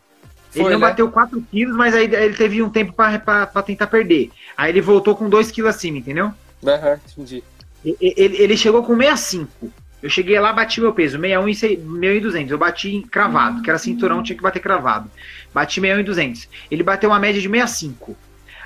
Foi, 0.50 0.62
ele 0.62 0.70
não 0.70 0.80
né? 0.80 0.86
bateu 0.88 1.10
4 1.10 1.42
quilos, 1.50 1.76
mas 1.76 1.94
aí 1.94 2.12
ele 2.12 2.34
teve 2.34 2.62
um 2.62 2.70
tempo 2.70 2.92
para 2.92 3.62
tentar 3.62 3.86
perder. 3.86 4.30
Aí 4.56 4.70
ele 4.70 4.80
voltou 4.80 5.14
com 5.14 5.28
2 5.28 5.50
quilos 5.50 5.74
acima, 5.74 5.98
entendeu? 5.98 6.32
Aham, 6.66 6.90
uhum, 6.90 6.98
entendi. 7.18 7.44
Ele, 7.84 8.36
ele 8.42 8.56
chegou 8.56 8.82
com 8.82 8.96
65. 8.96 9.70
Eu 10.02 10.10
cheguei 10.10 10.38
lá, 10.38 10.52
bati 10.52 10.80
meu 10.80 10.92
peso, 10.92 11.18
61 11.18 12.04
e 12.04 12.20
200. 12.20 12.52
Eu 12.52 12.58
bati 12.58 13.04
cravado, 13.10 13.62
que 13.62 13.70
era 13.70 13.78
cinturão, 13.78 14.22
tinha 14.22 14.36
que 14.36 14.42
bater 14.42 14.60
cravado. 14.60 15.10
Bati 15.52 15.80
61 15.80 16.00
e 16.00 16.02
200. 16.04 16.48
Ele 16.70 16.82
bateu 16.82 17.10
uma 17.10 17.18
média 17.18 17.40
de 17.40 17.48
65. 17.48 18.16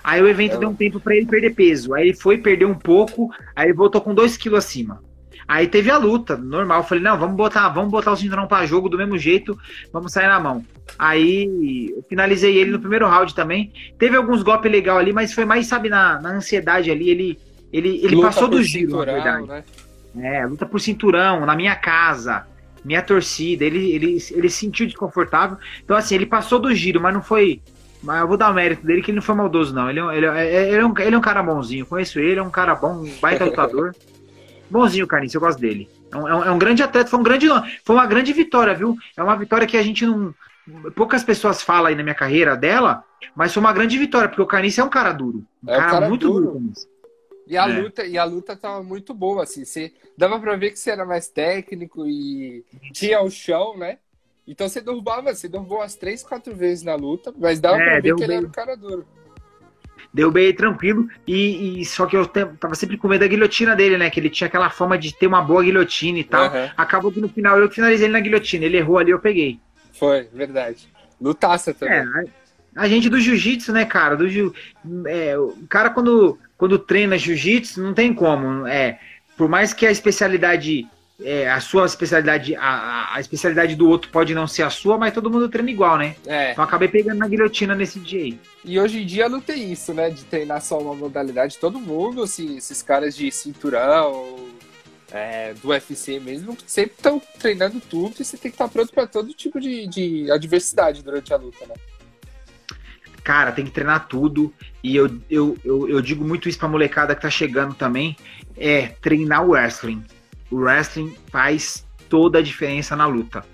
Aí 0.03 0.21
o 0.21 0.29
evento 0.29 0.59
deu 0.59 0.71
um 0.71 0.75
tempo 0.75 0.99
para 0.99 1.15
ele 1.15 1.27
perder 1.27 1.55
peso. 1.55 1.95
Aí 1.95 2.09
ele 2.09 2.17
foi, 2.17 2.39
perdeu 2.39 2.69
um 2.69 2.75
pouco, 2.75 3.31
aí 3.55 3.67
ele 3.67 3.75
voltou 3.75 4.01
com 4.01 4.15
2 4.15 4.37
quilos 4.37 4.59
acima. 4.59 5.01
Aí 5.47 5.67
teve 5.67 5.91
a 5.91 5.99
luta, 5.99 6.37
normal. 6.37 6.79
Eu 6.79 6.85
falei, 6.85 7.03
não, 7.03 7.19
vamos 7.19 7.37
botar, 7.37 7.69
vamos 7.71 7.91
botar 7.91 8.13
o 8.13 8.17
cinturão 8.17 8.47
para 8.47 8.67
jogo 8.67 8.89
do 8.89 8.97
mesmo 8.97 9.19
jeito, 9.19 9.59
vamos 9.93 10.13
sair 10.13 10.29
na 10.29 10.39
mão. 10.39 10.65
Aí 10.99 11.93
eu 11.97 12.05
finalizei 12.09 12.57
ele 12.57 12.71
no 12.71 12.79
primeiro 12.79 13.09
round 13.09 13.35
também. 13.35 13.73
Teve 13.99 14.17
alguns 14.17 14.43
golpes 14.43 14.71
legais 14.71 14.99
ali, 14.99 15.13
mas 15.13 15.33
foi 15.33 15.45
mais, 15.45 15.67
sabe, 15.67 15.89
na, 15.89 16.21
na 16.21 16.31
ansiedade 16.31 16.91
ali, 16.91 17.11
ele, 17.11 17.39
ele, 17.73 18.01
ele 18.05 18.21
passou 18.21 18.47
do 18.47 18.63
giro, 18.63 18.99
na 18.99 19.05
verdade. 19.05 19.47
Né? 19.47 19.65
É, 20.19 20.45
luta 20.47 20.67
por 20.67 20.81
cinturão, 20.81 21.47
na 21.47 21.55
minha 21.55 21.77
casa, 21.77 22.47
minha 22.85 23.03
torcida. 23.03 23.65
Ele, 23.65 23.93
ele, 23.93 24.19
ele 24.31 24.51
se 24.51 24.61
sentiu 24.61 24.87
desconfortável. 24.87 25.57
Então, 25.85 25.97
assim, 25.97 26.15
ele 26.15 26.27
passou 26.27 26.59
do 26.59 26.75
giro, 26.75 27.01
mas 27.01 27.15
não 27.15 27.23
foi. 27.23 27.63
Mas 28.03 28.21
eu 28.21 28.29
vou 28.29 28.37
dar 28.37 28.51
o 28.51 28.55
mérito 28.55 28.87
dele 28.87 29.03
que 29.03 29.11
ele 29.11 29.17
não 29.17 29.23
foi 29.23 29.35
maldoso, 29.35 29.75
não. 29.75 29.89
Ele, 29.89 30.01
é 30.01 30.17
ele, 30.17 30.27
é, 30.27 30.69
ele, 30.71 30.81
é, 30.81 30.87
um, 30.87 30.95
ele 30.99 31.15
é 31.15 31.19
um 31.19 31.23
cara 31.23 31.43
bonzinho. 31.43 31.87
Conheço 31.87 32.19
ele, 32.19 32.41
é 32.41 32.43
um 32.43 32.51
cara 32.51 32.75
bom, 32.75 33.05
um 33.05 33.13
baita 33.21 33.45
lutador. 33.45 33.95
bonzinho, 34.71 35.07
Carlinhos, 35.07 35.35
eu 35.35 35.41
gosto 35.41 35.61
dele. 35.61 35.89
É 36.13 36.17
um, 36.17 36.29
é 36.45 36.51
um, 36.51 36.59
grande 36.59 36.83
atleta, 36.83 37.11
foi 37.11 37.19
um 37.19 37.23
grande. 37.23 37.47
Foi 37.85 37.95
uma 37.95 38.07
grande 38.07 38.33
vitória, 38.33 38.75
viu? 38.75 38.97
É 39.17 39.23
uma 39.23 39.37
vitória 39.37 39.67
que 39.67 39.77
a 39.77 39.83
gente 39.83 40.05
não. 40.05 40.35
Poucas 40.95 41.25
pessoas 41.25 41.63
falam 41.63 41.87
aí 41.87 41.95
na 41.95 42.03
minha 42.03 42.15
carreira 42.15 42.57
dela, 42.57 43.05
mas 43.35 43.53
foi 43.53 43.61
uma 43.61 43.73
grande 43.73 43.99
vitória, 43.99 44.29
porque 44.29 44.43
o 44.43 44.47
Carnice 44.47 44.81
é 44.81 44.85
um 44.85 44.89
cara 44.89 45.13
duro. 45.13 45.45
Um, 45.65 45.71
é 45.71 45.77
cara, 45.77 45.87
um 45.87 45.91
cara, 45.91 46.09
muito 46.09 46.29
duro. 46.29 46.47
duro 46.47 46.73
e 47.51 47.59
a, 47.59 47.69
é. 47.69 47.81
luta, 47.81 48.07
e 48.07 48.17
a 48.17 48.23
luta 48.23 48.55
tava 48.55 48.81
muito 48.81 49.13
boa, 49.13 49.43
assim. 49.43 49.65
Você, 49.65 49.93
dava 50.17 50.39
pra 50.39 50.55
ver 50.55 50.71
que 50.71 50.79
você 50.79 50.93
era 50.93 51.05
mais 51.05 51.27
técnico 51.27 52.07
e 52.07 52.65
tinha 52.93 53.21
o 53.21 53.29
chão, 53.29 53.77
né? 53.77 53.99
Então 54.47 54.69
você 54.69 54.81
derrubava, 54.81 55.35
você 55.35 55.49
derrubou 55.49 55.79
umas 55.79 55.97
três, 55.97 56.23
quatro 56.23 56.55
vezes 56.55 56.85
na 56.85 56.95
luta, 56.95 57.35
mas 57.37 57.59
dava 57.59 57.77
é, 57.77 57.85
pra 57.85 58.01
ver 58.01 58.15
que 58.15 58.23
ele 58.23 58.35
era 58.35 58.47
um 58.47 58.51
cara 58.51 58.77
duro. 58.77 59.05
Deu 60.15 60.31
bem 60.31 60.55
tranquilo, 60.55 61.09
e, 61.27 61.81
e, 61.81 61.85
só 61.85 62.07
que 62.07 62.17
eu 62.17 62.25
tava 62.25 62.77
sempre 62.77 62.97
com 62.97 63.09
medo 63.09 63.21
da 63.21 63.27
guilhotina 63.27 63.75
dele, 63.75 63.99
né? 63.99 64.09
Que 64.11 64.21
ele 64.21 64.31
tinha 64.31 64.47
aquela 64.47 64.71
forma 64.71 64.97
de 64.97 65.13
ter 65.13 65.27
uma 65.27 65.43
boa 65.43 65.65
guilhotina 65.65 66.21
e 66.21 66.25
tal. 66.25 66.45
Uhum. 66.45 66.71
Acabou 66.77 67.11
que 67.11 67.21
no 67.21 67.29
final 67.29 67.59
eu 67.59 67.69
finalizei 67.69 68.07
ele 68.07 68.13
na 68.13 68.21
guilhotina. 68.21 68.65
Ele 68.65 68.77
errou 68.77 68.99
ali, 68.99 69.11
eu 69.11 69.19
peguei. 69.19 69.59
Foi, 69.93 70.29
verdade. 70.33 70.89
Lutaça 71.21 71.75
também. 71.75 71.99
É, 71.99 72.25
a, 72.77 72.89
gente 72.89 73.09
do 73.09 73.21
jiu-jitsu, 73.21 73.73
né, 73.73 73.85
cara? 73.85 74.17
Do 74.17 74.29
jiu, 74.29 74.55
é, 75.07 75.37
o 75.37 75.67
cara 75.69 75.91
quando 75.91 76.39
quando 76.61 76.79
treina 76.79 77.17
jiu-jitsu, 77.17 77.83
não 77.83 77.95
tem 77.95 78.13
como. 78.13 78.67
É, 78.67 79.01
por 79.35 79.49
mais 79.49 79.73
que 79.73 79.87
a 79.87 79.91
especialidade, 79.91 80.87
é, 81.19 81.51
a 81.51 81.59
sua 81.59 81.87
especialidade, 81.87 82.55
a, 82.55 83.15
a, 83.15 83.19
especialidade 83.19 83.75
do 83.75 83.89
outro 83.89 84.11
pode 84.11 84.35
não 84.35 84.47
ser 84.47 84.65
a 84.65 84.69
sua, 84.69 84.99
mas 84.99 85.15
todo 85.15 85.31
mundo 85.31 85.49
treina 85.49 85.71
igual, 85.71 85.97
né? 85.97 86.17
É. 86.27 86.53
Então 86.53 86.63
acabei 86.63 86.87
pegando 86.87 87.17
na 87.17 87.27
guilhotina 87.27 87.75
nesse 87.75 87.99
dia 87.99 88.21
aí. 88.21 88.39
E 88.63 88.79
hoje 88.79 89.01
em 89.01 89.07
dia 89.07 89.27
não 89.27 89.41
tem 89.41 89.73
isso, 89.73 89.95
né? 89.95 90.11
De 90.11 90.23
treinar 90.25 90.61
só 90.61 90.79
uma 90.79 90.95
modalidade. 90.95 91.57
Todo 91.57 91.81
mundo, 91.81 92.23
assim, 92.23 92.59
esses 92.59 92.83
caras 92.83 93.17
de 93.17 93.33
cinturão, 93.33 94.37
é, 95.11 95.55
do 95.55 95.69
UFC 95.69 96.21
mesmo, 96.21 96.59
sempre 96.67 96.93
estão 96.95 97.23
treinando 97.39 97.81
tudo 97.81 98.17
e 98.21 98.25
você 98.25 98.37
tem 98.37 98.51
que 98.51 98.55
estar 98.55 98.69
pronto 98.69 98.93
para 98.93 99.07
todo 99.07 99.33
tipo 99.33 99.59
de, 99.59 99.87
de 99.87 100.31
adversidade 100.31 101.03
durante 101.03 101.33
a 101.33 101.39
luta, 101.39 101.65
né? 101.67 101.75
Cara, 103.31 103.53
tem 103.53 103.65
que 103.65 103.71
treinar 103.71 104.09
tudo. 104.09 104.53
E 104.83 104.97
eu, 104.97 105.09
eu, 105.31 105.57
eu, 105.65 105.89
eu 105.89 106.03
digo 106.03 106.25
muito 106.25 106.49
isso 106.49 106.59
pra 106.59 106.67
molecada 106.67 107.15
que 107.15 107.23
tá 107.23 107.31
chegando 107.31 107.75
também: 107.75 108.17
é 108.57 108.89
treinar 108.89 109.45
o 109.45 109.51
wrestling. 109.51 110.03
O 110.51 110.57
wrestling 110.57 111.15
faz 111.31 111.87
toda 112.09 112.41
a 112.41 112.43
diferença 112.43 112.97
na 112.97 113.07
luta. 113.07 113.45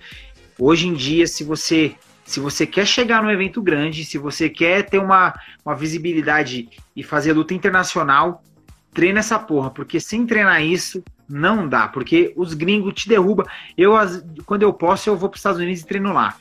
Hoje 0.59 0.89
em 0.89 0.95
dia, 0.95 1.27
se 1.27 1.45
você 1.45 1.95
se 2.25 2.41
você 2.41 2.67
quer 2.67 2.87
chegar 2.87 3.23
num 3.23 3.31
evento 3.31 3.63
grande, 3.63 4.05
se 4.05 4.17
você 4.17 4.49
quer 4.49 4.83
ter 4.83 4.99
uma, 4.99 5.33
uma 5.65 5.77
visibilidade 5.77 6.69
e 6.97 7.05
fazer 7.05 7.35
luta 7.35 7.55
internacional, 7.55 8.43
treina 8.93 9.21
essa 9.21 9.39
porra, 9.39 9.71
porque 9.71 10.01
sem 10.01 10.27
treinar 10.27 10.65
isso, 10.65 11.05
Não 11.29 11.69
dá, 11.69 11.89
porque 11.89 12.33
os 12.37 12.55
gringos 12.55 12.95
te 12.95 13.09
derrubam. 13.09 13.45
Eu, 13.77 13.93
quando 14.45 14.63
eu 14.63 14.73
posso, 14.73 15.11
eu 15.11 15.17
vou 15.17 15.29
para 15.29 15.37
os 15.37 15.41
Estados 15.41 15.61
Unidos 15.61 15.83
e 15.83 15.87
treino 15.87 16.13
lá. 16.13 16.37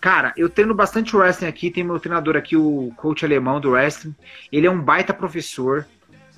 Cara, 0.00 0.32
eu 0.36 0.48
treino 0.48 0.74
bastante 0.74 1.14
wrestling 1.14 1.48
aqui. 1.48 1.70
Tem 1.70 1.84
meu 1.84 2.00
treinador 2.00 2.36
aqui, 2.36 2.56
o 2.56 2.92
coach 2.96 3.24
alemão 3.24 3.60
do 3.60 3.70
wrestling. 3.70 4.14
Ele 4.50 4.66
é 4.66 4.70
um 4.70 4.80
baita 4.80 5.12
professor. 5.12 5.86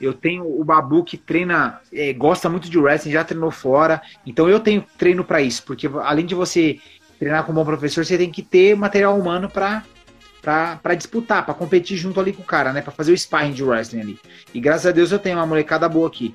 Eu 0.01 0.13
tenho 0.13 0.45
o 0.45 0.65
Babu 0.65 1.05
que 1.05 1.17
treina, 1.17 1.81
é, 1.93 2.13
gosta 2.13 2.49
muito 2.49 2.69
de 2.69 2.77
wrestling, 2.77 3.13
já 3.13 3.23
treinou 3.23 3.53
fora. 3.53 4.03
Então 4.27 4.49
eu 4.49 4.59
tenho 4.59 4.85
treino 4.99 5.23
para 5.23 5.41
isso, 5.41 5.63
porque 5.63 5.89
além 6.03 6.27
de 6.27 6.35
você 6.35 6.81
treinar 7.21 7.45
com 7.45 7.53
um 7.53 7.55
bom 7.55 7.65
professor, 7.65 8.05
você 8.05 8.19
tem 8.19 8.29
que 8.29 8.43
ter 8.43 8.77
material 8.77 9.17
humano 9.17 9.49
para 9.49 9.85
para 10.43 10.97
disputar, 10.97 11.45
para 11.45 11.55
competir 11.55 11.97
junto 11.97 12.19
ali 12.19 12.33
com 12.33 12.43
o 12.43 12.45
cara, 12.45 12.73
né? 12.73 12.83
Para 12.83 12.91
fazer 12.91 13.13
o 13.13 13.17
sparring 13.17 13.53
de 13.53 13.63
wrestling 13.63 14.01
ali. 14.01 14.21
E 14.53 14.59
graças 14.59 14.87
a 14.87 14.91
Deus 14.91 15.13
eu 15.13 15.21
tenho 15.21 15.37
uma 15.37 15.47
molecada 15.47 15.89
boa 15.89 16.09
aqui. 16.09 16.35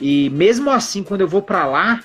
E 0.00 0.30
mesmo 0.30 0.70
assim, 0.70 1.02
quando 1.02 1.20
eu 1.20 1.28
vou 1.28 1.42
para 1.42 1.66
lá, 1.66 2.00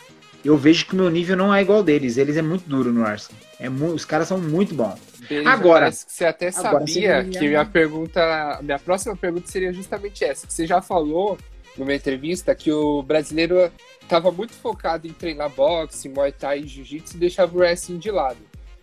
eu 0.45 0.57
vejo 0.57 0.85
que 0.85 0.93
o 0.93 0.95
meu 0.95 1.09
nível 1.09 1.35
não 1.35 1.53
é 1.53 1.61
igual 1.61 1.81
deles. 1.83 2.17
Eles 2.17 2.37
é 2.37 2.41
muito 2.41 2.69
duro 2.69 2.91
no 2.91 3.01
wrestling. 3.01 3.37
É 3.59 3.69
os 3.69 4.05
caras 4.05 4.27
são 4.27 4.37
muito 4.37 4.75
bons. 4.75 4.99
Beijo, 5.27 5.49
agora, 5.49 5.91
você 5.91 6.25
até 6.25 6.51
sabia 6.51 7.23
você 7.23 7.29
que 7.29 7.47
minha 7.47 7.65
pergunta, 7.65 8.59
minha 8.61 8.77
próxima 8.77 9.15
pergunta 9.15 9.47
seria 9.47 9.73
justamente 9.73 10.23
essa. 10.23 10.45
Que 10.45 10.53
você 10.53 10.67
já 10.67 10.81
falou 10.81 11.37
numa 11.75 11.93
entrevista 11.93 12.53
que 12.53 12.71
o 12.71 13.01
brasileiro 13.01 13.71
estava 14.01 14.31
muito 14.31 14.53
focado 14.53 15.07
em 15.07 15.13
treinar 15.13 15.49
boxe, 15.49 16.07
muay 16.07 16.31
thai 16.31 16.59
e 16.59 16.67
jiu-jitsu 16.67 17.17
e 17.17 17.19
deixava 17.19 17.55
o 17.55 17.59
wrestling 17.59 17.97
de 17.97 18.11
lado. 18.11 18.37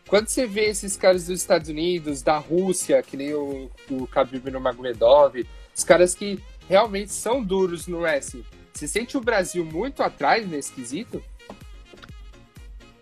Quando 0.09 0.29
você 0.29 0.47
vê 0.47 0.67
esses 0.67 0.97
caras 0.97 1.27
dos 1.27 1.41
Estados 1.41 1.69
Unidos, 1.69 2.23
da 2.23 2.37
Rússia, 2.39 3.03
que 3.03 3.17
nem 3.17 3.33
o, 3.33 3.71
o 3.89 4.05
Khabib 4.05 4.51
Nurmagomedov, 4.51 5.47
os 5.75 5.85
caras 5.85 6.15
que 6.15 6.39
realmente 6.69 7.13
são 7.13 7.43
duros 7.43 7.87
no 7.87 8.01
wrestling, 8.01 8.45
você 8.75 8.89
sente 8.89 9.17
o 9.17 9.21
Brasil 9.21 9.65
muito 9.65 10.03
atrás 10.03 10.47
nesse 10.49 10.73
quesito? 10.73 11.23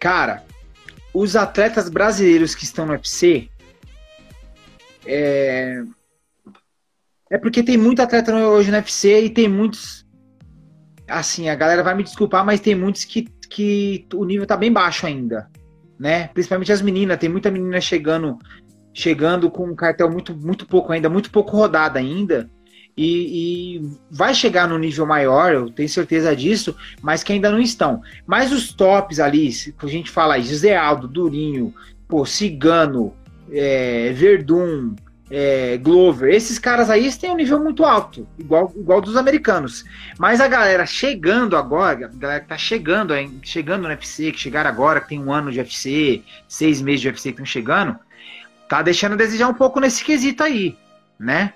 Cara, 0.01 0.43
os 1.15 1.37
atletas 1.37 1.89
brasileiros 1.89 2.55
que 2.55 2.65
estão 2.65 2.85
no 2.85 2.93
UFC 2.93 3.49
é, 5.07 5.83
é 7.31 7.39
porque 7.39 7.63
tem 7.63 7.77
muito 7.77 8.03
atleta 8.03 8.35
hoje 8.35 8.71
no 8.71 8.77
UFC 8.77 9.27
e 9.27 9.31
tem 9.31 9.49
muitos 9.49 10.05
assim, 11.07 11.49
a 11.49 11.55
galera 11.55 11.83
vai 11.83 11.95
me 11.95 12.05
desculpar, 12.05 12.45
mas 12.45 12.61
tem 12.61 12.75
muitos 12.75 13.05
que, 13.05 13.29
que 13.49 14.07
o 14.15 14.25
nível 14.25 14.47
tá 14.47 14.57
bem 14.57 14.73
baixo 14.73 15.07
ainda 15.07 15.49
né? 16.01 16.29
Principalmente 16.29 16.73
as 16.73 16.81
meninas, 16.81 17.19
tem 17.19 17.29
muita 17.29 17.51
menina 17.51 17.79
chegando 17.79 18.39
chegando 18.93 19.51
com 19.51 19.67
um 19.67 19.77
cartel 19.77 20.11
muito, 20.11 20.35
muito 20.35 20.67
pouco 20.67 20.93
ainda, 20.93 21.11
muito 21.11 21.31
pouco 21.31 21.57
rodada 21.57 21.99
ainda. 21.99 22.51
E, 22.97 23.77
e, 23.77 23.91
vai 24.11 24.35
chegar 24.35 24.69
no 24.69 24.79
nível 24.79 25.07
maior, 25.07 25.53
eu 25.53 25.71
tenho 25.71 25.89
certeza 25.89 26.35
disso, 26.35 26.77
mas 27.01 27.23
que 27.23 27.33
ainda 27.33 27.51
não 27.51 27.61
estão. 27.61 28.03
Mas 28.27 28.53
os 28.53 28.73
tops 28.73 29.19
ali, 29.19 29.51
se 29.53 29.75
a 29.83 29.87
gente 29.87 30.11
fala 30.11 30.35
aí, 30.35 30.43
José 30.43 30.77
Aldo, 30.77 31.09
Durinho, 31.09 31.75
pô, 32.07 32.27
Cigano, 32.27 33.15
é, 33.51 34.13
Verdun, 34.13 34.95
é, 35.31 35.77
Glover, 35.77 36.35
esses 36.35 36.59
caras 36.59 36.91
aí 36.91 37.11
têm 37.17 37.31
um 37.31 37.37
nível 37.37 37.63
muito 37.63 37.85
alto, 37.85 38.27
igual, 38.37 38.73
igual 38.77 39.01
dos 39.01 39.17
americanos. 39.17 39.85
Mas 40.19 40.41
a 40.41 40.49
galera 40.49 40.85
chegando 40.85 41.57
agora, 41.57 42.07
a 42.07 42.19
galera 42.19 42.41
que 42.41 42.49
tá 42.49 42.59
chegando, 42.59 43.15
chegando 43.43 43.83
no 43.83 43.89
UFC, 43.89 44.33
que 44.33 44.41
chegaram 44.41 44.69
agora, 44.69 45.01
que 45.01 45.11
tem 45.11 45.21
um 45.21 45.33
ano 45.33 45.53
de 45.53 45.61
UFC, 45.61 46.23
seis 46.49 46.83
meses 46.83 47.01
de 47.01 47.09
UFC 47.09 47.29
que 47.29 47.35
estão 47.35 47.47
chegando, 47.47 47.97
tá 48.69 48.83
deixando 48.83 49.13
a 49.13 49.17
desejar 49.17 49.49
um 49.49 49.55
pouco 49.55 49.79
nesse 49.79 50.05
quesito 50.05 50.43
aí, 50.43 50.77
né? 51.19 51.55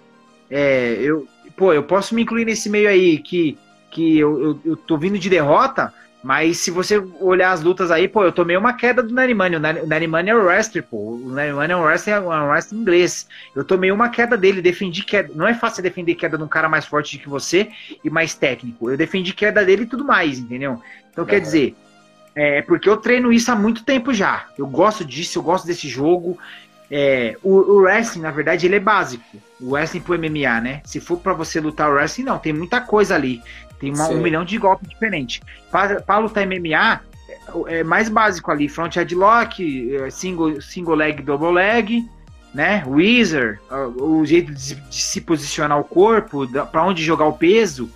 É, 0.51 0.97
eu, 1.01 1.27
pô, 1.57 1.73
eu 1.73 1.83
posso 1.83 2.15
me 2.15 2.23
incluir 2.23 2.45
nesse 2.45 2.69
meio 2.69 2.89
aí 2.89 3.19
que, 3.19 3.59
que 3.91 4.19
eu, 4.19 4.43
eu, 4.43 4.61
eu 4.65 4.77
tô 4.77 4.97
vindo 4.99 5.19
de 5.19 5.31
derrota, 5.31 5.93
mas 6.25 6.57
se 6.57 6.71
você 6.71 6.97
olhar 7.21 7.53
as 7.53 7.63
lutas 7.63 7.91
aí, 7.91 8.09
pô, 8.09 8.25
eu 8.25 8.33
tomei 8.33 8.57
uma 8.57 8.73
queda 8.73 9.03
do 9.03 9.13
Narimani. 9.13 9.57
O 9.57 9.61
Narimani 9.61 10.31
é 10.31 10.35
o 10.35 10.43
wrestler, 10.43 10.83
pô. 10.83 10.97
O 11.17 11.29
Narimani 11.29 11.75
é 11.75 11.77
um 11.77 11.83
wrestler, 11.83 12.17
é 12.17 12.21
um 12.21 12.49
wrestler 12.49 12.81
inglês. 12.81 13.29
Eu 13.55 13.63
tomei 13.63 13.93
uma 13.93 14.09
queda 14.09 14.35
dele, 14.35 14.63
defendi 14.63 15.05
queda. 15.05 15.31
Não 15.35 15.47
é 15.47 15.53
fácil 15.53 15.83
defender 15.83 16.15
queda 16.15 16.39
de 16.39 16.43
um 16.43 16.49
cara 16.49 16.67
mais 16.67 16.87
forte 16.87 17.19
que 17.19 17.29
você 17.29 17.69
e 18.03 18.09
mais 18.09 18.35
técnico. 18.35 18.91
Eu 18.91 18.97
defendi 18.97 19.35
queda 19.35 19.63
dele 19.63 19.83
e 19.83 19.87
tudo 19.87 20.03
mais, 20.03 20.39
entendeu? 20.39 20.81
Então, 21.11 21.25
uhum. 21.25 21.29
quer 21.29 21.41
dizer, 21.41 21.77
é 22.35 22.63
porque 22.63 22.89
eu 22.89 22.97
treino 22.97 23.31
isso 23.31 23.53
há 23.53 23.55
muito 23.55 23.85
tempo 23.85 24.13
já. 24.13 24.47
Eu 24.57 24.67
gosto 24.67 25.05
disso, 25.05 25.39
eu 25.39 25.43
gosto 25.43 25.67
desse 25.67 25.89
jogo. 25.89 26.39
É, 26.91 27.37
o, 27.43 27.51
o, 27.51 27.77
wrestling, 27.83 28.23
na 28.23 28.31
verdade, 28.31 28.67
ele 28.67 28.77
é 28.77 28.81
básico. 28.81 29.25
O 29.61 29.73
wrestling 29.73 30.01
pro 30.01 30.19
MMA, 30.19 30.61
né? 30.61 30.83
Se 30.85 31.01
for 31.01 31.19
para 31.19 31.33
você 31.33 31.61
lutar 31.61 31.91
o 31.91 31.95
wrestling, 31.95 32.25
não, 32.25 32.39
tem 32.39 32.53
muita 32.53 32.81
coisa 32.81 33.15
ali. 33.15 33.43
Tem 33.79 33.93
uma, 33.93 34.09
um 34.09 34.21
milhão 34.21 34.45
de 34.45 34.59
golpes 34.59 34.89
diferentes. 34.89 35.41
Para 35.71 36.19
lutar 36.19 36.47
MMA, 36.47 37.01
é, 37.29 37.79
é 37.79 37.85
mais 37.85 38.09
básico 38.09 38.51
ali: 38.51 38.69
front 38.69 38.95
headlock, 38.97 39.97
é, 39.97 40.11
single, 40.11 40.61
single 40.61 40.95
leg, 40.95 41.23
double 41.23 41.53
leg, 41.53 42.05
né? 42.55 42.85
Wizard, 42.87 43.59
o 43.99 44.25
jeito 44.25 44.53
de, 44.55 44.75
de 44.75 45.03
se 45.03 45.21
posicionar 45.21 45.79
o 45.79 45.85
corpo, 45.85 46.47
para 46.71 46.85
onde 46.85 47.03
jogar 47.03 47.27
o 47.27 47.33
peso. 47.33 47.91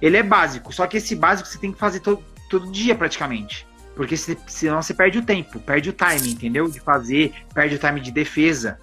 Ele 0.00 0.16
é 0.16 0.22
básico, 0.22 0.72
só 0.72 0.86
que 0.86 0.98
esse 0.98 1.16
básico 1.16 1.48
você 1.48 1.58
tem 1.58 1.72
que 1.72 1.78
fazer 1.78 2.00
todo, 2.00 2.22
todo 2.50 2.70
dia 2.70 2.94
praticamente. 2.94 3.65
Porque 3.96 4.16
se, 4.16 4.38
senão 4.46 4.82
você 4.82 4.92
perde 4.92 5.18
o 5.18 5.22
tempo, 5.22 5.58
perde 5.58 5.90
o 5.90 5.92
time, 5.92 6.32
entendeu? 6.32 6.68
De 6.68 6.78
fazer, 6.78 7.32
perde 7.54 7.74
o 7.74 7.78
time 7.78 7.98
de 7.98 8.12
defesa. 8.12 8.78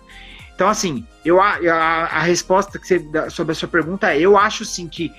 Então, 0.56 0.68
assim, 0.68 1.06
eu, 1.23 1.40
a, 1.40 1.57
a, 1.57 2.06
a 2.06 2.19
resposta 2.22 2.80
que 2.80 2.88
você, 2.88 3.02
sobre 3.30 3.52
a 3.52 3.56
sua 3.56 3.68
pergunta 3.68 4.11
é: 4.11 4.19
eu 4.19 4.35
acho 4.35 4.65
sim 4.65 4.88
que 4.88 5.14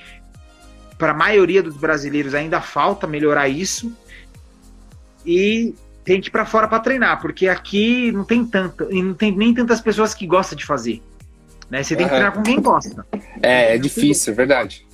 para 0.99 1.13
a 1.13 1.15
maioria 1.15 1.63
dos 1.63 1.77
brasileiros 1.77 2.35
ainda 2.35 2.61
falta 2.61 3.07
melhorar 3.07 3.49
isso 3.49 3.97
e 5.25 5.75
tem 6.05 6.21
que 6.21 6.29
ir 6.29 6.31
para 6.31 6.45
fora 6.45 6.69
para 6.69 6.81
treinar, 6.81 7.21
porque 7.21 7.49
aqui 7.49 8.13
não 8.13 8.25
tem 8.25 8.45
tanta, 8.45 8.87
e 8.91 9.03
não 9.03 9.15
tem 9.15 9.35
nem 9.35 9.55
tantas 9.55 9.81
pessoas 9.81 10.13
que 10.13 10.27
gostam 10.27 10.57
de 10.57 10.67
fazer. 10.67 11.03
Né? 11.71 11.83
Você 11.83 11.97
tem 11.97 12.07
que 12.07 12.11
treinar 12.11 12.33
com 12.33 12.43
quem 12.43 12.61
gosta. 12.61 13.07
É, 13.43 13.75
é 13.75 13.79
difícil, 13.79 14.33
é 14.33 14.37
verdade. 14.37 14.87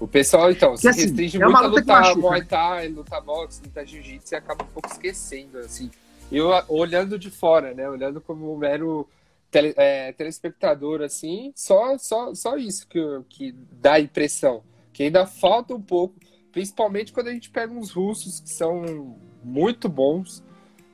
O 0.00 0.06
pessoal, 0.06 0.50
então, 0.50 0.76
se 0.76 0.88
assim, 0.88 1.02
restringe 1.02 1.36
é 1.36 1.44
muito 1.44 1.56
a 1.56 1.66
lutar 1.66 2.16
Muay 2.16 2.44
Thai, 2.44 2.88
lutar 2.88 3.20
boxe, 3.20 3.62
lutar 3.64 3.84
jiu-jitsu 3.84 4.34
e 4.34 4.36
acaba 4.36 4.64
um 4.64 4.68
pouco 4.68 4.88
esquecendo, 4.88 5.58
assim. 5.58 5.90
Eu, 6.30 6.50
olhando 6.68 7.18
de 7.18 7.30
fora, 7.30 7.74
né, 7.74 7.88
olhando 7.88 8.20
como 8.20 8.54
um 8.54 8.56
mero 8.56 9.08
tele, 9.50 9.74
é, 9.76 10.12
telespectador, 10.12 11.02
assim, 11.02 11.52
só, 11.56 11.98
só, 11.98 12.34
só 12.34 12.56
isso 12.56 12.86
que, 12.86 13.00
que 13.28 13.54
dá 13.72 13.94
a 13.94 14.00
impressão 14.00 14.62
que 14.98 15.04
ainda 15.04 15.24
falta 15.26 15.72
um 15.72 15.80
pouco, 15.80 16.16
principalmente 16.50 17.12
quando 17.12 17.28
a 17.28 17.32
gente 17.32 17.48
pega 17.50 17.72
uns 17.72 17.92
russos 17.92 18.40
que 18.40 18.50
são 18.50 19.16
muito 19.44 19.88
bons. 19.88 20.42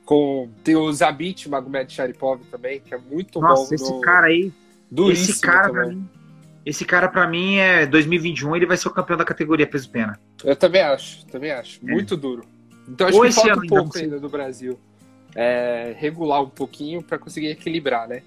Com, 0.05 0.47
tem 0.63 0.75
o 0.75 0.93
Zabit 0.93 1.49
Magomed 1.49 1.91
Sharipov 1.91 2.39
também, 2.51 2.79
que 2.79 2.93
é 2.93 2.99
muito 2.99 3.41
Nossa, 3.41 3.55
bom. 3.55 3.61
Nossa, 3.61 3.73
esse 3.73 3.91
no... 3.91 4.01
cara 4.01 4.27
aí. 4.27 4.53
Duríssimo 4.91 5.31
esse 5.31 5.41
cara 5.41 5.69
também. 5.69 5.83
pra 5.83 5.95
mim. 5.95 6.09
Esse 6.65 6.83
cara, 6.83 7.07
pra 7.07 7.27
mim, 7.27 7.57
é 7.57 7.85
2021, 7.85 8.55
ele 8.55 8.65
vai 8.65 8.75
ser 8.75 8.87
o 8.87 8.91
campeão 8.91 9.15
da 9.15 9.23
categoria 9.23 9.67
peso 9.67 9.87
pena. 9.89 10.19
Eu 10.43 10.55
também 10.55 10.81
acho, 10.81 11.23
também 11.27 11.51
acho. 11.51 11.79
É. 11.87 11.91
Muito 11.91 12.17
duro. 12.17 12.43
Então 12.89 13.07
acho 13.07 13.17
Ou 13.17 13.23
que 13.23 13.31
falta 13.31 13.59
um 13.59 13.67
pouco 13.67 13.97
ainda 13.97 14.19
do 14.19 14.27
Brasil. 14.27 14.79
É, 15.35 15.95
regular 15.97 16.41
um 16.41 16.49
pouquinho 16.49 17.03
para 17.03 17.19
conseguir 17.19 17.49
equilibrar, 17.49 18.07
né? 18.07 18.23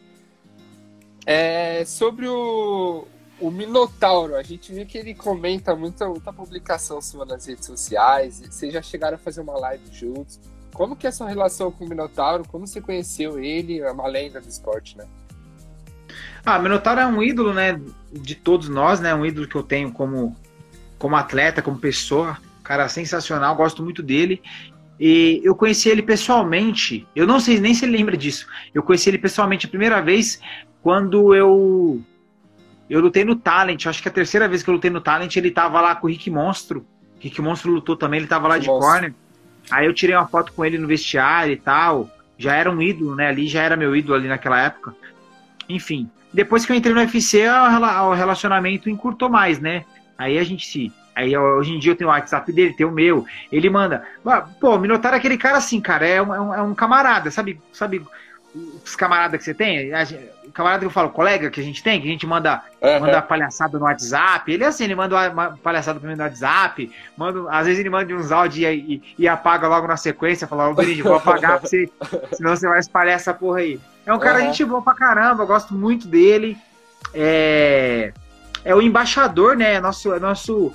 É, 1.26 1.84
sobre 1.84 2.28
o, 2.28 3.06
o 3.40 3.50
Minotauro, 3.50 4.36
a 4.36 4.42
gente 4.42 4.72
vê 4.72 4.84
que 4.84 4.96
ele 4.96 5.14
comenta 5.14 5.74
muita, 5.74 6.08
muita 6.08 6.32
publicação 6.32 7.02
sua 7.02 7.24
nas 7.24 7.46
redes 7.46 7.66
sociais. 7.66 8.40
Vocês 8.40 8.72
já 8.72 8.82
chegaram 8.82 9.16
a 9.16 9.18
fazer 9.18 9.40
uma 9.40 9.58
live 9.58 9.84
juntos. 9.90 10.38
Como 10.72 10.94
que 10.94 11.06
é 11.06 11.08
a 11.10 11.12
sua 11.12 11.28
relação 11.28 11.72
com 11.72 11.84
o 11.84 11.88
Minotauro? 11.88 12.46
Como 12.46 12.66
você 12.66 12.80
conheceu 12.80 13.38
ele? 13.38 13.80
É 13.80 13.90
uma 13.90 14.06
lenda 14.06 14.40
do 14.40 14.48
esporte, 14.48 14.96
né? 14.96 15.06
Ah, 16.44 16.58
Minotauro 16.58 17.00
é 17.00 17.06
um 17.06 17.22
ídolo, 17.22 17.52
né? 17.52 17.80
De 18.12 18.34
todos 18.34 18.68
nós, 18.68 19.00
né? 19.00 19.14
Um 19.14 19.24
ídolo 19.24 19.46
que 19.46 19.56
eu 19.56 19.62
tenho 19.62 19.92
como, 19.92 20.36
como 20.98 21.16
atleta, 21.16 21.62
como 21.62 21.78
pessoa. 21.78 22.36
Cara 22.62 22.88
sensacional, 22.88 23.56
gosto 23.56 23.82
muito 23.82 24.02
dele. 24.02 24.42
E 25.00 25.40
eu 25.44 25.54
conheci 25.54 25.88
ele 25.88 26.02
pessoalmente. 26.02 27.06
Eu 27.14 27.26
não 27.26 27.38
sei 27.38 27.60
nem 27.60 27.74
se 27.74 27.84
ele 27.84 27.96
lembra 27.96 28.16
disso. 28.16 28.46
Eu 28.74 28.82
conheci 28.82 29.08
ele 29.08 29.18
pessoalmente 29.18 29.66
a 29.66 29.68
primeira 29.68 30.00
vez 30.00 30.40
quando 30.82 31.34
eu 31.34 32.02
eu 32.88 33.00
lutei 33.00 33.24
no 33.24 33.36
Talent, 33.36 33.86
acho 33.86 34.02
que 34.02 34.08
a 34.08 34.12
terceira 34.12 34.48
vez 34.48 34.62
que 34.62 34.70
eu 34.70 34.74
lutei 34.74 34.90
no 34.90 35.00
Talent, 35.00 35.36
ele 35.36 35.50
tava 35.50 35.80
lá 35.80 35.94
com 35.94 36.06
o 36.06 36.10
Rick 36.10 36.30
Monstro. 36.30 36.80
O 36.80 37.20
Rick 37.20 37.40
Monstro 37.42 37.70
lutou 37.70 37.96
também, 37.96 38.20
ele 38.20 38.26
tava 38.26 38.48
lá 38.48 38.58
de 38.58 38.66
corner. 38.66 39.12
Aí 39.70 39.84
eu 39.84 39.92
tirei 39.92 40.16
uma 40.16 40.26
foto 40.26 40.52
com 40.52 40.64
ele 40.64 40.78
no 40.78 40.86
vestiário 40.86 41.52
e 41.52 41.56
tal. 41.56 42.10
Já 42.38 42.54
era 42.54 42.70
um 42.70 42.80
ídolo, 42.80 43.14
né? 43.14 43.28
Ali 43.28 43.46
já 43.46 43.62
era 43.62 43.76
meu 43.76 43.94
ídolo 43.94 44.14
ali 44.14 44.28
naquela 44.28 44.62
época. 44.62 44.94
Enfim. 45.68 46.10
Depois 46.32 46.64
que 46.64 46.72
eu 46.72 46.76
entrei 46.76 46.94
no 46.94 47.00
UFC, 47.00 47.44
o 47.48 48.14
relacionamento 48.14 48.90
encurtou 48.90 49.28
mais, 49.28 49.58
né? 49.58 49.84
Aí 50.16 50.38
a 50.38 50.44
gente 50.44 50.66
se. 50.66 50.92
Aí 51.14 51.36
hoje 51.36 51.72
em 51.72 51.78
dia 51.78 51.92
eu 51.92 51.96
tenho 51.96 52.10
o 52.10 52.12
WhatsApp 52.12 52.52
dele, 52.52 52.74
tem 52.74 52.86
o 52.86 52.92
meu. 52.92 53.26
Ele 53.50 53.68
manda. 53.70 54.04
Pô, 54.60 54.78
me 54.78 54.86
notaram 54.86 55.16
aquele 55.16 55.36
cara 55.36 55.58
assim, 55.58 55.80
cara. 55.80 56.06
É 56.06 56.22
um, 56.22 56.34
é 56.34 56.40
um, 56.40 56.54
é 56.54 56.62
um 56.62 56.74
camarada, 56.74 57.30
sabe? 57.30 57.60
Sabe 57.72 58.02
os 58.54 58.96
camaradas 58.96 59.38
que 59.38 59.44
você 59.44 59.54
tem? 59.54 59.90
camarada 60.52 60.80
que 60.80 60.86
eu 60.86 60.90
falo, 60.90 61.10
colega 61.10 61.50
que 61.50 61.60
a 61.60 61.62
gente 61.62 61.82
tem, 61.82 62.00
que 62.00 62.08
a 62.08 62.10
gente 62.10 62.26
manda, 62.26 62.62
uhum. 62.80 63.00
manda 63.00 63.22
palhaçada 63.22 63.78
no 63.78 63.84
WhatsApp. 63.84 64.50
Ele 64.50 64.64
é 64.64 64.66
assim, 64.66 64.84
ele 64.84 64.94
manda 64.94 65.30
uma 65.30 65.56
palhaçada 65.62 66.00
pra 66.00 66.08
mim 66.08 66.16
no 66.16 66.22
WhatsApp, 66.22 66.90
manda, 67.16 67.50
às 67.50 67.66
vezes 67.66 67.80
ele 67.80 67.90
manda 67.90 68.12
uns 68.14 68.32
áudios 68.32 68.64
e, 68.64 68.66
e, 68.66 69.02
e, 69.18 69.28
apaga 69.28 69.68
logo 69.68 69.86
na 69.86 69.96
sequência, 69.96 70.48
fala, 70.48 70.68
ô 70.68 70.74
Benito, 70.74 71.04
vou 71.04 71.14
apagar 71.14 71.60
pra 71.60 71.68
você, 71.68 71.88
senão 72.32 72.56
você 72.56 72.66
vai 72.66 72.80
espalhar 72.80 73.14
essa 73.14 73.32
porra 73.32 73.60
aí. 73.60 73.80
É 74.08 74.12
um 74.14 74.18
cara 74.18 74.38
uhum. 74.38 74.46
gente 74.46 74.64
boa 74.64 74.80
pra 74.80 74.94
caramba, 74.94 75.42
eu 75.42 75.46
gosto 75.46 75.74
muito 75.74 76.08
dele. 76.08 76.56
É, 77.12 78.10
é 78.64 78.74
o 78.74 78.80
embaixador, 78.80 79.54
né? 79.54 79.74
É 79.74 79.80
nosso, 79.82 80.14
é 80.14 80.18
nosso, 80.18 80.72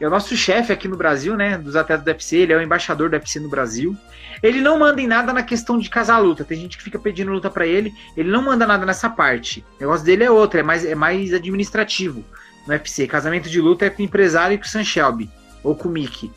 é 0.00 0.06
o 0.06 0.10
nosso 0.10 0.36
chefe 0.36 0.72
aqui 0.72 0.86
no 0.86 0.96
Brasil, 0.96 1.36
né? 1.36 1.58
Dos 1.58 1.74
atletas 1.74 2.04
do 2.04 2.08
UFC, 2.08 2.36
ele 2.36 2.52
é 2.52 2.56
o 2.56 2.62
embaixador 2.62 3.10
do 3.10 3.14
UFC 3.14 3.40
no 3.40 3.48
Brasil. 3.48 3.96
Ele 4.40 4.60
não 4.60 4.78
manda 4.78 5.00
em 5.00 5.06
nada 5.08 5.32
na 5.32 5.42
questão 5.42 5.80
de 5.80 5.90
casar 5.90 6.18
luta. 6.18 6.44
Tem 6.44 6.60
gente 6.60 6.78
que 6.78 6.84
fica 6.84 6.96
pedindo 6.96 7.32
luta 7.32 7.50
para 7.50 7.66
ele. 7.66 7.92
Ele 8.16 8.30
não 8.30 8.42
manda 8.42 8.64
nada 8.64 8.86
nessa 8.86 9.10
parte. 9.10 9.64
O 9.78 9.80
negócio 9.80 10.06
dele 10.06 10.22
é 10.22 10.30
outro, 10.30 10.60
é 10.60 10.62
mais, 10.62 10.84
é 10.84 10.94
mais 10.94 11.34
administrativo 11.34 12.24
no 12.68 12.72
UFC. 12.72 13.08
Casamento 13.08 13.50
de 13.50 13.60
luta 13.60 13.86
é 13.86 13.90
com 13.90 14.00
o 14.00 14.04
empresário 14.04 14.54
e 14.54 14.58
com 14.58 14.64
o 14.64 14.68
Sam 14.68 14.84
Shelby. 14.84 15.28
Ou 15.64 15.74
com 15.74 15.88
o 15.88 15.90
Mickey. 15.90 16.30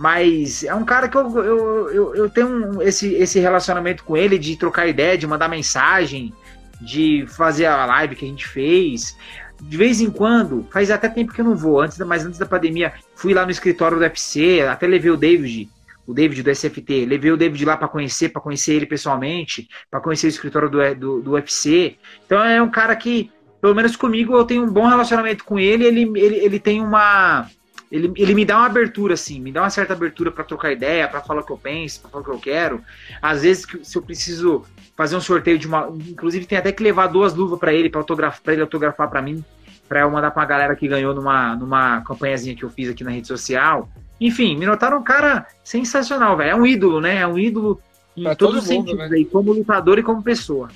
Mas 0.00 0.64
é 0.64 0.74
um 0.74 0.82
cara 0.82 1.10
que 1.10 1.16
eu, 1.18 1.44
eu, 1.44 1.90
eu, 1.90 2.14
eu 2.14 2.30
tenho 2.30 2.80
esse, 2.80 3.12
esse 3.16 3.38
relacionamento 3.38 4.02
com 4.02 4.16
ele 4.16 4.38
de 4.38 4.56
trocar 4.56 4.86
ideia, 4.86 5.18
de 5.18 5.26
mandar 5.26 5.46
mensagem, 5.46 6.32
de 6.80 7.26
fazer 7.28 7.66
a 7.66 7.84
live 7.84 8.16
que 8.16 8.24
a 8.24 8.28
gente 8.28 8.48
fez. 8.48 9.14
De 9.60 9.76
vez 9.76 10.00
em 10.00 10.08
quando, 10.10 10.66
faz 10.70 10.90
até 10.90 11.06
tempo 11.06 11.34
que 11.34 11.42
eu 11.42 11.44
não 11.44 11.54
vou, 11.54 11.82
antes, 11.82 11.98
mas 11.98 12.24
antes 12.24 12.38
da 12.38 12.46
pandemia, 12.46 12.94
fui 13.14 13.34
lá 13.34 13.44
no 13.44 13.50
escritório 13.50 13.98
do 13.98 14.02
UFC, 14.02 14.62
até 14.62 14.86
levei 14.86 15.10
o 15.10 15.18
David 15.18 15.68
o 16.06 16.14
David 16.14 16.42
do 16.42 16.50
SFT. 16.50 17.04
Levei 17.04 17.30
o 17.30 17.36
David 17.36 17.62
lá 17.62 17.76
para 17.76 17.86
conhecer, 17.86 18.30
para 18.30 18.40
conhecer 18.40 18.72
ele 18.72 18.86
pessoalmente, 18.86 19.68
para 19.90 20.00
conhecer 20.00 20.28
o 20.28 20.30
escritório 20.30 20.70
do, 20.70 20.94
do, 20.94 21.20
do, 21.20 21.30
UFC. 21.32 21.98
Então 22.24 22.42
é 22.42 22.60
um 22.60 22.70
cara 22.70 22.96
que, 22.96 23.30
pelo 23.60 23.74
menos 23.74 23.96
comigo, 23.96 24.34
eu 24.34 24.46
tenho 24.46 24.64
um 24.64 24.72
bom 24.72 24.88
relacionamento 24.88 25.44
com 25.44 25.60
ele. 25.60 25.84
Ele, 25.84 26.10
ele, 26.18 26.36
ele 26.36 26.58
tem 26.58 26.80
uma. 26.80 27.46
Ele, 27.90 28.12
ele 28.16 28.34
me 28.34 28.44
dá 28.44 28.56
uma 28.58 28.66
abertura, 28.66 29.14
assim, 29.14 29.40
me 29.40 29.50
dá 29.50 29.62
uma 29.62 29.70
certa 29.70 29.94
abertura 29.94 30.30
para 30.30 30.44
trocar 30.44 30.70
ideia, 30.70 31.08
para 31.08 31.20
falar 31.20 31.40
o 31.40 31.44
que 31.44 31.50
eu 31.50 31.58
penso, 31.58 32.00
para 32.00 32.10
falar 32.10 32.22
o 32.22 32.24
que 32.24 32.30
eu 32.30 32.38
quero. 32.38 32.84
Às 33.20 33.42
vezes, 33.42 33.66
se 33.82 33.98
eu 33.98 34.02
preciso 34.02 34.64
fazer 34.96 35.16
um 35.16 35.20
sorteio 35.20 35.58
de 35.58 35.66
uma. 35.66 35.88
Inclusive, 36.08 36.46
tem 36.46 36.56
até 36.56 36.70
que 36.70 36.84
levar 36.84 37.08
duas 37.08 37.34
luvas 37.34 37.58
para 37.58 37.72
ele, 37.72 37.90
para 37.90 38.00
autografar, 38.00 38.42
pra 38.42 38.52
ele 38.52 38.62
autografar 38.62 39.10
para 39.10 39.20
mim, 39.20 39.44
para 39.88 40.02
eu 40.02 40.10
mandar 40.10 40.30
para 40.30 40.42
a 40.42 40.46
galera 40.46 40.76
que 40.76 40.86
ganhou 40.86 41.12
numa, 41.12 41.56
numa 41.56 42.00
campanhazinha 42.02 42.54
que 42.54 42.62
eu 42.62 42.70
fiz 42.70 42.88
aqui 42.88 43.02
na 43.02 43.10
rede 43.10 43.26
social. 43.26 43.88
Enfim, 44.20 44.56
Minotauro 44.56 44.96
é 44.96 44.98
um 44.98 45.02
cara 45.02 45.46
sensacional, 45.64 46.36
velho. 46.36 46.50
É 46.50 46.54
um 46.54 46.64
ídolo, 46.66 47.00
né? 47.00 47.16
É 47.16 47.26
um 47.26 47.38
ídolo 47.38 47.80
em 48.16 48.22
pra 48.22 48.36
todos 48.36 48.58
os 48.58 48.68
sentidos, 48.68 48.98
né? 48.98 49.16
aí, 49.16 49.24
como 49.24 49.52
lutador 49.52 49.98
e 49.98 50.02
como 50.02 50.22
pessoa. 50.22 50.68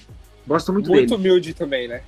Gosto 0.47 0.73
muito, 0.73 0.89
muito 0.89 1.01
dele. 1.01 1.07
Muito 1.07 1.21
humilde 1.21 1.55
também, 1.55 1.87
né? 1.87 2.01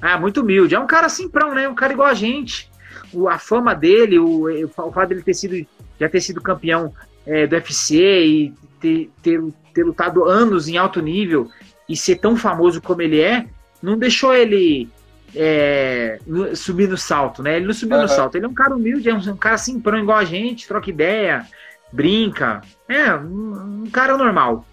Ah, 0.00 0.18
muito 0.18 0.40
humilde. 0.40 0.74
É 0.74 0.80
um 0.80 0.86
cara 0.86 1.08
simprão, 1.08 1.54
né? 1.54 1.68
Um 1.68 1.74
cara 1.74 1.92
igual 1.92 2.08
a 2.08 2.14
gente. 2.14 2.71
O, 3.12 3.28
a 3.28 3.38
fama 3.38 3.74
dele, 3.74 4.18
o, 4.18 4.44
o, 4.64 4.68
fato 4.68 5.08
dele 5.08 5.22
ter 5.22 5.34
sido, 5.34 5.66
já 5.98 6.08
ter 6.08 6.20
sido 6.20 6.40
campeão 6.40 6.92
é, 7.26 7.46
do 7.46 7.54
UFC 7.54 7.96
e 8.24 8.54
ter, 8.80 9.10
ter, 9.22 9.42
ter 9.72 9.84
lutado 9.84 10.24
anos 10.24 10.68
em 10.68 10.76
alto 10.76 11.00
nível 11.00 11.50
e 11.88 11.96
ser 11.96 12.16
tão 12.16 12.36
famoso 12.36 12.80
como 12.80 13.02
ele 13.02 13.20
é, 13.20 13.46
não 13.82 13.98
deixou 13.98 14.34
ele 14.34 14.88
é, 15.34 16.18
subir 16.54 16.88
no 16.88 16.96
salto, 16.96 17.42
né? 17.42 17.56
Ele 17.56 17.66
não 17.66 17.74
subiu 17.74 17.96
uhum. 17.96 18.02
no 18.02 18.08
salto. 18.08 18.36
Ele 18.36 18.46
é 18.46 18.48
um 18.48 18.54
cara 18.54 18.74
humilde, 18.74 19.08
é 19.08 19.14
um, 19.14 19.18
um 19.18 19.36
cara 19.36 19.58
simprão 19.58 19.98
igual 19.98 20.18
a 20.18 20.24
gente, 20.24 20.68
troca 20.68 20.90
ideia, 20.90 21.46
brinca. 21.92 22.62
É, 22.88 23.14
um, 23.14 23.82
um, 23.84 23.90
cara 23.90 24.16
normal. 24.16 24.66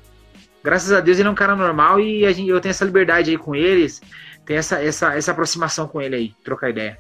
Graças 0.64 0.92
a 0.92 1.00
Deus 1.00 1.18
ele 1.20 1.28
é 1.28 1.32
um 1.32 1.36
cara 1.36 1.56
normal 1.56 2.00
e 2.00 2.26
a 2.26 2.32
gente, 2.32 2.50
eu 2.50 2.60
tenho 2.60 2.72
essa 2.72 2.86
liberdade 2.86 3.32
aí 3.32 3.38
com 3.38 3.56
eles, 3.56 4.02
tenho 4.46 4.60
essa, 4.60 4.84
essa, 4.84 5.16
essa 5.16 5.32
aproximação 5.32 5.88
com 5.88 6.02
ele 6.02 6.16
aí, 6.16 6.34
trocar 6.44 6.70
ideia. 6.70 7.00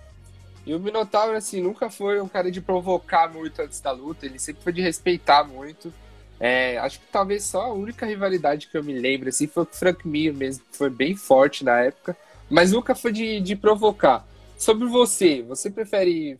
E 0.69 0.75
o 0.75 0.79
Minotauro, 0.79 1.35
assim, 1.35 1.61
nunca 1.61 1.89
foi 1.89 2.21
um 2.21 2.27
cara 2.27 2.51
de 2.51 2.61
provocar 2.61 3.31
muito 3.31 3.61
antes 3.61 3.79
da 3.81 3.91
luta, 3.91 4.25
ele 4.25 4.39
sempre 4.39 4.63
foi 4.63 4.73
de 4.73 4.81
respeitar 4.81 5.43
muito. 5.43 5.93
É, 6.39 6.77
acho 6.77 6.99
que 6.99 7.07
talvez 7.11 7.43
só 7.43 7.63
a 7.63 7.73
única 7.73 8.05
rivalidade 8.05 8.67
que 8.67 8.77
eu 8.77 8.83
me 8.83 8.93
lembro, 8.93 9.29
assim, 9.29 9.47
foi 9.47 9.65
com 9.65 9.73
o 9.73 9.75
Frank 9.75 10.07
Mir 10.07 10.33
mesmo, 10.33 10.63
que 10.71 10.77
foi 10.77 10.89
bem 10.89 11.15
forte 11.15 11.63
na 11.63 11.79
época 11.81 12.15
mas 12.49 12.71
nunca 12.71 12.95
foi 12.95 13.11
de, 13.11 13.39
de 13.39 13.55
provocar. 13.55 14.25
Sobre 14.57 14.87
você, 14.87 15.41
você 15.43 15.69
prefere 15.69 16.39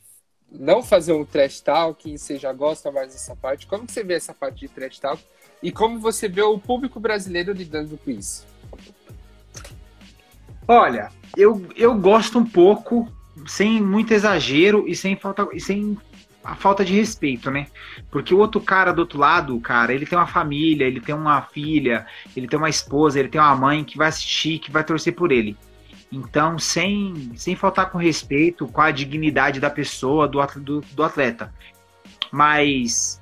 não 0.51 0.81
fazer 0.81 1.13
um 1.13 1.23
trash 1.23 1.61
talk, 1.61 2.17
você 2.17 2.37
já 2.37 2.51
gosta 2.51 2.91
mais 2.91 3.13
dessa 3.13 3.35
parte? 3.35 3.67
Como 3.67 3.87
você 3.87 4.03
vê 4.03 4.15
essa 4.15 4.33
parte 4.33 4.61
de 4.61 4.67
trash 4.67 4.99
talk? 4.99 5.23
E 5.61 5.71
como 5.71 5.99
você 5.99 6.27
vê 6.27 6.41
o 6.41 6.57
público 6.57 6.99
brasileiro 6.99 7.53
lidando 7.53 7.97
com 7.97 8.09
isso? 8.09 8.45
Olha, 10.67 11.11
eu, 11.37 11.65
eu 11.75 11.95
gosto 11.95 12.39
um 12.39 12.45
pouco, 12.45 13.07
sem 13.45 13.81
muito 13.81 14.13
exagero 14.13 14.85
e 14.87 14.95
sem 14.95 15.15
falta, 15.15 15.47
e 15.53 15.59
sem 15.59 15.97
a 16.43 16.55
falta 16.55 16.85
de 16.85 16.93
respeito, 16.93 17.51
né? 17.51 17.67
Porque 18.09 18.33
o 18.33 18.37
outro 18.37 18.61
cara 18.61 18.91
do 18.91 18.99
outro 18.99 19.19
lado, 19.19 19.59
cara, 19.59 19.93
ele 19.93 20.05
tem 20.05 20.17
uma 20.17 20.27
família, 20.27 20.85
ele 20.85 21.01
tem 21.01 21.13
uma 21.13 21.41
filha, 21.41 22.05
ele 22.35 22.47
tem 22.47 22.57
uma 22.57 22.69
esposa, 22.69 23.19
ele 23.19 23.29
tem 23.29 23.39
uma 23.39 23.55
mãe 23.55 23.83
que 23.83 23.97
vai 23.97 24.07
assistir, 24.07 24.59
que 24.59 24.71
vai 24.71 24.83
torcer 24.83 25.13
por 25.13 25.31
ele. 25.31 25.57
Então, 26.11 26.57
sem, 26.57 27.31
sem 27.35 27.55
faltar 27.55 27.91
com 27.91 27.97
respeito 27.97 28.67
com 28.67 28.81
a 28.81 28.89
dignidade 28.89 29.59
da 29.59 29.69
pessoa, 29.69 30.27
do, 30.27 30.39
do, 30.57 30.81
do 30.81 31.03
atleta. 31.03 31.53
Mas, 32.31 33.18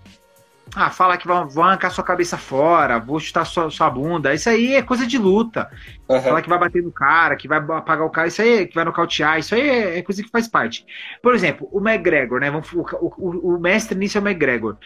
ah, 0.76 0.90
falar 0.90 1.18
que 1.18 1.28
vão, 1.28 1.48
vão 1.48 1.64
arrancar 1.64 1.90
sua 1.90 2.04
cabeça 2.04 2.38
fora, 2.38 3.00
vou 3.00 3.20
chutar 3.20 3.46
sua, 3.46 3.70
sua 3.70 3.90
bunda, 3.90 4.34
isso 4.34 4.50
aí 4.50 4.76
é 4.76 4.82
coisa 4.82 5.06
de 5.06 5.18
luta. 5.18 5.70
Uhum. 6.10 6.22
Falar 6.22 6.42
que 6.42 6.50
vai 6.50 6.60
bater 6.60 6.84
no 6.84 6.92
cara, 6.92 7.36
que 7.36 7.48
vai 7.48 7.60
apagar 7.60 8.06
o 8.06 8.10
cara, 8.10 8.28
isso 8.28 8.42
aí 8.42 8.64
é, 8.64 8.66
que 8.66 8.76
vai 8.76 8.86
nocautear, 8.86 9.40
isso 9.40 9.56
aí 9.56 9.62
é, 9.62 9.98
é 10.00 10.02
coisa 10.02 10.24
que 10.24 10.30
faz 10.30 10.48
parte. 10.48 10.86
Por 11.22 11.34
exemplo, 11.34 11.68
o 11.72 11.80
McGregor, 11.80 12.40
né? 12.40 12.52
Vamos, 12.52 12.72
o, 12.74 12.86
o, 13.02 13.56
o 13.56 13.60
mestre 13.60 13.98
nisso 13.98 14.18
é 14.18 14.22
o 14.22 14.28
McGregor. 14.28 14.78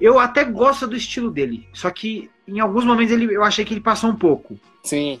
Eu 0.00 0.18
até 0.18 0.44
gosto 0.44 0.86
do 0.86 0.96
estilo 0.96 1.30
dele, 1.30 1.68
só 1.72 1.90
que 1.90 2.30
em 2.46 2.60
alguns 2.60 2.84
momentos 2.84 3.12
ele, 3.12 3.34
eu 3.34 3.42
achei 3.42 3.64
que 3.64 3.72
ele 3.72 3.80
passou 3.80 4.10
um 4.10 4.16
pouco. 4.16 4.58
Sim. 4.82 5.18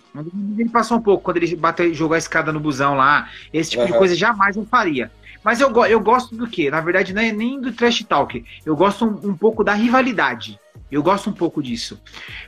Ele 0.58 0.68
passou 0.68 0.98
um 0.98 1.00
pouco 1.00 1.24
quando 1.24 1.38
ele 1.38 1.56
bateu, 1.56 1.92
jogou 1.94 2.14
a 2.14 2.18
escada 2.18 2.52
no 2.52 2.60
busão 2.60 2.94
lá. 2.94 3.30
Esse 3.52 3.70
tipo 3.70 3.82
uhum. 3.82 3.90
de 3.90 3.96
coisa 3.96 4.14
jamais 4.14 4.56
eu 4.56 4.66
faria. 4.66 5.10
Mas 5.44 5.60
eu, 5.60 5.70
eu 5.84 6.00
gosto 6.00 6.34
do 6.34 6.46
que? 6.46 6.70
Na 6.70 6.80
verdade, 6.80 7.12
não 7.12 7.20
é 7.20 7.30
nem 7.30 7.60
do 7.60 7.70
trash 7.70 8.02
talk. 8.04 8.42
Eu 8.64 8.74
gosto 8.74 9.04
um, 9.04 9.30
um, 9.30 9.36
pouco 9.36 9.62
da 9.62 9.74
rivalidade. 9.74 10.58
Eu 10.90 11.02
gosto 11.02 11.28
um 11.28 11.32
pouco 11.32 11.62
disso. 11.62 12.00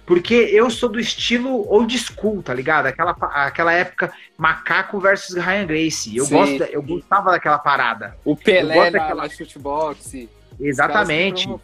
Porque 0.06 0.34
eu 0.34 0.70
sou 0.70 0.88
do 0.88 0.98
estilo 0.98 1.70
old 1.70 1.96
school, 1.98 2.42
tá 2.42 2.54
ligado? 2.54 2.86
Aquela, 2.86 3.10
aquela 3.10 3.72
época 3.72 4.12
macaco 4.38 4.98
versus 4.98 5.36
Ryan 5.36 5.66
Gracie. 5.66 6.16
Eu, 6.16 6.26
gosto, 6.26 6.62
eu 6.62 6.82
gostava 6.82 7.32
daquela 7.32 7.58
parada. 7.58 8.16
O 8.24 8.34
Pelé 8.34 8.90
na, 8.90 8.98
daquela... 8.98 9.22
na 9.22 9.28
shootbox. 9.28 10.14
Exatamente. 10.58 11.46
Uhum. 11.48 11.60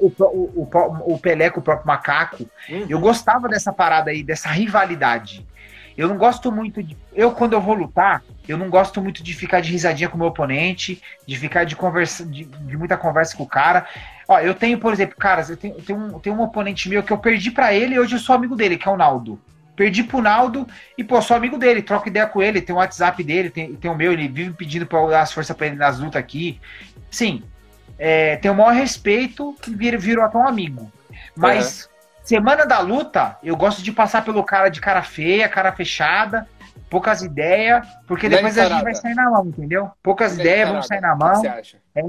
O, 0.00 0.24
o, 0.24 0.68
o, 0.72 1.14
o 1.14 1.18
Pelé 1.18 1.50
com 1.50 1.60
o 1.60 1.62
próprio 1.62 1.86
macaco. 1.86 2.48
Uhum. 2.70 2.86
Eu 2.88 2.98
gostava 3.00 3.48
dessa 3.48 3.72
parada 3.72 4.10
aí, 4.10 4.22
dessa 4.22 4.48
rivalidade. 4.48 5.46
Eu 5.98 6.06
não 6.06 6.16
gosto 6.16 6.52
muito 6.52 6.80
de. 6.80 6.96
Eu, 7.12 7.32
quando 7.32 7.54
eu 7.54 7.60
vou 7.60 7.74
lutar, 7.74 8.22
eu 8.46 8.56
não 8.56 8.70
gosto 8.70 9.02
muito 9.02 9.20
de 9.20 9.34
ficar 9.34 9.60
de 9.60 9.72
risadinha 9.72 10.08
com 10.08 10.14
o 10.14 10.18
meu 10.20 10.28
oponente, 10.28 11.02
de 11.26 11.36
ficar 11.36 11.64
de 11.64 11.74
conversa, 11.74 12.24
de, 12.24 12.44
de 12.44 12.76
muita 12.76 12.96
conversa 12.96 13.36
com 13.36 13.42
o 13.42 13.48
cara. 13.48 13.84
Ó, 14.28 14.38
eu 14.38 14.54
tenho, 14.54 14.78
por 14.78 14.92
exemplo, 14.92 15.16
caras, 15.16 15.50
eu 15.50 15.56
tenho, 15.56 15.74
eu 15.74 15.82
tenho, 15.82 15.98
um, 15.98 16.20
tenho 16.20 16.36
um 16.36 16.42
oponente 16.42 16.88
meu 16.88 17.02
que 17.02 17.12
eu 17.12 17.18
perdi 17.18 17.50
para 17.50 17.74
ele 17.74 17.96
e 17.96 17.98
hoje 17.98 18.14
eu 18.14 18.20
sou 18.20 18.36
amigo 18.36 18.54
dele, 18.54 18.78
que 18.78 18.88
é 18.88 18.92
o 18.92 18.96
Naldo. 18.96 19.40
Perdi 19.74 20.04
pro 20.04 20.22
Naldo 20.22 20.68
e, 20.96 21.02
pô, 21.02 21.20
sou 21.20 21.36
amigo 21.36 21.58
dele, 21.58 21.82
troco 21.82 22.06
ideia 22.06 22.28
com 22.28 22.40
ele, 22.40 22.62
tem 22.62 22.72
o 22.72 22.78
WhatsApp 22.78 23.20
dele, 23.24 23.50
tem, 23.50 23.74
tem 23.74 23.90
o 23.90 23.96
meu, 23.96 24.12
ele 24.12 24.28
vive 24.28 24.52
pedindo 24.52 24.86
pra 24.86 25.00
eu 25.00 25.10
dar 25.10 25.22
as 25.22 25.32
forças 25.32 25.56
pra 25.56 25.66
ele 25.66 25.74
nas 25.74 25.98
lutas 25.98 26.20
aqui. 26.20 26.60
Sim, 27.10 27.42
é, 27.98 28.36
tem 28.36 28.52
o 28.52 28.54
maior 28.54 28.72
respeito 28.72 29.56
e 29.66 29.74
vir, 29.74 29.98
virou 29.98 30.24
até 30.24 30.38
um 30.38 30.46
amigo. 30.46 30.92
Mas 31.34 31.82
uhum. 31.82 31.87
Semana 32.28 32.66
da 32.66 32.78
luta, 32.80 33.38
eu 33.42 33.56
gosto 33.56 33.82
de 33.82 33.90
passar 33.90 34.22
pelo 34.22 34.44
cara 34.44 34.68
de 34.68 34.82
cara 34.82 35.02
feia, 35.02 35.48
cara 35.48 35.72
fechada, 35.72 36.46
poucas 36.90 37.22
ideias, 37.22 37.86
porque 38.06 38.28
depois 38.28 38.58
a 38.58 38.66
gente 38.66 38.84
vai 38.84 38.94
sair 38.94 39.14
na 39.14 39.30
mão, 39.30 39.46
entendeu? 39.46 39.90
Poucas 40.02 40.36
na 40.36 40.42
ideias, 40.42 40.68
vão 40.68 40.82
sair 40.82 41.00
na 41.00 41.16
mão. 41.16 41.30
O 41.30 41.32
que 41.32 41.38
você 41.38 41.48
acha? 41.48 41.78
É... 41.94 42.02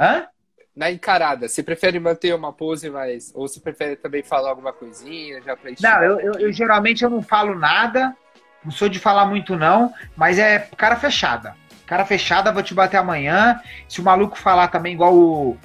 Hã? 0.00 0.26
Na 0.74 0.90
encarada, 0.90 1.48
você 1.48 1.62
prefere 1.62 2.00
manter 2.00 2.34
uma 2.34 2.52
pose 2.52 2.90
mais. 2.90 3.30
Ou 3.36 3.46
você 3.46 3.60
prefere 3.60 3.94
também 3.94 4.22
falar 4.22 4.50
alguma 4.50 4.72
coisinha 4.72 5.40
já 5.42 5.56
pra 5.56 5.70
Não, 5.80 6.02
eu, 6.02 6.18
eu, 6.18 6.32
eu 6.40 6.52
geralmente 6.52 7.04
eu 7.04 7.10
não 7.10 7.22
falo 7.22 7.54
nada, 7.54 8.16
não 8.64 8.72
sou 8.72 8.88
de 8.88 8.98
falar 8.98 9.26
muito, 9.26 9.54
não, 9.54 9.92
mas 10.16 10.38
é 10.38 10.58
cara 10.76 10.96
fechada. 10.96 11.54
Cara 11.86 12.04
fechada, 12.04 12.50
vou 12.50 12.62
te 12.62 12.74
bater 12.74 12.96
amanhã. 12.96 13.60
Se 13.86 14.00
o 14.00 14.04
maluco 14.04 14.36
falar 14.36 14.68
também 14.68 14.94
igual 14.94 15.14
o. 15.14 15.56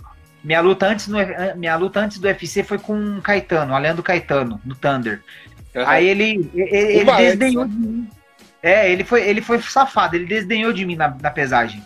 Minha 0.47 0.61
luta 0.61 0.87
antes, 0.87 1.09
no, 1.09 1.17
minha 1.57 1.75
luta 1.75 1.99
antes 1.99 2.19
do 2.19 2.25
UFC 2.25 2.63
foi 2.63 2.79
com 2.79 3.17
o 3.17 3.21
Caetano, 3.21 3.73
o 3.73 3.77
Leandro 3.77 4.01
Caetano, 4.01 4.61
no 4.63 4.75
Thunder. 4.75 5.21
Uhum. 5.75 5.83
Aí 5.85 6.07
ele, 6.07 6.49
ele, 6.53 6.99
ele 6.99 7.11
desdenhou 7.17 7.63
antes, 7.65 7.75
né? 7.75 7.81
de 7.81 7.87
mim. 7.87 8.09
É, 8.63 8.89
ele 8.89 9.03
foi, 9.03 9.27
ele 9.27 9.41
foi 9.41 9.61
safado, 9.61 10.15
ele 10.15 10.25
desdenhou 10.25 10.71
de 10.71 10.85
mim 10.85 10.95
na, 10.95 11.13
na 11.21 11.29
pesagem. 11.29 11.85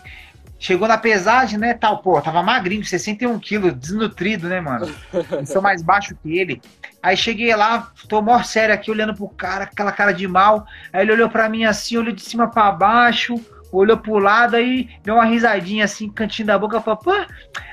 Chegou 0.60 0.86
na 0.86 0.96
pesagem, 0.96 1.58
né, 1.58 1.74
tal, 1.74 1.98
pô, 1.98 2.20
tava 2.20 2.40
magrinho, 2.40 2.84
61 2.84 3.36
quilos, 3.40 3.74
desnutrido, 3.74 4.48
né, 4.48 4.60
mano? 4.60 4.88
Eu 5.12 5.44
sou 5.44 5.60
mais 5.60 5.82
baixo 5.82 6.16
que 6.22 6.38
ele. 6.38 6.62
Aí 7.02 7.16
cheguei 7.16 7.52
lá, 7.56 7.90
tô 8.08 8.22
mó 8.22 8.40
sério 8.44 8.72
aqui, 8.72 8.92
olhando 8.92 9.12
pro 9.12 9.28
cara, 9.28 9.64
aquela 9.64 9.90
cara 9.90 10.12
de 10.12 10.28
mal. 10.28 10.64
Aí 10.92 11.02
ele 11.02 11.10
olhou 11.10 11.28
pra 11.28 11.48
mim 11.48 11.64
assim, 11.64 11.96
olhou 11.96 12.14
de 12.14 12.22
cima 12.22 12.46
para 12.46 12.70
baixo, 12.70 13.34
olhou 13.72 13.96
pro 13.96 14.18
lado, 14.18 14.56
aí 14.56 14.90
deu 15.02 15.14
uma 15.14 15.24
risadinha 15.24 15.84
assim, 15.84 16.10
cantinho 16.10 16.46
da 16.46 16.58
boca, 16.58 16.80
falou, 16.80 17.00
pô, 17.00 17.12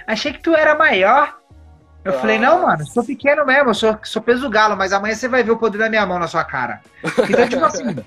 achei 0.08 0.32
que 0.32 0.42
tu 0.42 0.56
era 0.56 0.74
maior. 0.76 1.38
Eu 2.04 2.14
ah. 2.14 2.20
falei, 2.20 2.40
não, 2.40 2.62
mano, 2.66 2.86
sou 2.88 3.04
pequeno 3.04 3.46
mesmo, 3.46 3.76
sou, 3.76 4.00
sou 4.04 4.22
peso 4.22 4.50
galo, 4.50 4.78
mas 4.78 4.94
amanhã 4.94 5.14
você 5.14 5.28
vai 5.28 5.44
ver 5.44 5.52
o 5.52 5.58
poder 5.58 5.78
da 5.78 5.90
minha 5.90 6.06
mão 6.06 6.18
na 6.18 6.28
sua 6.28 6.46
cara. 6.46 6.80
Então, 7.30 7.48
tipo 7.48 7.66
assim, 7.66 7.98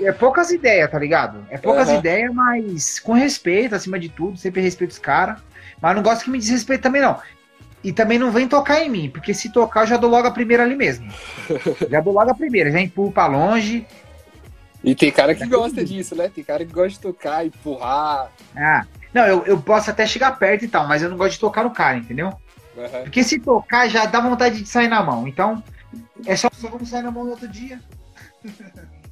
é 0.00 0.12
poucas 0.12 0.50
ideias, 0.50 0.90
tá 0.90 0.98
ligado? 0.98 1.44
É 1.50 1.58
poucas 1.58 1.88
uhum. 1.88 1.98
ideias, 1.98 2.32
mas 2.32 3.00
com 3.00 3.12
respeito, 3.12 3.74
acima 3.74 3.98
de 3.98 4.08
tudo, 4.08 4.38
sempre 4.38 4.62
respeito 4.62 4.92
os 4.92 4.98
caras. 4.98 5.38
Mas 5.80 5.96
não 5.96 6.02
gosto 6.02 6.24
que 6.24 6.30
me 6.30 6.38
desrespeite 6.38 6.82
também, 6.82 7.02
não. 7.02 7.18
E 7.82 7.92
também 7.92 8.18
não 8.18 8.30
vem 8.30 8.48
tocar 8.48 8.80
em 8.80 8.88
mim, 8.88 9.10
porque 9.10 9.34
se 9.34 9.52
tocar, 9.52 9.82
eu 9.82 9.86
já 9.88 9.96
dou 9.96 10.08
logo 10.08 10.26
a 10.26 10.30
primeira 10.30 10.62
ali 10.62 10.74
mesmo. 10.74 11.12
já 11.90 12.00
dou 12.00 12.14
logo 12.14 12.30
a 12.30 12.34
primeira, 12.34 12.70
já 12.70 12.80
empurro 12.80 13.12
pra 13.12 13.26
longe. 13.26 13.86
E 14.84 14.94
tem 14.94 15.10
cara 15.10 15.34
que 15.34 15.46
gosta 15.46 15.84
disso, 15.84 16.14
né? 16.14 16.28
Tem 16.28 16.44
cara 16.44 16.64
que 16.64 16.72
gosta 16.72 16.90
de 16.90 17.00
tocar, 17.00 17.46
empurrar. 17.46 18.30
Ah, 18.54 18.86
não, 19.12 19.26
eu, 19.26 19.44
eu 19.46 19.60
posso 19.60 19.90
até 19.90 20.06
chegar 20.06 20.38
perto 20.38 20.64
e 20.64 20.68
tal, 20.68 20.86
mas 20.86 21.02
eu 21.02 21.08
não 21.08 21.16
gosto 21.16 21.32
de 21.32 21.40
tocar 21.40 21.64
no 21.64 21.70
cara, 21.70 21.96
entendeu? 21.96 22.28
Uhum. 22.76 23.02
Porque 23.04 23.22
se 23.22 23.38
tocar, 23.38 23.88
já 23.88 24.04
dá 24.06 24.20
vontade 24.20 24.60
de 24.60 24.68
sair 24.68 24.88
na 24.88 25.02
mão. 25.02 25.26
Então, 25.26 25.62
é 26.26 26.36
só, 26.36 26.48
só 26.52 26.68
vamos 26.68 26.88
sair 26.88 27.02
na 27.02 27.10
mão 27.10 27.24
no 27.24 27.30
outro 27.30 27.48
dia. 27.48 27.80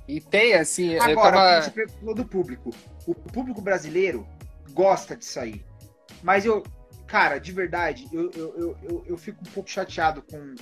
E 0.07 0.21
tem, 0.21 0.55
assim. 0.55 0.99
Agora, 0.99 1.37
tava... 1.37 1.63
você 1.63 1.89
falou 1.89 2.15
do 2.15 2.25
público. 2.25 2.71
O 3.07 3.15
público 3.15 3.61
brasileiro 3.61 4.27
gosta 4.73 5.17
disso 5.17 5.41
aí. 5.41 5.65
Mas 6.23 6.45
eu, 6.45 6.63
cara, 7.07 7.39
de 7.39 7.53
verdade, 7.53 8.09
eu, 8.13 8.31
eu, 8.33 8.77
eu, 8.83 9.05
eu, 9.07 9.17
fico 9.17 9.39
um 9.41 9.51
pouco 9.53 9.71
chateado 9.71 10.23
com. 10.23 10.55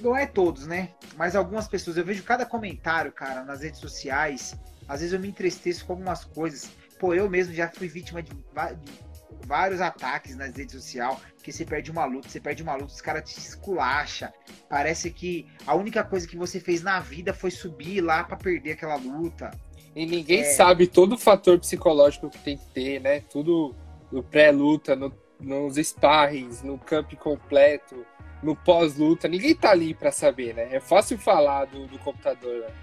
Não 0.00 0.16
é 0.16 0.26
todos, 0.26 0.66
né? 0.66 0.90
Mas 1.16 1.36
algumas 1.36 1.68
pessoas. 1.68 1.96
Eu 1.96 2.04
vejo 2.04 2.22
cada 2.22 2.46
comentário, 2.46 3.12
cara, 3.12 3.44
nas 3.44 3.62
redes 3.62 3.80
sociais. 3.80 4.54
Às 4.88 5.00
vezes 5.00 5.12
eu 5.12 5.20
me 5.20 5.28
entristeço 5.28 5.84
com 5.84 5.92
algumas 5.92 6.24
coisas. 6.24 6.70
Pô, 6.98 7.14
eu 7.14 7.28
mesmo 7.28 7.52
já 7.52 7.68
fui 7.68 7.88
vítima 7.88 8.22
de, 8.22 8.30
de 8.32 9.12
vários 9.46 9.80
ataques 9.80 10.36
nas 10.36 10.54
redes 10.56 10.72
sociais, 10.72 11.18
que 11.42 11.52
você 11.52 11.64
perde 11.64 11.90
uma 11.90 12.04
luta, 12.04 12.28
você 12.28 12.40
perde 12.40 12.62
uma 12.62 12.74
luta, 12.74 12.92
os 12.92 13.00
caras 13.00 13.28
te 13.28 13.38
esculacha. 13.38 14.32
Parece 14.68 15.10
que 15.10 15.46
a 15.66 15.74
única 15.74 16.04
coisa 16.04 16.26
que 16.26 16.36
você 16.36 16.60
fez 16.60 16.82
na 16.82 17.00
vida 17.00 17.34
foi 17.34 17.50
subir 17.50 18.00
lá 18.00 18.24
para 18.24 18.36
perder 18.36 18.72
aquela 18.72 18.96
luta. 18.96 19.50
E 19.94 20.06
ninguém 20.06 20.40
é... 20.40 20.44
sabe 20.44 20.86
todo 20.86 21.14
o 21.14 21.18
fator 21.18 21.58
psicológico 21.58 22.30
que 22.30 22.38
tem 22.38 22.56
que 22.56 22.66
ter, 22.66 23.00
né? 23.00 23.20
Tudo 23.20 23.74
no 24.10 24.22
pré-luta, 24.22 24.94
no, 24.94 25.12
nos 25.40 25.76
sparrings, 25.76 26.62
no 26.62 26.78
camp 26.78 27.12
completo, 27.14 28.06
no 28.42 28.56
pós-luta. 28.56 29.28
Ninguém 29.28 29.54
tá 29.54 29.70
ali 29.70 29.94
para 29.94 30.10
saber, 30.10 30.54
né? 30.54 30.68
É 30.72 30.80
fácil 30.80 31.16
falar 31.16 31.66
do, 31.66 31.86
do 31.86 31.98
computador, 31.98 32.60
né? 32.60 32.74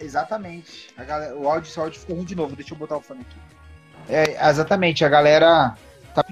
Exatamente. 0.00 0.88
Galera, 0.96 1.36
o 1.36 1.48
áudio, 1.48 1.80
áudio 1.80 2.00
ficou 2.00 2.16
ruim 2.16 2.24
de 2.24 2.34
novo. 2.34 2.54
Deixa 2.54 2.74
eu 2.74 2.78
botar 2.78 2.98
o 2.98 3.00
fone 3.00 3.22
aqui. 3.22 3.36
É, 4.08 4.48
exatamente, 4.48 5.04
a 5.04 5.08
galera. 5.08 5.74
Tá... 6.14 6.24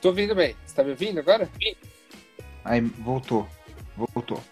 Tô 0.00 0.08
ouvindo 0.08 0.34
bem. 0.34 0.56
Você 0.66 0.74
tá 0.74 0.82
me 0.82 0.90
ouvindo 0.90 1.20
agora? 1.20 1.48
Aí, 2.64 2.80
voltou. 2.80 3.46
Voltou. 3.96 4.42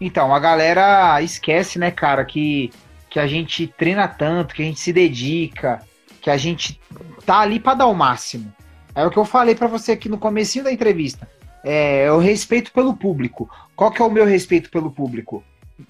Então, 0.00 0.34
a 0.34 0.38
galera 0.38 1.20
esquece, 1.22 1.78
né, 1.78 1.90
cara, 1.90 2.24
que, 2.24 2.70
que 3.08 3.18
a 3.18 3.26
gente 3.26 3.66
treina 3.66 4.06
tanto, 4.06 4.54
que 4.54 4.62
a 4.62 4.64
gente 4.64 4.80
se 4.80 4.92
dedica, 4.92 5.84
que 6.20 6.30
a 6.30 6.36
gente 6.36 6.80
tá 7.24 7.40
ali 7.40 7.58
para 7.58 7.74
dar 7.74 7.86
o 7.86 7.94
máximo. 7.94 8.52
É 8.94 9.04
o 9.04 9.10
que 9.10 9.18
eu 9.18 9.24
falei 9.24 9.54
para 9.54 9.66
você 9.66 9.92
aqui 9.92 10.08
no 10.08 10.18
comecinho 10.18 10.64
da 10.64 10.72
entrevista. 10.72 11.28
É, 11.64 12.10
o 12.10 12.18
respeito 12.18 12.72
pelo 12.72 12.96
público. 12.96 13.50
Qual 13.76 13.90
que 13.90 14.00
é 14.00 14.04
o 14.04 14.10
meu 14.10 14.24
respeito 14.24 14.70
pelo 14.70 14.90
público? 14.90 15.44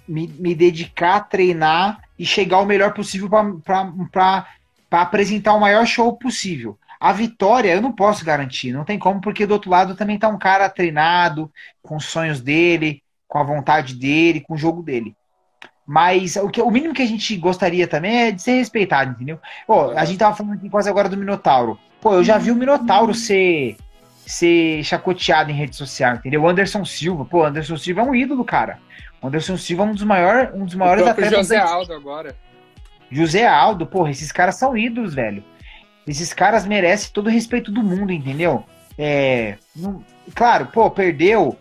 Me, 0.07 0.29
me 0.29 0.55
dedicar, 0.55 1.29
treinar 1.29 2.01
e 2.19 2.25
chegar 2.25 2.59
o 2.59 2.67
melhor 2.67 2.93
possível 2.93 3.29
para 3.29 4.47
apresentar 4.91 5.55
o 5.55 5.61
maior 5.61 5.87
show 5.87 6.17
possível. 6.17 6.79
A 7.01 7.13
vitória 7.13 7.73
eu 7.73 7.81
não 7.81 7.93
posso 7.93 8.25
garantir, 8.25 8.73
não 8.73 8.85
tem 8.85 8.99
como, 8.99 9.21
porque 9.21 9.47
do 9.47 9.55
outro 9.55 9.71
lado 9.71 9.97
também 9.97 10.19
tá 10.19 10.29
um 10.29 10.39
cara 10.39 10.69
treinado, 10.69 11.51
com 11.83 11.97
os 11.97 12.05
sonhos 12.05 12.41
dele, 12.43 13.03
com 13.27 13.39
a 13.39 13.43
vontade 13.43 13.95
dele, 13.95 14.41
com 14.41 14.55
o 14.55 14.59
jogo 14.59 14.83
dele. 14.83 15.17
Mas 15.87 16.37
o, 16.37 16.49
que, 16.49 16.61
o 16.61 16.71
mínimo 16.71 16.93
que 16.93 17.03
a 17.03 17.07
gente 17.07 17.37
gostaria 17.37 17.89
também 17.89 18.17
é 18.17 18.31
de 18.31 18.43
ser 18.43 18.53
respeitado, 18.53 19.13
entendeu? 19.13 19.41
Pô, 19.67 19.91
a 19.91 20.05
gente 20.05 20.19
tava 20.19 20.37
falando 20.37 20.55
aqui 20.55 20.69
quase 20.69 20.89
agora 20.89 21.09
do 21.09 21.17
Minotauro. 21.17 21.79
Pô, 22.01 22.15
eu 22.15 22.23
já 22.23 22.39
vi 22.39 22.51
o 22.51 22.55
Minotauro 22.55 23.15
ser, 23.15 23.77
ser 24.31 24.83
chacoteado 24.85 25.51
em 25.51 25.55
rede 25.55 25.77
social, 25.77 26.17
entendeu? 26.17 26.43
O 26.43 26.49
Anderson 26.49 26.85
Silva, 26.85 27.25
pô, 27.25 27.45
Anderson 27.45 27.77
Silva 27.77 28.03
é 28.03 28.05
um 28.05 28.15
ídolo, 28.15 28.45
cara. 28.45 28.79
O 29.21 29.27
Anderson 29.27 29.57
Silva 29.57 29.83
é 29.83 29.87
um 29.87 29.95
dos, 29.95 30.05
maior, 30.05 30.53
um 30.55 30.65
dos 30.65 30.75
maiores 30.75 31.07
atletas. 31.07 31.39
José 31.39 31.59
Aldo 31.59 31.93
agora. 31.93 32.37
José 33.11 33.47
Aldo, 33.47 33.87
porra, 33.87 34.11
esses 34.11 34.31
caras 34.31 34.55
são 34.55 34.77
ídolos, 34.77 35.15
velho. 35.15 35.43
Esses 36.07 36.33
caras 36.33 36.67
merecem 36.67 37.13
todo 37.13 37.27
o 37.27 37.31
respeito 37.31 37.71
do 37.71 37.83
mundo, 37.83 38.13
entendeu? 38.13 38.65
É, 38.97 39.57
não, 39.75 40.05
claro, 40.35 40.67
pô, 40.67 40.91
perdeu, 40.91 41.57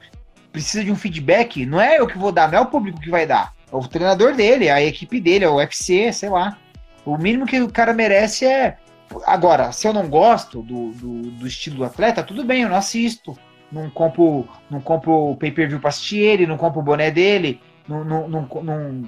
precisa 0.51 0.83
de 0.83 0.91
um 0.91 0.95
feedback, 0.95 1.65
não 1.65 1.79
é 1.79 1.99
eu 1.99 2.07
que 2.07 2.17
vou 2.17 2.31
dar, 2.31 2.51
não 2.51 2.59
é 2.59 2.61
o 2.61 2.67
público 2.67 2.99
que 2.99 3.09
vai 3.09 3.25
dar. 3.25 3.53
É 3.71 3.75
o 3.75 3.87
treinador 3.87 4.35
dele, 4.35 4.69
a 4.69 4.81
equipe 4.81 5.19
dele, 5.19 5.45
é 5.45 5.49
o 5.49 5.55
UFC, 5.55 6.11
sei 6.11 6.29
lá. 6.29 6.57
O 7.05 7.17
mínimo 7.17 7.45
que 7.45 7.59
o 7.61 7.71
cara 7.71 7.93
merece 7.93 8.45
é. 8.45 8.77
Agora, 9.25 9.71
se 9.71 9.87
eu 9.87 9.93
não 9.93 10.07
gosto 10.09 10.61
do, 10.61 10.91
do, 10.91 11.21
do 11.31 11.47
estilo 11.47 11.77
do 11.77 11.83
atleta, 11.83 12.23
tudo 12.23 12.43
bem, 12.43 12.63
eu 12.63 12.69
não 12.69 12.75
assisto. 12.75 13.37
Não 13.71 13.89
compro, 13.89 14.47
não 14.69 14.81
compro 14.81 15.35
pay-per-view 15.37 15.79
pra 15.79 15.89
assistir 15.89 16.17
ele, 16.17 16.47
não 16.47 16.57
compro 16.57 16.79
o 16.79 16.83
boné 16.83 17.11
dele, 17.11 17.61
não, 17.87 18.03
não, 18.03 18.27
não, 18.27 18.47
não 18.63 19.03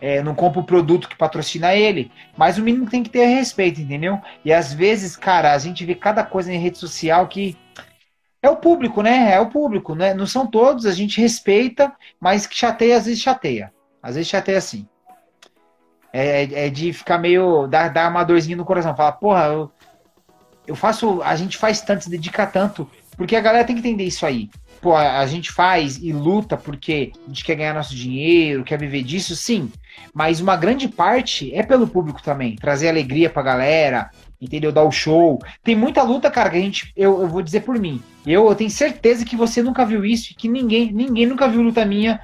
é, 0.00 0.22
não 0.22 0.34
compra 0.34 0.60
o 0.60 0.64
produto 0.64 1.08
que 1.08 1.16
patrocina 1.16 1.74
ele, 1.74 2.10
mas 2.36 2.58
o 2.58 2.62
mínimo 2.62 2.88
tem 2.88 3.02
que 3.02 3.10
ter 3.10 3.26
respeito, 3.26 3.80
entendeu? 3.80 4.18
E 4.44 4.52
às 4.52 4.72
vezes, 4.72 5.16
cara, 5.16 5.52
a 5.52 5.58
gente 5.58 5.84
vê 5.84 5.94
cada 5.94 6.24
coisa 6.24 6.52
em 6.52 6.58
rede 6.58 6.78
social 6.78 7.26
que 7.28 7.56
é 8.42 8.48
o 8.48 8.56
público, 8.56 9.02
né? 9.02 9.32
É 9.32 9.40
o 9.40 9.50
público, 9.50 9.94
né? 9.94 10.14
Não 10.14 10.26
são 10.26 10.46
todos, 10.46 10.86
a 10.86 10.92
gente 10.92 11.20
respeita, 11.20 11.92
mas 12.20 12.46
que 12.46 12.56
chateia, 12.56 12.96
às 12.96 13.06
vezes 13.06 13.20
chateia. 13.20 13.72
Às 14.02 14.14
vezes 14.14 14.30
chateia 14.30 14.58
assim. 14.58 14.86
É, 16.16 16.44
é, 16.44 16.66
é 16.66 16.70
de 16.70 16.92
ficar 16.92 17.18
meio. 17.18 17.66
dar, 17.66 17.88
dar 17.88 18.10
uma 18.10 18.24
dorzinha 18.24 18.56
no 18.56 18.64
coração. 18.64 18.96
Falar, 18.96 19.12
porra, 19.12 19.44
eu, 19.46 19.70
eu 20.66 20.74
faço. 20.74 21.20
A 21.22 21.36
gente 21.36 21.56
faz 21.56 21.80
tanto, 21.80 22.04
se 22.04 22.10
dedica 22.10 22.46
tanto. 22.46 22.88
Porque 23.16 23.36
a 23.36 23.40
galera 23.40 23.64
tem 23.64 23.74
que 23.74 23.80
entender 23.80 24.04
isso 24.04 24.26
aí 24.26 24.50
pô, 24.86 24.94
a 24.94 25.26
gente 25.26 25.50
faz 25.50 25.96
e 25.96 26.12
luta 26.12 26.56
porque 26.56 27.12
a 27.24 27.28
gente 27.28 27.44
quer 27.44 27.56
ganhar 27.56 27.74
nosso 27.74 27.94
dinheiro, 27.94 28.62
quer 28.62 28.78
viver 28.78 29.02
disso, 29.02 29.34
sim. 29.34 29.70
Mas 30.14 30.40
uma 30.40 30.56
grande 30.56 30.86
parte 30.86 31.52
é 31.52 31.62
pelo 31.62 31.88
público 31.88 32.22
também, 32.22 32.54
trazer 32.54 32.88
alegria 32.88 33.28
pra 33.28 33.42
galera, 33.42 34.10
entendeu? 34.40 34.70
Dar 34.70 34.84
o 34.84 34.92
show. 34.92 35.40
Tem 35.64 35.74
muita 35.74 36.04
luta, 36.04 36.30
cara, 36.30 36.50
que 36.50 36.56
a 36.56 36.60
gente, 36.60 36.92
eu, 36.96 37.20
eu 37.22 37.28
vou 37.28 37.42
dizer 37.42 37.62
por 37.62 37.76
mim. 37.78 38.00
Eu, 38.24 38.48
eu 38.48 38.54
tenho 38.54 38.70
certeza 38.70 39.24
que 39.24 39.34
você 39.34 39.60
nunca 39.62 39.84
viu 39.84 40.04
isso, 40.04 40.34
que 40.36 40.48
ninguém, 40.48 40.92
ninguém 40.92 41.26
nunca 41.26 41.48
viu 41.48 41.62
luta 41.62 41.84
minha 41.84 42.20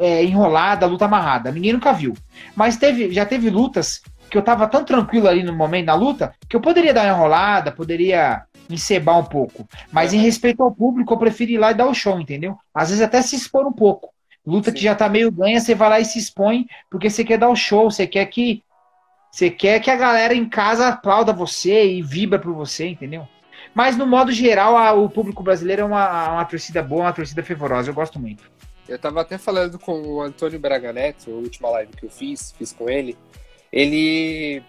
é, 0.00 0.24
enrolada, 0.24 0.86
luta 0.86 1.04
amarrada. 1.04 1.50
Ninguém 1.50 1.72
nunca 1.72 1.92
viu. 1.92 2.14
Mas 2.54 2.76
teve, 2.76 3.12
já 3.12 3.24
teve 3.24 3.50
lutas 3.50 4.02
que 4.30 4.38
eu 4.38 4.42
tava 4.42 4.66
tão 4.68 4.84
tranquilo 4.84 5.28
ali 5.28 5.42
no 5.42 5.52
momento 5.52 5.86
da 5.86 5.94
luta 5.94 6.34
que 6.48 6.54
eu 6.54 6.60
poderia 6.60 6.94
dar 6.94 7.04
uma 7.04 7.14
enrolada, 7.14 7.72
poderia 7.72 8.44
encebar 8.68 9.18
um 9.18 9.24
pouco. 9.24 9.68
Mas 9.90 10.12
é. 10.12 10.16
em 10.16 10.20
respeito 10.20 10.62
ao 10.62 10.70
público, 10.72 11.12
eu 11.12 11.18
prefiro 11.18 11.52
ir 11.52 11.58
lá 11.58 11.72
e 11.72 11.74
dar 11.74 11.86
o 11.86 11.94
show, 11.94 12.20
entendeu? 12.20 12.56
Às 12.72 12.90
vezes 12.90 13.02
até 13.02 13.20
se 13.22 13.34
expor 13.34 13.66
um 13.66 13.72
pouco. 13.72 14.10
Luta 14.46 14.70
Sim. 14.70 14.76
que 14.76 14.82
já 14.82 14.94
tá 14.94 15.08
meio 15.08 15.30
ganha, 15.30 15.60
você 15.60 15.74
vai 15.74 15.88
lá 15.88 16.00
e 16.00 16.04
se 16.04 16.18
expõe 16.18 16.66
porque 16.88 17.10
você 17.10 17.24
quer 17.24 17.38
dar 17.38 17.48
o 17.48 17.56
show, 17.56 17.90
você 17.90 18.06
quer 18.06 18.24
que 18.26 18.62
você 19.30 19.48
quer 19.48 19.78
que 19.80 19.90
a 19.90 19.96
galera 19.96 20.34
em 20.34 20.48
casa 20.48 20.88
aplauda 20.88 21.32
você 21.32 21.86
e 21.86 22.02
vibra 22.02 22.38
por 22.38 22.52
você, 22.52 22.88
entendeu? 22.88 23.28
Mas 23.72 23.96
no 23.96 24.04
modo 24.04 24.32
geral, 24.32 24.76
a, 24.76 24.92
o 24.92 25.08
público 25.08 25.42
brasileiro 25.42 25.82
é 25.82 25.84
uma, 25.84 26.32
uma 26.32 26.44
torcida 26.44 26.82
boa, 26.82 27.02
uma 27.02 27.12
torcida 27.12 27.42
fervorosa, 27.42 27.90
eu 27.90 27.94
gosto 27.94 28.18
muito. 28.18 28.50
Eu 28.90 28.98
tava 28.98 29.20
até 29.20 29.38
falando 29.38 29.78
com 29.78 30.02
o 30.02 30.20
Antônio 30.20 30.58
Braga 30.58 30.92
Neto, 30.92 31.30
a 31.30 31.34
última 31.34 31.70
live 31.70 31.92
que 31.92 32.06
eu 32.06 32.10
fiz, 32.10 32.50
fiz 32.50 32.72
com 32.72 32.90
ele. 32.90 33.16
Ele 33.72 34.60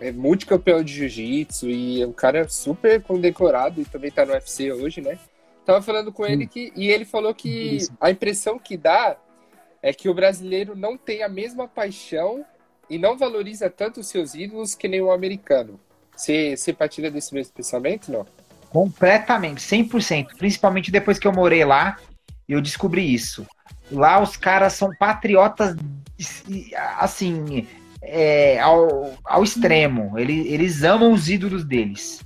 é 0.00 0.12
multicampeão 0.12 0.80
de 0.80 0.94
jiu-jitsu 0.94 1.68
e 1.68 2.00
é 2.00 2.06
um 2.06 2.12
cara 2.12 2.48
super 2.48 3.02
condecorado 3.02 3.80
e 3.80 3.84
também 3.84 4.12
tá 4.12 4.24
no 4.24 4.32
UFC 4.32 4.70
hoje, 4.70 5.00
né? 5.00 5.18
Tava 5.66 5.82
falando 5.82 6.12
com 6.12 6.24
ele 6.24 6.46
que 6.46 6.72
e 6.76 6.88
ele 6.88 7.04
falou 7.04 7.34
que 7.34 7.78
a 8.00 8.12
impressão 8.12 8.60
que 8.60 8.76
dá 8.76 9.16
é 9.82 9.92
que 9.92 10.08
o 10.08 10.14
brasileiro 10.14 10.76
não 10.76 10.96
tem 10.96 11.24
a 11.24 11.28
mesma 11.28 11.66
paixão 11.66 12.44
e 12.88 12.96
não 12.96 13.18
valoriza 13.18 13.68
tanto 13.68 13.98
os 13.98 14.06
seus 14.06 14.36
ídolos 14.36 14.76
que 14.76 14.86
nem 14.86 15.00
o 15.00 15.10
americano. 15.10 15.80
Você, 16.14 16.56
você 16.56 16.72
partilha 16.72 17.10
desse 17.10 17.34
mesmo 17.34 17.52
pensamento, 17.52 18.12
não? 18.12 18.24
Completamente, 18.70 19.60
100%. 19.60 20.36
Principalmente 20.38 20.92
depois 20.92 21.18
que 21.18 21.26
eu 21.26 21.32
morei 21.32 21.64
lá, 21.64 21.98
eu 22.48 22.60
descobri 22.60 23.12
isso. 23.12 23.46
Lá 23.90 24.20
os 24.20 24.36
caras 24.36 24.72
são 24.72 24.90
patriotas, 24.98 25.76
assim, 26.98 27.66
é, 28.02 28.58
ao, 28.60 29.14
ao 29.24 29.42
extremo. 29.42 30.18
Eles, 30.18 30.46
eles 30.46 30.82
amam 30.82 31.12
os 31.12 31.28
ídolos 31.28 31.64
deles. 31.64 32.22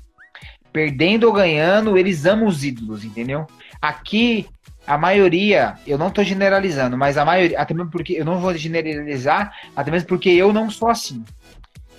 Perdendo 0.73 1.25
ou 1.25 1.33
ganhando, 1.33 1.97
eles 1.97 2.25
amam 2.27 2.47
os 2.47 2.63
ídolos, 2.65 3.05
entendeu? 3.05 3.47
Aqui, 3.81 4.47
a 4.87 4.97
maioria, 4.97 5.75
eu 5.87 5.99
não 5.99 6.11
tô 6.11 6.23
generalizando, 6.23 6.97
mas 6.97 7.17
a 7.17 7.25
maioria, 7.25 7.61
até 7.61 7.75
mesmo 7.75 7.91
porque 7.91 8.15
eu 8.15 8.25
não 8.25 8.39
vou 8.39 8.57
generalizar, 8.57 9.53
até 9.75 9.91
mesmo 9.91 10.09
porque 10.09 10.31
eu 10.31 10.53
não 10.53 10.71
sou 10.71 10.89
assim. 10.89 11.25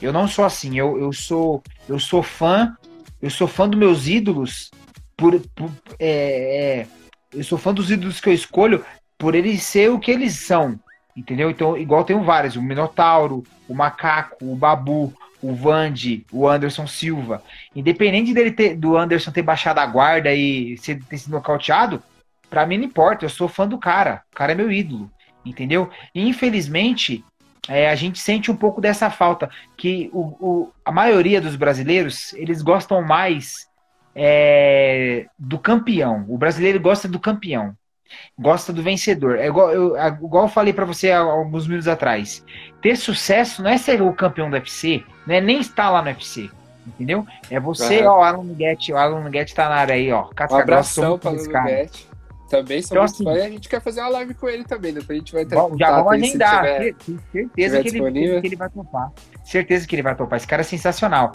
Eu 0.01 0.13
não 0.13 0.27
sou 0.27 0.45
assim, 0.45 0.77
eu, 0.77 0.97
eu 0.97 1.11
sou 1.11 1.61
eu 1.87 1.99
sou 1.99 2.23
fã, 2.23 2.75
eu 3.21 3.29
sou 3.29 3.47
fã 3.47 3.67
dos 3.67 3.77
meus 3.77 4.07
ídolos 4.07 4.71
por, 5.17 5.39
por 5.53 5.69
é, 5.99 6.79
é, 6.79 6.87
eu 7.33 7.43
sou 7.43 7.57
fã 7.57 7.73
dos 7.73 7.91
ídolos 7.91 8.19
que 8.19 8.29
eu 8.29 8.33
escolho 8.33 8.83
por 9.17 9.35
eles 9.35 9.63
ser 9.63 9.89
o 9.89 9.99
que 9.99 10.11
eles 10.11 10.33
são, 10.33 10.79
entendeu? 11.15 11.49
Então, 11.49 11.77
igual 11.77 12.03
tem 12.03 12.19
vários, 12.23 12.55
o 12.55 12.61
Minotauro, 12.61 13.43
o 13.67 13.75
Macaco, 13.75 14.37
o 14.41 14.55
Babu, 14.55 15.13
o 15.41 15.53
Vande, 15.53 16.25
o 16.31 16.47
Anderson 16.47 16.87
Silva. 16.87 17.43
Independente 17.75 18.33
dele 18.33 18.51
ter, 18.51 18.75
do 18.75 18.97
Anderson 18.97 19.31
ter 19.31 19.41
baixado 19.41 19.79
a 19.79 19.85
guarda 19.85 20.33
e 20.33 20.77
ser, 20.77 21.03
ter 21.03 21.17
sido 21.17 21.33
nocauteado, 21.33 22.01
pra 22.49 22.65
mim 22.65 22.77
não 22.77 22.85
importa, 22.85 23.25
eu 23.25 23.29
sou 23.29 23.47
fã 23.47 23.67
do 23.67 23.77
cara. 23.77 24.23
O 24.31 24.35
cara 24.35 24.53
é 24.53 24.55
meu 24.55 24.71
ídolo, 24.71 25.09
entendeu? 25.45 25.89
E 26.13 26.27
infelizmente, 26.27 27.23
é, 27.67 27.89
a 27.89 27.95
gente 27.95 28.19
sente 28.19 28.49
um 28.49 28.55
pouco 28.55 28.81
dessa 28.81 29.09
falta, 29.09 29.49
que 29.77 30.09
o, 30.11 30.21
o, 30.39 30.73
a 30.83 30.91
maioria 30.91 31.39
dos 31.39 31.55
brasileiros, 31.55 32.33
eles 32.33 32.61
gostam 32.61 33.01
mais 33.01 33.68
é, 34.15 35.25
do 35.37 35.57
campeão. 35.57 36.25
O 36.27 36.37
brasileiro 36.37 36.79
gosta 36.79 37.07
do 37.07 37.19
campeão, 37.19 37.73
gosta 38.37 38.73
do 38.73 38.81
vencedor. 38.81 39.37
É 39.37 39.47
igual 39.47 39.71
eu, 39.71 39.95
igual 39.97 40.45
eu 40.45 40.49
falei 40.49 40.73
para 40.73 40.85
você 40.85 41.11
há 41.11 41.19
alguns 41.19 41.67
minutos 41.67 41.87
atrás. 41.87 42.43
Ter 42.81 42.95
sucesso 42.95 43.61
não 43.61 43.69
é 43.69 43.77
ser 43.77 44.01
o 44.01 44.13
campeão 44.13 44.49
do 44.49 44.55
UFC, 44.55 45.03
não 45.25 45.35
é 45.35 45.41
nem 45.41 45.59
estar 45.59 45.89
lá 45.89 46.01
no 46.01 46.07
UFC. 46.09 46.49
Entendeu? 46.87 47.25
É 47.51 47.59
você, 47.59 48.01
uhum. 48.01 48.07
ó, 48.07 48.19
o 48.19 48.23
Alan 48.23 48.43
Nuguete, 48.43 48.91
o 48.91 48.97
Alan 48.97 49.21
Nuguete 49.21 49.53
tá 49.53 49.69
na 49.69 49.75
área 49.75 49.93
aí, 49.93 50.11
ó. 50.11 50.23
Casca 50.23 50.55
um 50.55 50.59
abração 50.59 51.19
Nuguete. 51.23 52.09
Também 52.49 52.81
sou 52.81 52.97
então, 52.97 53.03
assim, 53.03 53.23
fã, 53.23 53.31
a 53.31 53.49
gente 53.49 53.69
quer 53.69 53.79
fazer 53.79 54.01
uma 54.01 54.09
live 54.09 54.33
com 54.33 54.49
ele 54.49 54.63
também, 54.63 54.91
depois 54.91 55.17
a 55.17 55.19
gente 55.19 55.31
vai 55.31 55.45
ter 55.45 55.55
bom, 55.55 55.77
Já 55.77 56.01
vamos 56.01 56.13
agendar, 56.13 56.63
tiver, 56.63 56.95
certeza 57.31 57.81
que 57.83 57.89
ele, 57.89 58.41
que 58.41 58.47
ele, 58.47 58.55
vai 58.55 58.69
topar. 58.69 59.11
Certeza 59.43 59.87
que 59.87 59.95
ele 59.95 60.01
vai 60.01 60.15
topar, 60.15 60.37
esse 60.37 60.47
cara 60.47 60.61
é 60.61 60.65
sensacional. 60.65 61.31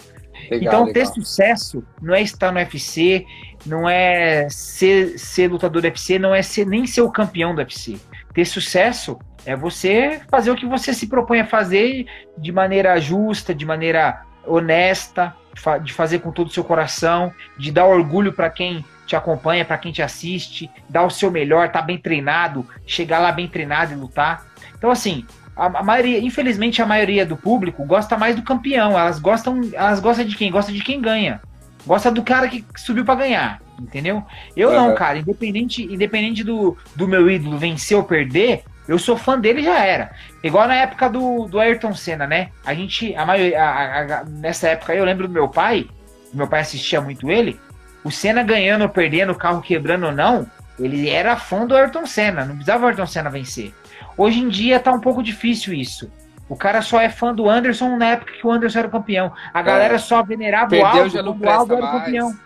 Legal, 0.50 0.58
então, 0.60 0.84
legal. 0.86 0.92
ter 0.92 1.06
sucesso 1.06 1.84
não 2.00 2.14
é 2.14 2.22
estar 2.22 2.52
no 2.52 2.58
UFC, 2.58 3.26
não 3.64 3.88
é 3.88 4.48
ser, 4.50 5.18
ser 5.18 5.50
lutador 5.50 5.80
do 5.80 5.86
UFC, 5.86 6.18
não 6.18 6.34
é 6.34 6.42
ser, 6.42 6.66
nem 6.66 6.86
ser 6.86 7.02
o 7.02 7.10
campeão 7.10 7.54
do 7.54 7.58
UFC. 7.58 7.98
Ter 8.32 8.44
sucesso 8.44 9.18
é 9.46 9.54
você 9.54 10.20
fazer 10.28 10.50
o 10.50 10.56
que 10.56 10.66
você 10.66 10.92
se 10.92 11.06
propõe 11.06 11.40
a 11.40 11.46
fazer 11.46 12.06
de 12.36 12.50
maneira 12.50 12.98
justa, 13.00 13.54
de 13.54 13.64
maneira 13.64 14.22
honesta, 14.46 15.34
de 15.82 15.92
fazer 15.92 16.18
com 16.18 16.32
todo 16.32 16.48
o 16.48 16.52
seu 16.52 16.64
coração, 16.64 17.32
de 17.56 17.70
dar 17.70 17.86
orgulho 17.86 18.32
para 18.32 18.50
quem 18.50 18.84
te 19.06 19.14
acompanha, 19.14 19.64
para 19.64 19.78
quem 19.78 19.92
te 19.92 20.02
assiste, 20.02 20.70
dar 20.88 21.04
o 21.04 21.10
seu 21.10 21.30
melhor, 21.30 21.70
tá 21.70 21.80
bem 21.82 21.98
treinado, 21.98 22.66
chegar 22.86 23.18
lá 23.18 23.30
bem 23.30 23.48
treinado 23.48 23.92
e 23.92 23.96
lutar. 23.96 24.46
Então, 24.76 24.90
assim, 24.90 25.26
a, 25.56 25.82
maioria, 25.82 26.18
infelizmente, 26.18 26.82
a 26.82 26.86
maioria 26.86 27.24
do 27.24 27.36
público 27.36 27.84
gosta 27.84 28.16
mais 28.16 28.34
do 28.34 28.42
campeão. 28.42 28.98
Elas 28.98 29.18
gostam, 29.18 29.60
elas 29.72 30.00
gostam 30.00 30.24
de 30.24 30.36
quem? 30.36 30.50
Gosta 30.50 30.72
de 30.72 30.82
quem 30.82 31.00
ganha. 31.00 31.40
Gosta 31.86 32.10
do 32.10 32.22
cara 32.22 32.48
que 32.48 32.64
subiu 32.76 33.04
para 33.04 33.20
ganhar, 33.20 33.60
entendeu? 33.78 34.22
Eu 34.56 34.70
uhum. 34.70 34.74
não, 34.74 34.94
cara. 34.94 35.18
Independente, 35.18 35.82
independente 35.82 36.42
do, 36.42 36.76
do 36.96 37.06
meu 37.06 37.30
ídolo 37.30 37.58
vencer 37.58 37.96
ou 37.96 38.02
perder, 38.02 38.64
eu 38.88 38.98
sou 38.98 39.16
fã 39.16 39.38
dele 39.38 39.62
já 39.62 39.78
era. 39.78 40.10
Igual 40.42 40.66
na 40.66 40.76
época 40.76 41.08
do, 41.08 41.46
do 41.46 41.60
Ayrton 41.60 41.94
Senna, 41.94 42.26
né? 42.26 42.48
A 42.64 42.74
gente, 42.74 43.14
a 43.14 43.24
maioria, 43.24 43.62
a, 43.62 44.00
a, 44.00 44.24
nessa 44.24 44.68
época 44.68 44.94
eu 44.94 45.04
lembro 45.04 45.28
do 45.28 45.34
meu 45.34 45.48
pai, 45.48 45.86
meu 46.32 46.46
pai 46.46 46.60
assistia 46.60 47.00
muito 47.00 47.30
ele. 47.30 47.60
O 48.02 48.10
Senna 48.10 48.42
ganhando 48.42 48.82
ou 48.82 48.88
perdendo, 48.88 49.32
o 49.32 49.36
carro 49.36 49.62
quebrando 49.62 50.06
ou 50.06 50.12
não, 50.12 50.46
ele 50.78 51.08
era 51.08 51.36
fã 51.36 51.66
do 51.66 51.76
Ayrton 51.76 52.06
Senna, 52.06 52.44
não 52.44 52.56
precisava 52.56 52.84
o 52.84 52.88
Ayrton 52.88 53.06
Senna 53.06 53.30
vencer. 53.30 53.72
Hoje 54.16 54.40
em 54.40 54.48
dia 54.48 54.80
tá 54.80 54.92
um 54.92 55.00
pouco 55.00 55.22
difícil 55.22 55.74
isso. 55.74 56.10
O 56.48 56.56
cara 56.56 56.82
só 56.82 57.00
é 57.00 57.08
fã 57.08 57.34
do 57.34 57.48
Anderson 57.48 57.96
na 57.96 58.10
época 58.10 58.32
que 58.32 58.46
o 58.46 58.50
Anderson 58.50 58.80
era 58.80 58.88
campeão. 58.88 59.32
A 59.52 59.62
galera 59.62 59.94
é. 59.94 59.98
só 59.98 60.22
venerava 60.22 60.68
Perdeu, 60.68 60.86
o 60.86 60.98
Aldo 60.98 61.10
já 61.10 61.22
não 61.22 61.32
o 61.32 61.48
Aldo 61.48 61.74
era 61.74 61.90
campeão. 61.90 62.36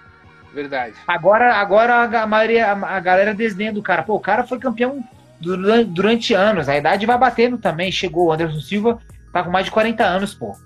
Verdade. 0.54 0.94
Agora, 1.06 1.54
agora 1.56 2.22
a, 2.22 2.26
maioria, 2.26 2.72
a 2.72 3.00
galera 3.00 3.34
desdenha 3.34 3.72
do 3.72 3.82
cara. 3.82 4.02
Pô, 4.02 4.14
o 4.14 4.20
cara 4.20 4.44
foi 4.44 4.58
campeão 4.58 5.04
durante, 5.40 5.90
durante 5.90 6.34
anos. 6.34 6.68
A 6.68 6.76
idade 6.76 7.06
vai 7.06 7.18
batendo 7.18 7.58
também. 7.58 7.90
Chegou 7.92 8.26
o 8.26 8.32
Anderson 8.32 8.60
Silva, 8.60 8.98
tá 9.32 9.42
com 9.42 9.50
mais 9.50 9.66
de 9.66 9.70
40 9.70 10.04
anos, 10.04 10.34
pô. 10.34 10.56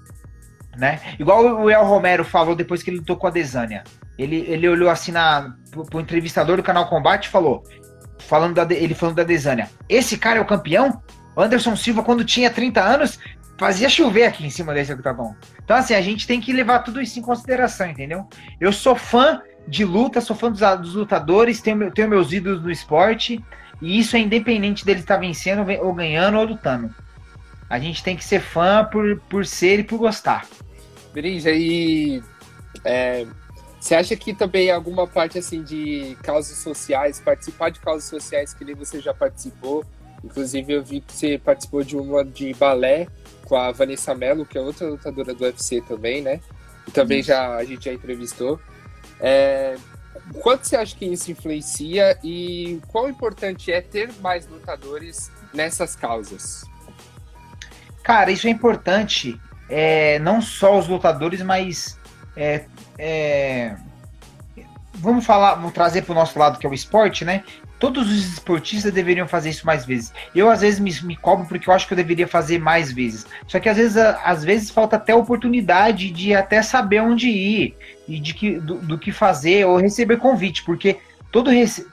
Né? 0.76 1.00
Igual 1.18 1.62
o 1.62 1.70
El 1.70 1.84
Romero 1.84 2.24
falou 2.24 2.54
depois 2.54 2.82
que 2.82 2.90
ele 2.90 2.98
lutou 2.98 3.16
com 3.16 3.26
a 3.26 3.30
Desânia. 3.30 3.84
Ele, 4.18 4.44
ele 4.48 4.68
olhou 4.68 4.88
assim 4.88 5.12
na, 5.12 5.54
pro, 5.70 5.84
pro 5.84 6.00
entrevistador 6.00 6.56
do 6.56 6.62
canal 6.62 6.88
Combate 6.88 7.26
e 7.26 7.30
falou: 7.30 7.62
falando 8.26 8.54
da, 8.54 8.74
ele 8.74 8.94
falando 8.94 9.16
da 9.16 9.24
Desânia. 9.24 9.70
Esse 9.88 10.16
cara 10.16 10.38
é 10.38 10.42
o 10.42 10.46
campeão? 10.46 11.02
Anderson 11.36 11.76
Silva, 11.76 12.02
quando 12.02 12.24
tinha 12.24 12.50
30 12.50 12.80
anos, 12.80 13.18
fazia 13.58 13.88
chover 13.88 14.24
aqui 14.24 14.44
em 14.44 14.50
cima 14.50 14.74
desse 14.74 14.92
octagon. 14.92 15.34
Então, 15.64 15.76
assim, 15.76 15.94
a 15.94 16.00
gente 16.00 16.26
tem 16.26 16.40
que 16.40 16.52
levar 16.52 16.80
tudo 16.80 17.00
isso 17.00 17.18
em 17.18 17.22
consideração, 17.22 17.86
entendeu? 17.86 18.28
Eu 18.60 18.72
sou 18.72 18.94
fã 18.94 19.40
de 19.66 19.84
luta, 19.84 20.20
sou 20.20 20.36
fã 20.36 20.50
dos, 20.50 20.60
dos 20.80 20.94
lutadores, 20.94 21.60
tenho, 21.60 21.90
tenho 21.90 22.08
meus 22.08 22.32
ídolos 22.32 22.62
no 22.62 22.70
esporte, 22.70 23.42
e 23.80 23.98
isso 23.98 24.16
é 24.16 24.20
independente 24.20 24.84
dele 24.84 25.00
estar 25.00 25.16
vencendo 25.16 25.64
ou 25.80 25.94
ganhando 25.94 26.38
ou 26.38 26.44
lutando. 26.44 26.94
A 27.68 27.78
gente 27.78 28.02
tem 28.02 28.16
que 28.16 28.24
ser 28.24 28.40
fã 28.40 28.84
por, 28.84 29.20
por 29.28 29.46
ser 29.46 29.80
e 29.80 29.84
por 29.84 29.98
gostar. 29.98 30.44
Brija, 31.12 31.50
e 31.50 32.22
é, 32.84 33.26
você 33.82 33.96
acha 33.96 34.14
que 34.14 34.32
também 34.32 34.70
alguma 34.70 35.08
parte 35.08 35.40
assim 35.40 35.60
de 35.60 36.16
causas 36.22 36.56
sociais, 36.58 37.18
participar 37.18 37.68
de 37.70 37.80
causas 37.80 38.08
sociais 38.08 38.54
que 38.54 38.64
nem 38.64 38.76
você 38.76 39.00
já 39.00 39.12
participou? 39.12 39.84
Inclusive 40.22 40.72
eu 40.72 40.84
vi 40.84 41.00
que 41.00 41.12
você 41.12 41.36
participou 41.36 41.82
de 41.82 41.96
uma 41.96 42.24
de 42.24 42.54
balé 42.54 43.08
com 43.44 43.56
a 43.56 43.72
Vanessa 43.72 44.14
Mello, 44.14 44.46
que 44.46 44.56
é 44.56 44.60
outra 44.60 44.86
lutadora 44.86 45.34
do 45.34 45.42
UFC 45.42 45.80
também, 45.80 46.22
né? 46.22 46.38
E 46.86 46.92
também 46.92 47.24
já 47.24 47.56
a 47.56 47.64
gente 47.64 47.86
já 47.86 47.92
entrevistou. 47.92 48.60
É, 49.18 49.74
quanto 50.40 50.64
você 50.64 50.76
acha 50.76 50.94
que 50.94 51.04
isso 51.04 51.32
influencia 51.32 52.16
e 52.22 52.80
quão 52.86 53.08
importante 53.08 53.72
é 53.72 53.80
ter 53.80 54.12
mais 54.20 54.46
lutadores 54.46 55.28
nessas 55.52 55.96
causas? 55.96 56.62
Cara, 58.04 58.30
isso 58.30 58.46
é 58.46 58.50
importante. 58.50 59.40
É, 59.68 60.20
não 60.20 60.40
só 60.40 60.78
os 60.78 60.86
lutadores, 60.86 61.42
mas 61.42 61.98
é, 62.36 62.64
é, 62.98 63.74
vamos 64.94 65.26
falar, 65.26 65.54
vamos 65.54 65.72
trazer 65.72 66.02
para 66.02 66.12
o 66.12 66.14
nosso 66.14 66.38
lado 66.38 66.58
que 66.58 66.66
é 66.66 66.70
o 66.70 66.74
esporte, 66.74 67.24
né? 67.24 67.42
Todos 67.78 68.08
os 68.08 68.34
esportistas 68.34 68.92
deveriam 68.92 69.26
fazer 69.26 69.50
isso 69.50 69.66
mais 69.66 69.84
vezes. 69.84 70.12
Eu 70.32 70.48
às 70.48 70.60
vezes 70.60 70.78
me, 70.78 70.92
me 71.02 71.16
cobro 71.16 71.46
porque 71.46 71.68
eu 71.68 71.74
acho 71.74 71.88
que 71.88 71.92
eu 71.92 71.96
deveria 71.96 72.28
fazer 72.28 72.60
mais 72.60 72.92
vezes. 72.92 73.26
Só 73.48 73.58
que 73.58 73.68
às 73.68 73.76
vezes, 73.76 73.96
às 73.96 74.44
vezes 74.44 74.70
falta 74.70 74.94
até 74.94 75.12
oportunidade 75.12 76.10
de 76.10 76.32
até 76.32 76.62
saber 76.62 77.00
onde 77.00 77.28
ir 77.28 77.76
e 78.06 78.20
de 78.20 78.34
que, 78.34 78.60
do, 78.60 78.76
do 78.76 78.98
que 78.98 79.10
fazer 79.10 79.66
ou 79.66 79.78
receber 79.78 80.18
convite, 80.18 80.62
porque 80.62 80.98
todo, 81.32 81.50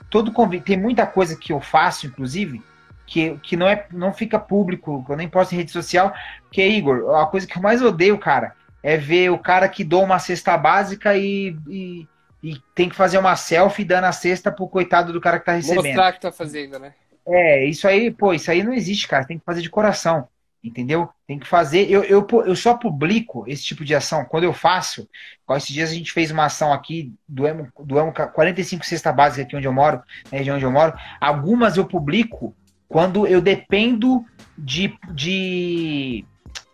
todo 0.08 0.32
convite 0.32 0.62
tem 0.62 0.76
muita 0.76 1.04
coisa 1.06 1.36
que 1.36 1.52
eu 1.52 1.60
faço, 1.60 2.06
inclusive, 2.06 2.62
que, 3.04 3.36
que 3.42 3.56
não 3.56 3.66
é 3.66 3.86
não 3.90 4.12
fica 4.12 4.38
público, 4.38 5.04
eu 5.08 5.16
nem 5.16 5.28
posto 5.28 5.52
em 5.52 5.58
rede 5.58 5.72
social, 5.72 6.14
que 6.52 6.64
Igor, 6.64 7.16
a 7.16 7.26
coisa 7.26 7.44
que 7.44 7.58
eu 7.58 7.62
mais 7.62 7.82
odeio, 7.82 8.16
cara, 8.16 8.54
é 8.82 8.96
ver 8.96 9.30
o 9.30 9.38
cara 9.38 9.68
que 9.68 9.84
doa 9.84 10.04
uma 10.04 10.18
cesta 10.18 10.56
básica 10.56 11.16
e, 11.16 11.56
e, 11.68 12.08
e, 12.42 12.56
tem 12.74 12.88
que 12.88 12.96
fazer 12.96 13.18
uma 13.18 13.36
selfie 13.36 13.84
dando 13.84 14.04
a 14.04 14.12
cesta 14.12 14.50
pro 14.50 14.68
coitado 14.68 15.12
do 15.12 15.20
cara 15.20 15.38
que 15.38 15.46
tá 15.46 15.52
recebendo. 15.52 15.84
Mostrar 15.84 16.12
que 16.12 16.20
tá 16.20 16.32
fazendo, 16.32 16.78
né? 16.78 16.94
É, 17.26 17.64
isso 17.64 17.86
aí, 17.86 18.10
pô, 18.10 18.32
isso 18.32 18.50
aí 18.50 18.62
não 18.62 18.72
existe, 18.72 19.06
cara. 19.06 19.24
Tem 19.24 19.38
que 19.38 19.44
fazer 19.44 19.60
de 19.60 19.70
coração, 19.70 20.26
entendeu? 20.64 21.08
Tem 21.26 21.38
que 21.38 21.46
fazer. 21.46 21.90
Eu, 21.90 22.02
eu, 22.04 22.26
eu 22.46 22.56
só 22.56 22.74
publico 22.74 23.44
esse 23.46 23.62
tipo 23.62 23.84
de 23.84 23.94
ação 23.94 24.24
quando 24.24 24.44
eu 24.44 24.52
faço. 24.52 25.08
Esses 25.50 25.68
dias 25.68 25.90
a 25.90 25.94
gente 25.94 26.12
fez 26.12 26.30
uma 26.30 26.46
ação 26.46 26.72
aqui 26.72 27.12
do 27.28 27.46
Emo, 27.46 27.68
do 27.80 27.98
Emo 27.98 28.12
45 28.12 28.84
cesta 28.86 29.12
básica 29.12 29.42
aqui 29.42 29.56
onde 29.56 29.66
eu 29.66 29.72
moro, 29.72 30.02
na 30.32 30.38
região 30.38 30.56
onde 30.56 30.64
eu 30.64 30.70
moro. 30.70 30.94
Algumas 31.20 31.76
eu 31.76 31.84
publico 31.84 32.54
quando 32.88 33.26
eu 33.26 33.40
dependo 33.40 34.24
de, 34.58 34.92
de 35.12 36.24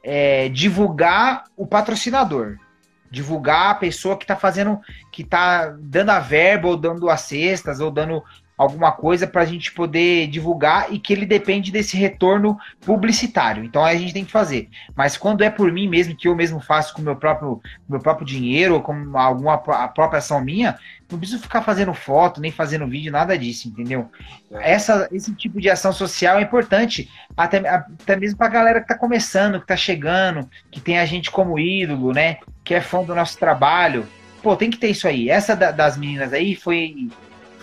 é, 0.08 0.48
divulgar 0.48 1.44
o 1.56 1.66
patrocinador. 1.66 2.58
Divulgar 3.10 3.70
a 3.70 3.74
pessoa 3.74 4.16
que 4.16 4.22
está 4.22 4.36
fazendo, 4.36 4.80
que 5.10 5.22
está 5.22 5.76
dando 5.80 6.10
a 6.10 6.20
verba, 6.20 6.68
ou 6.68 6.76
dando 6.76 7.10
as 7.10 7.22
cestas, 7.22 7.80
ou 7.80 7.90
dando 7.90 8.22
alguma 8.56 8.92
coisa 8.92 9.26
para 9.26 9.42
a 9.42 9.44
gente 9.44 9.72
poder 9.72 10.26
divulgar 10.28 10.92
e 10.92 10.98
que 10.98 11.12
ele 11.12 11.26
depende 11.26 11.70
desse 11.70 11.96
retorno 11.96 12.56
publicitário. 12.80 13.64
Então 13.64 13.84
a 13.84 13.94
gente 13.94 14.12
tem 14.12 14.24
que 14.24 14.32
fazer. 14.32 14.68
Mas 14.94 15.16
quando 15.16 15.42
é 15.42 15.50
por 15.50 15.70
mim 15.70 15.88
mesmo, 15.88 16.16
que 16.16 16.28
eu 16.28 16.34
mesmo 16.34 16.60
faço 16.60 16.94
com 16.94 17.02
o 17.02 17.04
meu 17.04 17.16
próprio, 17.16 17.60
meu 17.88 18.00
próprio 18.00 18.26
dinheiro 18.26 18.74
ou 18.74 18.80
com 18.80 19.16
alguma 19.16 19.54
a 19.54 19.88
própria 19.88 20.18
ação 20.18 20.40
minha, 20.40 20.78
não 21.10 21.18
preciso 21.18 21.40
ficar 21.40 21.62
fazendo 21.62 21.94
foto, 21.94 22.40
nem 22.40 22.50
fazendo 22.50 22.86
vídeo, 22.86 23.12
nada 23.12 23.38
disso, 23.38 23.68
entendeu? 23.68 24.10
É. 24.50 24.72
Essa, 24.72 25.08
esse 25.12 25.32
tipo 25.34 25.60
de 25.60 25.70
ação 25.70 25.92
social 25.92 26.38
é 26.38 26.42
importante, 26.42 27.08
até, 27.36 27.58
até 27.68 28.16
mesmo 28.16 28.36
para 28.36 28.46
a 28.46 28.50
galera 28.50 28.80
que 28.80 28.84
está 28.84 28.98
começando, 28.98 29.58
que 29.58 29.64
está 29.64 29.76
chegando, 29.76 30.48
que 30.70 30.80
tem 30.80 30.98
a 30.98 31.06
gente 31.06 31.30
como 31.30 31.58
ídolo, 31.58 32.12
né? 32.12 32.38
Que 32.64 32.74
é 32.74 32.80
fã 32.80 33.02
do 33.04 33.14
nosso 33.14 33.38
trabalho. 33.38 34.06
Pô, 34.42 34.56
tem 34.56 34.70
que 34.70 34.78
ter 34.78 34.88
isso 34.88 35.06
aí. 35.06 35.30
Essa 35.30 35.54
da, 35.54 35.70
das 35.70 35.96
meninas 35.96 36.32
aí 36.32 36.56
foi, 36.56 37.08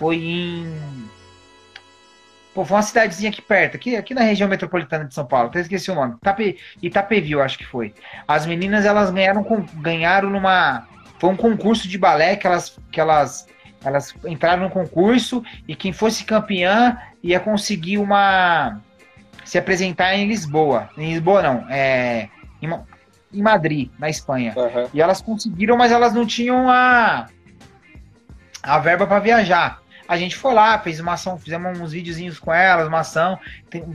foi 0.03 0.17
em. 0.17 1.09
Pô, 2.53 2.65
foi 2.65 2.77
uma 2.77 2.83
cidadezinha 2.83 3.31
aqui 3.31 3.41
perto, 3.41 3.75
aqui, 3.75 3.95
aqui 3.95 4.13
na 4.13 4.21
região 4.21 4.49
metropolitana 4.49 5.05
de 5.05 5.13
São 5.13 5.25
Paulo, 5.25 5.47
até 5.47 5.61
esqueci 5.61 5.89
o 5.89 5.95
nome. 5.95 6.15
Itape, 6.15 6.57
Itapevi, 6.81 7.31
eu 7.31 7.41
acho 7.41 7.57
que 7.57 7.65
foi. 7.65 7.93
As 8.27 8.45
meninas, 8.45 8.85
elas 8.85 9.09
ganharam, 9.09 9.43
ganharam 9.75 10.29
numa 10.29 10.85
foi 11.23 11.29
um 11.29 11.37
concurso 11.37 11.87
de 11.87 11.97
balé 11.97 12.35
que 12.35 12.45
elas, 12.45 12.77
que 12.91 12.99
elas, 12.99 13.47
elas 13.81 14.13
entraram 14.25 14.63
no 14.63 14.69
concurso 14.69 15.41
e 15.65 15.73
quem 15.73 15.93
fosse 15.93 16.25
campeã 16.25 16.97
ia 17.23 17.39
conseguir 17.39 17.97
uma. 17.97 18.81
se 19.45 19.57
apresentar 19.57 20.15
em 20.15 20.27
Lisboa. 20.27 20.89
Em 20.97 21.13
Lisboa, 21.13 21.41
não, 21.41 21.65
é. 21.69 22.27
Em, 22.61 22.69
em 23.33 23.41
Madrid, 23.41 23.89
na 23.97 24.09
Espanha. 24.09 24.53
Uhum. 24.57 24.89
E 24.93 25.01
elas 25.01 25.21
conseguiram, 25.21 25.77
mas 25.77 25.93
elas 25.93 26.13
não 26.13 26.25
tinham 26.25 26.69
a. 26.69 27.27
a 28.61 28.79
verba 28.79 29.07
para 29.07 29.19
viajar. 29.19 29.82
A 30.07 30.17
gente 30.17 30.35
foi 30.35 30.53
lá, 30.53 30.77
fez 30.79 30.99
uma 30.99 31.13
ação, 31.13 31.37
fizemos 31.37 31.79
uns 31.79 31.91
videozinhos 31.93 32.39
com 32.39 32.53
elas, 32.53 32.87
uma 32.87 32.99
ação, 32.99 33.39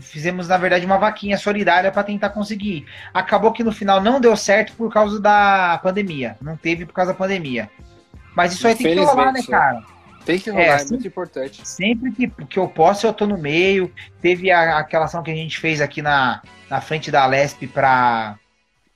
fizemos 0.01 0.49
na 0.49 0.57
verdade 0.57 0.87
uma 0.87 0.99
vaquinha 0.99 1.37
solidária 1.37 1.93
para 1.93 2.03
tentar 2.03 2.31
conseguir. 2.31 2.87
Acabou 3.13 3.53
que 3.53 3.63
no 3.63 3.73
final 3.73 4.01
não 4.01 4.21
deu 4.21 4.37
certo 4.37 4.73
por 4.73 4.93
causa 4.93 5.21
da 5.21 5.79
pandemia, 5.83 6.37
não 6.41 6.57
teve 6.57 6.87
por 6.87 6.93
causa 6.93 7.13
da 7.13 7.19
pandemia. 7.19 7.71
Mas 8.35 8.53
isso 8.53 8.67
aí 8.67 8.75
tem 8.75 8.95
que 8.95 9.05
rolar, 9.05 9.33
né, 9.33 9.43
cara? 9.43 9.83
Tem 10.25 10.39
que 10.39 10.51
rolar, 10.51 10.63
é, 10.63 10.69
é 10.69 10.79
sempre, 10.79 10.93
muito 10.93 11.09
importante. 11.09 11.69
Sempre 11.69 12.13
que, 12.13 12.29
que 12.47 12.59
eu 12.59 12.69
posso, 12.69 13.07
eu 13.07 13.13
tô 13.13 13.27
no 13.27 13.39
meio. 13.39 13.93
Teve 14.21 14.51
a, 14.51 14.79
aquela 14.79 15.07
ação 15.07 15.23
que 15.23 15.31
a 15.31 15.35
gente 15.35 15.59
fez 15.59 15.81
aqui 15.81 16.03
na, 16.03 16.43
na 16.71 16.81
frente 16.81 17.11
da 17.11 17.27
Lesp 17.27 17.67
para 17.67 18.37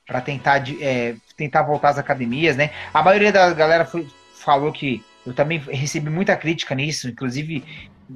para 0.07 0.21
tentar, 0.21 0.63
é, 0.81 1.15
tentar 1.37 1.63
voltar 1.63 1.91
às 1.91 1.99
academias, 1.99 2.57
né? 2.57 2.71
A 2.93 3.03
maioria 3.03 3.33
da 3.33 3.53
galera 3.55 3.87
foi, 3.87 4.07
falou 4.35 4.71
que 4.71 5.03
eu 5.27 5.33
também 5.33 5.59
recebi 5.59 6.11
muita 6.11 6.37
crítica 6.37 6.75
nisso, 6.75 7.09
inclusive 7.09 7.65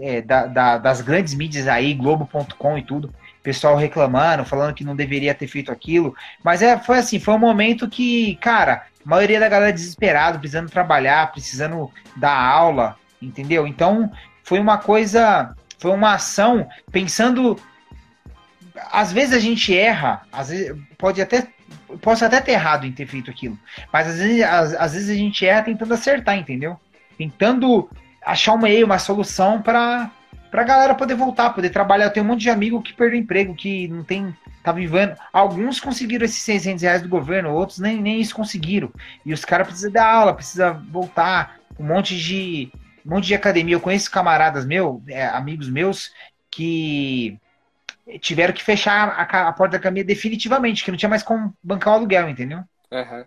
é, 0.00 0.20
da, 0.20 0.46
da, 0.46 0.78
das 0.78 1.00
grandes 1.00 1.34
mídias 1.34 1.68
aí, 1.68 1.94
Globo.com 1.94 2.76
e 2.76 2.82
tudo, 2.82 3.14
pessoal 3.42 3.76
reclamando, 3.76 4.44
falando 4.44 4.74
que 4.74 4.84
não 4.84 4.96
deveria 4.96 5.34
ter 5.34 5.46
feito 5.46 5.70
aquilo. 5.70 6.14
Mas 6.42 6.62
é, 6.62 6.76
foi 6.78 6.98
assim, 6.98 7.20
foi 7.20 7.34
um 7.34 7.38
momento 7.38 7.88
que, 7.88 8.36
cara, 8.36 8.86
a 9.04 9.08
maioria 9.08 9.38
da 9.38 9.48
galera 9.48 9.72
desesperado, 9.72 10.38
precisando 10.38 10.68
trabalhar, 10.68 11.30
precisando 11.30 11.90
dar 12.16 12.36
aula, 12.36 12.96
entendeu? 13.22 13.66
Então, 13.66 14.10
foi 14.42 14.58
uma 14.58 14.78
coisa, 14.78 15.54
foi 15.78 15.92
uma 15.92 16.14
ação 16.14 16.68
pensando. 16.90 17.56
Às 18.90 19.12
vezes 19.12 19.32
a 19.32 19.38
gente 19.38 19.76
erra, 19.76 20.22
às 20.32 20.48
vezes 20.48 20.76
pode 20.98 21.22
até 21.22 21.46
posso 22.00 22.24
até 22.24 22.40
ter 22.40 22.52
errado 22.52 22.84
em 22.84 22.92
ter 22.92 23.06
feito 23.06 23.30
aquilo, 23.30 23.58
mas 23.92 24.08
às 24.08 24.16
vezes, 24.16 24.42
às, 24.42 24.74
às 24.74 24.92
vezes 24.92 25.08
a 25.10 25.14
gente 25.14 25.46
erra 25.46 25.62
tentando 25.62 25.94
acertar, 25.94 26.36
entendeu? 26.36 26.78
Tentando 27.16 27.88
achar 28.24 28.54
uma 28.54 28.62
meio, 28.62 28.86
uma 28.86 28.98
solução 28.98 29.62
para 29.62 30.10
a 30.52 30.62
galera 30.62 30.94
poder 30.94 31.14
voltar, 31.14 31.50
poder 31.50 31.70
trabalhar. 31.70 32.06
Eu 32.06 32.12
tenho 32.12 32.24
um 32.24 32.28
monte 32.28 32.40
de 32.40 32.50
amigo 32.50 32.82
que 32.82 32.92
perdeu 32.92 33.18
emprego, 33.18 33.54
que 33.54 33.88
não 33.88 34.02
tem. 34.02 34.36
tá 34.62 34.72
vivendo. 34.72 35.16
Alguns 35.32 35.80
conseguiram 35.80 36.24
esses 36.24 36.42
600 36.42 36.82
reais 36.82 37.02
do 37.02 37.08
governo, 37.08 37.52
outros 37.52 37.78
nem, 37.78 38.00
nem 38.00 38.20
isso 38.20 38.34
conseguiram. 38.34 38.90
E 39.24 39.32
os 39.32 39.44
caras 39.44 39.68
precisam 39.68 39.92
dar 39.92 40.06
aula, 40.06 40.34
precisam 40.34 40.82
voltar. 40.90 41.56
Um 41.78 41.84
monte 41.84 42.16
de. 42.16 42.70
Um 43.04 43.10
monte 43.10 43.26
de 43.26 43.34
academia. 43.34 43.76
Eu 43.76 43.80
conheço 43.80 44.10
camaradas 44.10 44.66
meus, 44.66 45.00
é, 45.08 45.26
amigos 45.26 45.68
meus, 45.68 46.12
que 46.50 47.38
tiveram 48.20 48.54
que 48.54 48.62
fechar 48.62 49.08
a, 49.08 49.48
a, 49.48 49.52
porta 49.52 49.72
da 49.72 49.78
academia 49.78 50.04
definitivamente, 50.04 50.84
que 50.84 50.90
não 50.90 50.98
tinha 50.98 51.08
mais 51.08 51.22
como 51.22 51.54
bancar 51.62 51.94
o 51.94 51.96
aluguel, 51.96 52.28
entendeu? 52.28 52.62
Uhum. 52.90 53.24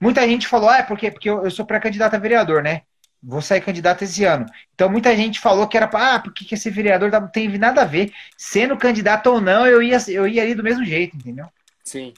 Muita 0.00 0.26
gente 0.26 0.46
falou, 0.46 0.70
ah, 0.70 0.78
é 0.78 0.82
porque, 0.82 1.10
porque 1.10 1.28
eu, 1.28 1.44
eu 1.44 1.50
sou 1.50 1.66
pré-candidato 1.66 2.14
a 2.14 2.18
vereador, 2.18 2.62
né? 2.62 2.82
Vou 3.22 3.42
sair 3.42 3.60
candidato 3.60 4.02
esse 4.02 4.24
ano. 4.24 4.46
Então 4.74 4.88
muita 4.88 5.14
gente 5.14 5.40
falou 5.40 5.68
que 5.68 5.76
era 5.76 5.86
para, 5.86 6.14
ah, 6.14 6.20
porque 6.20 6.44
que 6.44 6.54
esse 6.54 6.70
vereador 6.70 7.10
não 7.10 7.28
tem 7.28 7.48
nada 7.58 7.82
a 7.82 7.86
ver. 7.86 8.12
Sendo 8.36 8.76
candidato 8.76 9.28
ou 9.28 9.40
não, 9.40 9.66
eu 9.66 9.82
ia, 9.82 9.98
eu 10.08 10.26
ia 10.26 10.42
ali 10.42 10.54
do 10.54 10.62
mesmo 10.62 10.84
jeito, 10.84 11.16
entendeu? 11.16 11.46
Sim. 11.84 12.14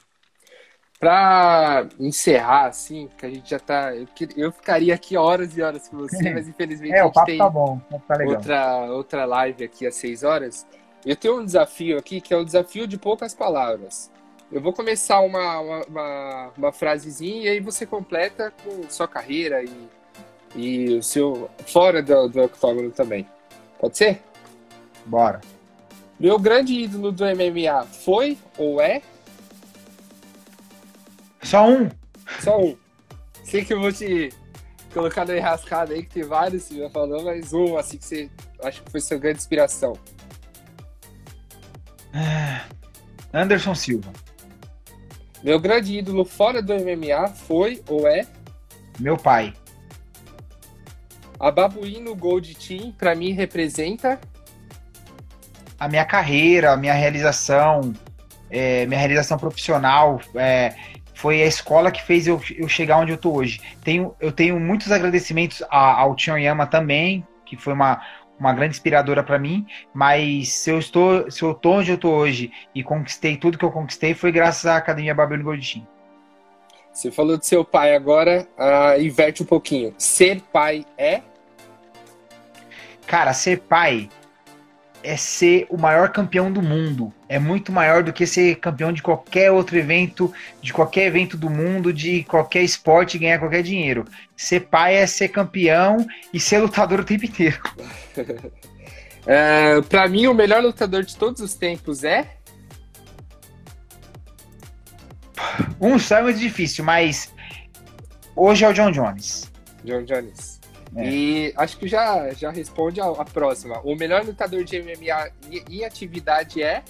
Para 0.99 1.85
encerrar, 1.99 2.67
assim, 2.67 3.09
que 3.17 3.25
a 3.25 3.29
gente 3.29 3.49
já 3.49 3.59
tá. 3.59 3.93
Eu, 3.93 4.07
eu 4.37 4.51
ficaria 4.53 4.95
aqui 4.95 5.17
horas 5.17 5.57
e 5.57 5.61
horas 5.61 5.89
com 5.89 5.97
você, 5.97 6.31
mas 6.31 6.47
infelizmente 6.47 6.93
é, 6.93 7.01
a 7.01 7.05
gente 7.05 7.25
tem 7.25 7.37
tá 7.37 7.49
bom, 7.49 7.81
tá 8.07 8.23
outra, 8.25 8.85
outra 8.85 9.25
live 9.25 9.65
aqui 9.65 9.85
às 9.85 9.95
seis 9.95 10.23
horas. 10.23 10.65
Eu 11.05 11.17
tenho 11.17 11.41
um 11.41 11.45
desafio 11.45 11.97
aqui 11.97 12.21
que 12.21 12.33
é 12.33 12.37
o 12.37 12.45
desafio 12.45 12.87
de 12.87 12.97
poucas 12.97 13.33
palavras. 13.33 14.09
Eu 14.49 14.61
vou 14.61 14.71
começar 14.71 15.19
uma, 15.19 15.59
uma, 15.59 15.85
uma, 15.85 16.51
uma 16.57 16.71
frasezinha 16.71 17.43
e 17.43 17.49
aí 17.49 17.59
você 17.59 17.85
completa 17.85 18.53
com 18.63 18.89
sua 18.89 19.07
carreira 19.07 19.61
e 19.61 19.89
e 20.55 20.95
o 20.95 21.03
seu 21.03 21.49
fora 21.65 22.01
do, 22.01 22.27
do 22.27 22.41
octógono 22.43 22.91
também. 22.91 23.27
Pode 23.79 23.97
ser? 23.97 24.21
Bora. 25.05 25.41
Meu 26.19 26.39
grande 26.39 26.73
ídolo 26.73 27.11
do 27.11 27.23
MMA 27.25 27.85
foi 27.85 28.37
ou 28.57 28.79
é? 28.79 29.01
Só 31.41 31.67
um. 31.67 31.89
Só 32.39 32.59
um. 32.59 32.77
Sei 33.43 33.65
que 33.65 33.73
eu 33.73 33.81
vou 33.81 33.91
te 33.91 34.31
colocar 34.93 35.25
na 35.25 35.35
enrascada 35.35 35.93
aí, 35.93 36.03
que 36.03 36.09
tem 36.09 36.23
vários, 36.23 36.63
você 36.63 36.77
já 36.77 36.89
falou, 36.89 37.23
mas 37.23 37.51
um, 37.51 37.77
assim, 37.77 37.97
que 37.97 38.05
você 38.05 38.29
acha 38.61 38.81
que 38.81 38.91
foi 38.91 39.01
sua 39.01 39.17
grande 39.17 39.39
inspiração. 39.39 39.97
Anderson 43.33 43.73
Silva. 43.75 44.13
Meu 45.43 45.59
grande 45.59 45.97
ídolo 45.97 46.23
fora 46.23 46.61
do 46.61 46.73
MMA 46.73 47.27
foi 47.29 47.83
ou 47.89 48.07
é? 48.07 48.25
Meu 48.99 49.17
pai. 49.17 49.53
A 51.43 51.51
Babuíno 51.51 52.15
Gold 52.15 52.55
Team, 52.55 52.93
para 52.93 53.13
mim, 53.13 53.33
representa 53.33 54.17
a 55.77 55.89
minha 55.89 56.05
carreira, 56.05 56.71
a 56.71 56.77
minha 56.77 56.93
realização, 56.93 57.91
é, 58.49 58.85
minha 58.85 58.97
realização 58.97 59.37
profissional. 59.37 60.21
É, 60.35 60.73
foi 61.13 61.43
a 61.43 61.45
escola 61.45 61.91
que 61.91 62.01
fez 62.01 62.27
eu, 62.27 62.41
eu, 62.55 62.69
chegar 62.69 62.97
onde 62.97 63.11
eu 63.11 63.17
tô 63.17 63.33
hoje. 63.33 63.59
Tenho, 63.83 64.15
eu 64.21 64.31
tenho 64.31 64.57
muitos 64.57 64.89
agradecimentos 64.89 65.61
a, 65.69 65.99
ao 65.99 66.15
Yama 66.17 66.65
também, 66.65 67.27
que 67.45 67.57
foi 67.57 67.73
uma, 67.73 68.01
uma 68.39 68.53
grande 68.53 68.77
inspiradora 68.77 69.21
para 69.21 69.37
mim, 69.37 69.67
mas 69.93 70.47
se 70.47 70.69
eu 70.69 70.79
estou, 70.79 71.29
se 71.29 71.41
eu 71.41 71.53
tô 71.53 71.73
onde 71.73 71.91
eu 71.91 71.97
tô 71.97 72.09
hoje 72.09 72.53
e 72.73 72.81
conquistei 72.81 73.35
tudo 73.35 73.57
que 73.57 73.65
eu 73.65 73.71
conquistei 73.71 74.13
foi 74.13 74.31
graças 74.31 74.65
à 74.65 74.77
Academia 74.77 75.13
Babuíno 75.13 75.43
Gold 75.43 75.73
Team. 75.73 75.85
Você 76.93 77.11
falou 77.11 77.37
de 77.37 77.45
seu 77.45 77.65
pai 77.65 77.93
agora, 77.93 78.47
uh, 78.57 79.01
inverte 79.01 79.43
um 79.43 79.45
pouquinho. 79.45 79.93
Ser 79.97 80.39
pai 80.53 80.85
é 80.97 81.21
Cara, 83.13 83.31
ser 83.31 83.59
pai 83.59 84.09
é 85.03 85.15
ser 85.15 85.67
o 85.69 85.77
maior 85.77 86.09
campeão 86.09 86.51
do 86.51 86.63
mundo. 86.63 87.13
É 87.29 87.37
muito 87.37 87.71
maior 87.71 88.01
do 88.01 88.11
que 88.11 88.25
ser 88.25 88.55
campeão 88.55 88.91
de 88.91 89.03
qualquer 89.03 89.51
outro 89.51 89.77
evento, 89.77 90.33
de 90.59 90.73
qualquer 90.73 91.05
evento 91.05 91.37
do 91.37 91.47
mundo, 91.47 91.93
de 91.93 92.23
qualquer 92.23 92.63
esporte 92.63 93.19
ganhar 93.19 93.37
qualquer 93.37 93.61
dinheiro. 93.61 94.03
Ser 94.35 94.61
pai 94.61 94.95
é 94.95 95.05
ser 95.05 95.27
campeão 95.27 96.07
e 96.33 96.39
ser 96.39 96.57
lutador 96.57 97.01
o 97.01 97.05
tempo 97.05 97.25
inteiro. 97.25 97.61
é, 99.27 99.79
pra 99.81 100.07
mim, 100.07 100.25
o 100.25 100.33
melhor 100.33 100.63
lutador 100.63 101.03
de 101.03 101.15
todos 101.15 101.39
os 101.39 101.53
tempos 101.53 102.03
é. 102.03 102.37
Um 105.79 105.99
só 105.99 106.17
é 106.17 106.23
muito 106.23 106.39
difícil, 106.39 106.83
mas 106.83 107.31
hoje 108.35 108.65
é 108.65 108.69
o 108.69 108.73
John 108.73 108.89
Jones. 108.89 109.51
John 109.83 110.03
Jones. 110.03 110.52
É. 110.95 111.09
E 111.09 111.53
acho 111.57 111.77
que 111.77 111.87
já, 111.87 112.31
já 112.33 112.51
responde 112.51 113.01
a, 113.01 113.05
a, 113.05 113.25
próxima. 113.25 113.79
O 113.83 113.95
melhor 113.95 114.23
lutador 114.23 114.63
de 114.63 114.81
MMA 114.81 115.31
em 115.69 115.83
atividade 115.83 116.61
é? 116.61 116.83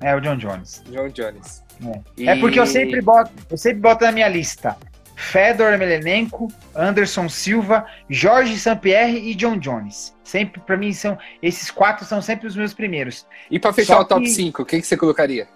É 0.00 0.14
o 0.14 0.20
John 0.20 0.36
Jones. 0.36 0.82
John 0.86 1.08
Jones. 1.08 1.62
É, 1.84 2.00
e... 2.16 2.28
é 2.28 2.36
porque 2.40 2.58
eu 2.58 2.66
sempre 2.66 3.00
boto, 3.02 3.30
eu 3.50 3.56
sempre 3.56 3.80
boto 3.80 4.04
na 4.04 4.12
minha 4.12 4.28
lista 4.28 4.76
Fedor 5.16 5.72
Emelianenko, 5.72 6.48
Anderson 6.74 7.26
Silva, 7.28 7.86
Jorge 8.08 8.58
St-Pierre 8.58 9.30
e 9.30 9.34
John 9.34 9.58
Jones. 9.58 10.14
Sempre, 10.22 10.60
para 10.60 10.76
mim, 10.76 10.92
são 10.92 11.18
esses 11.42 11.70
quatro 11.70 12.04
são 12.04 12.20
sempre 12.20 12.46
os 12.46 12.54
meus 12.54 12.74
primeiros. 12.74 13.26
E 13.50 13.58
para 13.58 13.72
fechar 13.72 13.96
Só 13.96 14.00
o 14.02 14.04
top 14.04 14.28
5, 14.28 14.62
o 14.62 14.64
que, 14.66 14.80
que 14.80 14.86
você 14.86 14.96
colocaria? 14.96 15.48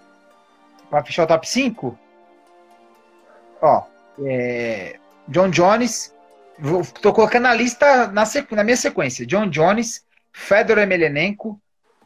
Para 0.89 1.03
fechar 1.03 1.23
o 1.23 1.27
top 1.27 1.47
5? 1.47 1.97
Ó, 3.61 3.83
é, 4.25 4.95
John 5.27 5.51
Jones, 5.51 6.13
Tô 7.01 7.11
colocando 7.11 7.47
a 7.47 7.53
lista 7.53 8.07
na, 8.07 8.25
sequ, 8.25 8.55
na 8.55 8.63
minha 8.63 8.77
sequência. 8.77 9.25
John 9.25 9.49
Jones, 9.49 10.05
Fedor 10.31 10.77
Emelianenko, 10.77 11.59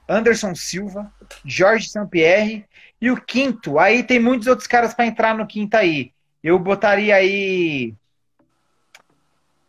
Anderson 0.07 0.55
Silva, 0.55 1.11
Jorge 1.43 1.89
Sampierre 1.89 2.65
e 3.01 3.11
o 3.11 3.19
quinto. 3.19 3.77
Aí 3.77 4.03
tem 4.03 4.19
muitos 4.19 4.47
outros 4.47 4.67
caras 4.67 4.93
para 4.93 5.05
entrar 5.05 5.35
no 5.35 5.45
quinto 5.45 5.75
aí. 5.75 6.13
Eu 6.43 6.57
botaria 6.57 7.15
aí. 7.15 7.93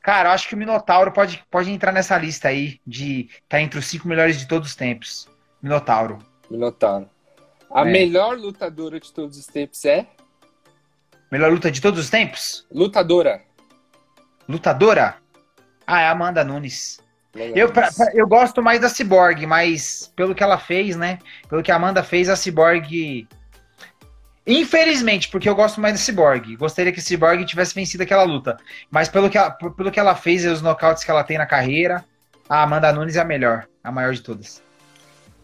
Cara, 0.00 0.28
eu 0.28 0.32
acho 0.32 0.48
que 0.48 0.54
o 0.54 0.58
Minotauro 0.58 1.10
pode, 1.10 1.42
pode 1.50 1.70
entrar 1.70 1.90
nessa 1.90 2.16
lista 2.16 2.48
aí 2.48 2.80
de 2.86 3.28
tá 3.48 3.60
entre 3.60 3.78
os 3.78 3.86
cinco 3.86 4.06
melhores 4.06 4.38
de 4.38 4.46
todos 4.46 4.68
os 4.68 4.76
tempos. 4.76 5.28
Minotauro. 5.60 6.18
Minotauro. 6.48 7.10
A 7.72 7.80
é. 7.80 7.90
melhor 7.90 8.38
lutadora 8.38 9.00
de 9.00 9.12
todos 9.12 9.36
os 9.36 9.46
tempos 9.46 9.84
é? 9.84 10.06
Melhor 11.32 11.50
luta 11.50 11.72
de 11.72 11.80
todos 11.80 11.98
os 11.98 12.08
tempos? 12.08 12.64
Lutadora. 12.70 13.42
Lutadora? 14.48 15.16
Ah, 15.86 16.00
é 16.00 16.06
a 16.06 16.10
Amanda 16.10 16.44
Nunes. 16.44 17.00
Eu, 17.54 17.70
pra, 17.70 17.92
pra, 17.92 18.10
eu 18.14 18.26
gosto 18.26 18.62
mais 18.62 18.80
da 18.80 18.88
Cyborg, 18.88 19.46
mas 19.46 20.10
pelo 20.16 20.34
que 20.34 20.42
ela 20.42 20.58
fez, 20.58 20.96
né? 20.96 21.18
Pelo 21.48 21.62
que 21.62 21.70
a 21.70 21.76
Amanda 21.76 22.02
fez, 22.02 22.28
a 22.28 22.36
Cyborg. 22.36 23.28
Infelizmente, 24.46 25.28
porque 25.28 25.48
eu 25.48 25.54
gosto 25.54 25.80
mais 25.80 25.94
da 25.94 25.98
Cyborg. 25.98 26.56
Gostaria 26.56 26.92
que 26.92 27.00
a 27.00 27.02
Cyborg 27.02 27.44
tivesse 27.44 27.74
vencido 27.74 28.02
aquela 28.02 28.22
luta. 28.22 28.56
Mas 28.90 29.08
pelo 29.08 29.28
que 29.28 29.36
ela, 29.36 29.50
pelo 29.50 29.90
que 29.90 30.00
ela 30.00 30.14
fez 30.14 30.44
e 30.44 30.48
os 30.48 30.62
nocautes 30.62 31.04
que 31.04 31.10
ela 31.10 31.24
tem 31.24 31.36
na 31.36 31.46
carreira, 31.46 32.04
a 32.48 32.62
Amanda 32.62 32.92
Nunes 32.92 33.16
é 33.16 33.20
a 33.20 33.24
melhor, 33.24 33.66
a 33.84 33.92
maior 33.92 34.14
de 34.14 34.22
todas. 34.22 34.62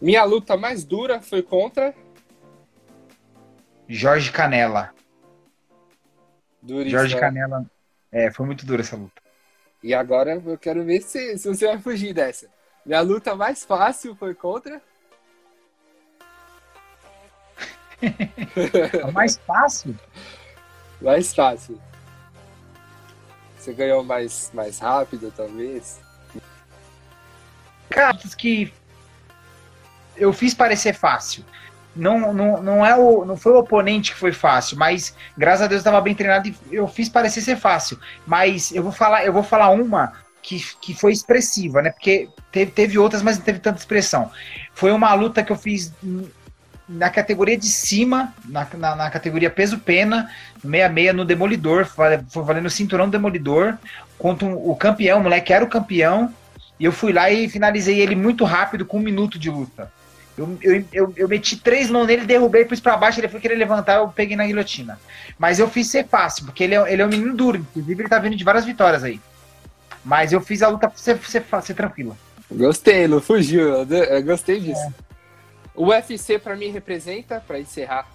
Minha 0.01 0.23
luta 0.23 0.57
mais 0.57 0.83
dura 0.83 1.21
foi 1.21 1.43
contra. 1.43 1.93
Jorge 3.87 4.31
Canela. 4.31 4.91
Duríssimo. 6.61 6.99
Jorge 6.99 7.19
Canela. 7.19 7.65
É, 8.13 8.31
foi 8.31 8.45
muito 8.45 8.63
dura 8.63 8.81
essa 8.81 8.95
luta. 8.95 9.19
E 9.81 9.91
agora 9.91 10.39
eu 10.45 10.57
quero 10.57 10.85
ver 10.85 11.01
se, 11.01 11.35
se 11.35 11.47
você 11.47 11.65
vai 11.65 11.79
fugir 11.79 12.13
dessa. 12.13 12.47
Minha 12.85 13.01
luta 13.01 13.35
mais 13.35 13.65
fácil 13.65 14.15
foi 14.15 14.35
contra. 14.35 14.79
mais 19.11 19.37
fácil? 19.37 19.97
Mais 21.01 21.33
fácil. 21.33 21.81
Você 23.57 23.73
ganhou 23.73 24.05
mais, 24.05 24.49
mais 24.53 24.79
rápido, 24.79 25.33
talvez? 25.35 25.99
Cara, 27.89 28.17
que 28.37 28.73
eu 30.15 30.31
fiz 30.31 30.53
parecer 30.53 30.93
fácil 30.93 31.43
não, 31.95 32.33
não, 32.33 32.61
não, 32.61 32.85
é 32.85 32.95
o, 32.95 33.23
não 33.23 33.37
foi 33.37 33.51
o 33.51 33.59
oponente 33.59 34.13
que 34.13 34.17
foi 34.17 34.31
fácil, 34.31 34.77
mas 34.77 35.15
graças 35.37 35.61
a 35.61 35.67
Deus 35.67 35.79
estava 35.79 36.01
bem 36.01 36.15
treinado 36.15 36.47
e 36.47 36.55
eu 36.71 36.87
fiz 36.87 37.07
parecer 37.07 37.41
ser 37.41 37.57
fácil. 37.57 37.99
Mas 38.25 38.71
eu 38.71 38.81
vou 38.81 38.91
falar, 38.91 39.25
eu 39.25 39.33
vou 39.33 39.43
falar 39.43 39.69
uma 39.69 40.13
que, 40.41 40.63
que 40.81 40.93
foi 40.93 41.11
expressiva, 41.11 41.81
né? 41.81 41.91
Porque 41.91 42.29
teve, 42.51 42.71
teve 42.71 42.97
outras, 42.97 43.21
mas 43.21 43.37
não 43.37 43.45
teve 43.45 43.59
tanta 43.59 43.79
expressão. 43.79 44.31
Foi 44.73 44.91
uma 44.91 45.13
luta 45.13 45.43
que 45.43 45.51
eu 45.51 45.55
fiz 45.55 45.93
na 46.87 47.09
categoria 47.09 47.57
de 47.57 47.67
cima, 47.67 48.33
na, 48.45 48.67
na, 48.73 48.95
na 48.95 49.09
categoria 49.09 49.49
peso-pena, 49.49 50.29
66 50.61 51.15
no 51.15 51.25
Demolidor, 51.25 51.85
foi 51.85 52.43
valendo 52.43 52.65
o 52.65 52.71
cinturão 52.71 53.09
Demolidor, 53.09 53.77
contra 54.17 54.47
um, 54.47 54.69
o 54.69 54.75
campeão, 54.75 55.19
o 55.19 55.23
moleque 55.23 55.53
era 55.53 55.63
o 55.63 55.69
campeão, 55.69 56.33
e 56.79 56.85
eu 56.85 56.91
fui 56.91 57.13
lá 57.13 57.31
e 57.31 57.47
finalizei 57.47 57.99
ele 57.99 58.15
muito 58.15 58.43
rápido, 58.43 58.85
com 58.85 58.97
um 58.97 59.01
minuto 59.01 59.39
de 59.39 59.49
luta. 59.49 59.91
Eu, 60.37 60.57
eu, 60.61 60.85
eu, 60.91 61.13
eu, 61.15 61.27
meti 61.27 61.57
três 61.57 61.89
mãos 61.89 62.07
nele, 62.07 62.25
derrubei, 62.25 62.65
pus 62.65 62.79
pra 62.79 62.97
baixo, 62.97 63.19
ele 63.19 63.27
foi 63.27 63.39
querer 63.39 63.55
levantar, 63.55 63.97
eu 63.97 64.07
peguei 64.07 64.35
na 64.35 64.45
guilhotina. 64.45 64.99
Mas 65.37 65.59
eu 65.59 65.69
fiz 65.69 65.87
ser 65.87 66.07
fácil, 66.07 66.45
porque 66.45 66.63
ele 66.63 66.73
é, 66.73 66.91
ele 66.91 67.01
é 67.01 67.05
um 67.05 67.09
menino 67.09 67.35
duro, 67.35 67.57
inclusive 67.57 68.01
ele 68.01 68.09
tá 68.09 68.17
vindo 68.17 68.35
de 68.35 68.43
várias 68.43 68.65
vitórias 68.65 69.03
aí. 69.03 69.21
Mas 70.03 70.33
eu 70.33 70.41
fiz 70.41 70.63
a 70.63 70.69
luta 70.69 70.89
pra 70.89 70.97
ser, 70.97 71.17
ser, 71.19 71.45
ser 71.61 71.73
tranquila. 71.75 72.17
Gostei, 72.51 73.07
não 73.07 73.21
fugiu, 73.21 73.85
eu 73.85 74.23
gostei 74.23 74.59
disso. 74.59 74.81
É. 74.81 74.91
O 75.75 75.87
UFC 75.87 76.39
para 76.39 76.55
mim 76.55 76.71
representa, 76.71 77.43
para 77.45 77.59
encerrar, 77.59 78.07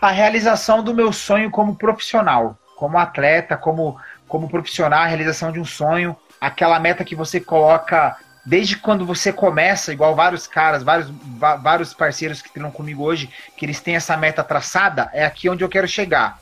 a 0.00 0.10
realização 0.10 0.82
do 0.82 0.94
meu 0.94 1.12
sonho 1.12 1.50
como 1.50 1.76
profissional, 1.76 2.58
como 2.76 2.98
atleta, 2.98 3.56
como, 3.56 3.96
como 4.26 4.48
profissional, 4.48 5.02
a 5.02 5.06
realização 5.06 5.52
de 5.52 5.60
um 5.60 5.64
sonho, 5.64 6.16
aquela 6.40 6.80
meta 6.80 7.04
que 7.04 7.14
você 7.14 7.38
coloca 7.38 8.16
desde 8.44 8.76
quando 8.76 9.06
você 9.06 9.32
começa, 9.32 9.92
igual 9.92 10.14
vários 10.14 10.46
caras, 10.46 10.82
vários, 10.82 11.10
vários 11.62 11.94
parceiros 11.94 12.42
que 12.42 12.48
estão 12.48 12.70
comigo 12.70 13.04
hoje, 13.04 13.30
que 13.56 13.64
eles 13.64 13.80
têm 13.80 13.94
essa 13.94 14.16
meta 14.16 14.42
traçada, 14.42 15.08
é 15.12 15.24
aqui 15.24 15.48
onde 15.48 15.62
eu 15.62 15.68
quero 15.68 15.86
chegar. 15.86 16.40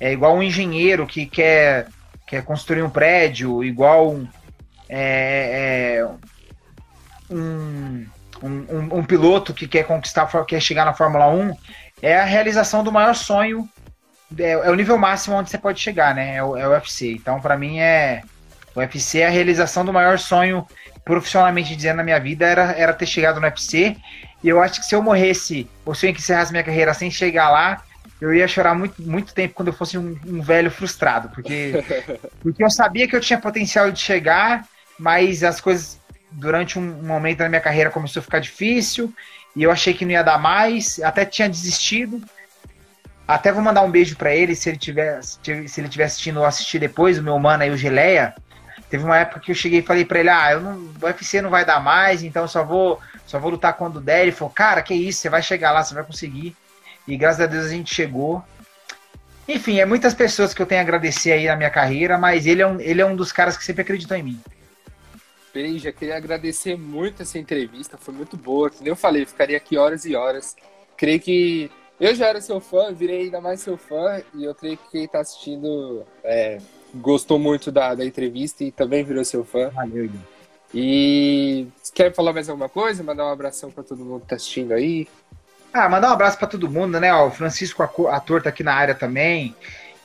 É 0.00 0.12
igual 0.12 0.34
um 0.34 0.42
engenheiro 0.42 1.06
que 1.06 1.26
quer, 1.26 1.88
quer 2.26 2.42
construir 2.44 2.82
um 2.82 2.90
prédio, 2.90 3.62
igual 3.62 4.12
um, 4.12 4.28
é, 4.88 5.98
é, 5.98 6.08
um, 7.30 8.06
um, 8.42 8.98
um, 8.98 9.04
piloto 9.04 9.52
que 9.52 9.68
quer 9.68 9.84
conquistar, 9.84 10.26
quer 10.46 10.60
chegar 10.60 10.84
na 10.84 10.94
Fórmula 10.94 11.28
1, 11.28 11.54
é 12.02 12.18
a 12.18 12.24
realização 12.24 12.82
do 12.82 12.90
maior 12.90 13.14
sonho, 13.14 13.68
é, 14.38 14.52
é 14.52 14.70
o 14.70 14.74
nível 14.74 14.98
máximo 14.98 15.36
onde 15.36 15.50
você 15.50 15.58
pode 15.58 15.80
chegar, 15.80 16.14
né? 16.14 16.36
É 16.36 16.42
o, 16.42 16.56
é 16.56 16.66
o 16.66 16.72
UFC. 16.72 17.12
Então, 17.12 17.40
para 17.40 17.56
mim, 17.56 17.78
é 17.78 18.22
o 18.74 18.80
UFC 18.80 19.20
é 19.20 19.26
a 19.26 19.30
realização 19.30 19.84
do 19.84 19.92
maior 19.92 20.18
sonho 20.18 20.66
profissionalmente 21.04 21.76
dizendo 21.76 21.98
na 21.98 22.02
minha 22.02 22.18
vida 22.18 22.46
era, 22.46 22.72
era 22.72 22.92
ter 22.92 23.06
chegado 23.06 23.40
no 23.40 23.46
UFC. 23.46 23.96
E 24.42 24.48
eu 24.48 24.60
acho 24.60 24.80
que 24.80 24.86
se 24.86 24.94
eu 24.94 25.02
morresse, 25.02 25.68
ou 25.84 25.94
se 25.94 26.06
eu 26.06 26.10
encerrasse 26.10 26.50
minha 26.50 26.64
carreira 26.64 26.92
sem 26.94 27.10
chegar 27.10 27.50
lá, 27.50 27.82
eu 28.20 28.32
ia 28.34 28.48
chorar 28.48 28.74
muito, 28.74 29.02
muito 29.02 29.34
tempo 29.34 29.54
quando 29.54 29.68
eu 29.68 29.74
fosse 29.74 29.98
um, 29.98 30.18
um 30.26 30.40
velho 30.40 30.70
frustrado. 30.70 31.28
Porque, 31.28 31.84
porque 32.42 32.64
eu 32.64 32.70
sabia 32.70 33.06
que 33.06 33.14
eu 33.14 33.20
tinha 33.20 33.38
potencial 33.38 33.90
de 33.90 34.00
chegar, 34.00 34.66
mas 34.98 35.42
as 35.42 35.60
coisas 35.60 36.00
durante 36.30 36.78
um 36.78 37.02
momento 37.02 37.38
da 37.38 37.48
minha 37.48 37.60
carreira 37.60 37.90
começou 37.90 38.20
a 38.20 38.22
ficar 38.22 38.38
difícil. 38.38 39.12
E 39.54 39.62
eu 39.62 39.70
achei 39.70 39.94
que 39.94 40.04
não 40.04 40.12
ia 40.12 40.22
dar 40.22 40.38
mais, 40.38 41.00
até 41.00 41.24
tinha 41.24 41.48
desistido. 41.48 42.22
Até 43.26 43.52
vou 43.52 43.62
mandar 43.62 43.82
um 43.82 43.90
beijo 43.90 44.16
para 44.16 44.34
ele, 44.34 44.54
se 44.54 44.68
ele 44.68 44.76
tiver, 44.76 45.22
se 45.22 45.80
ele 45.80 45.88
tiver 45.88 46.04
assistindo 46.04 46.40
ou 46.40 46.44
assistir 46.44 46.78
depois, 46.78 47.18
o 47.18 47.22
meu 47.22 47.38
mano 47.38 47.62
aí, 47.62 47.70
o 47.70 47.76
Geleia. 47.76 48.34
Teve 48.94 49.02
uma 49.02 49.18
época 49.18 49.40
que 49.40 49.50
eu 49.50 49.56
cheguei 49.56 49.80
e 49.80 49.82
falei 49.82 50.04
pra 50.04 50.20
ele, 50.20 50.28
ah, 50.28 50.52
eu 50.52 50.60
não, 50.60 50.76
o 50.76 51.04
UFC 51.04 51.42
não 51.42 51.50
vai 51.50 51.64
dar 51.64 51.80
mais, 51.80 52.22
então 52.22 52.46
só 52.46 52.62
vou, 52.62 53.00
só 53.26 53.40
vou 53.40 53.50
lutar 53.50 53.76
quando 53.76 54.00
der. 54.00 54.22
Ele 54.22 54.30
falou, 54.30 54.54
cara, 54.54 54.80
que 54.82 54.94
isso, 54.94 55.18
você 55.18 55.28
vai 55.28 55.42
chegar 55.42 55.72
lá, 55.72 55.82
você 55.82 55.92
vai 55.92 56.04
conseguir. 56.04 56.54
E 57.08 57.16
graças 57.16 57.40
a 57.40 57.46
Deus 57.46 57.66
a 57.66 57.70
gente 57.70 57.92
chegou. 57.92 58.40
Enfim, 59.48 59.80
é 59.80 59.84
muitas 59.84 60.14
pessoas 60.14 60.54
que 60.54 60.62
eu 60.62 60.66
tenho 60.66 60.80
a 60.80 60.84
agradecer 60.84 61.32
aí 61.32 61.48
na 61.48 61.56
minha 61.56 61.70
carreira, 61.70 62.16
mas 62.16 62.46
ele 62.46 62.62
é 62.62 62.66
um, 62.68 62.78
ele 62.78 63.00
é 63.00 63.04
um 63.04 63.16
dos 63.16 63.32
caras 63.32 63.56
que 63.56 63.64
sempre 63.64 63.82
acreditou 63.82 64.16
em 64.16 64.22
mim. 64.22 64.40
Beija, 65.52 65.90
queria 65.90 66.16
agradecer 66.16 66.78
muito 66.78 67.20
essa 67.20 67.36
entrevista, 67.36 67.98
foi 67.98 68.14
muito 68.14 68.36
boa. 68.36 68.70
Como 68.70 68.88
eu 68.88 68.94
falei, 68.94 69.26
ficaria 69.26 69.56
aqui 69.56 69.76
horas 69.76 70.04
e 70.04 70.14
horas. 70.14 70.54
Creio 70.96 71.18
que 71.18 71.68
eu 71.98 72.14
já 72.14 72.28
era 72.28 72.40
seu 72.40 72.60
fã, 72.60 72.92
virei 72.92 73.22
ainda 73.22 73.40
mais 73.40 73.60
seu 73.60 73.76
fã, 73.76 74.22
e 74.34 74.44
eu 74.44 74.54
creio 74.54 74.76
que 74.76 74.88
quem 74.92 75.04
está 75.04 75.18
assistindo 75.18 76.06
é, 76.22 76.58
gostou 76.94 77.38
muito 77.38 77.72
da, 77.72 77.94
da 77.94 78.04
entrevista 78.04 78.64
e 78.64 78.70
também 78.70 79.04
virou 79.04 79.24
seu 79.24 79.44
fã. 79.44 79.70
Valeu, 79.70 80.10
E 80.72 81.66
quer 81.92 82.14
falar 82.14 82.32
mais 82.32 82.48
alguma 82.48 82.68
coisa? 82.68 83.02
Mandar 83.02 83.26
um 83.26 83.32
abração 83.32 83.70
para 83.70 83.82
todo 83.82 84.04
mundo 84.04 84.22
que 84.22 84.28
tá 84.28 84.36
assistindo 84.36 84.72
aí. 84.72 85.08
Ah, 85.72 85.88
mandar 85.88 86.10
um 86.10 86.12
abraço 86.12 86.38
para 86.38 86.46
todo 86.46 86.70
mundo, 86.70 87.00
né? 87.00 87.12
Ó, 87.12 87.26
o 87.26 87.30
Francisco, 87.30 87.82
ator, 87.82 88.42
tá 88.42 88.48
aqui 88.48 88.62
na 88.62 88.74
área 88.74 88.94
também. 88.94 89.54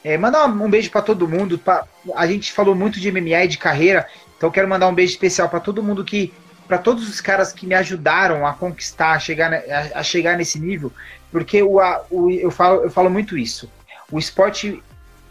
É, 0.03 0.18
mandar 0.18 0.45
um 0.45 0.70
beijo 0.70 0.90
para 0.90 1.02
todo 1.02 1.28
mundo. 1.28 1.60
Pra... 1.60 1.86
A 2.16 2.26
gente 2.26 2.52
falou 2.52 2.74
muito 2.74 2.99
de 2.99 3.11
MMA 3.11 3.44
e 3.44 3.48
de 3.48 3.57
carreira, 3.57 4.07
então 4.38 4.49
quero 4.49 4.68
mandar 4.68 4.88
um 4.88 4.95
beijo 4.95 5.11
especial 5.11 5.49
para 5.49 5.60
todo 5.60 5.84
mundo 5.84 6.03
que, 6.03 6.34
para 6.68 6.78
todos 6.78 7.07
os 7.07 7.22
caras 7.22 7.53
que 7.53 7.68
me 7.68 7.76
ajudaram 7.76 8.48
a 8.48 8.53
conquistar, 8.53 9.11
a 9.11 9.20
chegar, 9.20 9.53
a, 9.53 9.99
a 9.99 10.03
chegar 10.03 10.38
nesse 10.38 10.60
nível, 10.60 10.91
porque 11.32 11.61
o, 11.61 11.80
a, 11.80 12.03
o, 12.10 12.32
eu, 12.32 12.49
falo, 12.49 12.84
eu 12.84 12.90
falo 12.90 13.10
muito 13.10 13.38
isso. 13.38 13.70
O 14.11 14.18
esporte, 14.18 14.82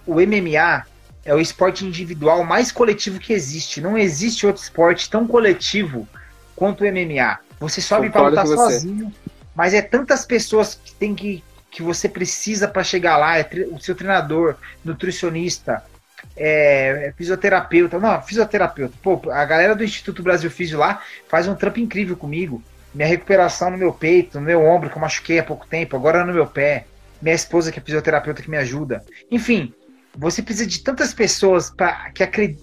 o 0.07 0.15
MMA, 0.15 0.87
é 1.25 1.35
o 1.35 1.41
esporte 1.41 1.85
individual 1.85 2.45
mais 2.45 2.73
coletivo 2.73 3.19
que 3.19 3.33
existe. 3.33 3.81
Não 3.81 3.99
existe 3.99 4.47
outro 4.47 4.63
esporte 4.63 5.11
tão 5.11 5.27
coletivo 5.27 6.09
quanto 6.57 6.85
o 6.85 6.87
MMA. 6.87 7.39
Você 7.61 7.81
sobe 7.81 8.11
para 8.11 8.29
lutar 8.29 8.47
sozinho, 8.47 9.13
mas 9.55 9.75
é 9.75 9.83
tantas 9.83 10.25
pessoas 10.25 10.75
que 10.75 10.93
tem 10.95 11.15
que 11.15 11.43
que 11.71 11.83
você 11.83 12.09
precisa 12.09 12.67
para 12.67 12.83
chegar 12.83 13.19
lá, 13.19 13.39
é 13.39 13.49
o 13.71 13.79
seu 13.79 13.95
treinador, 13.95 14.57
nutricionista, 14.83 15.85
é, 16.37 17.09
é, 17.09 17.13
fisioterapeuta, 17.13 17.99
não, 17.99 18.21
fisioterapeuta. 18.23 18.95
Pô, 19.03 19.21
a 19.31 19.45
galera 19.45 19.75
do 19.75 19.85
Instituto 19.85 20.23
Brasil 20.23 20.51
Físio 20.51 20.79
lá 20.79 21.03
faz 21.29 21.47
um 21.47 21.55
trampo 21.55 21.79
incrível 21.79 22.17
comigo. 22.17 22.63
Minha 22.95 23.09
recuperação 23.09 23.71
no 23.71 23.79
meu 23.79 23.93
peito, 23.93 24.41
no 24.41 24.47
meu 24.47 24.65
ombro, 24.65 24.89
que 24.89 24.97
eu 24.97 25.01
machuquei 25.01 25.39
há 25.39 25.45
pouco 25.45 25.67
tempo, 25.67 25.95
agora 25.95 26.25
no 26.25 26.33
meu 26.33 26.47
pé. 26.47 26.87
Minha 27.21 27.35
esposa, 27.35 27.71
que 27.71 27.79
é 27.79 27.83
fisioterapeuta, 27.83 28.43
que 28.43 28.51
me 28.51 28.57
ajuda. 28.57 29.05
Enfim, 29.31 29.75
você 30.17 30.43
precisa 30.43 30.67
de 30.67 30.81
tantas 30.81 31.15
pessoas 31.15 31.71
para 31.71 32.11
que 32.11 32.23
acred... 32.23 32.59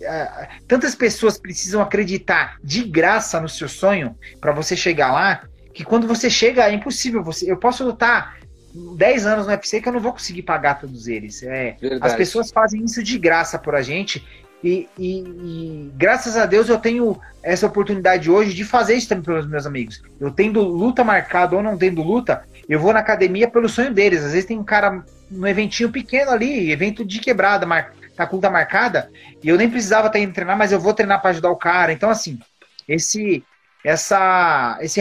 tantas 0.67 0.95
pessoas 0.95 1.37
precisam 1.37 1.81
acreditar 1.81 2.57
de 2.63 2.83
graça 2.83 3.39
no 3.39 3.47
seu 3.49 3.69
sonho 3.69 4.15
para 4.41 4.51
você 4.51 4.75
chegar 4.75 5.11
lá, 5.11 5.43
que 5.73 5.83
quando 5.83 6.07
você 6.07 6.29
chega 6.29 6.69
é 6.69 6.73
impossível. 6.73 7.23
Você, 7.23 7.49
eu 7.49 7.57
posso 7.57 7.83
lutar 7.85 8.37
10 8.73 9.25
anos 9.25 9.45
no 9.45 9.51
UFC 9.51 9.79
que 9.79 9.87
eu 9.87 9.93
não 9.93 9.99
vou 9.99 10.11
conseguir 10.11 10.43
pagar 10.43 10.79
todos 10.79 11.07
eles. 11.07 11.43
É, 11.43 11.77
as 12.01 12.13
pessoas 12.13 12.51
fazem 12.51 12.83
isso 12.83 13.01
de 13.01 13.17
graça 13.17 13.57
por 13.57 13.73
a 13.73 13.81
gente 13.81 14.25
E, 14.63 14.89
e, 14.97 15.19
e, 15.19 15.91
graças 15.95 16.35
a 16.35 16.45
Deus 16.45 16.67
eu 16.67 16.77
tenho 16.77 17.19
essa 17.43 17.67
oportunidade 17.67 18.29
hoje 18.29 18.53
de 18.53 18.65
fazer 18.65 18.95
isso 18.95 19.07
também 19.07 19.23
pelos 19.23 19.47
meus 19.47 19.65
amigos. 19.65 20.01
Eu 20.19 20.31
tendo 20.31 20.61
luta 20.61 21.03
marcada 21.03 21.55
ou 21.55 21.63
não 21.63 21.77
tendo 21.77 22.01
luta, 22.01 22.43
eu 22.67 22.79
vou 22.79 22.91
na 22.91 22.99
academia 22.99 23.47
pelo 23.47 23.69
sonho 23.69 23.93
deles. 23.93 24.23
Às 24.23 24.31
vezes 24.31 24.45
tem 24.45 24.57
um 24.57 24.63
cara 24.63 25.05
no 25.35 25.47
eventinho 25.47 25.91
pequeno 25.91 26.31
ali, 26.31 26.71
evento 26.71 27.05
de 27.05 27.19
quebrada, 27.19 27.65
mar, 27.65 27.93
tá 28.15 28.25
com 28.25 28.39
marcada, 28.49 29.11
e 29.43 29.49
eu 29.49 29.57
nem 29.57 29.69
precisava 29.69 30.07
estar 30.07 30.19
indo 30.19 30.33
treinar, 30.33 30.57
mas 30.57 30.71
eu 30.71 30.79
vou 30.79 30.93
treinar 30.93 31.21
para 31.21 31.31
ajudar 31.31 31.51
o 31.51 31.57
cara. 31.57 31.91
Então, 31.91 32.09
assim, 32.09 32.39
esse 32.87 33.43
essa 33.83 34.77
esse, 34.81 34.99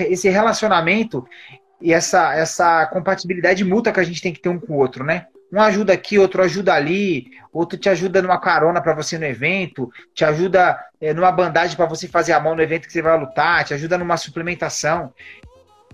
esse 0.00 0.28
relacionamento 0.28 1.26
e 1.80 1.92
essa 1.92 2.34
essa 2.34 2.86
compatibilidade 2.86 3.64
mútua 3.64 3.92
que 3.92 4.00
a 4.00 4.04
gente 4.04 4.20
tem 4.20 4.32
que 4.32 4.40
ter 4.40 4.48
um 4.48 4.58
com 4.58 4.74
o 4.74 4.76
outro, 4.76 5.04
né? 5.04 5.26
Um 5.52 5.60
ajuda 5.60 5.92
aqui, 5.92 6.18
outro 6.18 6.42
ajuda 6.42 6.74
ali, 6.74 7.30
outro 7.52 7.78
te 7.78 7.88
ajuda 7.88 8.20
numa 8.20 8.40
carona 8.40 8.80
para 8.80 8.92
você 8.92 9.16
no 9.16 9.24
evento, 9.24 9.90
te 10.12 10.24
ajuda 10.24 10.78
é, 11.00 11.14
numa 11.14 11.30
bandagem 11.30 11.76
para 11.76 11.86
você 11.86 12.08
fazer 12.08 12.32
a 12.32 12.40
mão 12.40 12.56
no 12.56 12.62
evento 12.62 12.86
que 12.86 12.92
você 12.92 13.00
vai 13.00 13.18
lutar, 13.18 13.64
te 13.64 13.72
ajuda 13.72 13.96
numa 13.96 14.16
suplementação. 14.16 15.12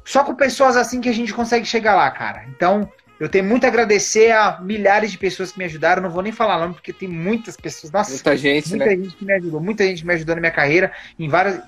Só 0.04 0.24
com 0.24 0.34
pessoas 0.34 0.76
assim 0.76 1.00
que 1.00 1.08
a 1.08 1.14
gente 1.14 1.34
consegue 1.34 1.66
chegar 1.66 1.94
lá, 1.94 2.10
cara. 2.10 2.44
Então, 2.48 2.90
eu 3.20 3.28
tenho 3.28 3.44
muito 3.44 3.64
a 3.64 3.68
agradecer 3.68 4.32
a 4.32 4.58
milhares 4.62 5.12
de 5.12 5.18
pessoas 5.18 5.52
que 5.52 5.58
me 5.58 5.66
ajudaram. 5.66 6.02
Não 6.02 6.08
vou 6.08 6.22
nem 6.22 6.32
falar 6.32 6.58
nome, 6.58 6.72
porque 6.72 6.90
tem 6.90 7.06
muitas 7.06 7.54
pessoas. 7.54 7.92
Nossa, 7.92 8.12
muita 8.12 8.34
gente, 8.34 8.70
muita 8.70 8.86
né? 8.86 8.96
gente 8.96 9.14
que 9.14 9.24
me 9.26 9.32
ajudou. 9.34 9.60
Muita 9.60 9.84
gente 9.84 10.06
me 10.06 10.14
ajudou 10.14 10.34
na 10.36 10.40
minha 10.40 10.50
carreira. 10.50 10.90
Em 11.18 11.28
várias. 11.28 11.60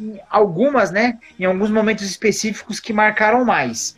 Em 0.00 0.18
algumas, 0.30 0.90
né? 0.90 1.18
Em 1.38 1.44
alguns 1.44 1.70
momentos 1.70 2.06
específicos 2.06 2.80
que 2.80 2.94
marcaram 2.94 3.44
mais. 3.44 3.94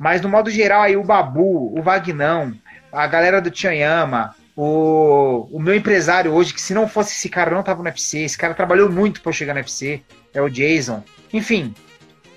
Mas 0.00 0.20
no 0.20 0.28
modo 0.28 0.50
geral, 0.50 0.82
aí 0.82 0.96
o 0.96 1.04
Babu, 1.04 1.78
o 1.78 1.80
Vagnão, 1.80 2.52
a 2.92 3.06
galera 3.06 3.40
do 3.40 3.48
Tianyama, 3.48 4.34
o, 4.56 5.48
o 5.52 5.60
meu 5.60 5.76
empresário 5.76 6.32
hoje, 6.32 6.52
que 6.52 6.60
se 6.60 6.74
não 6.74 6.88
fosse 6.88 7.12
esse 7.12 7.28
cara, 7.28 7.52
não 7.52 7.62
tava 7.62 7.84
no 7.84 7.88
UFC. 7.88 8.18
Esse 8.18 8.36
cara 8.36 8.52
trabalhou 8.52 8.90
muito 8.90 9.22
para 9.22 9.30
chegar 9.30 9.54
no 9.54 9.60
UFC. 9.60 10.02
É 10.34 10.42
o 10.42 10.48
Jason. 10.48 11.04
Enfim, 11.32 11.72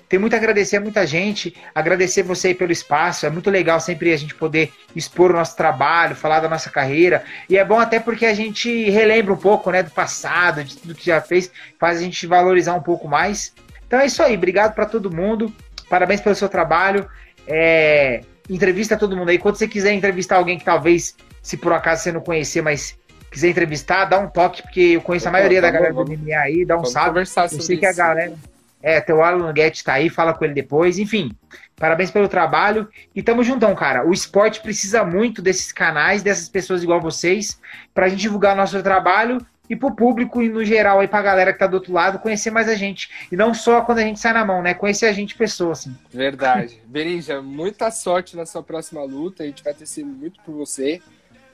tem 0.08 0.18
muito 0.18 0.34
a 0.34 0.36
agradecer 0.36 0.76
a 0.76 0.80
muita 0.80 1.06
gente, 1.06 1.54
agradecer 1.74 2.22
você 2.22 2.48
aí 2.48 2.54
pelo 2.54 2.70
espaço. 2.70 3.26
É 3.26 3.30
muito 3.30 3.50
legal 3.50 3.80
sempre 3.80 4.12
a 4.12 4.16
gente 4.16 4.34
poder 4.34 4.72
expor 4.94 5.30
o 5.30 5.34
nosso 5.34 5.56
trabalho, 5.56 6.14
falar 6.14 6.40
da 6.40 6.48
nossa 6.48 6.70
carreira. 6.70 7.24
E 7.48 7.58
é 7.58 7.64
bom 7.64 7.78
até 7.78 7.98
porque 7.98 8.24
a 8.24 8.34
gente 8.34 8.88
relembra 8.90 9.32
um 9.32 9.36
pouco, 9.36 9.70
né, 9.70 9.82
do 9.82 9.90
passado, 9.90 10.62
de 10.62 10.76
tudo 10.76 10.94
que 10.94 11.06
já 11.06 11.20
fez, 11.20 11.50
faz 11.78 11.98
a 11.98 12.02
gente 12.02 12.26
valorizar 12.26 12.74
um 12.74 12.82
pouco 12.82 13.08
mais. 13.08 13.52
Então 13.86 13.98
é 13.98 14.06
isso 14.06 14.22
aí, 14.22 14.36
obrigado 14.36 14.74
para 14.74 14.86
todo 14.86 15.14
mundo. 15.14 15.52
Parabéns 15.88 16.20
pelo 16.20 16.34
seu 16.34 16.48
trabalho. 16.48 17.08
É, 17.46 18.20
entrevista 18.48 18.96
todo 18.96 19.16
mundo 19.16 19.30
aí. 19.30 19.38
Quando 19.38 19.56
você 19.56 19.66
quiser 19.66 19.92
entrevistar 19.92 20.36
alguém 20.36 20.58
que 20.58 20.64
talvez, 20.64 21.16
se 21.42 21.56
por 21.56 21.72
acaso 21.72 22.02
você 22.02 22.12
não 22.12 22.20
conhecer, 22.20 22.62
mas 22.62 22.96
quiser 23.30 23.48
entrevistar, 23.48 24.04
dá 24.04 24.18
um 24.20 24.28
toque, 24.28 24.62
porque 24.62 24.80
eu 24.80 25.00
conheço 25.00 25.28
a 25.28 25.32
maioria 25.32 25.60
da 25.60 25.70
galera 25.70 25.92
vamos, 25.92 26.10
do 26.10 26.16
MMA 26.16 26.36
aí, 26.36 26.64
dá 26.64 26.76
um 26.76 26.84
salve. 26.84 27.20
Eu 27.20 27.26
sei 27.26 27.76
que 27.76 27.86
a 27.86 27.92
galera 27.92 28.32
é, 28.86 29.00
teu 29.00 29.20
Alan 29.20 29.52
Guedes 29.52 29.82
tá 29.82 29.94
aí, 29.94 30.08
fala 30.08 30.32
com 30.32 30.44
ele 30.44 30.54
depois. 30.54 30.96
Enfim, 30.96 31.32
parabéns 31.74 32.08
pelo 32.08 32.28
trabalho. 32.28 32.88
E 33.12 33.20
tamo 33.20 33.42
juntão, 33.42 33.74
cara. 33.74 34.06
O 34.06 34.12
esporte 34.12 34.60
precisa 34.60 35.04
muito 35.04 35.42
desses 35.42 35.72
canais, 35.72 36.22
dessas 36.22 36.48
pessoas 36.48 36.84
igual 36.84 37.00
vocês, 37.00 37.60
pra 37.92 38.08
gente 38.08 38.20
divulgar 38.20 38.54
nosso 38.54 38.80
trabalho 38.84 39.44
e 39.68 39.74
pro 39.74 39.90
público 39.92 40.40
e 40.40 40.48
no 40.48 40.64
geral 40.64 41.00
aí 41.00 41.08
pra 41.08 41.20
galera 41.20 41.52
que 41.52 41.58
tá 41.58 41.66
do 41.66 41.74
outro 41.74 41.92
lado 41.92 42.20
conhecer 42.20 42.52
mais 42.52 42.68
a 42.68 42.76
gente. 42.76 43.10
E 43.32 43.34
não 43.34 43.52
só 43.52 43.80
quando 43.80 43.98
a 43.98 44.02
gente 44.02 44.20
sai 44.20 44.32
na 44.32 44.44
mão, 44.44 44.62
né? 44.62 44.72
Conhecer 44.72 45.06
a 45.06 45.12
gente 45.12 45.34
pessoa, 45.34 45.72
assim. 45.72 45.92
Verdade. 46.08 46.80
Berinja, 46.86 47.42
muita 47.42 47.90
sorte 47.90 48.36
na 48.36 48.46
sua 48.46 48.62
próxima 48.62 49.02
luta. 49.02 49.42
A 49.42 49.46
gente 49.46 49.64
vai 49.64 49.74
ter 49.74 49.86
sido 49.86 50.06
muito 50.06 50.40
por 50.42 50.54
você. 50.54 51.02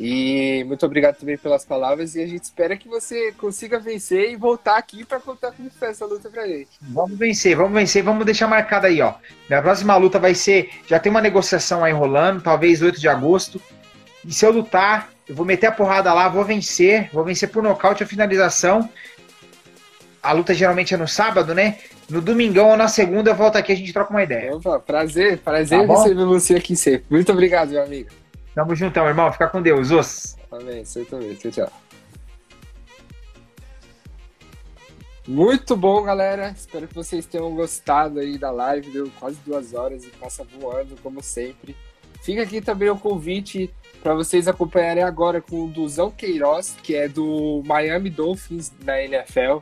E 0.05 0.65
muito 0.65 0.85
obrigado 0.85 1.15
também 1.15 1.39
pelas 1.39 1.65
palavras 1.65 2.17
e 2.17 2.23
a 2.25 2.27
gente 2.27 2.43
espera 2.43 2.77
que 2.77 2.89
você 2.89 3.31
consiga 3.39 3.79
vencer 3.79 4.33
e 4.33 4.37
voltar 4.37 4.77
aqui 4.77 5.05
para 5.05 5.21
contar 5.21 5.53
como 5.53 5.71
foi 5.71 5.91
essa 5.91 6.05
luta 6.05 6.29
pra 6.29 6.45
gente. 6.45 6.71
Vamos 6.81 7.17
vencer, 7.17 7.55
vamos 7.55 7.73
vencer, 7.73 8.03
vamos 8.03 8.25
deixar 8.25 8.49
marcado 8.49 8.89
aí, 8.89 9.01
ó. 9.01 9.15
Minha 9.49 9.63
próxima 9.63 9.95
luta 9.95 10.19
vai 10.19 10.35
ser, 10.35 10.71
já 10.89 10.99
tem 10.99 11.09
uma 11.09 11.21
negociação 11.21 11.85
aí 11.85 11.93
rolando, 11.93 12.43
talvez 12.43 12.83
8 12.83 12.99
de 12.99 13.09
agosto. 13.09 13.63
E 14.27 14.35
se 14.35 14.45
eu 14.45 14.51
lutar, 14.51 15.13
eu 15.29 15.37
vou 15.37 15.47
meter 15.47 15.69
a 15.69 15.73
porrada 15.73 16.13
lá, 16.13 16.29
vou 16.29 16.45
vencer, 16.45 17.09
vou 17.13 17.23
vencer 17.23 17.49
por 17.51 17.63
nocaute 17.63 18.03
a 18.03 18.07
finalização. 18.07 18.91
A 20.21 20.33
luta 20.33 20.53
geralmente 20.53 20.93
é 20.93 20.97
no 20.97 21.07
sábado, 21.07 21.55
né? 21.55 21.79
No 22.11 22.21
domingão 22.21 22.71
ou 22.71 22.77
na 22.77 22.89
segunda 22.89 23.31
eu 23.31 23.37
volto 23.37 23.55
aqui 23.55 23.71
a 23.71 23.77
gente 23.77 23.93
troca 23.93 24.11
uma 24.11 24.25
ideia. 24.25 24.57
Opa, 24.57 24.81
prazer, 24.81 25.39
prazer 25.39 25.87
tá 25.87 25.95
receber 25.95 26.25
você 26.25 26.57
aqui 26.57 26.75
sempre. 26.75 27.05
Muito 27.09 27.31
obrigado, 27.31 27.71
meu 27.71 27.85
amigo. 27.85 28.22
Tamo 28.55 28.75
juntão, 28.75 29.07
irmão. 29.07 29.33
Fica 29.33 29.49
com 29.49 29.63
Deus. 29.63 29.91
Os. 29.91 30.37
Amém. 30.51 30.85
Você 30.85 31.05
também. 31.05 31.35
Tchau, 31.35 31.51
tchau. 31.51 31.73
Muito 35.27 35.77
bom, 35.77 36.03
galera. 36.03 36.51
Espero 36.51 36.89
que 36.89 36.95
vocês 36.95 37.25
tenham 37.27 37.55
gostado 37.55 38.19
aí 38.19 38.37
da 38.37 38.51
live. 38.51 38.91
Deu 38.91 39.11
quase 39.19 39.39
duas 39.47 39.73
horas 39.73 40.05
e 40.05 40.09
passa 40.09 40.45
voando, 40.45 40.97
como 41.03 41.23
sempre. 41.23 41.77
Fica 42.23 42.43
aqui 42.43 42.61
também 42.61 42.91
o 42.91 42.99
convite 42.99 43.73
para 44.03 44.15
vocês 44.15 44.49
acompanharem 44.49 45.03
agora 45.03 45.41
com 45.41 45.65
o 45.65 45.69
Duzão 45.69 46.11
Queiroz, 46.11 46.77
que 46.83 46.95
é 46.95 47.09
do 47.09 47.63
Miami 47.65 48.11
Dolphins 48.11 48.69
da 48.69 49.03
NFL. 49.03 49.59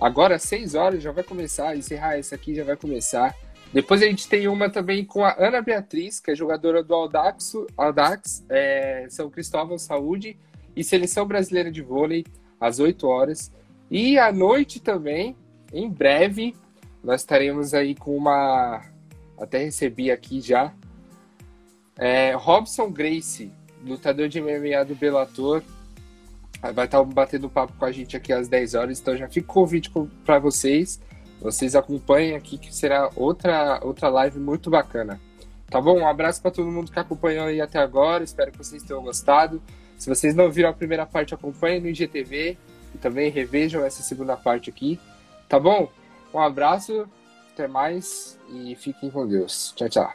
Agora, 0.00 0.36
às 0.36 0.42
6 0.42 0.74
horas, 0.74 1.02
já 1.02 1.12
vai 1.12 1.24
começar. 1.24 1.76
Encerrar 1.76 2.18
esse 2.18 2.34
aqui 2.34 2.54
já 2.54 2.64
vai 2.64 2.76
começar. 2.76 3.34
Depois 3.74 4.00
a 4.00 4.06
gente 4.06 4.28
tem 4.28 4.46
uma 4.46 4.70
também 4.70 5.04
com 5.04 5.24
a 5.24 5.34
Ana 5.36 5.60
Beatriz, 5.60 6.20
que 6.20 6.30
é 6.30 6.34
jogadora 6.36 6.80
do 6.80 6.94
Audax, 6.94 7.54
Audax 7.76 8.44
é, 8.48 9.08
São 9.10 9.28
Cristóvão 9.28 9.76
Saúde 9.76 10.38
e 10.76 10.84
Seleção 10.84 11.26
Brasileira 11.26 11.72
de 11.72 11.82
Vôlei, 11.82 12.24
às 12.60 12.78
8 12.78 13.04
horas. 13.04 13.52
E 13.90 14.16
à 14.16 14.32
noite 14.32 14.80
também, 14.80 15.36
em 15.72 15.90
breve, 15.90 16.54
nós 17.02 17.22
estaremos 17.22 17.74
aí 17.74 17.96
com 17.96 18.16
uma. 18.16 18.80
Até 19.36 19.64
recebi 19.64 20.08
aqui 20.08 20.40
já. 20.40 20.72
É, 21.96 22.32
Robson 22.36 22.88
Grace, 22.92 23.50
lutador 23.84 24.28
de 24.28 24.40
MMA 24.40 24.84
do 24.86 24.94
Bellator, 24.94 25.64
vai 26.72 26.84
estar 26.84 27.02
batendo 27.02 27.50
papo 27.50 27.72
com 27.76 27.84
a 27.84 27.90
gente 27.90 28.16
aqui 28.16 28.32
às 28.32 28.46
10 28.46 28.74
horas, 28.74 29.00
então 29.00 29.16
já 29.16 29.28
fica 29.28 29.50
o 29.50 29.54
convite 29.54 29.90
para 30.24 30.38
vocês. 30.38 31.00
Vocês 31.44 31.76
acompanhem 31.76 32.34
aqui 32.34 32.56
que 32.56 32.74
será 32.74 33.10
outra, 33.14 33.78
outra 33.82 34.08
live 34.08 34.40
muito 34.40 34.70
bacana. 34.70 35.20
Tá 35.68 35.78
bom? 35.78 35.98
Um 35.98 36.08
abraço 36.08 36.40
para 36.40 36.50
todo 36.50 36.70
mundo 36.70 36.90
que 36.90 36.98
acompanhou 36.98 37.44
aí 37.44 37.60
até 37.60 37.78
agora. 37.78 38.24
Espero 38.24 38.50
que 38.50 38.56
vocês 38.56 38.82
tenham 38.82 39.02
gostado. 39.02 39.62
Se 39.98 40.08
vocês 40.08 40.34
não 40.34 40.50
viram 40.50 40.70
a 40.70 40.72
primeira 40.72 41.04
parte, 41.04 41.34
acompanhem 41.34 41.82
no 41.82 41.88
IGTV 41.88 42.56
e 42.94 42.98
também 42.98 43.30
revejam 43.30 43.84
essa 43.84 44.02
segunda 44.02 44.38
parte 44.38 44.70
aqui. 44.70 44.98
Tá 45.46 45.60
bom? 45.60 45.92
Um 46.32 46.40
abraço, 46.40 47.06
até 47.52 47.68
mais 47.68 48.38
e 48.48 48.74
fiquem 48.76 49.10
com 49.10 49.28
Deus. 49.28 49.74
Tchau, 49.76 49.88
tchau. 49.90 50.14